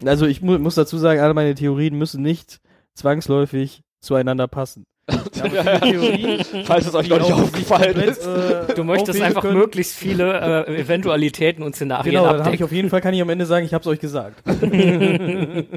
Also 0.02 0.24
ich 0.24 0.40
mu 0.40 0.58
muss 0.58 0.76
dazu 0.76 0.96
sagen, 0.96 1.20
alle 1.20 1.34
meine 1.34 1.54
Theorien 1.54 1.98
müssen 1.98 2.22
nicht 2.22 2.60
zwangsläufig 2.94 3.82
zueinander 4.00 4.48
passen. 4.48 4.86
Theorien, 5.10 6.44
falls 6.64 6.86
es 6.86 6.94
euch 6.94 7.08
noch 7.08 7.18
nicht 7.20 7.32
aufgefallen 7.32 7.94
komplett, 7.94 8.08
ist. 8.10 8.26
äh, 8.26 8.74
Du 8.74 8.84
möchtest 8.84 9.20
einfach 9.20 9.42
können. 9.42 9.58
möglichst 9.58 9.96
viele 9.96 10.66
äh, 10.66 10.80
Eventualitäten 10.80 11.62
und 11.62 11.74
Szenarien 11.76 12.12
Genau, 12.12 12.24
dann 12.24 12.30
habe 12.30 12.40
ich 12.40 12.46
abdecken. 12.46 12.64
auf 12.64 12.72
jeden 12.72 12.90
Fall, 12.90 13.00
kann 13.00 13.14
ich 13.14 13.20
am 13.22 13.30
Ende 13.30 13.46
sagen, 13.46 13.64
ich 13.66 13.74
habe 13.74 13.82
es 13.82 13.86
euch 13.88 14.00
gesagt. 14.00 14.42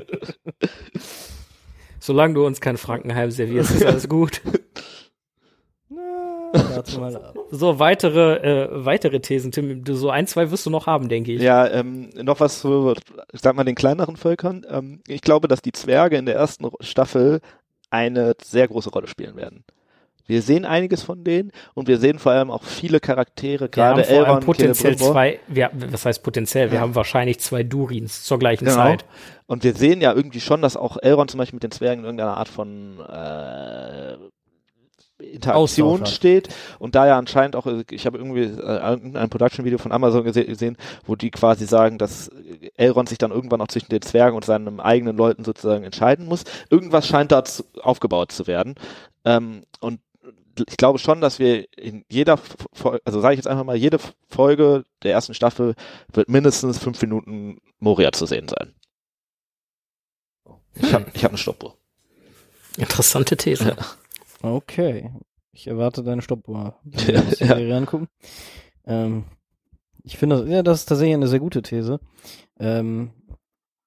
Solange 1.99 2.33
du 2.33 2.45
uns 2.45 2.59
kein 2.61 2.77
Frankenheim 2.77 3.31
servierst, 3.31 3.71
ist 3.71 3.85
alles 3.85 4.09
gut. 4.09 4.41
So, 7.49 7.79
weitere, 7.79 8.35
äh, 8.35 8.67
weitere 8.85 9.19
Thesen, 9.21 9.51
Tim. 9.51 9.83
Du, 9.83 9.95
so 9.95 10.09
ein, 10.11 10.27
zwei 10.27 10.51
wirst 10.51 10.65
du 10.65 10.69
noch 10.69 10.85
haben, 10.85 11.09
denke 11.09 11.31
ich. 11.31 11.41
Ja, 11.41 11.67
ähm, 11.67 12.09
noch 12.21 12.39
was 12.39 12.59
zu, 12.59 12.93
ich 13.31 13.41
sag 13.41 13.55
mal, 13.55 13.63
den 13.63 13.73
kleineren 13.75 14.17
Völkern. 14.17 14.65
Ähm, 14.69 15.01
ich 15.07 15.21
glaube, 15.21 15.47
dass 15.47 15.61
die 15.61 15.71
Zwerge 15.71 16.17
in 16.17 16.25
der 16.27 16.35
ersten 16.35 16.69
Staffel 16.81 17.41
eine 17.93 18.33
sehr 18.43 18.67
große 18.67 18.89
Rolle 18.89 19.07
spielen 19.07 19.35
werden. 19.35 19.63
Wir 20.25 20.41
sehen 20.41 20.63
einiges 20.63 21.03
von 21.03 21.23
denen 21.25 21.51
und 21.73 21.87
wir 21.89 21.97
sehen 21.97 22.17
vor 22.17 22.31
allem 22.31 22.49
auch 22.49 22.63
viele 22.63 23.01
Charaktere, 23.01 23.69
Wir 23.73 23.83
haben 23.83 23.95
gerade 23.97 24.07
Elrond, 24.07 24.45
potenziell 24.45 24.95
zwei, 24.97 25.39
wir, 25.47 25.69
was 25.73 26.05
heißt 26.05 26.23
potenziell? 26.23 26.71
Wir 26.71 26.75
Ja. 26.77 26.81
haben 26.81 26.95
wahrscheinlich 26.95 27.39
zwei 27.41 27.63
Durins 27.63 28.23
zur 28.23 28.39
gleichen 28.39 28.63
Genau. 28.65 28.77
Zeit. 28.77 29.05
Und 29.47 29.65
wir 29.65 29.73
sehen 29.73 29.99
ja 29.99 30.13
irgendwie 30.13 30.39
schon, 30.39 30.61
dass 30.61 30.77
auch 30.77 30.95
Elrond 31.01 31.29
zum 31.29 31.39
Beispiel 31.39 31.57
mit 31.57 31.63
den 31.63 31.71
Zwergen 31.71 31.99
in 31.99 32.05
irgendeiner 32.05 32.37
Art 32.37 32.47
von 32.47 32.99
äh, 33.01 34.15
Interaktion 35.31 36.01
Austausch 36.01 36.15
steht 36.15 36.49
und 36.79 36.95
da 36.95 37.07
ja 37.07 37.17
anscheinend 37.17 37.55
auch, 37.55 37.65
ich 37.89 38.05
habe 38.05 38.17
irgendwie 38.17 38.43
äh, 38.43 38.79
ein 39.17 39.29
Production-Video 39.29 39.77
von 39.77 39.91
Amazon 39.91 40.23
gese 40.23 40.45
gesehen, 40.45 40.77
wo 41.05 41.15
die 41.15 41.31
quasi 41.31 41.65
sagen, 41.65 41.97
dass 41.97 42.29
Elrond 42.75 43.09
sich 43.09 43.17
dann 43.17 43.31
irgendwann 43.31 43.61
auch 43.61 43.67
zwischen 43.67 43.89
den 43.89 44.01
Zwergen 44.01 44.35
und 44.35 44.45
seinen 44.45 44.79
eigenen 44.79 45.17
Leuten 45.17 45.43
sozusagen 45.43 45.83
entscheiden 45.83 46.25
muss. 46.25 46.43
Irgendwas 46.69 47.07
scheint 47.07 47.31
da 47.31 47.43
aufgebaut 47.81 48.31
zu 48.31 48.47
werden. 48.47 48.75
Ähm, 49.25 49.63
und 49.79 49.99
ich 50.69 50.77
glaube 50.77 50.99
schon, 50.99 51.19
dass 51.19 51.39
wir 51.39 51.65
in 51.77 52.05
jeder, 52.09 52.37
Fol- 52.73 53.01
also 53.05 53.19
sage 53.21 53.33
ich 53.33 53.39
jetzt 53.39 53.47
einfach 53.47 53.63
mal, 53.63 53.75
jede 53.75 53.97
Folge 54.29 54.83
der 55.01 55.11
ersten 55.13 55.33
Staffel 55.33 55.73
wird 56.11 56.29
mindestens 56.29 56.77
fünf 56.77 57.01
Minuten 57.01 57.57
Moria 57.79 58.11
zu 58.11 58.25
sehen 58.27 58.47
sein. 58.47 58.75
Ich 60.75 60.93
habe 60.93 61.05
ich 61.13 61.23
hab 61.23 61.31
eine 61.31 61.37
Stoppuhr. 61.37 61.75
Interessante 62.77 63.37
These. 63.37 63.75
Okay. 64.43 65.09
Ich 65.51 65.67
erwarte 65.67 66.03
deine 66.03 66.21
Stoppuhr. 66.21 66.75
Ja, 66.85 67.07
Wir 67.07 67.19
uns 67.21 67.37
die 67.37 67.43
ja. 67.45 67.55
Serie 67.55 67.75
angucken. 67.77 68.07
Ähm, 68.85 69.23
ich 70.03 70.17
finde, 70.17 70.45
ja, 70.49 70.61
das 70.63 70.79
ist 70.81 70.85
tatsächlich 70.87 71.15
eine 71.15 71.27
sehr 71.27 71.39
gute 71.39 71.61
These. 71.61 71.99
Ähm, 72.59 73.11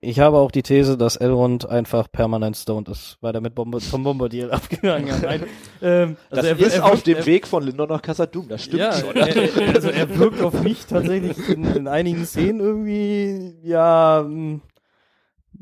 ich 0.00 0.20
habe 0.20 0.38
auch 0.38 0.50
die 0.50 0.62
These, 0.62 0.96
dass 0.96 1.16
Elrond 1.16 1.68
einfach 1.68 2.10
permanent 2.10 2.56
stoned 2.56 2.88
ist, 2.88 3.18
weil 3.20 3.34
er 3.34 3.40
mit 3.40 3.54
Bombe 3.54 3.80
Tom 3.80 4.04
Bombadil 4.04 4.50
abgegangen. 4.52 5.12
Nein, 5.22 5.44
ähm, 5.82 6.16
Das 6.30 6.38
also 6.44 6.50
er, 6.50 6.66
ist 6.66 6.74
er 6.76 6.84
auf 6.84 7.02
dem 7.02 7.26
Weg 7.26 7.46
von 7.46 7.62
Lindor 7.64 7.86
nach 7.88 8.02
Casadum, 8.02 8.48
das 8.48 8.64
stimmt 8.64 8.80
ja, 8.80 8.92
schon. 8.92 9.16
er, 9.16 9.36
er- 9.36 9.74
also 9.74 9.88
er 9.88 10.18
wirkt 10.18 10.40
auf 10.42 10.62
mich 10.62 10.86
tatsächlich 10.86 11.48
in, 11.48 11.64
in 11.64 11.88
einigen 11.88 12.24
Szenen 12.24 12.60
irgendwie, 12.60 13.56
ja, 13.62 14.24
mh, 14.26 14.60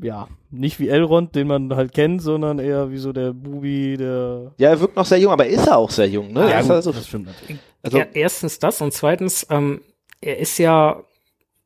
ja, 0.01 0.27
nicht 0.51 0.79
wie 0.79 0.89
Elrond, 0.89 1.35
den 1.35 1.47
man 1.47 1.75
halt 1.75 1.93
kennt, 1.93 2.21
sondern 2.21 2.59
eher 2.59 2.91
wie 2.91 2.97
so 2.97 3.13
der 3.13 3.33
Bubi, 3.33 3.97
der 3.97 4.53
Ja, 4.57 4.69
er 4.69 4.79
wirkt 4.79 4.95
noch 4.95 5.05
sehr 5.05 5.19
jung, 5.19 5.31
aber 5.31 5.47
ist 5.47 5.67
er 5.67 5.77
auch 5.77 5.89
sehr 5.91 6.07
jung, 6.07 6.33
ne? 6.33 6.49
Ja, 6.49 6.59
ist 6.59 6.67
gut, 6.67 6.75
also, 6.75 6.91
das 6.91 7.07
stimmt 7.07 7.27
natürlich. 7.27 7.59
also 7.81 7.97
ja, 7.99 8.05
erstens 8.13 8.59
das 8.59 8.81
und 8.81 8.93
zweitens, 8.93 9.45
ähm, 9.49 9.81
er 10.21 10.37
ist 10.39 10.57
ja, 10.57 11.03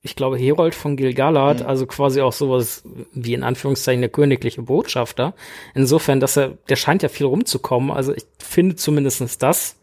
ich 0.02 0.16
glaube, 0.16 0.38
Herold 0.38 0.76
von 0.76 0.96
Gil-galad, 0.96 1.60
Mhm. 1.62 1.66
also 1.68 1.86
quasi 1.86 2.22
auch 2.22 2.32
sowas 2.34 2.84
wie 3.14 3.34
in 3.34 3.44
Anführungszeichen 3.44 4.02
der 4.02 4.10
königliche 4.10 4.62
Botschafter. 4.62 5.34
Insofern, 5.76 6.20
dass 6.20 6.38
er, 6.38 6.58
der 6.70 6.76
scheint 6.78 7.04
ja 7.04 7.10
viel 7.10 7.26
rumzukommen. 7.26 7.92
Also 7.92 8.14
ich 8.14 8.24
finde 8.40 8.76
zumindestens 8.78 9.38
das 9.38 9.76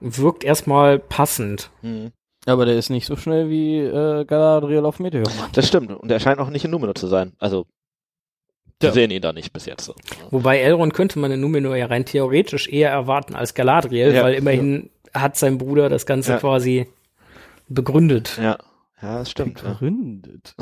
wirkt 0.00 0.44
erstmal 0.44 0.98
passend. 0.98 1.70
Aber 2.50 2.64
der 2.66 2.76
ist 2.76 2.90
nicht 2.90 3.06
so 3.06 3.16
schnell 3.16 3.48
wie 3.48 3.78
äh, 3.78 4.24
Galadriel 4.24 4.84
auf 4.84 4.98
Meteor. 4.98 5.24
das 5.52 5.68
stimmt. 5.68 5.90
Und 5.92 6.10
er 6.10 6.20
scheint 6.20 6.38
auch 6.40 6.50
nicht 6.50 6.64
in 6.64 6.70
Numenor 6.70 6.94
zu 6.94 7.06
sein. 7.06 7.32
Also, 7.38 7.66
wir 8.80 8.88
Ja. 8.88 8.92
sehen 8.94 9.10
ihn 9.10 9.20
da 9.22 9.32
nicht 9.32 9.52
bis 9.52 9.66
jetzt 9.66 9.84
so. 9.84 9.94
Wobei 10.30 10.58
Elrond 10.60 10.94
könnte 10.94 11.18
man 11.18 11.30
in 11.30 11.40
Numenor 11.40 11.76
ja 11.76 11.86
rein 11.86 12.04
theoretisch 12.06 12.68
eher 12.68 12.90
erwarten 12.90 13.34
als 13.34 13.54
Galadriel, 13.54 14.12
Ja, 14.14 14.22
weil 14.22 14.34
immerhin 14.34 14.90
hat 15.14 15.36
sein 15.36 15.58
Bruder 15.58 15.88
das 15.88 16.06
Ganze 16.06 16.32
Ja. 16.32 16.38
quasi 16.38 16.86
begründet. 17.68 18.38
Ja, 18.42 18.58
ja, 19.02 19.18
das 19.18 19.30
stimmt. 19.30 19.62
Ja. 19.62 19.72
Gegründet. 19.72 20.54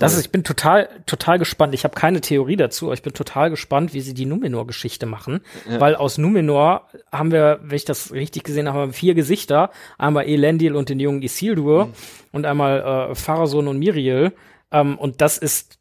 Das 0.00 0.14
ist, 0.14 0.20
ich 0.26 0.32
bin 0.32 0.42
total, 0.42 0.88
total 1.04 1.38
gespannt. 1.38 1.74
Ich 1.74 1.84
habe 1.84 1.94
keine 1.94 2.20
Theorie 2.22 2.56
dazu, 2.56 2.86
aber 2.86 2.94
ich 2.94 3.02
bin 3.02 3.12
total 3.12 3.50
gespannt, 3.50 3.92
wie 3.92 4.00
sie 4.00 4.14
die 4.14 4.24
Numenor-Geschichte 4.24 5.04
machen. 5.06 5.40
Ja. 5.68 5.80
Weil 5.80 5.96
aus 5.96 6.16
Numenor 6.18 6.88
haben 7.12 7.30
wir, 7.30 7.60
wenn 7.62 7.76
ich 7.76 7.84
das 7.84 8.12
richtig 8.12 8.44
gesehen 8.44 8.72
habe, 8.72 8.92
vier 8.92 9.14
Gesichter. 9.14 9.70
Einmal 9.98 10.26
Elendil 10.26 10.74
und 10.76 10.88
den 10.88 10.98
jungen 11.00 11.20
Isildur 11.22 11.86
Mhm. 11.86 11.92
und 12.32 12.46
einmal 12.46 13.10
äh, 13.10 13.14
Pharason 13.14 13.68
und 13.68 13.78
Miriel. 13.78 14.32
Ähm, 14.72 14.98
und 14.98 15.20
das 15.20 15.36
ist 15.38 15.78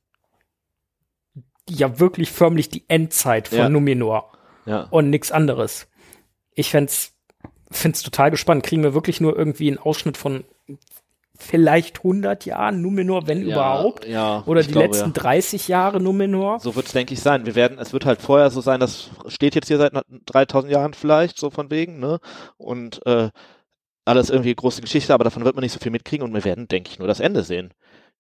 ja 1.69 1.99
wirklich 1.99 2.31
förmlich 2.31 2.69
die 2.69 2.83
Endzeit 2.89 3.47
von 3.47 3.57
Ja. 3.57 3.69
Numenor 3.69 4.31
ja. 4.65 4.81
und 4.91 5.09
nichts 5.09 5.31
anderes. 5.31 5.87
Ich 6.53 6.69
fänd's, 6.69 7.13
find's 7.71 8.03
total 8.03 8.29
gespannt. 8.31 8.63
Kriegen 8.63 8.83
wir 8.83 8.93
wirklich 8.93 9.19
nur 9.21 9.37
irgendwie 9.37 9.67
einen 9.69 9.77
Ausschnitt 9.79 10.17
von 10.17 10.43
vielleicht 11.37 11.97
100 11.99 12.45
Jahren 12.45 12.81
Numenor, 12.81 13.27
wenn 13.27 13.41
überhaupt? 13.41 14.05
Ja, 14.07 14.43
Oder 14.45 14.61
die 14.63 14.71
glaube, 14.71 14.87
letzten 14.87 15.09
ja. 15.09 15.13
30 15.13 15.67
Jahre 15.67 15.99
Numenor? 16.01 16.59
So 16.59 16.75
wird 16.75 16.87
es, 16.87 16.91
denke 16.93 17.13
ich, 17.13 17.21
sein. 17.21 17.45
Wir 17.45 17.55
werden, 17.55 17.77
es 17.79 17.93
wird 17.93 18.05
halt 18.05 18.21
vorher 18.21 18.49
so 18.49 18.61
sein, 18.61 18.79
das 18.79 19.09
steht 19.27 19.55
jetzt 19.55 19.67
hier 19.67 19.77
seit 19.77 19.93
3000 20.27 20.71
Jahren 20.71 20.93
vielleicht, 20.93 21.37
so 21.37 21.49
von 21.49 21.69
wegen, 21.71 21.99
ne? 21.99 22.19
Und 22.57 23.05
äh, 23.05 23.29
alles 24.05 24.29
irgendwie 24.29 24.53
große 24.55 24.81
Geschichte, 24.81 25.13
aber 25.13 25.23
davon 25.23 25.45
wird 25.45 25.55
man 25.55 25.63
nicht 25.63 25.71
so 25.73 25.79
viel 25.79 25.91
mitkriegen 25.91 26.25
und 26.27 26.33
wir 26.33 26.45
werden, 26.45 26.67
denke 26.67 26.89
ich, 26.91 26.99
nur 26.99 27.07
das 27.07 27.19
Ende 27.19 27.43
sehen. 27.43 27.73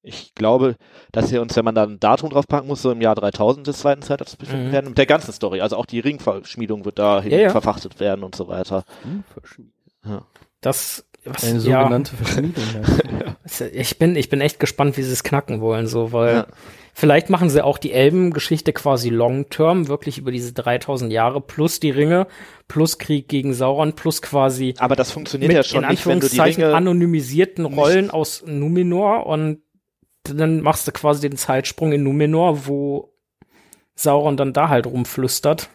Ich 0.07 0.35
glaube, 0.35 0.75
dass 1.11 1.31
wir 1.31 1.41
uns, 1.41 1.55
wenn 1.55 1.65
man 1.65 1.73
da 1.73 1.83
ein 1.83 1.99
Datum 1.99 2.29
draufpacken 2.29 2.67
muss, 2.67 2.81
so 2.83 2.91
im 2.91 3.01
Jahr 3.01 3.15
3000 3.15 3.65
des 3.65 3.79
zweiten 3.79 4.01
Zeitalters 4.03 4.35
befinden 4.35 4.67
Mhm. 4.67 4.71
werden, 4.71 4.89
mit 4.89 4.97
der 4.99 5.05
ganzen 5.07 5.31
Story. 5.33 5.61
Also 5.61 5.77
auch 5.77 5.85
die 5.87 5.99
Ringverschmiedung 5.99 6.85
wird 6.85 6.99
dahin 6.99 7.31
Ja, 7.31 7.37
ja. 7.39 7.49
verfachtet 7.49 7.99
werden 7.99 8.23
und 8.23 8.35
so 8.35 8.47
weiter. 8.47 8.83
Das, 10.61 11.05
was, 11.25 11.43
Eine 11.43 11.59
sogenannte 11.59 12.15
Verschmiedung. 12.15 12.63
ja. 13.59 13.65
ich 13.73 13.97
bin, 13.99 14.15
ich 14.15 14.29
bin 14.29 14.41
echt 14.41 14.59
gespannt, 14.59 14.97
wie 14.97 15.03
sie 15.03 15.11
es 15.11 15.23
knacken 15.23 15.61
wollen, 15.61 15.87
so, 15.87 16.11
weil 16.11 16.35
Ja. 16.35 16.47
vielleicht 16.93 17.29
machen 17.29 17.49
sie 17.49 17.63
auch 17.63 17.77
die 17.77 17.91
Elben-Geschichte 17.91 18.73
quasi 18.73 19.09
long-term, 19.09 19.87
wirklich 19.87 20.17
über 20.17 20.31
diese 20.31 20.53
3000 20.53 21.11
Jahre, 21.11 21.41
plus 21.41 21.79
die 21.79 21.91
Ringe, 21.91 22.27
plus 22.67 22.97
Krieg 22.97 23.27
gegen 23.27 23.53
Sauron, 23.53 23.93
plus 23.93 24.21
quasi 24.21 24.73
Aber 24.77 24.95
das 24.95 25.11
funktioniert 25.11 25.51
ja 25.51 25.63
schon 25.63 25.83
in 25.83 25.89
nicht, 25.89 26.05
wenn 26.05 26.19
du 26.19 26.29
die 26.29 26.39
Ringe 26.39 26.73
anonymisierten 26.73 27.65
Rollen 27.65 28.09
aus 28.11 28.43
Numenor 28.45 29.25
und 29.25 29.59
dann 30.23 30.61
machst 30.61 30.87
du 30.87 30.91
quasi 30.91 31.27
den 31.27 31.37
Zeitsprung 31.37 31.91
in 31.91 32.03
Numenor, 32.03 32.65
wo 32.67 33.13
Sauron 33.95 34.37
dann 34.37 34.53
da 34.53 34.69
halt 34.69 34.87
rumflüstert. 34.87 35.69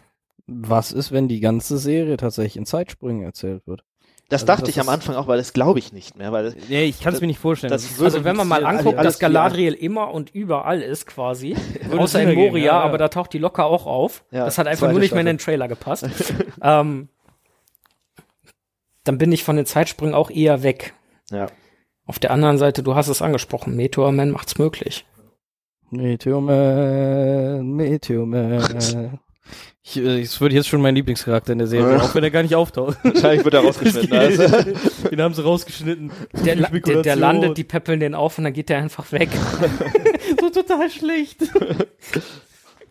Was 0.46 0.90
ist, 0.90 1.12
wenn 1.12 1.28
die 1.28 1.38
ganze 1.40 1.78
Serie 1.78 2.16
tatsächlich 2.16 2.56
in 2.56 2.66
Zeitsprüngen 2.66 3.22
erzählt 3.22 3.66
wird? 3.66 3.84
Das 4.30 4.42
Also 4.42 4.46
dachte 4.46 4.62
das 4.62 4.70
ich 4.70 4.80
am 4.80 4.88
Anfang 4.88 5.16
auch, 5.16 5.26
weil 5.26 5.38
das 5.38 5.52
glaube 5.52 5.80
ich 5.80 5.92
nicht 5.92 6.16
mehr, 6.16 6.30
weil 6.30 6.54
Nee, 6.68 6.84
ich 6.84 7.00
kann 7.00 7.12
es 7.12 7.20
mir 7.20 7.26
nicht 7.26 7.40
vorstellen. 7.40 7.72
Also 7.72 8.24
wenn 8.24 8.36
man 8.36 8.46
mal 8.46 8.64
anguckt, 8.64 8.96
alles 8.96 9.14
dass. 9.14 9.18
Galadriel 9.18 9.74
immer 9.74 10.14
und 10.14 10.30
überall 10.32 10.80
ist 10.80 11.06
quasi, 11.06 11.56
außer 11.90 12.22
in 12.22 12.34
Moria, 12.34 12.64
ja, 12.64 12.72
ja. 12.72 12.80
aber 12.80 12.96
da 12.96 13.08
taucht 13.08 13.32
die 13.32 13.38
locker 13.38 13.66
auch 13.66 13.86
auf. 13.86 14.22
Ja, 14.30 14.44
das 14.44 14.56
hat 14.56 14.68
einfach 14.68 14.88
nur 14.88 15.00
nicht 15.00 15.10
mehr 15.10 15.22
in 15.22 15.26
den 15.26 15.38
Trailer 15.38 15.66
gepasst. 15.66 16.06
ähm, 16.62 17.08
dann 19.02 19.18
bin 19.18 19.32
ich 19.32 19.42
von 19.42 19.56
den 19.56 19.66
Zeitsprüngen 19.66 20.14
auch 20.14 20.30
eher 20.30 20.62
weg. 20.62 20.94
Ja. 21.32 21.48
Auf 22.06 22.20
der 22.20 22.30
anderen 22.30 22.56
Seite, 22.56 22.84
du 22.84 22.94
hast 22.94 23.08
es 23.08 23.22
angesprochen, 23.22 23.74
Meteor 23.74 24.12
Man 24.12 24.30
macht's 24.30 24.58
möglich. 24.58 25.04
Meteorman, 25.90 27.66
Meteorman. 27.66 29.18
Ich, 29.82 29.96
äh, 29.96 30.20
es 30.20 30.40
wird 30.40 30.52
jetzt 30.52 30.68
schon 30.68 30.80
mein 30.80 30.94
Lieblingscharakter 30.94 31.52
in 31.52 31.58
der 31.58 31.66
Serie, 31.66 32.00
auch 32.02 32.14
wenn 32.14 32.22
er 32.24 32.30
gar 32.30 32.42
nicht 32.42 32.54
auftaucht. 32.54 32.98
Wahrscheinlich 33.02 33.44
wird 33.44 33.54
er 33.54 33.60
rausgeschnitten. 33.64 34.12
Also. 34.16 34.42
Den 35.10 35.20
haben 35.22 35.34
sie 35.34 35.42
rausgeschnitten. 35.42 36.10
Der, 36.44 36.56
la- 36.56 36.68
der, 36.68 37.02
der 37.02 37.16
landet, 37.16 37.56
die 37.56 37.64
peppeln 37.64 38.00
den 38.00 38.14
auf 38.14 38.38
und 38.38 38.44
dann 38.44 38.52
geht 38.52 38.68
der 38.68 38.78
einfach 38.78 39.10
weg. 39.12 39.30
so 40.40 40.50
total 40.50 40.90
schlecht. 40.90 41.38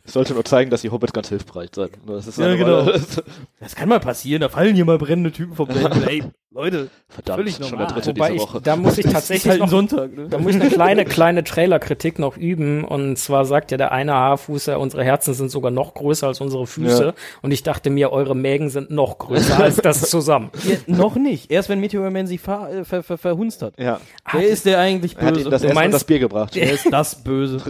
Ich 0.09 0.13
sollte 0.13 0.33
nur 0.33 0.43
zeigen, 0.43 0.71
dass 0.71 0.81
die 0.81 0.89
Hobbits 0.89 1.13
ganz 1.13 1.29
hilfreich 1.29 1.69
sind. 1.75 1.91
Das 2.07 2.25
ist 2.25 2.39
Ja, 2.39 2.55
genau. 2.55 2.91
Das 3.59 3.75
kann 3.75 3.87
mal 3.89 3.99
passieren, 3.99 4.41
da 4.41 4.49
fallen 4.49 4.73
hier 4.73 4.83
mal 4.85 4.97
brennende 4.97 5.31
Typen 5.31 5.53
vom 5.53 5.67
Blenden. 5.67 6.01
Ey, 6.07 6.23
Leute, 6.51 6.89
Verdammt, 7.07 7.37
Völlig 7.37 7.55
schon 7.63 7.77
der 7.77 7.85
dritte 7.87 8.09
Wobei 8.09 8.31
diese 8.31 8.43
ich, 8.43 8.49
Woche. 8.49 8.61
da 8.61 8.75
muss 8.75 8.97
ich 8.97 9.05
tatsächlich 9.11 9.51
halt 9.51 9.59
noch, 9.59 9.69
Sonntag. 9.69 10.11
Ne? 10.17 10.27
da 10.27 10.39
muss 10.39 10.55
ich 10.55 10.61
eine 10.61 10.71
kleine, 10.71 11.05
kleine 11.05 11.43
Trailerkritik 11.43 12.17
noch 12.17 12.37
üben. 12.37 12.83
Und 12.83 13.17
zwar 13.17 13.45
sagt 13.45 13.69
ja 13.69 13.77
der 13.77 13.91
eine 13.91 14.13
Haarfußer, 14.15 14.79
unsere 14.79 15.03
Herzen 15.03 15.35
sind 15.35 15.51
sogar 15.51 15.69
noch 15.69 15.93
größer 15.93 16.25
als 16.25 16.41
unsere 16.41 16.65
Füße. 16.65 17.05
Ja. 17.05 17.13
Und 17.43 17.51
ich 17.51 17.61
dachte 17.61 17.91
mir, 17.91 18.11
eure 18.11 18.35
Mägen 18.35 18.69
sind 18.69 18.89
noch 18.89 19.19
größer 19.19 19.59
als 19.59 19.75
das 19.75 20.09
zusammen. 20.09 20.49
Ja, 20.63 20.75
noch 20.87 21.17
nicht. 21.17 21.51
Erst 21.51 21.69
wenn 21.69 21.79
Meteorman 21.79 22.25
sie 22.25 22.39
ver, 22.39 22.67
äh, 22.79 22.83
ver, 22.83 23.03
ver, 23.03 23.19
verhunzt 23.19 23.61
hat. 23.61 23.75
Ja, 23.79 24.01
Wer 24.31 24.47
ist 24.47 24.65
der 24.65 24.79
eigentlich 24.79 25.17
er 25.17 25.27
hat 25.27 25.33
böse? 25.35 25.49
das 25.51 25.61
Du 25.61 25.71
meinst- 25.73 25.93
das 25.93 26.03
Bier 26.03 26.17
gebracht. 26.19 26.55
Wer 26.55 26.71
ist 26.73 26.91
das 26.91 27.23
Böse? 27.23 27.61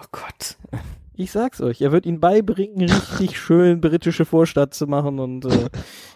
Oh 0.00 0.04
Gott. 0.12 0.56
Ich 1.14 1.32
sag's 1.32 1.60
euch, 1.60 1.80
er 1.80 1.90
wird 1.90 2.06
ihnen 2.06 2.20
beibringen, 2.20 2.88
richtig 2.88 3.40
schön 3.40 3.80
britische 3.80 4.24
Vorstadt 4.24 4.72
zu 4.74 4.86
machen 4.86 5.18
und 5.18 5.44
äh, 5.46 5.68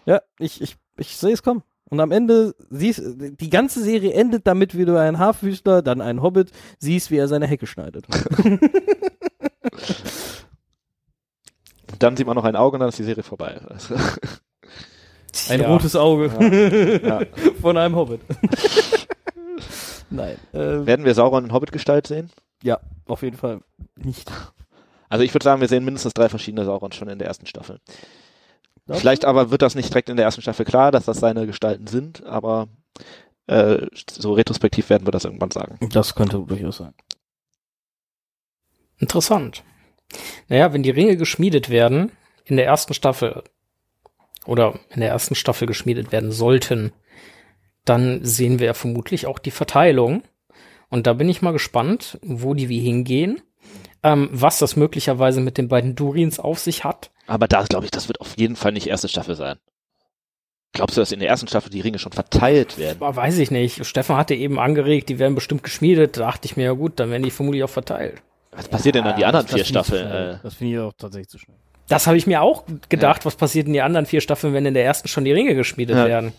ja, 0.07 0.21
ich, 0.39 0.63
ich, 0.63 0.77
ich 0.97 1.17
sehe 1.17 1.33
es 1.33 1.43
kommen. 1.43 1.63
Und 1.91 2.01
am 2.01 2.11
Ende 2.11 2.55
siehst 2.71 3.03
die 3.05 3.51
ganze 3.51 3.83
Serie 3.83 4.15
endet 4.15 4.47
damit, 4.47 4.79
wie 4.79 4.87
du 4.87 4.99
einen 4.99 5.19
Haarfüßler, 5.19 5.83
dann 5.83 6.01
einen 6.01 6.23
Hobbit 6.23 6.51
siehst, 6.79 7.11
wie 7.11 7.19
er 7.19 7.29
seine 7.29 7.47
Hecke 7.47 7.67
schneidet. 7.67 8.07
Und 8.41 8.61
dann 11.99 12.17
sieht 12.17 12.27
man 12.27 12.37
noch 12.37 12.45
ein 12.45 12.57
Auge 12.57 12.77
und 12.77 12.81
dann 12.81 12.89
ist 12.89 12.99
die 12.99 13.05
Serie 13.05 13.23
vorbei. 13.23 13.61
Ein 15.51 15.59
Tja. 15.59 15.69
rotes 15.69 15.95
Auge 15.95 17.01
ja. 17.05 17.21
von 17.61 17.77
einem 17.77 17.97
Hobbit. 17.97 18.21
Nein. 20.09 20.37
Äh, 20.53 20.87
Werden 20.87 21.05
wir 21.05 21.15
Sauron 21.15 21.45
in 21.45 21.53
Hobbit-Gestalt 21.53 22.07
sehen? 22.07 22.31
Ja, 22.63 22.81
auf 23.07 23.23
jeden 23.23 23.37
Fall 23.37 23.61
nicht. 23.97 24.31
Also 25.09 25.25
ich 25.25 25.35
würde 25.35 25.45
sagen, 25.45 25.61
wir 25.61 25.69
sehen 25.69 25.85
mindestens 25.85 26.15
drei 26.15 26.29
verschiedene 26.29 26.65
Saurons 26.65 26.97
schon 26.97 27.09
in 27.09 27.19
der 27.19 27.29
ersten 27.29 27.47
Staffel. 27.47 27.81
Glaubst 28.87 29.01
Vielleicht 29.01 29.25
aber 29.25 29.51
wird 29.51 29.63
das 29.63 29.75
nicht 29.75 29.91
direkt 29.91 30.09
in 30.09 30.17
der 30.17 30.25
ersten 30.25 30.43
Staffel 30.43 30.65
klar, 30.65 30.91
dass 30.91 31.05
das 31.05 31.21
seine 31.21 31.47
Gestalten 31.47 31.87
sind, 31.87 32.25
aber 32.25 32.69
äh, 33.47 33.87
so 34.11 34.33
retrospektiv 34.33 34.91
werden 34.91 35.07
wir 35.07 35.13
das 35.13 35.25
irgendwann 35.25 35.51
sagen. 35.51 35.79
Das 35.93 36.15
könnte 36.15 36.39
durchaus 36.39 36.79
sein. 36.79 36.95
Interessant. 38.99 39.63
Naja, 40.49 40.73
wenn 40.73 40.83
die 40.83 40.91
Ringe 40.91 41.17
geschmiedet 41.17 41.71
werden, 41.71 42.13
in 42.45 42.57
der 42.57 42.67
ersten 42.67 42.95
Staffel, 42.95 43.43
oder 44.47 44.79
in 44.91 45.01
der 45.01 45.11
ersten 45.11 45.35
Staffel 45.35 45.67
geschmiedet 45.67 46.13
werden 46.13 46.33
sollten, 46.33 46.93
dann 47.85 48.25
sehen 48.25 48.59
wir 48.59 48.67
ja 48.67 48.75
vermutlich 48.75 49.27
auch 49.27 49.39
die 49.39 49.51
Verteilung. 49.51 50.23
Und 50.93 51.07
da 51.07 51.15
bin 51.15 51.27
ich 51.31 51.41
mal 51.41 51.53
gespannt, 51.53 52.19
wo 52.23 52.53
die 52.53 52.69
wie 52.69 52.81
hingehen, 52.81 53.41
ähm, 54.03 54.29
was 54.31 54.59
das 54.59 54.77
möglicherweise 54.77 55.41
mit 55.41 55.57
den 55.57 55.69
beiden 55.69 55.95
Durins 55.95 56.39
auf 56.39 56.59
sich 56.59 56.85
hat. 56.85 57.11
Aber 57.27 57.49
da 57.49 57.63
glaube 57.63 57.87
ich, 57.87 57.91
das 57.91 58.09
wird 58.09 58.21
auf 58.21 58.37
jeden 58.37 58.57
Fall 58.57 58.73
nicht 58.73 58.89
erste 58.89 59.09
Staffel 59.09 59.35
sein. 59.35 59.57
Glaubst 60.75 60.97
du, 60.99 61.01
dass 61.01 61.11
in 61.11 61.21
der 61.21 61.31
ersten 61.31 61.49
Staffel 61.49 61.71
die 61.71 61.81
Ringe 61.81 61.99
schon 61.99 62.13
verteilt 62.13 62.77
werden? 62.77 62.99
Weiß 63.01 63.39
ich 63.39 63.51
nicht. 63.51 63.87
Stefan 63.87 64.19
hatte 64.19 64.35
eben 64.35 64.59
angeregt, 64.59 65.09
die 65.09 65.19
werden 65.19 65.35
bestimmt 65.35 65.63
geschmiedet. 65.63 66.19
Da 66.19 66.21
dachte 66.27 66.45
ich 66.45 66.59
mir, 66.59 66.65
ja 66.65 66.73
gut, 66.73 67.01
dann 67.01 67.11
werden 67.11 67.23
die 67.23 67.31
vermutlich 67.31 67.65
auch 67.65 67.71
verteilt. 67.71 68.21
Was 68.51 68.69
passiert 68.69 68.95
denn 68.97 69.05
an 69.07 69.17
die 69.17 69.25
anderen 69.25 69.47
vier 69.49 69.65
Staffeln? 69.65 70.07
Äh, 70.07 70.39
Das 70.43 70.55
finde 70.57 70.75
ich 70.75 70.79
auch 70.79 70.93
tatsächlich 70.93 71.29
zu 71.29 71.39
schnell. 71.39 71.57
Das 71.89 72.07
habe 72.07 72.19
ich 72.19 72.27
mir 72.27 72.43
auch 72.43 72.65
gedacht, 72.91 73.25
was 73.25 73.37
passiert 73.37 73.67
in 73.67 73.73
die 73.73 73.81
anderen 73.81 74.05
vier 74.05 74.21
Staffeln, 74.21 74.53
wenn 74.53 74.67
in 74.67 74.75
der 74.75 74.85
ersten 74.85 75.09
schon 75.09 75.25
die 75.25 75.33
Ringe 75.33 75.55
geschmiedet 75.55 75.97
Ja. 75.97 76.07
werden. 76.07 76.35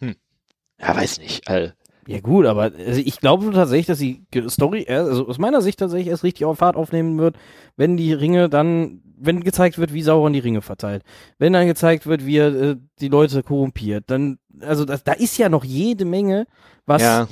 ja, 0.00 0.94
weiß 0.96 1.18
nicht. 1.20 1.48
Äh, 1.48 1.70
Ja 2.08 2.20
gut, 2.20 2.46
aber 2.46 2.70
also 2.78 3.00
ich 3.04 3.18
glaube 3.20 3.50
tatsächlich, 3.52 3.86
dass 3.86 3.98
die 3.98 4.24
Story, 4.48 4.84
erst- 4.86 5.08
also 5.10 5.26
aus 5.28 5.38
meiner 5.38 5.60
Sicht 5.62 5.78
tatsächlich 5.78 6.08
erst 6.08 6.24
richtig 6.24 6.44
auf 6.44 6.58
Fahrt 6.58 6.76
aufnehmen 6.76 7.18
wird, 7.18 7.36
wenn 7.76 7.96
die 7.96 8.12
Ringe 8.12 8.48
dann, 8.48 9.00
wenn 9.18 9.42
gezeigt 9.42 9.78
wird, 9.78 9.92
wie 9.92 10.02
Sauron 10.02 10.32
die 10.32 10.38
Ringe 10.38 10.62
verteilt. 10.62 11.02
Wenn 11.38 11.52
dann 11.52 11.66
gezeigt 11.66 12.06
wird, 12.06 12.24
wie 12.26 12.36
er 12.36 12.54
äh, 12.54 12.76
die 13.00 13.08
Leute 13.08 13.42
korrumpiert, 13.42 14.04
dann, 14.08 14.38
also 14.60 14.84
das, 14.84 15.02
da 15.04 15.12
ist 15.12 15.36
ja 15.38 15.48
noch 15.48 15.64
jede 15.64 16.04
Menge, 16.04 16.46
was 16.86 17.02
ja, 17.02 17.28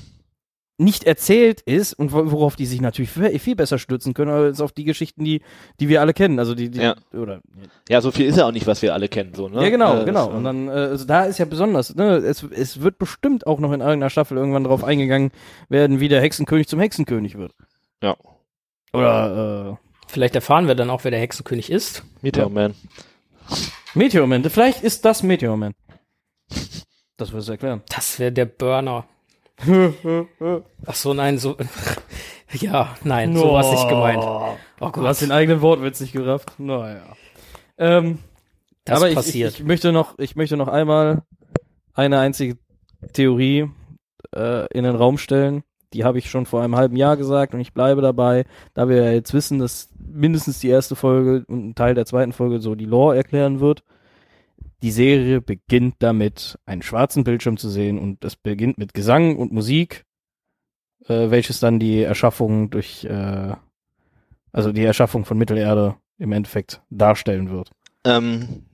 nicht 0.77 1.05
erzählt 1.05 1.61
ist 1.61 1.93
und 1.95 2.13
wo- 2.13 2.33
worauf 2.33 2.57
die 2.57 2.67
sich 2.67 2.81
natürlich 2.81 3.11
viel, 3.11 3.39
viel 3.39 3.55
besser 3.55 3.79
stützen 3.79 4.13
können, 4.13 4.31
als 4.33 4.61
auf 4.61 4.73
die 4.73 4.83
Geschichten, 4.85 5.23
die, 5.25 5.41
die 5.79 5.89
wir 5.89 6.01
alle 6.01 6.13
kennen. 6.15 6.39
Also 6.41 6.55
die, 6.57 6.69
die 6.71 6.81
Ja. 6.81 6.97
oder 7.13 7.41
ja, 7.89 8.01
so 8.01 8.11
viel 8.11 8.27
ist 8.27 8.37
ja 8.39 8.47
auch 8.47 8.53
nicht, 8.53 8.67
was 8.67 8.83
wir 8.83 8.93
alle 8.93 9.09
kennen. 9.09 9.35
So, 9.35 9.49
ne? 9.49 9.63
ja, 9.63 9.69
genau, 9.71 10.01
Äh, 10.01 10.05
genau. 10.05 10.29
Und 10.31 10.43
dann, 10.45 10.67
äh, 10.69 10.73
also 10.73 11.05
da 11.05 11.25
ist 11.25 11.39
ja 11.39 11.45
besonders, 11.45 11.95
ne, 11.95 12.17
es, 12.17 12.43
es 12.43 12.81
wird 12.81 12.99
bestimmt 12.99 13.47
auch 13.47 13.61
noch 13.61 13.71
in 13.73 13.81
irgendeiner 13.81 14.11
Staffel 14.11 14.37
irgendwann 14.37 14.65
drauf 14.65 14.83
eingegangen 14.83 15.31
werden, 15.69 16.01
wie 16.01 16.09
der 16.09 16.21
Hexenkönig 16.21 16.67
zum 16.67 16.81
Hexenkönig 16.81 17.37
wird. 17.39 17.53
Ja. 18.03 18.17
Oder, 18.93 19.79
Vielleicht 20.09 20.35
erfahren 20.35 20.67
wir 20.69 20.75
dann 20.75 20.91
auch, 20.91 21.03
wer 21.05 21.11
der 21.11 21.21
Hexenkönig 21.21 21.71
ist. 21.71 22.05
Meteor 22.21 22.49
Man. 22.51 22.73
äh, 22.73 22.75
Meteorman. 23.95 24.43
Vielleicht 24.51 24.83
ist 24.83 25.05
das 25.05 25.23
Meteorman. 25.23 25.75
Das 27.17 27.33
wird 27.33 27.43
es 27.43 27.49
erklären. 27.49 27.83
Das 27.89 28.19
wäre 28.19 28.33
der 28.33 28.45
Burner. 28.47 29.07
Ach 30.87 30.95
so, 30.95 31.15
nein, 31.15 31.39
so. 31.39 31.57
ja, 32.53 32.97
nein, 33.05 33.37
so 33.37 33.53
was 33.53 33.71
nicht 33.71 33.89
gemeint. 33.89 34.23
Oh 34.23 34.57
Du 34.81 35.07
hast 35.07 35.23
den 35.23 35.33
eigenen 35.33 35.63
Wortwitz 35.63 36.01
nicht 36.01 36.13
gerafft. 36.13 36.59
Naja. 36.59 37.03
Ähm, 37.79 38.19
Das 38.85 38.99
aber 38.99 39.09
ich, 39.09 39.15
passiert. 39.15 39.55
Ich, 39.55 39.61
ich 39.61 39.67
möchte 39.67 39.93
noch, 39.93 40.19
ich 40.19 40.37
möchte 40.37 40.57
noch 40.57 40.69
einmal 40.69 41.23
eine 41.95 42.19
einzige 42.19 42.59
Theorie 43.13 43.71
äh, 44.35 44.67
in 44.73 44.85
den 44.85 44.97
Raum 44.97 45.19
stellen. 45.19 45.63
Die 45.93 46.05
habe 46.05 46.19
ich 46.19 46.29
schon 46.29 46.45
vor 46.45 46.63
einem 46.63 46.75
halben 46.75 46.97
Jahr 46.97 47.17
gesagt 47.17 47.55
und 47.55 47.61
ich 47.61 47.73
bleibe 47.73 48.03
dabei, 48.03 48.47
da 48.75 48.89
wir 48.89 48.97
ja 49.05 49.13
jetzt 49.13 49.33
wissen, 49.33 49.61
dass 49.61 49.91
mindestens 49.97 50.59
die 50.59 50.69
erste 50.69 50.97
Folge 50.97 51.45
und 51.47 51.69
ein 51.69 51.75
Teil 51.77 51.95
der 51.95 52.05
zweiten 52.05 52.33
Folge 52.33 52.61
so 52.61 52.75
die 52.75 52.85
Lore 52.85 53.17
erklären 53.17 53.61
wird. 53.61 53.85
Die 54.85 54.91
Serie 54.91 55.41
beginnt 55.41 55.95
damit, 56.01 56.59
einen 56.67 56.83
schwarzen 56.83 57.25
Bildschirm 57.25 57.57
zu 57.57 57.71
sehen 57.71 57.99
und 57.99 58.23
es 58.23 58.37
beginnt 58.37 58.77
mit 58.77 58.93
Gesang 58.93 59.39
und 59.39 59.51
Musik, 59.51 60.05
äh, 61.07 61.31
welches 61.31 61.59
dann 61.59 61.79
die 61.79 62.03
Erschaffung 62.03 62.69
durch, 62.69 63.03
äh, 63.07 63.55
also 64.53 64.73
die 64.73 64.85
Erschaffung 64.85 65.25
von 65.25 65.39
Mittelerde 65.39 65.97
im 66.19 66.33
Endeffekt 66.33 66.83
darstellen 66.91 67.51
wird. 67.51 67.71
Ähm, 68.05 68.67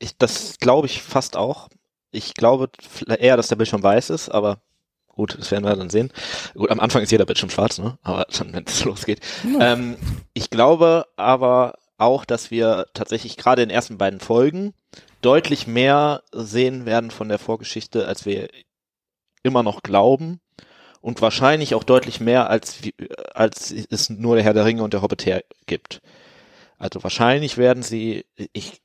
ich, 0.00 0.18
das 0.18 0.58
glaube 0.58 0.88
ich 0.88 1.00
fast 1.00 1.36
auch. 1.36 1.68
Ich 2.10 2.34
glaube 2.34 2.68
eher, 3.06 3.36
dass 3.36 3.46
der 3.46 3.54
Bildschirm 3.54 3.84
weiß 3.84 4.10
ist, 4.10 4.28
aber 4.28 4.58
gut, 5.06 5.38
das 5.38 5.52
werden 5.52 5.62
wir 5.62 5.76
dann 5.76 5.90
sehen. 5.90 6.12
Gut, 6.54 6.72
am 6.72 6.80
Anfang 6.80 7.04
ist 7.04 7.12
jeder 7.12 7.24
Bildschirm 7.24 7.50
schwarz, 7.50 7.78
ne? 7.78 7.96
Aber 8.02 8.26
dann, 8.36 8.52
wenn 8.52 8.64
es 8.64 8.84
losgeht. 8.84 9.20
Ähm, 9.60 9.96
ich 10.34 10.50
glaube 10.50 11.06
aber 11.14 11.74
auch, 11.98 12.24
dass 12.24 12.50
wir 12.50 12.86
tatsächlich 12.94 13.36
gerade 13.36 13.62
in 13.62 13.68
den 13.68 13.76
ersten 13.76 13.96
beiden 13.96 14.18
Folgen 14.18 14.74
deutlich 15.26 15.66
mehr 15.66 16.22
sehen 16.32 16.86
werden 16.86 17.10
von 17.10 17.28
der 17.28 17.40
Vorgeschichte, 17.40 18.06
als 18.06 18.24
wir 18.26 18.48
immer 19.42 19.64
noch 19.64 19.82
glauben. 19.82 20.40
Und 21.00 21.20
wahrscheinlich 21.20 21.74
auch 21.74 21.84
deutlich 21.84 22.20
mehr, 22.20 22.48
als, 22.48 22.78
als 23.34 23.72
es 23.72 24.08
nur 24.08 24.36
der 24.36 24.44
Herr 24.44 24.54
der 24.54 24.64
Ringe 24.64 24.82
und 24.82 24.92
der 24.92 25.02
Hobbit 25.02 25.26
hergibt. 25.26 26.00
Also 26.78 27.02
wahrscheinlich 27.02 27.58
werden 27.58 27.82
sie, 27.82 28.24
ich, 28.52 28.82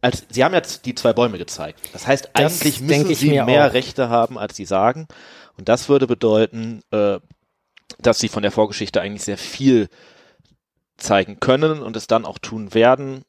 als, 0.00 0.26
sie 0.28 0.44
haben 0.44 0.54
jetzt 0.54 0.84
die 0.86 0.94
zwei 0.94 1.12
Bäume 1.12 1.38
gezeigt. 1.38 1.80
Das 1.92 2.06
heißt, 2.06 2.30
Das 2.32 2.42
eigentlich 2.42 2.78
denke 2.78 3.08
müssen 3.08 3.10
ich 3.10 3.18
sie 3.18 3.42
mehr 3.42 3.68
auch. 3.68 3.72
Rechte 3.72 4.08
haben, 4.08 4.38
als 4.38 4.56
sie 4.56 4.64
sagen. 4.64 5.08
Und 5.56 5.68
das 5.68 5.88
würde 5.88 6.06
bedeuten, 6.06 6.82
äh, 6.90 7.18
dass 7.98 8.18
sie 8.18 8.28
von 8.28 8.42
der 8.42 8.52
Vorgeschichte 8.52 9.00
eigentlich 9.00 9.24
sehr 9.24 9.38
viel 9.38 9.88
zeigen 10.98 11.40
können 11.40 11.80
und 11.80 11.96
es 11.96 12.08
dann 12.08 12.24
auch 12.24 12.38
tun 12.38 12.74
werden, 12.74 13.24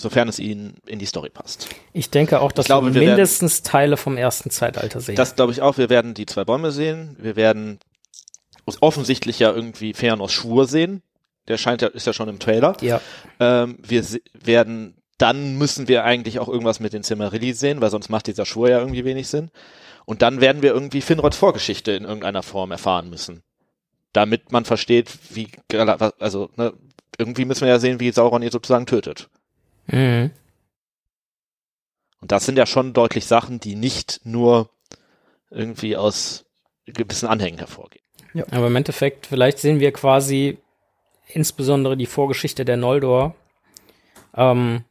sofern 0.00 0.28
es 0.28 0.38
ihnen 0.38 0.76
in 0.86 0.98
die 0.98 1.06
Story 1.06 1.30
passt. 1.30 1.68
Ich 1.92 2.10
denke 2.10 2.40
auch, 2.40 2.52
dass 2.52 2.64
Ich 2.64 2.68
glaube, 2.68 2.88
wir 2.88 2.94
wir 2.94 3.00
werden- 3.02 3.10
mindestens 3.16 3.62
Teile 3.62 3.96
vom 3.96 4.16
ersten 4.16 4.50
Zeitalter 4.50 5.00
sehen. 5.00 5.16
Das 5.16 5.36
glaube 5.36 5.52
ich 5.52 5.62
auch. 5.62 5.78
Wir 5.78 5.90
werden 5.90 6.14
die 6.14 6.26
zwei 6.26 6.44
Bäume 6.44 6.70
sehen. 6.72 7.16
Wir 7.20 7.36
werden 7.36 7.78
offensichtlich 8.80 9.38
ja 9.38 9.52
irgendwie 9.52 9.92
Fëanors 9.94 10.30
Schwur 10.30 10.66
sehen. 10.66 11.02
Der 11.48 11.56
scheint 11.58 11.82
ja, 11.82 11.88
ist 11.88 12.06
ja 12.06 12.12
schon 12.12 12.28
im 12.28 12.38
Trailer. 12.38 12.76
ja, 12.80 13.00
Ähm, 13.40 13.78
wir 13.82 14.04
werden, 14.34 14.94
dann 15.18 15.58
müssen 15.58 15.88
wir 15.88 16.04
eigentlich 16.04 16.38
auch 16.38 16.48
irgendwas 16.48 16.78
mit 16.80 16.92
den 16.92 17.02
Cimmerilli 17.02 17.52
sehen, 17.52 17.80
weil 17.80 17.90
sonst 17.90 18.08
macht 18.08 18.26
dieser 18.26 18.46
Schwur 18.46 18.68
ja 18.70 18.78
irgendwie 18.78 19.04
wenig 19.04 19.28
Sinn. 19.28 19.50
Und 20.04 20.22
dann 20.22 20.40
werden 20.40 20.62
wir 20.62 20.72
irgendwie 20.72 21.00
Finrods 21.00 21.36
Vorgeschichte 21.36 21.92
in 21.92 22.04
irgendeiner 22.04 22.42
Form 22.42 22.70
erfahren 22.70 23.10
müssen. 23.10 23.42
Damit 24.12 24.50
man 24.52 24.64
versteht, 24.64 25.10
wie, 25.30 25.48
also, 26.18 26.50
ne, 26.56 26.72
irgendwie 27.18 27.44
müssen 27.44 27.62
wir 27.62 27.68
ja 27.68 27.78
sehen, 27.78 28.00
wie 28.00 28.10
Sauron 28.12 28.42
ihn 28.42 28.50
sozusagen 28.50 28.86
tötet. 28.86 29.28
Mhm. 29.90 30.30
Und 32.20 32.32
das 32.32 32.44
sind 32.44 32.58
ja 32.58 32.66
schon 32.66 32.92
deutlich 32.92 33.24
Sachen, 33.24 33.60
die 33.60 33.76
nicht 33.76 34.20
nur 34.24 34.68
irgendwie 35.50 35.96
aus 35.96 36.44
gewissen 36.84 37.28
Anhängen 37.28 37.58
hervorgehen. 37.58 38.04
Ja. 38.34 38.44
Aber 38.50 38.66
im 38.66 38.76
Endeffekt, 38.76 39.26
vielleicht 39.26 39.58
sehen 39.58 39.80
wir 39.80 39.92
quasi 39.92 40.58
insbesondere 41.26 41.96
die 41.96 42.06
Vorgeschichte 42.06 42.64
der 42.64 42.76
Noldor. 42.76 43.34
Ähm, 44.36 44.84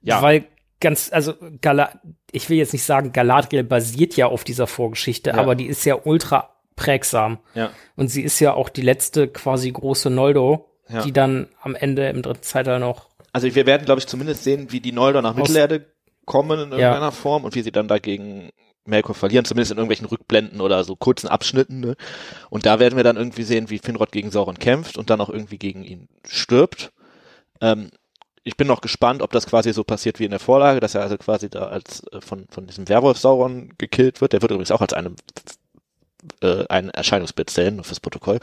ja. 0.00 0.22
Weil 0.22 0.46
ganz, 0.80 1.12
also 1.12 1.34
Gala 1.60 2.00
ich 2.32 2.48
will 2.48 2.58
jetzt 2.58 2.72
nicht 2.72 2.84
sagen, 2.84 3.12
Galadriel 3.12 3.64
basiert 3.64 4.16
ja 4.16 4.26
auf 4.26 4.44
dieser 4.44 4.66
Vorgeschichte, 4.66 5.30
ja. 5.30 5.36
aber 5.36 5.54
die 5.54 5.66
ist 5.66 5.84
ja 5.84 5.98
ultra 6.02 6.54
prägsam. 6.76 7.38
Ja. 7.54 7.70
Und 7.96 8.08
sie 8.08 8.22
ist 8.22 8.40
ja 8.40 8.54
auch 8.54 8.68
die 8.68 8.82
letzte 8.82 9.28
quasi 9.28 9.70
große 9.70 10.10
Noldo, 10.10 10.70
ja. 10.88 11.02
die 11.02 11.12
dann 11.12 11.48
am 11.60 11.74
Ende 11.74 12.08
im 12.08 12.22
dritten 12.22 12.42
Zeitalter 12.42 12.78
noch. 12.78 13.09
Also 13.32 13.54
wir 13.54 13.66
werden, 13.66 13.84
glaube 13.84 14.00
ich, 14.00 14.06
zumindest 14.06 14.44
sehen, 14.44 14.72
wie 14.72 14.80
die 14.80 14.92
Noldor 14.92 15.22
nach 15.22 15.34
Mittelerde 15.34 15.86
kommen 16.24 16.58
in 16.58 16.70
irgendeiner 16.70 17.00
ja. 17.00 17.10
Form 17.10 17.44
und 17.44 17.54
wie 17.54 17.62
sie 17.62 17.72
dann 17.72 17.88
dagegen 17.88 18.50
Melkor 18.84 19.14
verlieren, 19.14 19.44
zumindest 19.44 19.72
in 19.72 19.78
irgendwelchen 19.78 20.06
Rückblenden 20.06 20.60
oder 20.60 20.84
so 20.84 20.96
kurzen 20.96 21.28
Abschnitten. 21.28 21.80
Ne? 21.80 21.96
Und 22.50 22.66
da 22.66 22.78
werden 22.78 22.96
wir 22.96 23.04
dann 23.04 23.16
irgendwie 23.16 23.42
sehen, 23.42 23.70
wie 23.70 23.78
Finrod 23.78 24.12
gegen 24.12 24.30
Sauron 24.30 24.58
kämpft 24.58 24.96
und 24.96 25.10
dann 25.10 25.20
auch 25.20 25.28
irgendwie 25.28 25.58
gegen 25.58 25.84
ihn 25.84 26.08
stirbt. 26.26 26.92
Ähm, 27.60 27.90
ich 28.42 28.56
bin 28.56 28.66
noch 28.66 28.80
gespannt, 28.80 29.22
ob 29.22 29.32
das 29.32 29.46
quasi 29.46 29.72
so 29.72 29.84
passiert 29.84 30.18
wie 30.18 30.24
in 30.24 30.30
der 30.30 30.40
Vorlage, 30.40 30.80
dass 30.80 30.94
er 30.94 31.02
also 31.02 31.18
quasi 31.18 31.50
da 31.50 31.68
als 31.68 32.02
äh, 32.12 32.20
von, 32.20 32.46
von 32.50 32.66
diesem 32.66 32.88
Werwolf 32.88 33.18
Sauron 33.18 33.74
gekillt 33.76 34.20
wird. 34.20 34.32
Der 34.32 34.42
wird 34.42 34.50
übrigens 34.50 34.70
auch 34.70 34.80
als 34.80 34.92
eine, 34.92 35.14
äh, 36.42 36.64
ein 36.68 36.90
Erscheinungsbild 36.90 37.50
zählen, 37.50 37.76
nur 37.76 37.84
fürs 37.84 38.00
Protokoll. 38.00 38.40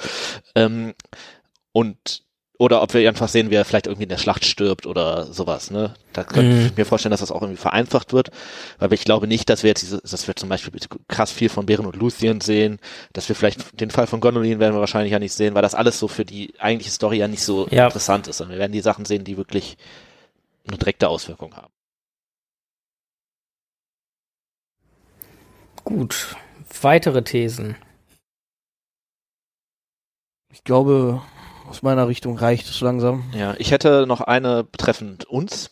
Ähm, 0.55 0.93
und 1.71 2.23
oder 2.59 2.81
ob 2.81 2.93
wir 2.93 3.07
einfach 3.07 3.27
sehen, 3.27 3.51
wie 3.51 3.55
er 3.55 3.65
vielleicht 3.65 3.85
irgendwie 3.85 4.03
in 4.03 4.09
der 4.09 4.17
Schlacht 4.17 4.43
stirbt 4.43 4.87
oder 4.87 5.31
sowas, 5.31 5.69
ne? 5.69 5.93
Da 6.13 6.23
könnte 6.23 6.55
mhm. 6.55 6.65
ich 6.65 6.77
mir 6.77 6.85
vorstellen, 6.85 7.11
dass 7.11 7.19
das 7.19 7.31
auch 7.31 7.43
irgendwie 7.43 7.61
vereinfacht 7.61 8.13
wird. 8.13 8.31
Weil 8.79 8.91
ich 8.93 9.03
glaube 9.03 9.27
nicht, 9.27 9.49
dass 9.49 9.61
wir 9.61 9.69
jetzt 9.69 9.83
diese, 9.83 10.01
dass 10.01 10.27
wir 10.27 10.35
zum 10.35 10.49
Beispiel 10.49 10.73
krass 11.07 11.31
viel 11.31 11.49
von 11.49 11.67
Bären 11.67 11.85
und 11.85 11.95
Luthien 11.95 12.41
sehen, 12.41 12.79
dass 13.13 13.29
wir 13.29 13.35
vielleicht 13.35 13.79
den 13.79 13.91
Fall 13.91 14.07
von 14.07 14.21
Gondolin 14.21 14.59
werden 14.59 14.73
wir 14.73 14.79
wahrscheinlich 14.79 15.11
ja 15.11 15.19
nicht 15.19 15.33
sehen, 15.33 15.53
weil 15.53 15.61
das 15.61 15.75
alles 15.75 15.99
so 15.99 16.07
für 16.07 16.25
die 16.25 16.53
eigentliche 16.57 16.91
Story 16.91 17.17
ja 17.17 17.27
nicht 17.27 17.43
so 17.43 17.67
ja. 17.69 17.85
interessant 17.85 18.27
ist. 18.27 18.41
Und 18.41 18.49
wir 18.49 18.57
werden 18.57 18.71
die 18.71 18.81
Sachen 18.81 19.05
sehen, 19.05 19.23
die 19.23 19.37
wirklich 19.37 19.77
eine 20.67 20.77
direkte 20.77 21.09
Auswirkung 21.09 21.55
haben. 21.55 21.71
Gut. 25.83 26.35
Weitere 26.81 27.23
Thesen. 27.23 27.75
Ich 30.51 30.63
glaube, 30.63 31.21
aus 31.67 31.81
meiner 31.81 32.07
Richtung 32.07 32.37
reicht 32.37 32.67
es 32.69 32.81
langsam. 32.81 33.23
Ja, 33.35 33.55
ich 33.57 33.71
hätte 33.71 34.05
noch 34.07 34.21
eine 34.21 34.63
betreffend 34.63 35.25
uns. 35.25 35.71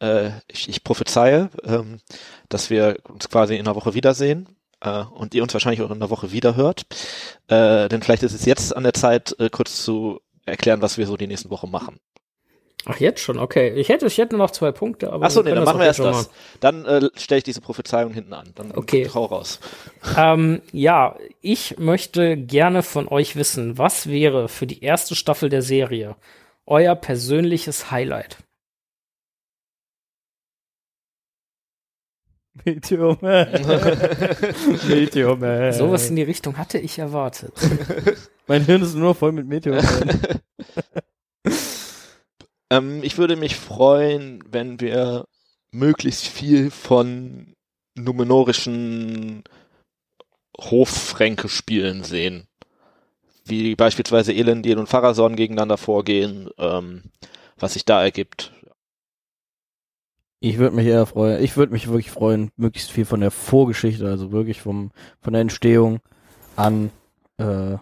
Äh, 0.00 0.30
ich, 0.48 0.68
ich 0.68 0.84
prophezeie, 0.84 1.50
ähm, 1.64 2.00
dass 2.48 2.70
wir 2.70 2.96
uns 3.08 3.28
quasi 3.28 3.56
in 3.56 3.66
einer 3.66 3.76
Woche 3.76 3.94
wiedersehen 3.94 4.48
äh, 4.80 5.02
und 5.02 5.34
ihr 5.34 5.42
uns 5.42 5.52
wahrscheinlich 5.54 5.82
auch 5.82 5.90
in 5.90 5.96
einer 5.96 6.10
Woche 6.10 6.32
wiederhört. 6.32 6.86
Äh, 7.48 7.88
denn 7.88 8.02
vielleicht 8.02 8.22
ist 8.22 8.34
es 8.34 8.44
jetzt 8.44 8.76
an 8.76 8.84
der 8.84 8.94
Zeit, 8.94 9.34
äh, 9.38 9.50
kurz 9.50 9.82
zu 9.82 10.20
erklären, 10.44 10.82
was 10.82 10.98
wir 10.98 11.06
so 11.06 11.16
die 11.16 11.26
nächsten 11.26 11.50
Wochen 11.50 11.70
machen. 11.70 11.98
Ach, 12.88 13.00
jetzt 13.00 13.20
schon, 13.20 13.38
okay. 13.38 13.72
Ich 13.74 13.88
hätte, 13.88 14.06
ich 14.06 14.16
hätte 14.16 14.36
noch 14.36 14.52
zwei 14.52 14.70
Punkte, 14.70 15.12
aber. 15.12 15.26
Achso, 15.26 15.42
nee, 15.42 15.50
dann 15.50 15.64
machen 15.64 15.80
wir 15.80 15.86
erst 15.86 15.98
das. 15.98 16.30
Dann 16.60 16.84
äh, 16.84 17.08
stelle 17.16 17.38
ich 17.38 17.44
diese 17.44 17.60
Prophezeiung 17.60 18.12
hinten 18.12 18.32
an. 18.32 18.52
Dann 18.54 18.70
okay. 18.72 19.10
hau 19.12 19.24
raus. 19.24 19.58
Ähm, 20.16 20.62
ja, 20.70 21.16
ich 21.40 21.78
möchte 21.78 22.36
gerne 22.36 22.84
von 22.84 23.08
euch 23.08 23.34
wissen, 23.34 23.76
was 23.76 24.08
wäre 24.08 24.48
für 24.48 24.68
die 24.68 24.84
erste 24.84 25.16
Staffel 25.16 25.48
der 25.48 25.62
Serie 25.62 26.14
euer 26.64 26.94
persönliches 26.94 27.90
Highlight? 27.90 28.38
Meteor 32.64 33.18
Man. 33.20 33.48
Meteor 34.88 35.36
Man. 35.38 35.72
Sowas 35.72 36.08
in 36.08 36.16
die 36.16 36.22
Richtung 36.22 36.56
hatte 36.56 36.78
ich 36.78 37.00
erwartet. 37.00 37.52
mein 38.46 38.64
Hirn 38.64 38.82
ist 38.82 38.94
nur 38.94 39.16
voll 39.16 39.32
mit 39.32 39.48
Meteor 39.48 39.82
Man. 39.82 40.20
Ähm, 42.70 43.02
ich 43.02 43.18
würde 43.18 43.36
mich 43.36 43.56
freuen, 43.56 44.42
wenn 44.50 44.80
wir 44.80 45.26
möglichst 45.70 46.26
viel 46.26 46.70
von 46.70 47.54
numenorischen 47.94 49.44
Hoffränke-Spielen 50.58 52.02
sehen. 52.02 52.46
Wie 53.44 53.76
beispielsweise 53.76 54.32
Elendil 54.32 54.78
und 54.78 54.88
Pharason 54.88 55.36
gegeneinander 55.36 55.76
vorgehen, 55.76 56.48
ähm, 56.58 57.04
was 57.56 57.74
sich 57.74 57.84
da 57.84 58.02
ergibt. 58.02 58.52
Ich 60.40 60.58
würde 60.58 60.76
mich 60.76 60.86
eher 60.86 61.06
freuen, 61.06 61.42
ich 61.42 61.56
würde 61.56 61.72
mich 61.72 61.86
wirklich 61.86 62.10
freuen, 62.10 62.50
möglichst 62.56 62.90
viel 62.90 63.04
von 63.04 63.20
der 63.20 63.30
Vorgeschichte, 63.30 64.06
also 64.06 64.32
wirklich 64.32 64.60
vom, 64.60 64.90
von 65.20 65.32
der 65.32 65.42
Entstehung 65.42 66.00
an 66.56 66.90
äh, 67.38 67.76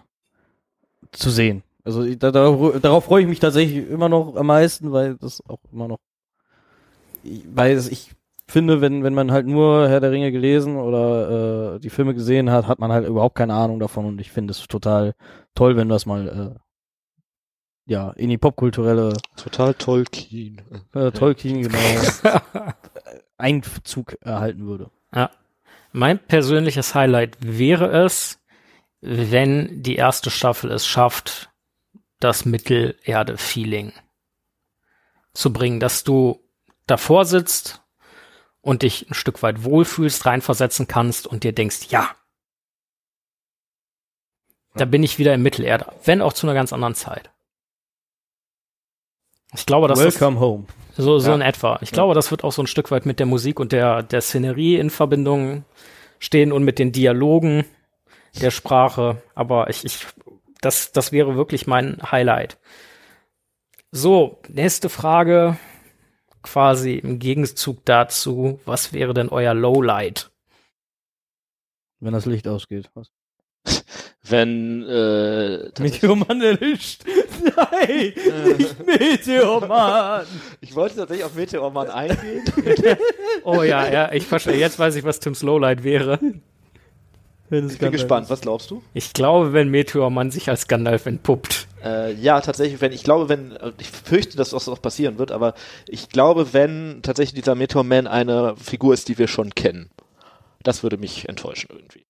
zu 1.11 1.29
sehen. 1.29 1.63
Also 1.85 2.03
da, 2.15 2.31
darauf, 2.31 2.81
darauf 2.81 3.05
freue 3.05 3.21
ich 3.21 3.27
mich 3.29 3.39
tatsächlich 3.39 3.87
immer 3.87 4.09
noch 4.09 4.35
am 4.35 4.47
meisten, 4.47 4.91
weil 4.91 5.15
das 5.17 5.41
auch 5.47 5.59
immer 5.71 5.87
noch, 5.87 5.99
weil 7.23 7.77
ich 7.77 8.11
finde, 8.47 8.81
wenn, 8.81 9.03
wenn 9.03 9.13
man 9.13 9.31
halt 9.31 9.45
nur 9.45 9.87
Herr 9.87 9.99
der 9.99 10.11
Ringe 10.11 10.31
gelesen 10.31 10.77
oder 10.77 11.75
äh, 11.75 11.79
die 11.79 11.91
Filme 11.91 12.15
gesehen 12.15 12.49
hat, 12.49 12.67
hat 12.67 12.79
man 12.79 12.91
halt 12.91 13.07
überhaupt 13.07 13.35
keine 13.35 13.53
Ahnung 13.53 13.79
davon 13.79 14.05
und 14.05 14.19
ich 14.19 14.31
finde 14.31 14.51
es 14.51 14.67
total 14.67 15.13
toll, 15.53 15.77
wenn 15.77 15.87
das 15.87 16.07
mal 16.07 16.55
äh, 16.55 17.91
ja 17.91 18.09
in 18.11 18.29
die 18.29 18.39
popkulturelle 18.39 19.13
total 19.37 19.75
Tolkien 19.75 20.61
äh, 20.93 21.11
Tolkien 21.11 21.61
genau 21.61 21.77
Einzug 23.37 24.17
erhalten 24.21 24.65
würde. 24.65 24.89
Ja. 25.13 25.29
Mein 25.91 26.19
persönliches 26.19 26.95
Highlight 26.95 27.37
wäre 27.41 28.05
es, 28.05 28.41
wenn 29.01 29.83
die 29.83 29.95
erste 29.95 30.29
Staffel 30.29 30.71
es 30.71 30.85
schafft, 30.85 31.51
das 32.19 32.45
Mittelerde-Feeling 32.45 33.93
zu 35.33 35.51
bringen, 35.51 35.79
dass 35.79 36.03
du 36.03 36.43
davor 36.87 37.25
sitzt 37.25 37.83
und 38.61 38.81
dich 38.81 39.09
ein 39.09 39.13
Stück 39.13 39.43
weit 39.43 39.63
wohlfühlst, 39.63 40.25
reinversetzen 40.25 40.87
kannst 40.87 41.27
und 41.27 41.43
dir 41.43 41.53
denkst, 41.53 41.87
ja, 41.89 42.15
da 44.75 44.85
bin 44.85 45.03
ich 45.03 45.19
wieder 45.19 45.33
im 45.33 45.43
Mittelerde, 45.43 45.85
wenn 46.03 46.21
auch 46.21 46.33
zu 46.33 46.47
einer 46.47 46.53
ganz 46.53 46.73
anderen 46.73 46.95
Zeit. 46.95 47.31
Ich 49.53 49.65
glaube, 49.65 49.87
dass 49.87 49.99
Welcome 49.99 50.35
das, 50.35 50.41
home. 50.41 50.65
So, 50.97 51.19
so 51.19 51.29
ja. 51.29 51.35
in 51.35 51.41
etwa. 51.41 51.79
Ich 51.81 51.91
ja. 51.91 51.95
glaube, 51.95 52.13
das 52.13 52.31
wird 52.31 52.43
auch 52.43 52.51
so 52.51 52.61
ein 52.63 52.67
Stück 52.67 52.91
weit 52.91 53.05
mit 53.05 53.19
der 53.19 53.25
Musik 53.25 53.59
und 53.59 53.71
der, 53.71 54.03
der 54.03 54.21
Szenerie 54.21 54.77
in 54.77 54.89
Verbindung 54.89 55.63
stehen 56.19 56.51
und 56.51 56.63
mit 56.63 56.79
den 56.79 56.91
Dialogen 56.91 57.65
der 58.41 58.51
Sprache. 58.51 59.21
Aber 59.33 59.69
ich, 59.69 59.85
ich 59.85 60.05
das, 60.65 60.91
das 60.91 61.11
wäre 61.11 61.35
wirklich 61.35 61.67
mein 61.67 61.99
Highlight. 62.11 62.57
So, 63.91 64.41
nächste 64.49 64.89
Frage. 64.89 65.57
Quasi 66.41 66.95
im 66.95 67.17
Gegenzug 67.17 67.85
dazu, 67.85 68.59
was 68.65 68.93
wäre 68.93 69.13
denn 69.13 69.29
euer 69.29 69.53
Lowlight? 69.53 70.29
Wenn 71.99 72.13
das 72.13 72.25
Licht 72.25 72.47
ausgeht. 72.47 72.89
Was? 72.93 73.11
Wenn 74.27 74.83
äh, 74.83 75.69
Meteormann 75.79 76.41
erlischt. 76.41 77.03
Nein, 77.57 78.13
nicht 78.57 78.85
Meteormann. 78.85 80.25
Ich 80.61 80.75
wollte 80.75 80.97
tatsächlich 80.97 81.25
auf 81.25 81.35
Meteormann 81.35 81.89
eingehen. 81.89 82.43
oh 83.43 83.61
ja, 83.61 83.87
ja, 83.87 84.11
ich 84.11 84.25
verstehe. 84.25 84.57
Jetzt 84.57 84.77
weiß 84.79 84.95
ich, 84.95 85.03
was 85.03 85.19
Tims 85.19 85.41
Lowlight 85.43 85.83
wäre. 85.83 86.19
Ich 87.55 87.79
bin 87.79 87.91
gespannt, 87.91 88.29
was 88.29 88.41
glaubst 88.41 88.71
du? 88.71 88.81
Ich 88.93 89.13
glaube, 89.13 89.53
wenn 89.53 89.69
Meteormann 89.69 90.31
sich 90.31 90.49
als 90.49 90.67
Gandalf 90.67 91.05
entpuppt. 91.05 91.67
Äh, 91.83 92.13
ja, 92.13 92.41
tatsächlich, 92.41 92.81
wenn, 92.81 92.91
ich 92.91 93.03
glaube, 93.03 93.29
wenn, 93.29 93.51
äh, 93.51 93.71
ich 93.79 93.89
fürchte, 93.89 94.37
dass 94.37 94.49
das 94.51 94.67
auch 94.67 94.81
passieren 94.81 95.17
wird, 95.17 95.31
aber 95.31 95.53
ich 95.87 96.09
glaube, 96.09 96.53
wenn 96.53 97.01
tatsächlich 97.03 97.35
dieser 97.35 97.55
Meteorman 97.55 98.07
eine 98.07 98.55
Figur 98.57 98.93
ist, 98.93 99.07
die 99.07 99.17
wir 99.17 99.27
schon 99.27 99.53
kennen. 99.53 99.89
Das 100.63 100.81
würde 100.81 100.97
mich 100.97 101.29
enttäuschen 101.29 101.69
irgendwie. 101.71 102.05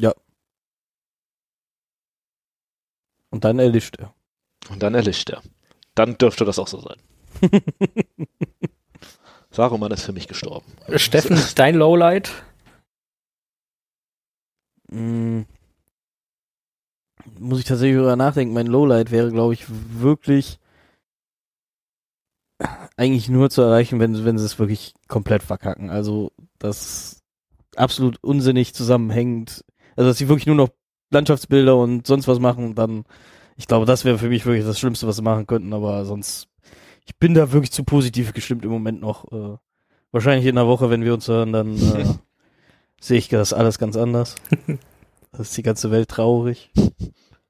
Ja. 0.00 0.14
Und 3.30 3.44
dann 3.44 3.58
erlischt 3.58 3.96
er. 3.98 4.14
Und 4.70 4.82
dann 4.82 4.94
erlischt 4.94 5.28
er. 5.30 5.42
Dann 5.94 6.16
dürfte 6.16 6.44
das 6.44 6.58
auch 6.58 6.68
so 6.68 6.80
sein. 6.80 6.96
Saruman 9.50 9.92
ist 9.92 10.04
für 10.04 10.12
mich 10.12 10.26
gestorben. 10.26 10.66
Steffen, 10.96 11.38
dein 11.54 11.76
Lowlight? 11.76 12.30
Mh, 14.94 15.44
muss 17.38 17.58
ich 17.58 17.64
tatsächlich 17.64 17.96
darüber 17.96 18.16
nachdenken. 18.16 18.54
Mein 18.54 18.66
Lowlight 18.66 19.10
wäre, 19.10 19.30
glaube 19.30 19.54
ich, 19.54 19.64
wirklich 19.68 20.58
eigentlich 22.96 23.28
nur 23.28 23.50
zu 23.50 23.62
erreichen, 23.62 23.98
wenn, 23.98 24.24
wenn 24.24 24.38
sie 24.38 24.44
es 24.44 24.58
wirklich 24.58 24.94
komplett 25.08 25.42
verkacken. 25.42 25.90
Also, 25.90 26.30
das 26.58 27.22
absolut 27.76 28.22
unsinnig 28.22 28.74
zusammenhängt. 28.74 29.64
Also, 29.96 30.10
dass 30.10 30.18
sie 30.18 30.28
wirklich 30.28 30.46
nur 30.46 30.56
noch 30.56 30.70
Landschaftsbilder 31.10 31.76
und 31.76 32.06
sonst 32.06 32.28
was 32.28 32.38
machen, 32.38 32.74
dann, 32.74 33.04
ich 33.56 33.66
glaube, 33.66 33.86
das 33.86 34.04
wäre 34.04 34.18
für 34.18 34.28
mich 34.28 34.46
wirklich 34.46 34.64
das 34.64 34.78
Schlimmste, 34.78 35.06
was 35.06 35.16
sie 35.16 35.22
machen 35.22 35.46
könnten, 35.46 35.72
aber 35.72 36.04
sonst, 36.04 36.48
ich 37.06 37.16
bin 37.18 37.34
da 37.34 37.52
wirklich 37.52 37.72
zu 37.72 37.84
positiv 37.84 38.32
gestimmt 38.32 38.64
im 38.64 38.70
Moment 38.70 39.00
noch. 39.00 39.30
Äh, 39.32 39.56
wahrscheinlich 40.12 40.46
in 40.46 40.56
einer 40.56 40.68
Woche, 40.68 40.90
wenn 40.90 41.04
wir 41.04 41.14
uns 41.14 41.28
hören, 41.28 41.52
dann 41.52 41.76
äh, 41.76 42.04
sehe 43.04 43.18
ich 43.18 43.28
das 43.28 43.52
alles 43.52 43.78
ganz 43.78 43.96
anders. 43.96 44.36
da 45.32 45.38
ist 45.38 45.56
die 45.56 45.62
ganze 45.62 45.90
Welt 45.90 46.08
traurig. 46.08 46.70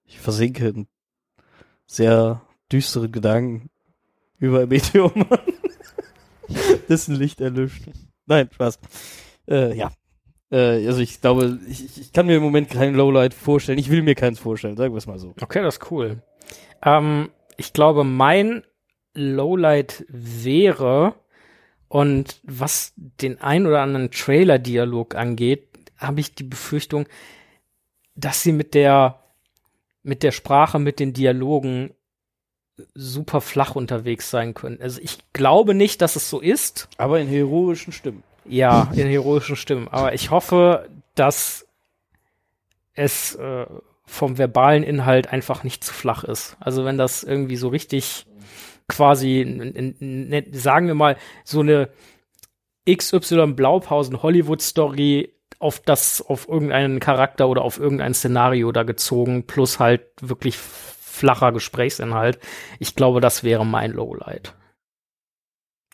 Ich 0.05 0.19
versinke 0.19 0.69
in 0.69 0.89
sehr 1.87 2.43
düstere 2.73 3.09
Gedanken 3.09 3.71
über 4.39 4.67
Meteormann, 4.67 5.39
dessen 6.89 7.15
Licht 7.15 7.41
erlischt. 7.41 7.85
Nein, 8.27 8.49
Spaß. 8.53 8.81
Äh, 9.49 9.77
ja. 9.77 9.93
Äh, 10.51 10.87
also 10.89 11.01
ich 11.01 11.21
glaube, 11.21 11.61
ich, 11.69 12.01
ich 12.01 12.13
kann 12.13 12.27
mir 12.27 12.37
im 12.37 12.43
Moment 12.43 12.71
kein 12.71 12.95
Lowlight 12.95 13.33
vorstellen. 13.33 13.79
Ich 13.79 13.91
will 13.91 14.03
mir 14.03 14.17
keins 14.17 14.41
vorstellen, 14.41 14.77
sagen 14.77 14.93
wir 14.93 14.99
es 14.99 15.07
mal 15.07 15.21
so. 15.21 15.35
Okay, 15.41 15.63
das 15.63 15.77
ist 15.77 15.91
cool. 15.93 16.23
Ähm, 16.83 17.31
ich 17.57 17.73
glaube, 17.73 18.03
mein 18.03 18.65
Lowlight 19.13 20.05
wäre, 20.09 21.15
und 21.95 22.41
was 22.43 22.93
den 22.97 23.41
ein 23.41 23.69
oder 23.69 23.81
anderen 23.81 24.11
Trailer-Dialog 24.11 25.15
angeht, 25.15 25.69
habe 25.97 26.19
ich 26.19 26.35
die 26.35 26.43
Befürchtung, 26.43 27.07
dass 28.16 28.43
sie 28.43 28.51
mit 28.51 28.75
der, 28.75 29.21
mit 30.03 30.25
der 30.25 30.33
Sprache, 30.33 30.81
mit 30.81 30.99
den 30.99 31.12
Dialogen 31.12 31.95
super 32.95 33.41
flach 33.41 33.77
unterwegs 33.77 34.29
sein 34.29 34.55
können. 34.55 34.83
Also 34.83 35.01
ich 35.01 35.19
glaube 35.33 35.73
nicht, 35.73 36.03
dass 36.03 36.16
es 36.16 36.29
so 36.29 36.41
ist. 36.41 36.89
Aber 36.97 37.21
in 37.21 37.29
heroischen 37.29 37.93
Stimmen. 37.93 38.25
Ja, 38.45 38.91
in 38.97 39.07
heroischen 39.07 39.55
Stimmen. 39.55 39.87
Aber 39.87 40.15
ich 40.15 40.33
hoffe, 40.33 40.89
dass 41.15 41.65
es 42.95 43.37
äh, 43.37 43.66
vom 44.05 44.37
verbalen 44.37 44.83
Inhalt 44.83 45.29
einfach 45.29 45.62
nicht 45.62 45.85
zu 45.85 45.95
flach 45.95 46.25
ist. 46.25 46.57
Also 46.59 46.85
wenn 46.85 46.99
das 46.99 47.23
irgendwie 47.23 47.57
so 47.57 47.69
richtig 47.69 48.27
quasi, 48.89 50.44
sagen 50.52 50.86
wir 50.86 50.94
mal, 50.94 51.16
so 51.44 51.61
eine 51.61 51.90
XY 52.89 53.52
Blaupausen 53.55 54.23
Hollywood 54.23 54.61
Story 54.62 55.35
auf 55.59 55.81
das, 55.81 56.20
auf 56.20 56.48
irgendeinen 56.48 57.01
Charakter 57.01 57.48
oder 57.48 57.62
auf 57.62 57.78
irgendein 57.78 58.15
Szenario 58.15 58.73
da 58.73 58.82
gezogen, 58.82 59.47
plus 59.47 59.78
halt 59.78 60.02
wirklich 60.20 60.59
flacher 60.59 61.52
Gesprächsinhalt. 61.52 62.39
Ich 62.78 62.94
glaube, 62.94 63.20
das 63.20 63.44
wäre 63.44 63.65
mein 63.65 63.93
Lowlight. 63.93 64.55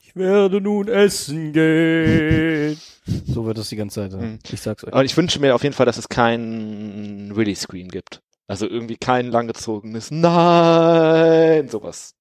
Ich 0.02 0.16
werde 0.16 0.60
nun 0.60 0.88
essen 0.88 1.52
gehen. 1.52 2.80
So 3.26 3.44
wird 3.44 3.58
das 3.58 3.68
die 3.68 3.76
ganze 3.76 4.08
Zeit. 4.08 4.12
Hm. 4.12 4.38
Ich 4.52 4.60
sag's 4.60 4.84
euch. 4.84 4.92
Aber 4.92 5.04
ich 5.04 5.16
wünsche 5.16 5.40
mir 5.40 5.54
auf 5.54 5.64
jeden 5.64 5.74
Fall, 5.74 5.86
dass 5.86 5.98
es 5.98 6.08
kein 6.08 7.32
Release-Screen 7.34 7.88
gibt. 7.88 8.22
Also 8.46 8.68
irgendwie 8.68 8.96
kein 8.96 9.30
langgezogenes 9.30 10.10
Nein, 10.12 11.68
sowas. 11.68 12.14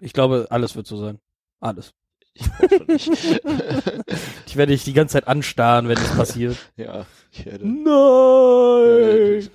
Ich 0.00 0.12
glaube, 0.12 0.46
alles 0.50 0.76
wird 0.76 0.86
so 0.86 0.96
sein. 0.96 1.18
Alles. 1.60 1.92
Ich 2.34 2.46
nicht. 2.88 3.10
Ich 4.46 4.56
werde 4.56 4.72
dich 4.72 4.84
die 4.84 4.92
ganze 4.94 5.14
Zeit 5.14 5.28
anstarren, 5.28 5.88
wenn 5.88 5.96
das 5.96 6.16
passiert. 6.16 6.56
ja, 6.76 7.04
ich 7.30 7.44
werde, 7.44 7.66
Nein! 7.66 9.48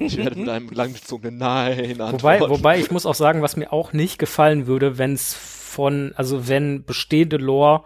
ich 0.00 0.16
werde 0.16 0.38
mit 0.38 0.48
einem 0.48 0.68
langgezogenen 0.70 1.38
Nein 1.38 1.98
Wobei, 1.98 2.04
antworten. 2.36 2.50
wobei 2.50 2.78
ich 2.78 2.90
muss 2.92 3.06
auch 3.06 3.14
sagen, 3.16 3.42
was 3.42 3.56
mir 3.56 3.72
auch 3.72 3.92
nicht 3.92 4.18
gefallen 4.18 4.66
würde, 4.68 4.98
wenn 4.98 5.14
es 5.14 5.34
von, 5.34 6.12
also 6.14 6.46
wenn 6.48 6.84
bestehende 6.84 7.36
Lore 7.36 7.82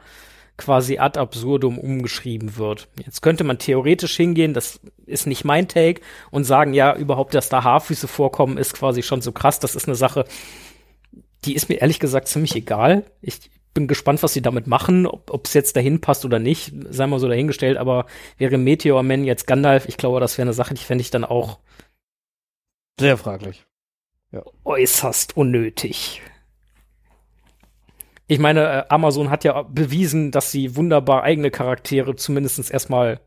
quasi 0.58 0.98
ad 0.98 1.18
absurdum 1.18 1.78
umgeschrieben 1.78 2.56
wird. 2.58 2.88
Jetzt 3.04 3.22
könnte 3.22 3.44
man 3.44 3.58
theoretisch 3.58 4.16
hingehen, 4.16 4.52
das 4.52 4.80
ist 5.06 5.26
nicht 5.26 5.44
mein 5.44 5.68
Take, 5.68 6.02
und 6.30 6.44
sagen, 6.44 6.74
ja, 6.74 6.94
überhaupt, 6.94 7.34
dass 7.34 7.48
da 7.48 7.64
Haarfüße 7.64 8.08
vorkommen, 8.08 8.58
ist 8.58 8.74
quasi 8.74 9.02
schon 9.02 9.22
so 9.22 9.32
krass. 9.32 9.58
Das 9.58 9.74
ist 9.74 9.86
eine 9.86 9.94
Sache, 9.96 10.26
die 11.44 11.54
ist 11.54 11.68
mir 11.68 11.76
ehrlich 11.76 11.98
gesagt 11.98 12.28
ziemlich 12.28 12.54
egal. 12.54 13.04
Ich 13.20 13.50
bin 13.74 13.88
gespannt, 13.88 14.22
was 14.22 14.34
sie 14.34 14.42
damit 14.42 14.66
machen, 14.66 15.06
ob 15.06 15.46
es 15.46 15.54
jetzt 15.54 15.76
dahin 15.76 16.00
passt 16.00 16.24
oder 16.24 16.38
nicht, 16.38 16.72
sei 16.90 17.06
mal 17.06 17.18
so 17.18 17.28
dahingestellt, 17.28 17.78
aber 17.78 18.06
wäre 18.36 18.58
Meteor 18.58 19.02
Man 19.02 19.24
jetzt 19.24 19.46
Gandalf, 19.46 19.88
ich 19.88 19.96
glaube, 19.96 20.20
das 20.20 20.36
wäre 20.36 20.46
eine 20.46 20.52
Sache, 20.52 20.74
die 20.74 20.84
fände 20.84 21.02
ich 21.02 21.10
dann 21.10 21.24
auch 21.24 21.58
Sehr 23.00 23.16
fraglich. 23.16 23.64
äußerst 24.64 25.36
unnötig. 25.36 26.20
Ich 28.26 28.38
meine, 28.38 28.60
äh, 28.60 28.84
Amazon 28.88 29.30
hat 29.30 29.44
ja 29.44 29.62
bewiesen, 29.62 30.30
dass 30.30 30.50
sie 30.50 30.76
wunderbar 30.76 31.22
eigene 31.22 31.50
Charaktere 31.50 32.16
zumindest 32.16 32.70
erstmal 32.70 33.20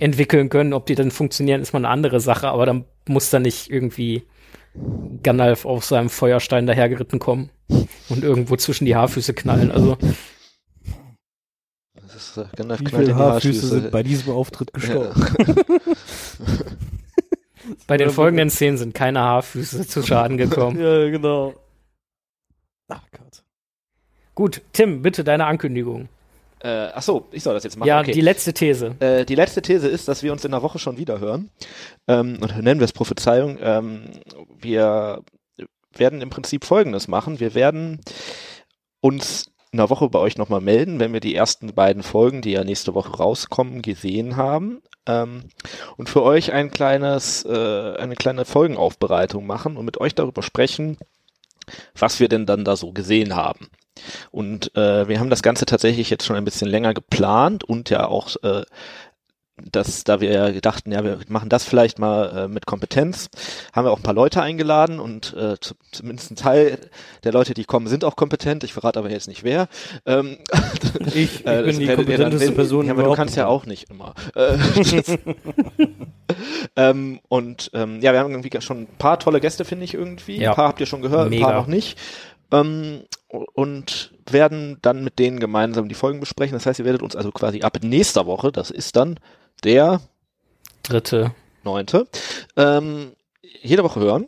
entwickeln 0.00 0.48
können. 0.48 0.72
Ob 0.72 0.86
die 0.86 0.94
dann 0.94 1.10
funktionieren, 1.10 1.60
ist 1.60 1.72
mal 1.72 1.80
eine 1.80 1.88
andere 1.88 2.20
Sache, 2.20 2.48
aber 2.48 2.66
dann 2.66 2.84
muss 3.06 3.30
da 3.30 3.38
nicht 3.38 3.70
irgendwie 3.70 4.24
Gandalf 5.22 5.64
auf 5.64 5.84
seinem 5.84 6.10
Feuerstein 6.10 6.66
dahergeritten 6.66 7.18
kommen 7.18 7.50
und 8.08 8.22
irgendwo 8.22 8.56
zwischen 8.56 8.84
die 8.84 8.96
Haarfüße 8.96 9.34
knallen. 9.34 9.70
Also 9.70 9.96
Das 11.94 12.14
ist, 12.14 12.36
äh, 12.36 12.44
Gandalf 12.56 12.80
Wie 12.80 12.84
knallt 12.84 13.04
viele 13.06 13.10
in 13.12 13.16
die 13.16 13.22
Haarfüße 13.22 13.60
Haarfüße. 13.62 13.80
sind 13.80 13.90
bei 13.90 14.02
diesem 14.02 14.32
Auftritt 14.32 14.72
gestorben? 14.72 15.26
bei 17.86 17.96
den 17.96 18.10
folgenden 18.10 18.50
Szenen 18.50 18.78
sind 18.78 18.94
keine 18.94 19.20
Haarfüße 19.20 19.86
zu 19.86 20.02
Schaden 20.02 20.36
gekommen. 20.36 20.80
ja, 20.80 21.10
genau. 21.10 21.54
Ach 22.88 23.02
Gott. 23.12 23.42
Gut, 24.34 24.62
Tim, 24.72 25.02
bitte 25.02 25.24
deine 25.24 25.46
Ankündigung. 25.46 26.08
Äh, 26.60 26.88
ach 26.94 27.02
so, 27.02 27.28
ich 27.30 27.42
soll 27.42 27.54
das 27.54 27.64
jetzt 27.64 27.76
machen. 27.76 27.88
ja, 27.88 28.00
okay. 28.00 28.12
die 28.12 28.20
letzte 28.20 28.52
These. 28.52 28.96
Äh, 29.00 29.24
die 29.24 29.34
letzte 29.34 29.62
These 29.62 29.88
ist, 29.88 30.08
dass 30.08 30.22
wir 30.22 30.32
uns 30.32 30.44
in 30.44 30.50
der 30.50 30.62
Woche 30.62 30.78
schon 30.78 30.98
wieder 30.98 31.20
hören. 31.20 31.50
Ähm, 32.06 32.38
und 32.40 32.56
nennen 32.62 32.80
wir 32.80 32.84
es 32.84 32.92
Prophezeiung. 32.92 33.58
Ähm, 33.60 34.10
wir 34.60 35.22
werden 35.96 36.20
im 36.20 36.30
Prinzip 36.30 36.64
Folgendes 36.64 37.08
machen. 37.08 37.40
Wir 37.40 37.54
werden 37.54 38.00
uns 39.00 39.46
in 39.70 39.78
der 39.78 39.90
Woche 39.90 40.08
bei 40.08 40.18
euch 40.18 40.38
nochmal 40.38 40.60
melden, 40.60 40.98
wenn 40.98 41.12
wir 41.12 41.20
die 41.20 41.34
ersten 41.34 41.74
beiden 41.74 42.02
Folgen, 42.02 42.40
die 42.40 42.52
ja 42.52 42.64
nächste 42.64 42.94
Woche 42.94 43.16
rauskommen, 43.16 43.82
gesehen 43.82 44.36
haben. 44.36 44.80
Ähm, 45.06 45.44
und 45.96 46.08
für 46.08 46.22
euch 46.22 46.52
ein 46.52 46.70
kleines, 46.70 47.44
äh, 47.44 47.94
eine 47.96 48.14
kleine 48.14 48.44
Folgenaufbereitung 48.44 49.46
machen 49.46 49.76
und 49.76 49.84
mit 49.84 50.00
euch 50.00 50.14
darüber 50.14 50.42
sprechen, 50.42 50.96
was 51.96 52.18
wir 52.18 52.28
denn 52.28 52.46
dann 52.46 52.64
da 52.64 52.76
so 52.76 52.92
gesehen 52.92 53.36
haben. 53.36 53.68
Und 54.30 54.74
äh, 54.76 55.08
wir 55.08 55.20
haben 55.20 55.30
das 55.30 55.42
Ganze 55.42 55.66
tatsächlich 55.66 56.10
jetzt 56.10 56.24
schon 56.24 56.36
ein 56.36 56.44
bisschen 56.44 56.68
länger 56.68 56.94
geplant 56.94 57.64
und 57.64 57.90
ja 57.90 58.06
auch 58.06 58.36
äh, 58.42 58.62
dass 59.70 60.04
da 60.04 60.20
wir 60.20 60.30
ja 60.30 60.50
dachten, 60.60 60.92
ja, 60.92 61.04
wir 61.04 61.18
machen 61.28 61.48
das 61.48 61.64
vielleicht 61.64 61.98
mal 61.98 62.44
äh, 62.44 62.48
mit 62.48 62.66
Kompetenz, 62.66 63.28
haben 63.72 63.86
wir 63.86 63.92
auch 63.92 63.98
ein 63.98 64.02
paar 64.02 64.14
Leute 64.14 64.42
eingeladen 64.42 65.00
und 65.00 65.34
äh, 65.34 65.58
zu, 65.60 65.74
zumindest 65.90 66.30
ein 66.30 66.36
Teil 66.36 66.78
der 67.24 67.32
Leute, 67.32 67.54
die 67.54 67.64
kommen, 67.64 67.86
sind 67.86 68.04
auch 68.04 68.16
kompetent. 68.16 68.64
Ich 68.64 68.72
verrate 68.72 68.98
aber 68.98 69.10
jetzt 69.10 69.28
nicht 69.28 69.44
wer. 69.44 69.68
Ähm, 70.06 70.38
Ich, 71.14 71.40
ich 71.40 71.46
äh, 71.46 71.62
bin 71.62 71.78
die 71.78 71.86
dann 71.86 71.96
kompetenteste 71.96 72.46
sehen. 72.46 72.54
Person 72.54 72.86
Ja, 72.86 72.92
aber 72.92 73.02
du 73.02 73.12
kannst 73.12 73.36
ja 73.36 73.46
auch 73.46 73.66
nicht 73.66 73.90
immer. 73.90 74.14
Äh, 74.34 74.58
ähm, 76.76 77.20
und 77.28 77.70
ähm, 77.72 78.00
ja, 78.00 78.12
wir 78.12 78.20
haben 78.20 78.30
irgendwie 78.30 78.60
schon 78.60 78.82
ein 78.82 78.86
paar 78.98 79.18
tolle 79.18 79.40
Gäste, 79.40 79.64
finde 79.64 79.84
ich 79.84 79.94
irgendwie. 79.94 80.38
Ja. 80.38 80.50
Ein 80.50 80.56
paar 80.56 80.68
habt 80.68 80.80
ihr 80.80 80.86
schon 80.86 81.02
gehört, 81.02 81.26
ein 81.26 81.30
Mega. 81.30 81.46
paar 81.46 81.54
noch 81.54 81.66
nicht. 81.66 81.98
Ähm, 82.52 83.02
und 83.28 84.12
werden 84.30 84.78
dann 84.82 85.04
mit 85.04 85.18
denen 85.18 85.38
gemeinsam 85.40 85.88
die 85.88 85.94
Folgen 85.94 86.20
besprechen. 86.20 86.54
Das 86.54 86.66
heißt, 86.66 86.78
ihr 86.78 86.84
werdet 86.84 87.02
uns 87.02 87.14
also 87.16 87.30
quasi 87.30 87.62
ab 87.62 87.78
nächster 87.82 88.26
Woche, 88.26 88.52
das 88.52 88.70
ist 88.70 88.96
dann 88.96 89.18
der 89.64 90.00
Dritte. 90.82 91.32
neunte, 91.64 92.06
ähm, 92.56 93.12
jede 93.62 93.84
Woche 93.84 94.00
hören. 94.00 94.26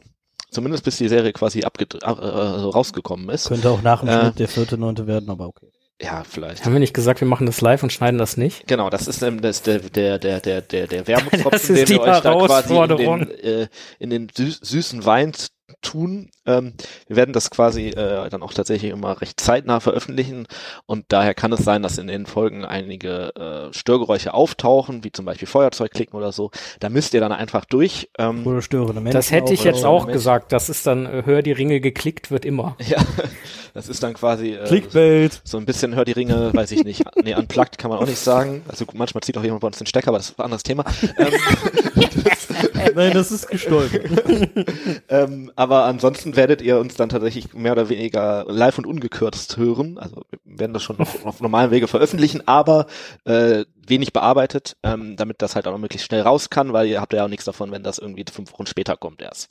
Zumindest 0.51 0.83
bis 0.85 0.97
die 0.99 1.09
Serie 1.09 1.33
quasi 1.33 1.61
abged- 1.61 2.03
äh, 2.03 2.07
also 2.07 2.71
rausgekommen 2.71 3.29
ist. 3.31 3.47
Könnte 3.49 3.71
auch 3.71 3.83
nach 3.83 4.01
dem 4.01 4.09
Äh. 4.09 4.21
Schnitt 4.21 4.39
der 4.41 4.49
vierte, 4.49 4.77
neunte 4.79 5.07
werden, 5.07 5.31
aber 5.31 5.47
okay. 5.47 5.69
Ja, 6.03 6.25
vielleicht. 6.29 6.65
Haben 6.65 6.73
wir 6.73 6.81
nicht 6.81 6.95
gesagt, 6.95 7.21
wir 7.21 7.29
machen 7.29 7.47
das 7.47 7.61
live 7.61 7.83
und 7.85 7.93
schneiden 7.93 8.19
das 8.19 8.37
nicht? 8.37 8.67
Genau, 8.67 8.91
das 8.91 9.07
ist 9.07 9.23
ähm, 9.23 9.43
das, 9.43 9.63
der, 9.63 9.79
der, 9.79 10.19
der, 10.19 10.41
der, 10.41 10.63
der, 10.63 10.89
Wermutstropfen, 11.07 11.75
den 11.77 11.89
wir 11.89 12.01
euch 12.01 12.21
da 12.21 12.35
quasi 12.35 12.75
in 12.75 12.89
den, 12.97 13.31
äh, 13.31 13.69
in 14.01 14.11
den 14.11 14.29
süß, 14.35 14.59
süßen 14.63 15.05
Wein 15.05 15.33
tun. 15.81 16.31
Ähm, 16.47 16.75
wir 17.07 17.17
werden 17.17 17.33
das 17.33 17.51
quasi 17.51 17.89
äh, 17.89 18.29
dann 18.29 18.43
auch 18.43 18.53
tatsächlich 18.53 18.91
immer 18.91 19.21
recht 19.21 19.41
zeitnah 19.41 19.81
veröffentlichen 19.81 20.47
und 20.87 21.07
daher 21.09 21.35
kann 21.35 21.53
es 21.53 21.61
sein, 21.65 21.83
dass 21.83 21.99
in 21.99 22.07
den 22.07 22.27
Folgen 22.27 22.65
einige 22.65 23.35
äh, 23.71 23.75
Störgeräusche 23.75 24.35
auftauchen, 24.35 25.05
wie 25.05 25.13
zum 25.13 25.25
Beispiel 25.25 25.49
Feuerzeug 25.49 25.91
klicken 25.93 26.17
oder 26.17 26.33
so. 26.33 26.51
Da 26.81 26.89
müsst 26.89 27.15
ihr 27.15 27.21
dann 27.21 27.33
einfach 27.33 27.65
durch. 27.65 28.11
Ähm, 28.19 28.47
Oder 28.47 28.63
störende 28.63 29.01
Menschen. 29.01 29.17
Das 29.17 29.31
hätte 29.31 29.53
ich 29.53 29.61
auch, 29.61 29.65
jetzt 29.65 29.85
auch 29.85 30.07
Mensch. 30.07 30.15
gesagt. 30.15 30.53
Das 30.53 30.69
ist 30.69 30.87
dann, 30.87 31.07
äh, 31.07 31.23
hör 31.25 31.43
die 31.43 31.53
Ringe 31.53 31.81
geklickt 31.81 32.31
wird 32.31 32.45
immer. 32.45 32.77
ja, 32.81 32.99
das 33.75 33.89
ist 33.89 34.03
dann 34.03 34.15
quasi 34.15 34.55
äh, 34.55 34.65
Clickbait. 34.67 35.41
so 35.45 35.59
ein 35.59 35.67
bisschen 35.67 35.95
hört 35.95 36.09
die 36.09 36.13
Ringe, 36.13 36.53
weiß 36.55 36.71
ich 36.73 36.85
nicht. 36.85 37.05
Nee, 37.23 37.35
unplugged 37.35 37.79
kann 37.79 37.91
man 37.91 37.99
auch 37.99 38.07
nicht 38.07 38.19
sagen. 38.19 38.63
Also 38.69 38.85
manchmal 38.95 39.23
zieht 39.23 39.37
auch 39.39 39.45
jemand 39.45 39.61
bei 39.61 39.67
uns 39.67 39.79
den 39.79 39.87
Stecker, 39.87 40.09
aber 40.09 40.19
das 40.19 40.31
ist 40.31 40.39
ein 40.39 40.45
anderes 40.45 40.63
Thema. 40.63 40.85
Ähm, 41.17 41.33
Nein, 42.95 43.13
das 43.13 43.31
ist 43.31 43.49
gestolpert. 43.49 44.11
Ähm, 45.09 45.51
aber 45.57 45.85
ansonsten 45.85 46.37
werdet 46.37 46.63
ihr 46.63 46.79
uns 46.79 46.95
dann 46.95 47.09
tatsächlich 47.09 47.53
mehr 47.53 47.73
oder 47.73 47.89
weniger 47.89 48.45
live 48.49 48.79
und 48.79 48.87
ungekürzt 48.87 49.57
hören. 49.57 49.99
Also 49.99 50.23
wir 50.31 50.59
werden 50.59 50.73
das 50.73 50.83
schon 50.83 50.99
auf, 51.01 51.27
auf 51.27 51.41
normalen 51.41 51.71
Wege 51.71 51.89
veröffentlichen, 51.89 52.47
aber 52.47 52.87
äh, 53.25 53.65
wenig 53.87 54.13
bearbeitet, 54.13 54.77
ähm, 54.85 55.17
damit 55.17 55.43
das 55.43 55.57
halt 55.57 55.67
auch 55.67 55.73
noch 55.73 55.79
möglichst 55.79 56.07
schnell 56.07 56.23
raus 56.23 56.49
kann, 56.49 56.73
weil 56.73 56.87
ihr 56.87 57.01
habt 57.01 57.13
ja 57.13 57.25
auch 57.25 57.29
nichts 57.29 57.45
davon, 57.45 57.73
wenn 57.73 57.83
das 57.83 57.99
irgendwie 57.99 58.25
fünf 58.33 58.53
Wochen 58.53 58.67
später 58.67 58.97
kommt 58.97 59.21
erst. 59.21 59.49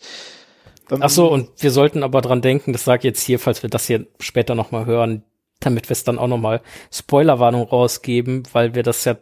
Ähm, 0.91 0.99
Ach 1.01 1.09
so, 1.09 1.27
und 1.31 1.49
wir 1.61 1.71
sollten 1.71 2.03
aber 2.03 2.21
dran 2.21 2.41
denken, 2.41 2.71
das 2.71 2.85
sage 2.85 2.99
ich 2.99 3.05
jetzt 3.05 3.23
hier, 3.23 3.39
falls 3.39 3.61
wir 3.63 3.69
das 3.69 3.85
hier 3.85 4.07
später 4.19 4.55
nochmal 4.55 4.85
hören, 4.85 5.23
damit 5.59 5.89
wir 5.89 5.93
es 5.93 6.03
dann 6.03 6.19
auch 6.19 6.27
nochmal 6.27 6.61
Spoilerwarnung 6.91 7.63
rausgeben, 7.63 8.43
weil 8.53 8.75
wir 8.75 8.83
das 8.83 9.03
ja 9.05 9.17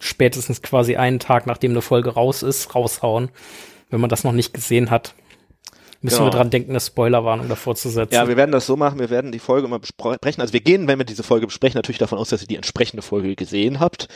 spätestens 0.00 0.62
quasi 0.62 0.96
einen 0.96 1.18
Tag, 1.18 1.46
nachdem 1.46 1.72
eine 1.72 1.82
Folge 1.82 2.10
raus 2.10 2.42
ist, 2.42 2.74
raushauen, 2.74 3.30
wenn 3.90 4.00
man 4.00 4.10
das 4.10 4.24
noch 4.24 4.32
nicht 4.32 4.52
gesehen 4.54 4.90
hat. 4.90 5.14
Müssen 6.00 6.18
Genau. 6.18 6.28
wir 6.28 6.36
dran 6.36 6.50
denken, 6.50 6.70
eine 6.70 6.80
Spoilerwarnung 6.80 7.48
davor 7.48 7.74
zu 7.74 7.88
setzen. 7.88 8.14
Ja, 8.14 8.28
wir 8.28 8.36
werden 8.36 8.52
das 8.52 8.66
so 8.66 8.76
machen, 8.76 9.00
wir 9.00 9.10
werden 9.10 9.32
die 9.32 9.40
Folge 9.40 9.66
immer 9.66 9.80
besprechen. 9.80 10.40
Also 10.40 10.52
wir 10.52 10.60
gehen, 10.60 10.86
wenn 10.86 10.98
wir 10.98 11.04
diese 11.04 11.24
Folge 11.24 11.46
besprechen, 11.46 11.76
natürlich 11.76 11.98
davon 11.98 12.18
aus, 12.18 12.28
dass 12.28 12.40
ihr 12.42 12.46
die 12.46 12.54
entsprechende 12.56 13.02
Folge 13.02 13.34
gesehen 13.34 13.80
habt. 13.80 14.06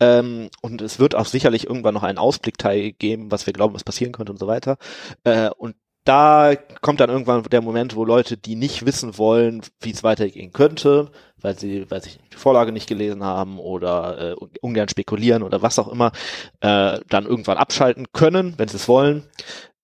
Ähm, 0.00 0.50
und 0.60 0.82
es 0.82 0.98
wird 0.98 1.14
auch 1.14 1.26
sicherlich 1.26 1.68
irgendwann 1.68 1.94
noch 1.94 2.02
einen 2.02 2.18
Ausblickteil 2.18 2.92
geben, 2.92 3.30
was 3.30 3.46
wir 3.46 3.52
glauben, 3.52 3.74
was 3.74 3.84
passieren 3.84 4.12
könnte 4.12 4.32
und 4.32 4.38
so 4.38 4.48
weiter. 4.48 4.76
Äh, 5.22 5.50
und 5.50 5.76
da 6.04 6.54
kommt 6.80 6.98
dann 6.98 7.10
irgendwann 7.10 7.44
der 7.44 7.60
Moment, 7.60 7.94
wo 7.94 8.04
Leute, 8.04 8.36
die 8.36 8.56
nicht 8.56 8.84
wissen 8.84 9.16
wollen, 9.16 9.60
wie 9.80 9.90
es 9.92 10.02
weitergehen 10.02 10.52
könnte, 10.52 11.12
weil 11.42 11.58
sie, 11.58 11.90
weil 11.90 12.02
sie 12.02 12.10
die 12.32 12.36
Vorlage 12.36 12.72
nicht 12.72 12.88
gelesen 12.88 13.24
haben 13.24 13.58
oder 13.58 14.32
äh, 14.32 14.46
ungern 14.60 14.88
spekulieren 14.88 15.42
oder 15.42 15.62
was 15.62 15.78
auch 15.78 15.88
immer, 15.88 16.12
äh, 16.60 16.98
dann 17.08 17.26
irgendwann 17.26 17.58
abschalten 17.58 18.06
können, 18.12 18.54
wenn 18.56 18.68
sie 18.68 18.76
es 18.76 18.88
wollen, 18.88 19.24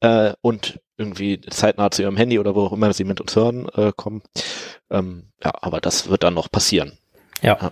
äh, 0.01 0.33
und 0.41 0.81
irgendwie 0.99 1.41
zeitnah 1.41 1.91
zu 1.91 2.03
ihrem 2.03 2.17
Handy 2.17 2.39
oder 2.39 2.55
wo 2.55 2.63
auch 2.63 2.73
immer 2.73 2.93
sie 2.93 3.05
mit 3.05 3.21
uns 3.21 3.37
hören 3.37 3.69
äh, 3.75 3.93
kommen. 3.97 4.23
Ähm, 4.91 5.25
ja, 5.45 5.53
aber 5.61 5.81
das 5.81 6.09
wird 6.09 6.23
dann 6.23 6.35
noch 6.35 6.51
passieren. 6.51 6.99
Ja. 7.43 7.71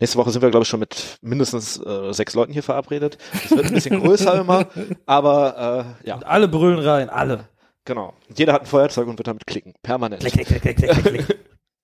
Nächste 0.00 0.18
Woche 0.18 0.30
sind 0.30 0.42
wir, 0.42 0.50
glaube 0.50 0.64
ich, 0.64 0.68
schon 0.68 0.80
mit 0.80 1.18
mindestens 1.22 1.78
äh, 1.78 2.12
sechs 2.12 2.34
Leuten 2.34 2.52
hier 2.52 2.64
verabredet. 2.64 3.18
Es 3.32 3.50
wird 3.52 3.66
ein 3.66 3.72
bisschen 3.74 4.00
größer 4.00 4.34
immer, 4.40 4.66
aber 5.06 5.96
äh, 6.02 6.08
ja, 6.08 6.16
Und 6.16 6.26
alle 6.26 6.48
brüllen 6.48 6.80
rein, 6.80 7.08
alle. 7.10 7.48
genau. 7.84 8.14
Jeder 8.36 8.54
hat 8.54 8.62
ein 8.62 8.66
Feuerzeug 8.66 9.06
und 9.06 9.18
wird 9.18 9.28
damit 9.28 9.46
klicken. 9.46 9.74
Permanent. 9.82 10.20
Klick, 10.20 10.46
klick, 10.46 10.62
klick, 10.62 10.76
klick, 10.76 10.90
klick, 10.90 11.26
klick. 11.26 11.38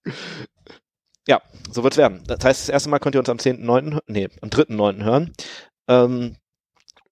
Ja, 1.28 1.40
so 1.70 1.82
wird's 1.84 1.96
werden. 1.96 2.22
Das 2.26 2.44
heißt, 2.44 2.62
das 2.62 2.68
erste 2.68 2.88
Mal 2.88 2.98
könnt 2.98 3.14
ihr 3.14 3.20
uns 3.20 3.28
am 3.28 3.36
10.9., 3.38 3.94
hö- 3.94 4.02
nee, 4.06 4.28
am 4.40 4.48
3.9. 4.48 5.04
hören. 5.04 5.32
Ähm, 5.88 6.36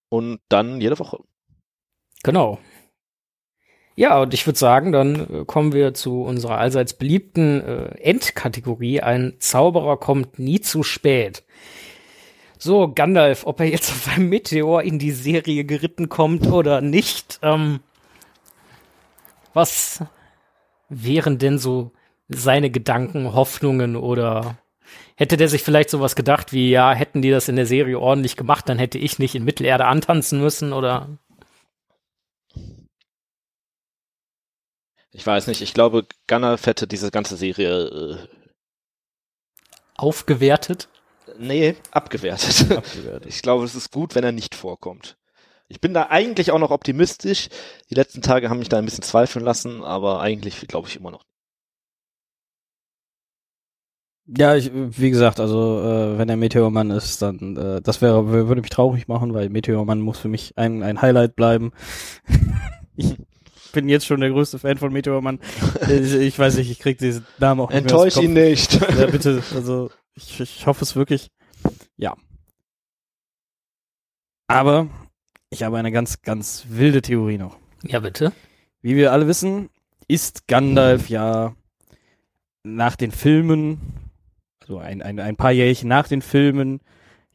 und 0.08 0.40
dann 0.48 0.80
jede 0.80 0.98
Woche. 0.98 1.18
Genau. 2.22 2.58
Ja, 3.96 4.20
und 4.22 4.32
ich 4.32 4.46
würde 4.46 4.58
sagen, 4.58 4.92
dann 4.92 5.40
äh, 5.42 5.44
kommen 5.44 5.72
wir 5.72 5.92
zu 5.92 6.22
unserer 6.22 6.58
allseits 6.58 6.94
beliebten 6.94 7.60
äh, 7.60 8.00
Endkategorie. 8.00 9.00
Ein 9.00 9.34
Zauberer 9.40 9.96
kommt 9.98 10.38
nie 10.38 10.60
zu 10.60 10.82
spät. 10.82 11.44
So, 12.58 12.92
Gandalf, 12.92 13.44
ob 13.46 13.60
er 13.60 13.66
jetzt 13.66 13.90
auf 13.92 14.08
einem 14.08 14.28
Meteor 14.28 14.82
in 14.82 14.98
die 14.98 15.10
Serie 15.10 15.64
geritten 15.64 16.08
kommt 16.08 16.46
oder 16.46 16.80
nicht, 16.80 17.40
ähm, 17.42 17.80
was 19.52 20.02
wären 20.88 21.38
denn 21.38 21.58
so 21.58 21.92
seine 22.28 22.70
Gedanken, 22.70 23.34
Hoffnungen 23.34 23.96
oder 23.96 24.58
hätte 25.16 25.36
der 25.36 25.48
sich 25.48 25.62
vielleicht 25.62 25.90
sowas 25.90 26.16
gedacht 26.16 26.52
wie, 26.52 26.70
ja, 26.70 26.92
hätten 26.92 27.22
die 27.22 27.30
das 27.30 27.48
in 27.48 27.56
der 27.56 27.66
Serie 27.66 27.98
ordentlich 27.98 28.36
gemacht, 28.36 28.68
dann 28.68 28.78
hätte 28.78 28.98
ich 28.98 29.18
nicht 29.18 29.34
in 29.34 29.44
Mittelerde 29.44 29.86
antanzen 29.86 30.40
müssen 30.40 30.72
oder 30.72 31.08
Ich 35.12 35.26
weiß 35.26 35.46
nicht, 35.48 35.62
ich 35.62 35.74
glaube, 35.74 36.06
Gunnar 36.28 36.58
hätte 36.58 36.86
diese 36.86 37.10
ganze 37.10 37.36
Serie, 37.36 38.28
aufgewertet? 39.96 40.88
äh, 41.26 41.32
nee, 41.38 41.76
abgewertet. 41.90 42.70
Abgewertet. 42.70 43.26
Ich 43.26 43.42
glaube, 43.42 43.64
es 43.64 43.74
ist 43.74 43.90
gut, 43.90 44.14
wenn 44.14 44.24
er 44.24 44.32
nicht 44.32 44.54
vorkommt. 44.54 45.16
Ich 45.68 45.80
bin 45.80 45.94
da 45.94 46.08
eigentlich 46.10 46.50
auch 46.52 46.58
noch 46.58 46.70
optimistisch. 46.70 47.48
Die 47.90 47.94
letzten 47.94 48.22
Tage 48.22 48.48
haben 48.50 48.58
mich 48.58 48.68
da 48.70 48.78
ein 48.78 48.84
bisschen 48.86 49.02
zweifeln 49.04 49.44
lassen, 49.44 49.84
aber 49.84 50.20
eigentlich 50.20 50.66
glaube 50.68 50.88
ich 50.88 50.96
immer 50.96 51.10
noch. 51.10 51.27
Ja, 54.36 54.54
ich, 54.56 54.70
wie 54.74 55.08
gesagt, 55.10 55.40
also 55.40 55.80
äh, 55.80 56.18
wenn 56.18 56.28
er 56.28 56.36
Meteormann 56.36 56.90
ist, 56.90 57.22
dann 57.22 57.56
äh, 57.56 57.80
das 57.80 58.02
wäre 58.02 58.20
wür- 58.20 58.48
würde 58.48 58.60
mich 58.60 58.70
traurig 58.70 59.08
machen, 59.08 59.32
weil 59.32 59.48
Meteormann 59.48 60.00
muss 60.00 60.18
für 60.18 60.28
mich 60.28 60.52
ein, 60.58 60.82
ein 60.82 61.00
Highlight 61.00 61.34
bleiben. 61.34 61.72
ich 62.96 63.16
bin 63.72 63.88
jetzt 63.88 64.04
schon 64.04 64.20
der 64.20 64.30
größte 64.30 64.58
Fan 64.58 64.76
von 64.76 64.92
Meteormann. 64.92 65.38
ich, 65.88 66.14
ich 66.14 66.38
weiß 66.38 66.56
nicht, 66.58 66.70
ich 66.70 66.78
krieg 66.78 66.98
diesen 66.98 67.24
Namen 67.38 67.62
auch 67.62 67.70
nicht 67.70 67.74
mehr 67.76 67.80
Enttäusch 67.82 68.14
dem 68.14 68.24
ihn 68.24 68.32
nicht. 68.34 68.78
Ja, 68.98 69.06
bitte, 69.06 69.42
also 69.54 69.90
ich, 70.14 70.38
ich 70.40 70.66
hoffe 70.66 70.84
es 70.84 70.94
wirklich. 70.94 71.30
Ja. 71.96 72.14
Aber 74.46 74.88
ich 75.50 75.62
habe 75.62 75.78
eine 75.78 75.92
ganz, 75.92 76.22
ganz 76.22 76.66
wilde 76.68 77.02
Theorie 77.02 77.38
noch. 77.38 77.56
Ja, 77.82 78.00
bitte. 78.00 78.32
Wie 78.82 78.96
wir 78.96 79.12
alle 79.12 79.26
wissen, 79.26 79.70
ist 80.06 80.46
Gandalf 80.48 81.08
ja 81.08 81.54
nach 82.62 82.96
den 82.96 83.10
Filmen, 83.10 83.80
also 84.68 84.80
ein, 84.80 85.00
ein, 85.00 85.18
ein 85.18 85.36
paar 85.36 85.52
Jährchen 85.52 85.88
nach 85.88 86.08
den 86.08 86.20
Filmen, 86.20 86.80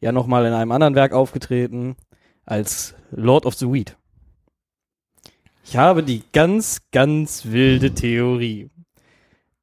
ja 0.00 0.12
nochmal 0.12 0.46
in 0.46 0.52
einem 0.52 0.70
anderen 0.70 0.94
Werk 0.94 1.12
aufgetreten 1.12 1.96
als 2.44 2.94
Lord 3.10 3.44
of 3.44 3.54
the 3.54 3.72
Weed. 3.72 3.96
Ich 5.64 5.76
habe 5.76 6.04
die 6.04 6.22
ganz, 6.32 6.82
ganz 6.92 7.46
wilde 7.46 7.92
Theorie, 7.92 8.70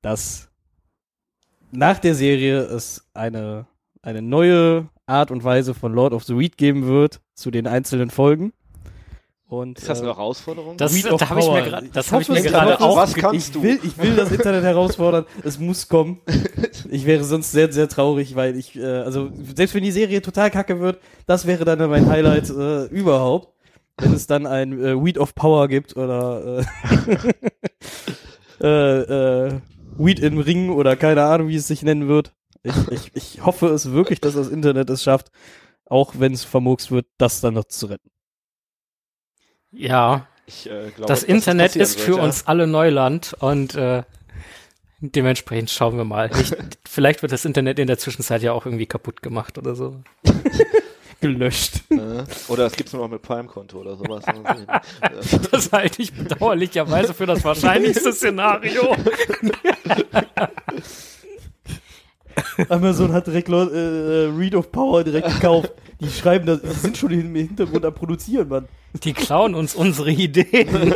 dass 0.02 0.50
nach 1.72 2.00
der 2.00 2.16
Serie 2.16 2.60
es 2.60 3.08
eine, 3.14 3.68
eine 4.02 4.22
neue 4.22 4.90
Art 5.06 5.32
und 5.32 5.44
Weise 5.44 5.74
von 5.74 5.94
Lord 5.94 6.14
of 6.14 6.26
the 6.26 6.38
Weed 6.38 6.58
geben 6.58 6.88
wird 6.88 7.22
zu 7.36 7.52
den 7.52 7.68
einzelnen 7.68 8.10
Folgen. 8.10 8.52
Und, 9.52 9.80
Ist 9.80 9.90
das 9.90 10.00
äh, 10.00 10.04
eine 10.04 10.12
Herausforderung? 10.16 10.78
Das, 10.78 10.96
Weed 10.96 11.12
of 11.12 11.20
da 11.20 11.28
habe 11.30 11.42
ich 11.42 11.46
mir 11.46 11.52
Power. 11.52 11.62
gerade, 11.62 11.90
das 11.92 12.10
habe 12.14 12.22
ich 12.22 12.30
hoffe, 12.30 12.40
mir 12.40 12.46
es- 12.46 12.52
gerade 12.54 12.80
auch. 12.80 12.96
was 12.96 13.14
kannst 13.16 13.48
ich 13.48 13.52
du? 13.52 13.62
Will, 13.62 13.80
ich 13.84 13.98
will 13.98 14.16
das 14.16 14.32
Internet 14.32 14.64
herausfordern. 14.64 15.26
Es 15.44 15.60
muss 15.60 15.88
kommen. 15.90 16.22
Ich 16.90 17.06
wäre 17.06 17.24
sonst 17.24 17.52
sehr, 17.52 17.72
sehr 17.72 17.88
traurig, 17.90 18.36
weil 18.36 18.58
ich, 18.58 18.76
äh, 18.78 18.84
also 18.86 19.30
selbst 19.56 19.76
wenn 19.76 19.84
die 19.84 19.92
Serie 19.92 20.22
total 20.22 20.52
kacke 20.52 20.80
wird, 20.80 21.00
das 21.26 21.46
wäre 21.48 21.64
dann 21.66 21.90
mein 21.90 22.08
Highlight 22.10 22.50
äh, 22.50 22.86
überhaupt. 22.86 23.50
Wenn 23.98 24.14
es 24.14 24.26
dann 24.28 24.46
ein 24.46 24.74
äh, 24.84 25.02
Weed 25.04 25.18
of 25.18 25.36
Power 25.36 25.68
gibt 25.68 25.96
oder 25.98 26.64
äh, 28.60 28.62
äh, 28.62 29.48
äh, 29.48 29.60
Weed 29.98 30.20
im 30.20 30.38
Ring 30.40 30.70
oder 30.70 30.96
keine 30.96 31.24
Ahnung, 31.24 31.48
wie 31.50 31.56
es 31.58 31.68
sich 31.68 31.84
nennen 31.84 32.08
wird. 32.08 32.34
Ich, 32.64 32.74
ich, 32.90 33.12
ich 33.16 33.46
hoffe 33.46 33.68
es 33.68 33.92
wirklich, 33.92 34.22
dass 34.22 34.34
das 34.36 34.48
Internet 34.50 34.90
es 34.90 35.04
schafft, 35.04 35.32
auch 35.86 36.14
wenn 36.20 36.34
es 36.34 36.44
vermurkst 36.44 36.92
wird, 36.92 37.06
das 37.18 37.42
dann 37.42 37.54
noch 37.56 37.66
zu 37.66 37.88
retten. 37.88 38.10
Ja, 39.72 40.28
Ich, 40.46 40.68
äh, 40.68 40.90
glaube, 40.96 41.08
das 41.08 41.24
Internet 41.24 41.76
ist 41.76 41.98
wird, 41.98 42.06
für 42.06 42.18
ja. 42.18 42.24
uns 42.24 42.48
alle 42.48 42.68
Neuland 42.68 43.36
und 43.40 43.76
äh, 43.76 44.04
dementsprechend 45.00 45.70
schauen 45.70 45.98
wir 45.98 46.06
mal. 46.06 46.30
Ich, 46.40 46.52
vielleicht 46.88 47.22
wird 47.22 47.32
das 47.32 47.46
Internet 47.46 47.80
in 47.80 47.88
der 47.88 47.98
Zwischenzeit 47.98 48.42
ja 48.42 48.54
auch 48.54 48.66
irgendwie 48.66 48.86
kaputt 48.86 49.22
gemacht 49.22 49.58
oder 49.58 49.76
so. 49.76 50.02
Gelöscht. 51.22 51.84
Oder 52.48 52.66
es 52.66 52.74
gibt's 52.74 52.94
nur 52.94 53.04
noch 53.04 53.10
mit 53.12 53.22
Prime-Konto 53.22 53.78
oder 53.78 53.96
sowas. 53.96 54.26
Das 55.52 55.72
halte 55.72 56.02
ich 56.02 56.12
bedauerlicherweise 56.14 57.14
für 57.14 57.28
das 57.28 57.44
wahrscheinlichste 57.44 58.12
Szenario. 58.12 58.96
Amazon 62.72 63.12
hat 63.12 63.28
direkt 63.28 63.50
Lord, 63.50 63.74
äh, 63.74 64.30
Read 64.36 64.56
of 64.56 64.72
Power 64.72 65.04
direkt 65.04 65.28
gekauft. 65.28 65.74
Die 66.00 66.10
schreiben 66.10 66.46
das, 66.46 66.62
die 66.62 66.70
sind 66.70 66.98
schon 66.98 67.12
im 67.12 67.36
Hintergrund 67.36 67.84
am 67.86 67.94
Produzieren, 67.94 68.48
Mann. 68.48 68.68
Die 69.04 69.12
klauen 69.14 69.54
uns 69.56 69.76
unsere 69.76 70.12
Ideen. 70.12 70.94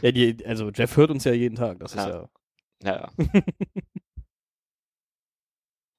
Ja, 0.00 0.10
die, 0.10 0.44
also 0.46 0.70
Jeff 0.70 0.96
hört 0.96 1.10
uns 1.10 1.24
ja 1.24 1.32
jeden 1.32 1.56
Tag, 1.56 1.78
das 1.80 1.92
ist 1.92 1.96
Ja. 1.96 2.08
ja. 2.08 2.28
ja, 2.84 2.96
ja. 2.96 3.10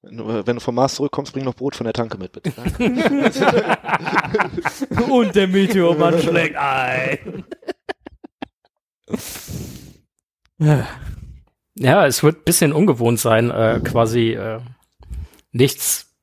Wenn 0.02 0.16
du, 0.18 0.28
äh, 0.28 0.46
wenn 0.46 0.56
du 0.56 0.60
vom 0.60 0.74
Mars 0.74 0.96
zurückkommst, 0.96 1.32
bring 1.32 1.44
noch 1.44 1.54
Brot 1.54 1.76
von 1.76 1.84
der 1.84 1.94
Tanke 1.94 2.18
mit, 2.18 2.32
bitte. 2.32 2.52
Und 5.10 5.34
der 5.34 5.48
Meteormann 5.48 6.20
schlägt 6.20 6.56
ein. 6.56 7.44
Ja, 11.76 12.06
es 12.06 12.22
wird 12.22 12.38
ein 12.38 12.44
bisschen 12.44 12.72
ungewohnt 12.72 13.18
sein, 13.18 13.50
äh, 13.50 13.80
quasi 13.82 14.32
äh, 14.32 14.60
nichts, 15.50 16.14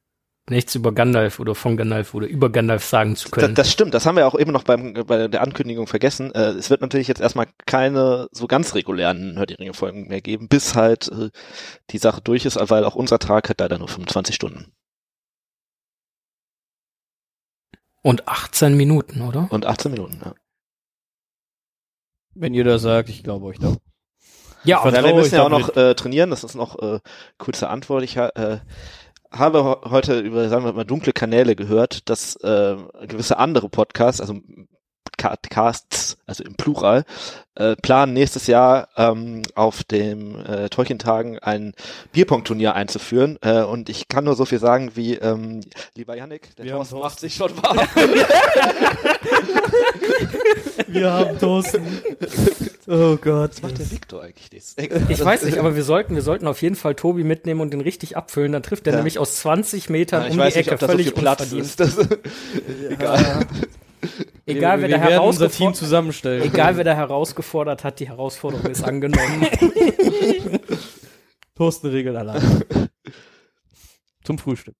nichts 0.49 0.75
über 0.75 0.93
Gandalf 0.93 1.39
oder 1.39 1.55
von 1.55 1.75
Gandalf 1.75 2.13
oder 2.13 2.27
über 2.27 2.49
Gandalf 2.49 2.85
sagen 2.85 3.15
zu 3.17 3.25
Das, 3.29 3.31
können. 3.31 3.55
das 3.55 3.69
stimmt, 3.71 3.93
das 3.93 4.05
haben 4.05 4.15
wir 4.15 4.27
auch 4.27 4.39
eben 4.39 4.51
noch 4.53 4.63
beim, 4.63 4.93
bei 4.93 5.27
der 5.27 5.41
Ankündigung 5.41 5.87
vergessen. 5.87 6.33
Äh, 6.33 6.51
es 6.51 6.69
wird 6.69 6.79
natürlich 6.81 7.09
jetzt 7.09 7.19
erstmal 7.19 7.47
keine 7.65 8.27
so 8.31 8.47
ganz 8.47 8.75
regulären 8.75 9.37
Hör 9.37 9.45
die 9.45 9.55
Ringe-Folgen 9.55 10.07
mehr 10.07 10.21
geben, 10.21 10.47
bis 10.47 10.75
halt 10.75 11.09
äh, 11.09 11.29
die 11.89 11.97
Sache 11.97 12.21
durch 12.21 12.45
ist, 12.45 12.57
weil 12.69 12.85
auch 12.85 12.95
unser 12.95 13.19
Tag 13.19 13.49
hat 13.49 13.59
leider 13.59 13.77
nur 13.77 13.89
25 13.89 14.33
Stunden 14.35 14.71
Und 18.03 18.27
18 18.27 18.75
Minuten, 18.77 19.21
oder? 19.21 19.47
und 19.51 19.65
18 19.65 19.91
Minuten. 19.91 20.21
Ja. 20.23 20.33
Wenn 22.33 22.53
ihr 22.53 22.63
das 22.63 22.81
sagt, 22.83 23.09
ich 23.09 23.23
glaube 23.23 23.45
euch 23.47 23.59
doch. 23.59 23.75
Ja, 24.63 24.85
Ja, 24.85 25.03
wir 25.03 25.13
müssen 25.15 25.35
ja 25.35 25.43
auch 25.43 25.49
noch 25.49 25.75
äh, 25.75 25.95
trainieren, 25.95 26.29
das 26.29 26.43
ist 26.43 26.55
noch 26.55 26.79
äh, 26.81 26.99
kurze 27.37 27.69
Antwort. 27.69 28.03
Ich 28.03 28.17
ha 28.17 28.29
äh, 28.35 28.59
habe 29.31 29.81
heute 29.89 30.19
über, 30.19 30.49
sagen 30.49 30.65
wir 30.65 30.73
mal, 30.73 30.83
dunkle 30.83 31.13
Kanäle 31.13 31.55
gehört, 31.55 32.09
dass 32.09 32.35
äh, 32.37 32.75
gewisse 33.07 33.37
andere 33.37 33.69
Podcasts, 33.69 34.19
also 34.19 34.35
Podcasts, 35.17 36.17
also 36.25 36.43
im 36.43 36.55
Plural, 36.55 37.05
äh, 37.55 37.75
planen 37.75 38.13
nächstes 38.13 38.47
Jahr 38.47 38.89
ähm, 38.97 39.43
auf 39.55 39.83
dem 39.83 40.43
äh, 40.45 40.67
Tolkien-Tagen 40.69 41.37
ein 41.39 41.73
Bierpong-Turnier 42.11 42.73
einzuführen. 42.73 43.37
Äh, 43.41 43.61
und 43.61 43.87
ich 43.89 44.07
kann 44.07 44.23
nur 44.23 44.35
so 44.35 44.45
viel 44.45 44.59
sagen 44.59 44.91
wie, 44.95 45.13
ähm, 45.15 45.61
lieber 45.95 46.15
Yannick, 46.17 46.55
der 46.55 46.65
Wir 46.65 46.71
Thorsten. 46.73 46.99
macht 46.99 47.19
sich 47.19 47.35
schon 47.35 47.51
warm. 47.61 47.77
Wir 50.87 51.11
haben 51.13 51.37
Thorsten. 51.39 52.01
Oh 52.93 53.15
Gott. 53.15 53.51
Was 53.53 53.61
macht 53.61 53.79
der 53.79 53.89
Victor 53.89 54.21
eigentlich? 54.21 54.49
Das? 54.49 54.75
Ich 55.09 55.23
weiß 55.23 55.43
nicht, 55.45 55.57
aber 55.57 55.77
wir 55.77 55.83
sollten, 55.83 56.13
wir 56.15 56.21
sollten 56.21 56.45
auf 56.45 56.61
jeden 56.61 56.75
Fall 56.75 56.93
Tobi 56.93 57.23
mitnehmen 57.23 57.61
und 57.61 57.71
den 57.71 57.79
richtig 57.79 58.17
abfüllen. 58.17 58.51
Dann 58.51 58.63
trifft 58.63 58.85
er 58.85 58.91
Ja. 58.91 58.97
nämlich 58.97 59.17
aus 59.17 59.37
20 59.37 59.89
Metern 59.89 60.23
Ja, 60.23 60.27
um 60.31 60.37
die 60.37 60.43
nicht, 60.43 60.57
Ecke 60.57 60.73
ob 60.73 60.79
da 60.79 60.87
so 60.87 60.91
völlig 60.91 61.07
viel 61.07 61.15
Platz 61.15 61.53
ist. 61.53 61.79
Das, 61.79 61.97
egal. 62.89 63.45
Egal, 64.45 64.81
wir, 64.81 64.89
wer 64.89 64.89
wir 64.89 64.97
da 64.97 65.07
werden 65.07 65.19
unser 65.23 65.49
Team 65.49 65.67
herausgefordert 65.67 65.75
zusammenstellen. 65.77 66.43
Egal, 66.43 66.75
wer 66.75 66.83
da 66.83 66.93
herausgefordert 66.93 67.85
hat, 67.85 67.99
die 68.01 68.09
Herausforderung 68.09 68.69
ist 68.69 68.83
angenommen. 68.83 69.47
Thorsten 71.55 71.87
regelt 71.87 72.17
allein. 72.17 72.41
Zum 74.23 74.37
Frühstück. 74.37 74.75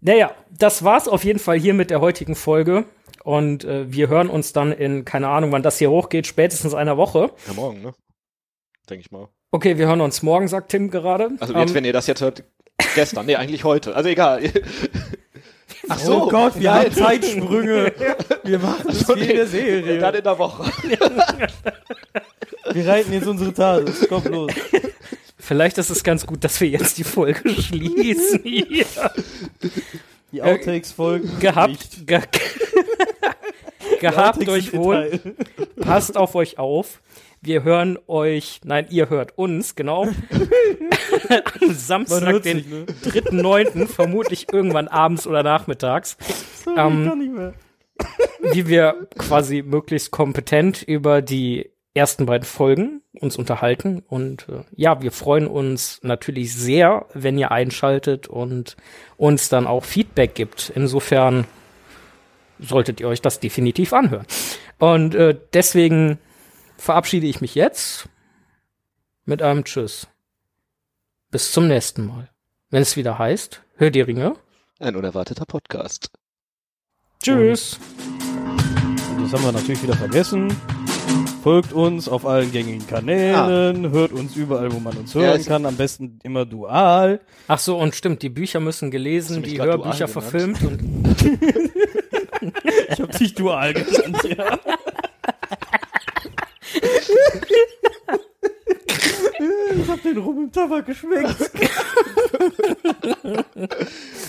naja, 0.00 0.34
das 0.50 0.84
war's 0.84 1.08
auf 1.08 1.24
jeden 1.24 1.38
Fall 1.38 1.58
hier 1.58 1.74
mit 1.74 1.90
der 1.90 2.00
heutigen 2.00 2.34
Folge. 2.34 2.84
Und 3.24 3.64
äh, 3.64 3.90
wir 3.90 4.08
hören 4.08 4.28
uns 4.28 4.52
dann 4.52 4.70
in, 4.70 5.06
keine 5.06 5.28
Ahnung, 5.28 5.50
wann 5.50 5.62
das 5.62 5.78
hier 5.78 5.90
hochgeht, 5.90 6.26
spätestens 6.26 6.74
einer 6.74 6.98
Woche. 6.98 7.30
Ja, 7.46 7.54
morgen, 7.54 7.80
ne? 7.80 7.94
Denke 8.88 9.00
ich 9.00 9.10
mal. 9.10 9.28
Okay, 9.50 9.78
wir 9.78 9.86
hören 9.86 10.02
uns 10.02 10.22
morgen, 10.22 10.46
sagt 10.46 10.70
Tim 10.70 10.90
gerade. 10.90 11.30
Also 11.40 11.54
jetzt, 11.54 11.70
Ähm, 11.70 11.74
wenn 11.74 11.84
ihr 11.86 11.94
das 11.94 12.06
jetzt 12.06 12.20
hört, 12.20 12.44
gestern, 12.94 13.24
nee, 13.24 13.36
eigentlich 13.36 13.64
heute. 13.64 13.96
Also 13.96 14.10
egal. 14.10 14.42
Ach 15.88 15.98
oh 16.06 16.28
Gott, 16.28 16.60
wir 16.60 16.74
haben 16.74 16.92
Zeitsprünge. 16.92 17.92
Wir 18.44 18.58
machen 18.58 18.84
das 18.88 19.00
so, 19.00 19.16
wie 19.16 19.20
in 19.20 19.36
der 19.36 19.46
Serie. 19.46 19.98
Dann 19.98 20.14
in 20.14 20.22
der 20.24 20.38
Woche. 20.38 20.70
Wir 22.72 22.86
reiten 22.86 23.12
jetzt 23.12 23.26
unsere 23.26 23.54
Tages. 23.54 24.06
Komm 24.08 24.24
los. 24.24 24.52
vielleicht 25.38 25.78
ist 25.78 25.88
es 25.90 26.04
ganz 26.04 26.26
gut, 26.26 26.44
dass 26.44 26.60
wir 26.60 26.68
jetzt 26.68 26.98
die 26.98 27.04
Folge 27.04 27.48
schließen 27.50 28.40
hier. 28.42 28.86
Die 30.32 30.42
Outtakes 30.42 30.92
folgen. 30.92 31.28
nicht. 31.28 31.40
Gehabt, 31.40 32.06
ge 32.06 32.20
gehabt 34.00 34.48
euch 34.48 34.72
wohl. 34.74 35.20
Passt 35.80 36.16
auf 36.16 36.34
euch 36.34 36.58
auf. 36.58 37.00
Wir 37.40 37.62
hören 37.62 37.98
euch, 38.06 38.60
nein, 38.64 38.86
ihr 38.88 39.10
hört 39.10 39.36
uns, 39.36 39.74
genau. 39.74 40.04
Am 41.60 41.74
Samstag, 41.74 42.42
den 42.42 42.58
sich, 42.58 42.66
ne? 42.66 42.86
3.9., 43.04 43.86
vermutlich 43.86 44.46
irgendwann 44.50 44.88
abends 44.88 45.26
oder 45.26 45.42
nachmittags, 45.42 46.16
Sorry, 46.64 46.80
Ähm, 46.80 47.06
kann 47.06 47.18
nicht 47.18 47.32
mehr. 47.32 47.54
wie 48.52 48.66
wir 48.66 49.08
quasi 49.18 49.62
möglichst 49.62 50.10
kompetent 50.10 50.82
über 50.82 51.20
die 51.20 51.70
ersten 51.92 52.26
beiden 52.26 52.46
Folgen 52.46 53.02
uns 53.20 53.36
unterhalten. 53.36 54.02
Und 54.08 54.46
äh, 54.48 54.64
ja, 54.74 55.00
wir 55.02 55.12
freuen 55.12 55.46
uns 55.46 56.00
natürlich 56.02 56.54
sehr, 56.54 57.06
wenn 57.14 57.38
ihr 57.38 57.52
einschaltet 57.52 58.26
und 58.26 58.76
uns 59.16 59.48
dann 59.48 59.66
auch 59.66 59.84
Feedback 59.84 60.34
gibt. 60.34 60.72
Insofern 60.74 61.44
solltet 62.66 63.00
ihr 63.00 63.08
euch 63.08 63.20
das 63.22 63.40
definitiv 63.40 63.92
anhören. 63.92 64.26
Und 64.78 65.14
äh, 65.14 65.36
deswegen 65.52 66.18
verabschiede 66.76 67.26
ich 67.26 67.40
mich 67.40 67.54
jetzt 67.54 68.08
mit 69.24 69.42
einem 69.42 69.64
Tschüss. 69.64 70.06
Bis 71.30 71.52
zum 71.52 71.66
nächsten 71.68 72.06
Mal. 72.06 72.30
Wenn 72.70 72.82
es 72.82 72.96
wieder 72.96 73.18
heißt, 73.18 73.62
hör 73.76 73.90
die 73.90 74.00
Ringe. 74.00 74.34
Ein 74.80 74.96
unerwarteter 74.96 75.44
Podcast. 75.46 76.10
Tschüss. 77.22 77.78
Und 79.16 79.22
das 79.24 79.32
haben 79.32 79.44
wir 79.44 79.52
natürlich 79.52 79.82
wieder 79.82 79.96
vergessen. 79.96 80.54
Folgt 81.42 81.72
uns 81.72 82.08
auf 82.08 82.24
allen 82.26 82.50
gängigen 82.50 82.86
Kanälen, 82.86 83.90
hört 83.90 84.12
uns 84.12 84.34
überall, 84.34 84.72
wo 84.72 84.80
man 84.80 84.96
uns 84.96 85.12
Ja, 85.14 85.20
hören 85.20 85.40
es- 85.40 85.46
kann, 85.46 85.66
am 85.66 85.76
besten 85.76 86.18
immer 86.22 86.44
dual. 86.46 87.20
Ach 87.48 87.58
so, 87.58 87.78
und 87.78 87.94
stimmt, 87.94 88.22
die 88.22 88.30
Bücher 88.30 88.60
müssen 88.60 88.90
gelesen, 88.90 89.42
die 89.42 89.60
Hörbücher 89.60 90.08
verfilmt 90.08 90.62
und 90.62 90.80
Ich 92.94 93.00
hab 93.00 93.10
dich 93.18 93.34
dual 93.34 93.74
genannt, 93.74 94.22
ja. 94.36 94.58
Ich 99.76 99.88
hab 99.88 100.02
den 100.02 100.18
Rum 100.18 100.44
im 100.44 100.52
Tabak 100.52 100.86
geschmeckt. 100.86 101.50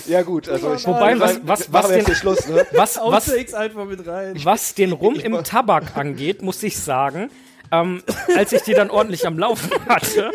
Ja 0.06 0.22
gut, 0.22 0.48
also 0.48 0.74
ich 0.74 0.86
Wobei, 0.86 1.18
was- 1.18 1.40
was- 1.44 1.72
was 1.72 1.88
den- 1.88 2.04
den 2.04 2.14
Schluss, 2.14 2.46
ne? 2.48 2.66
was, 2.72 2.96
was, 2.96 2.98
Outtakes 2.98 3.54
einfach 3.54 3.84
mit 3.84 4.06
rein. 4.06 4.34
was 4.44 4.74
den 4.74 4.92
Rum 4.92 5.14
im 5.16 5.42
Tabak 5.44 5.96
angeht, 5.96 6.42
muss 6.42 6.62
ich 6.62 6.78
sagen, 6.78 7.30
ähm, 7.72 8.02
als 8.36 8.52
ich 8.52 8.62
die 8.62 8.74
dann 8.74 8.90
ordentlich 8.90 9.26
am 9.26 9.38
Laufen 9.38 9.70
hatte, 9.88 10.30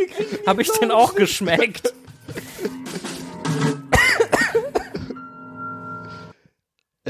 habe 0.48 0.62
ich 0.62 0.72
den 0.72 0.92
auch 0.92 1.16
geschmeckt. 1.16 1.94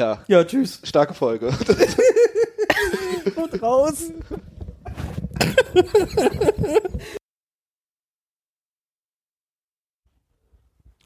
Ja, 0.01 0.17
Ja, 0.27 0.43
tschüss. 0.43 0.79
starke 0.83 1.13
Folge. 1.13 1.47
Und 3.35 3.61
raus. 3.61 4.11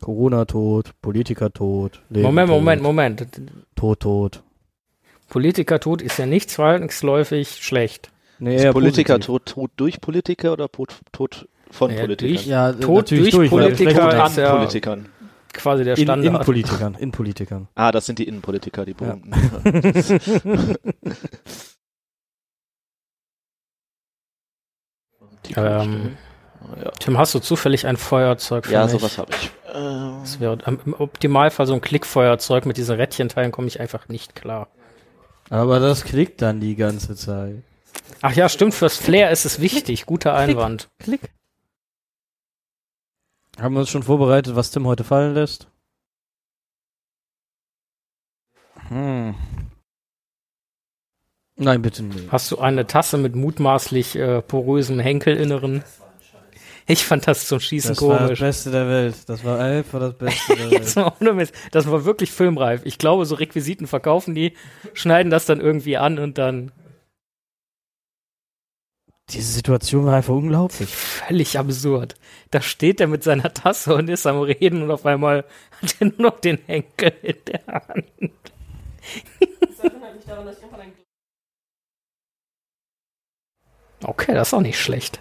Corona 0.01 0.45
tot, 0.45 0.91
Politiker 1.01 1.51
tot. 1.51 2.01
Leben 2.09 2.23
Moment, 2.25 2.49
tot, 2.49 2.57
Moment, 2.57 2.81
Moment. 2.81 3.27
Tot, 3.75 3.99
tot. 4.01 4.43
Politikertod 5.29 6.01
ist 6.01 6.19
ja 6.19 6.25
nicht 6.25 6.49
zwangsläufig 6.51 7.49
schlecht. 7.63 8.11
Nee, 8.37 8.57
Ist 8.57 8.71
Politiker 8.73 9.19
tot, 9.19 9.45
tot 9.45 9.71
durch 9.77 10.01
Politiker 10.01 10.53
oder 10.53 10.69
tot, 10.69 10.93
tot 11.11 11.47
von 11.71 11.91
Ja, 11.91 12.01
Politikern? 12.01 12.35
durch- 12.35 12.45
Ja, 12.45 12.73
Tot 12.73 13.09
durch 13.11 13.33
er 13.33 13.49
Politiker 13.49 14.09
Tot 14.11 14.37
ja- 14.37 14.55
Politikern. 14.57 15.05
Quasi 15.55 15.83
der 15.83 15.95
Standard. 15.95 16.39
in 16.39 16.45
Politikern, 16.45 16.95
in 16.99 17.11
Politikern. 17.11 17.67
Ah, 17.75 17.91
das 17.91 18.05
sind 18.05 18.19
die 18.19 18.27
Innenpolitiker, 18.27 18.85
die 18.85 18.93
berühmten. 18.93 19.31
Die 25.45 25.53
ähm, 25.57 26.17
ja, 26.83 26.91
Tim, 26.99 27.17
hast 27.17 27.33
du 27.35 27.39
zufällig 27.39 27.85
ein 27.87 27.97
Feuerzeug 27.97 28.65
für 28.65 28.73
ja 28.73 28.83
mich? 28.83 28.91
sowas 28.91 29.17
habe 29.17 29.31
ich. 29.33 29.51
Ähm, 29.73 30.17
Das 30.21 30.39
wäre 30.39 30.57
im 30.65 30.79
im 30.85 30.93
Optimalfall 30.93 31.67
so 31.67 31.73
ein 31.73 31.81
Klickfeuerzeug 31.81 32.65
mit 32.65 32.77
diesen 32.77 32.95
Rädchenteilen 32.95 33.51
komme 33.51 33.67
ich 33.67 33.79
einfach 33.79 34.07
nicht 34.07 34.35
klar. 34.35 34.67
Aber 35.49 35.79
das 35.79 36.03
klickt 36.03 36.41
dann 36.41 36.59
die 36.59 36.75
ganze 36.75 37.15
Zeit. 37.15 37.61
Ach 38.21 38.33
ja, 38.33 38.49
stimmt, 38.49 38.73
fürs 38.73 38.97
Flair 38.97 39.29
ist 39.29 39.45
es 39.45 39.61
wichtig. 39.61 40.05
Guter 40.05 40.33
Einwand. 40.33 40.87
Klick. 40.99 41.21
Haben 43.59 43.73
wir 43.75 43.79
uns 43.81 43.89
schon 43.89 44.03
vorbereitet, 44.03 44.55
was 44.55 44.71
Tim 44.71 44.85
heute 44.85 45.03
fallen 45.03 45.33
lässt? 45.33 45.67
Hm. 48.89 49.35
Nein, 51.57 51.81
bitte 51.81 52.03
nicht. 52.03 52.31
Hast 52.31 52.51
du 52.51 52.59
eine 52.59 52.85
Tasse 52.85 53.17
mit 53.17 53.35
mutmaßlich 53.35 54.15
äh, 54.17 54.41
porösem 54.41 54.99
Henkelinneren? 54.99 55.83
Ich 56.87 57.03
fand 57.05 57.25
das 57.27 57.47
zum 57.47 57.59
Schießen 57.59 57.91
Das 57.95 58.01
war 58.03 58.09
das 58.19 58.21
komisch. 58.25 58.39
Beste 58.41 58.71
der 58.71 58.87
Welt. 58.87 59.15
Das 59.27 59.43
war 59.43 59.59
einfach 59.59 59.99
das 59.99 60.13
Beste 60.15 60.55
der 60.55 60.67
Jetzt 60.69 60.95
Welt. 60.97 61.05
mal 61.05 61.13
ohne 61.19 61.33
Mist. 61.33 61.55
Das 61.71 61.89
war 61.89 62.03
wirklich 62.05 62.31
filmreif. 62.31 62.81
Ich 62.83 62.97
glaube, 62.97 63.25
so 63.25 63.35
Requisiten 63.35 63.87
verkaufen 63.87 64.35
die, 64.35 64.53
schneiden 64.93 65.31
das 65.31 65.45
dann 65.45 65.61
irgendwie 65.61 65.97
an 65.97 66.19
und 66.19 66.37
dann 66.37 66.71
Diese 69.31 69.53
Situation 69.53 70.05
war 70.05 70.15
einfach 70.15 70.33
unglaublich. 70.33 70.89
völlig 70.89 71.57
absurd. 71.57 72.15
Da 72.51 72.61
steht 72.61 73.01
er 73.01 73.07
mit 73.07 73.23
seiner 73.23 73.51
Tasse 73.53 73.95
und 73.95 74.09
ist 74.09 74.27
am 74.27 74.39
Reden 74.39 74.83
und 74.83 74.91
auf 74.91 75.05
einmal 75.05 75.45
hat 75.81 75.95
er 75.99 76.07
nur 76.07 76.21
noch 76.31 76.39
den 76.39 76.59
Henkel 76.67 77.11
in 77.23 77.37
der 77.47 77.65
Hand. 77.65 78.05
Okay, 84.03 84.33
das 84.33 84.49
ist 84.49 84.53
auch 84.53 84.61
nicht 84.61 84.79
schlecht. 84.79 85.19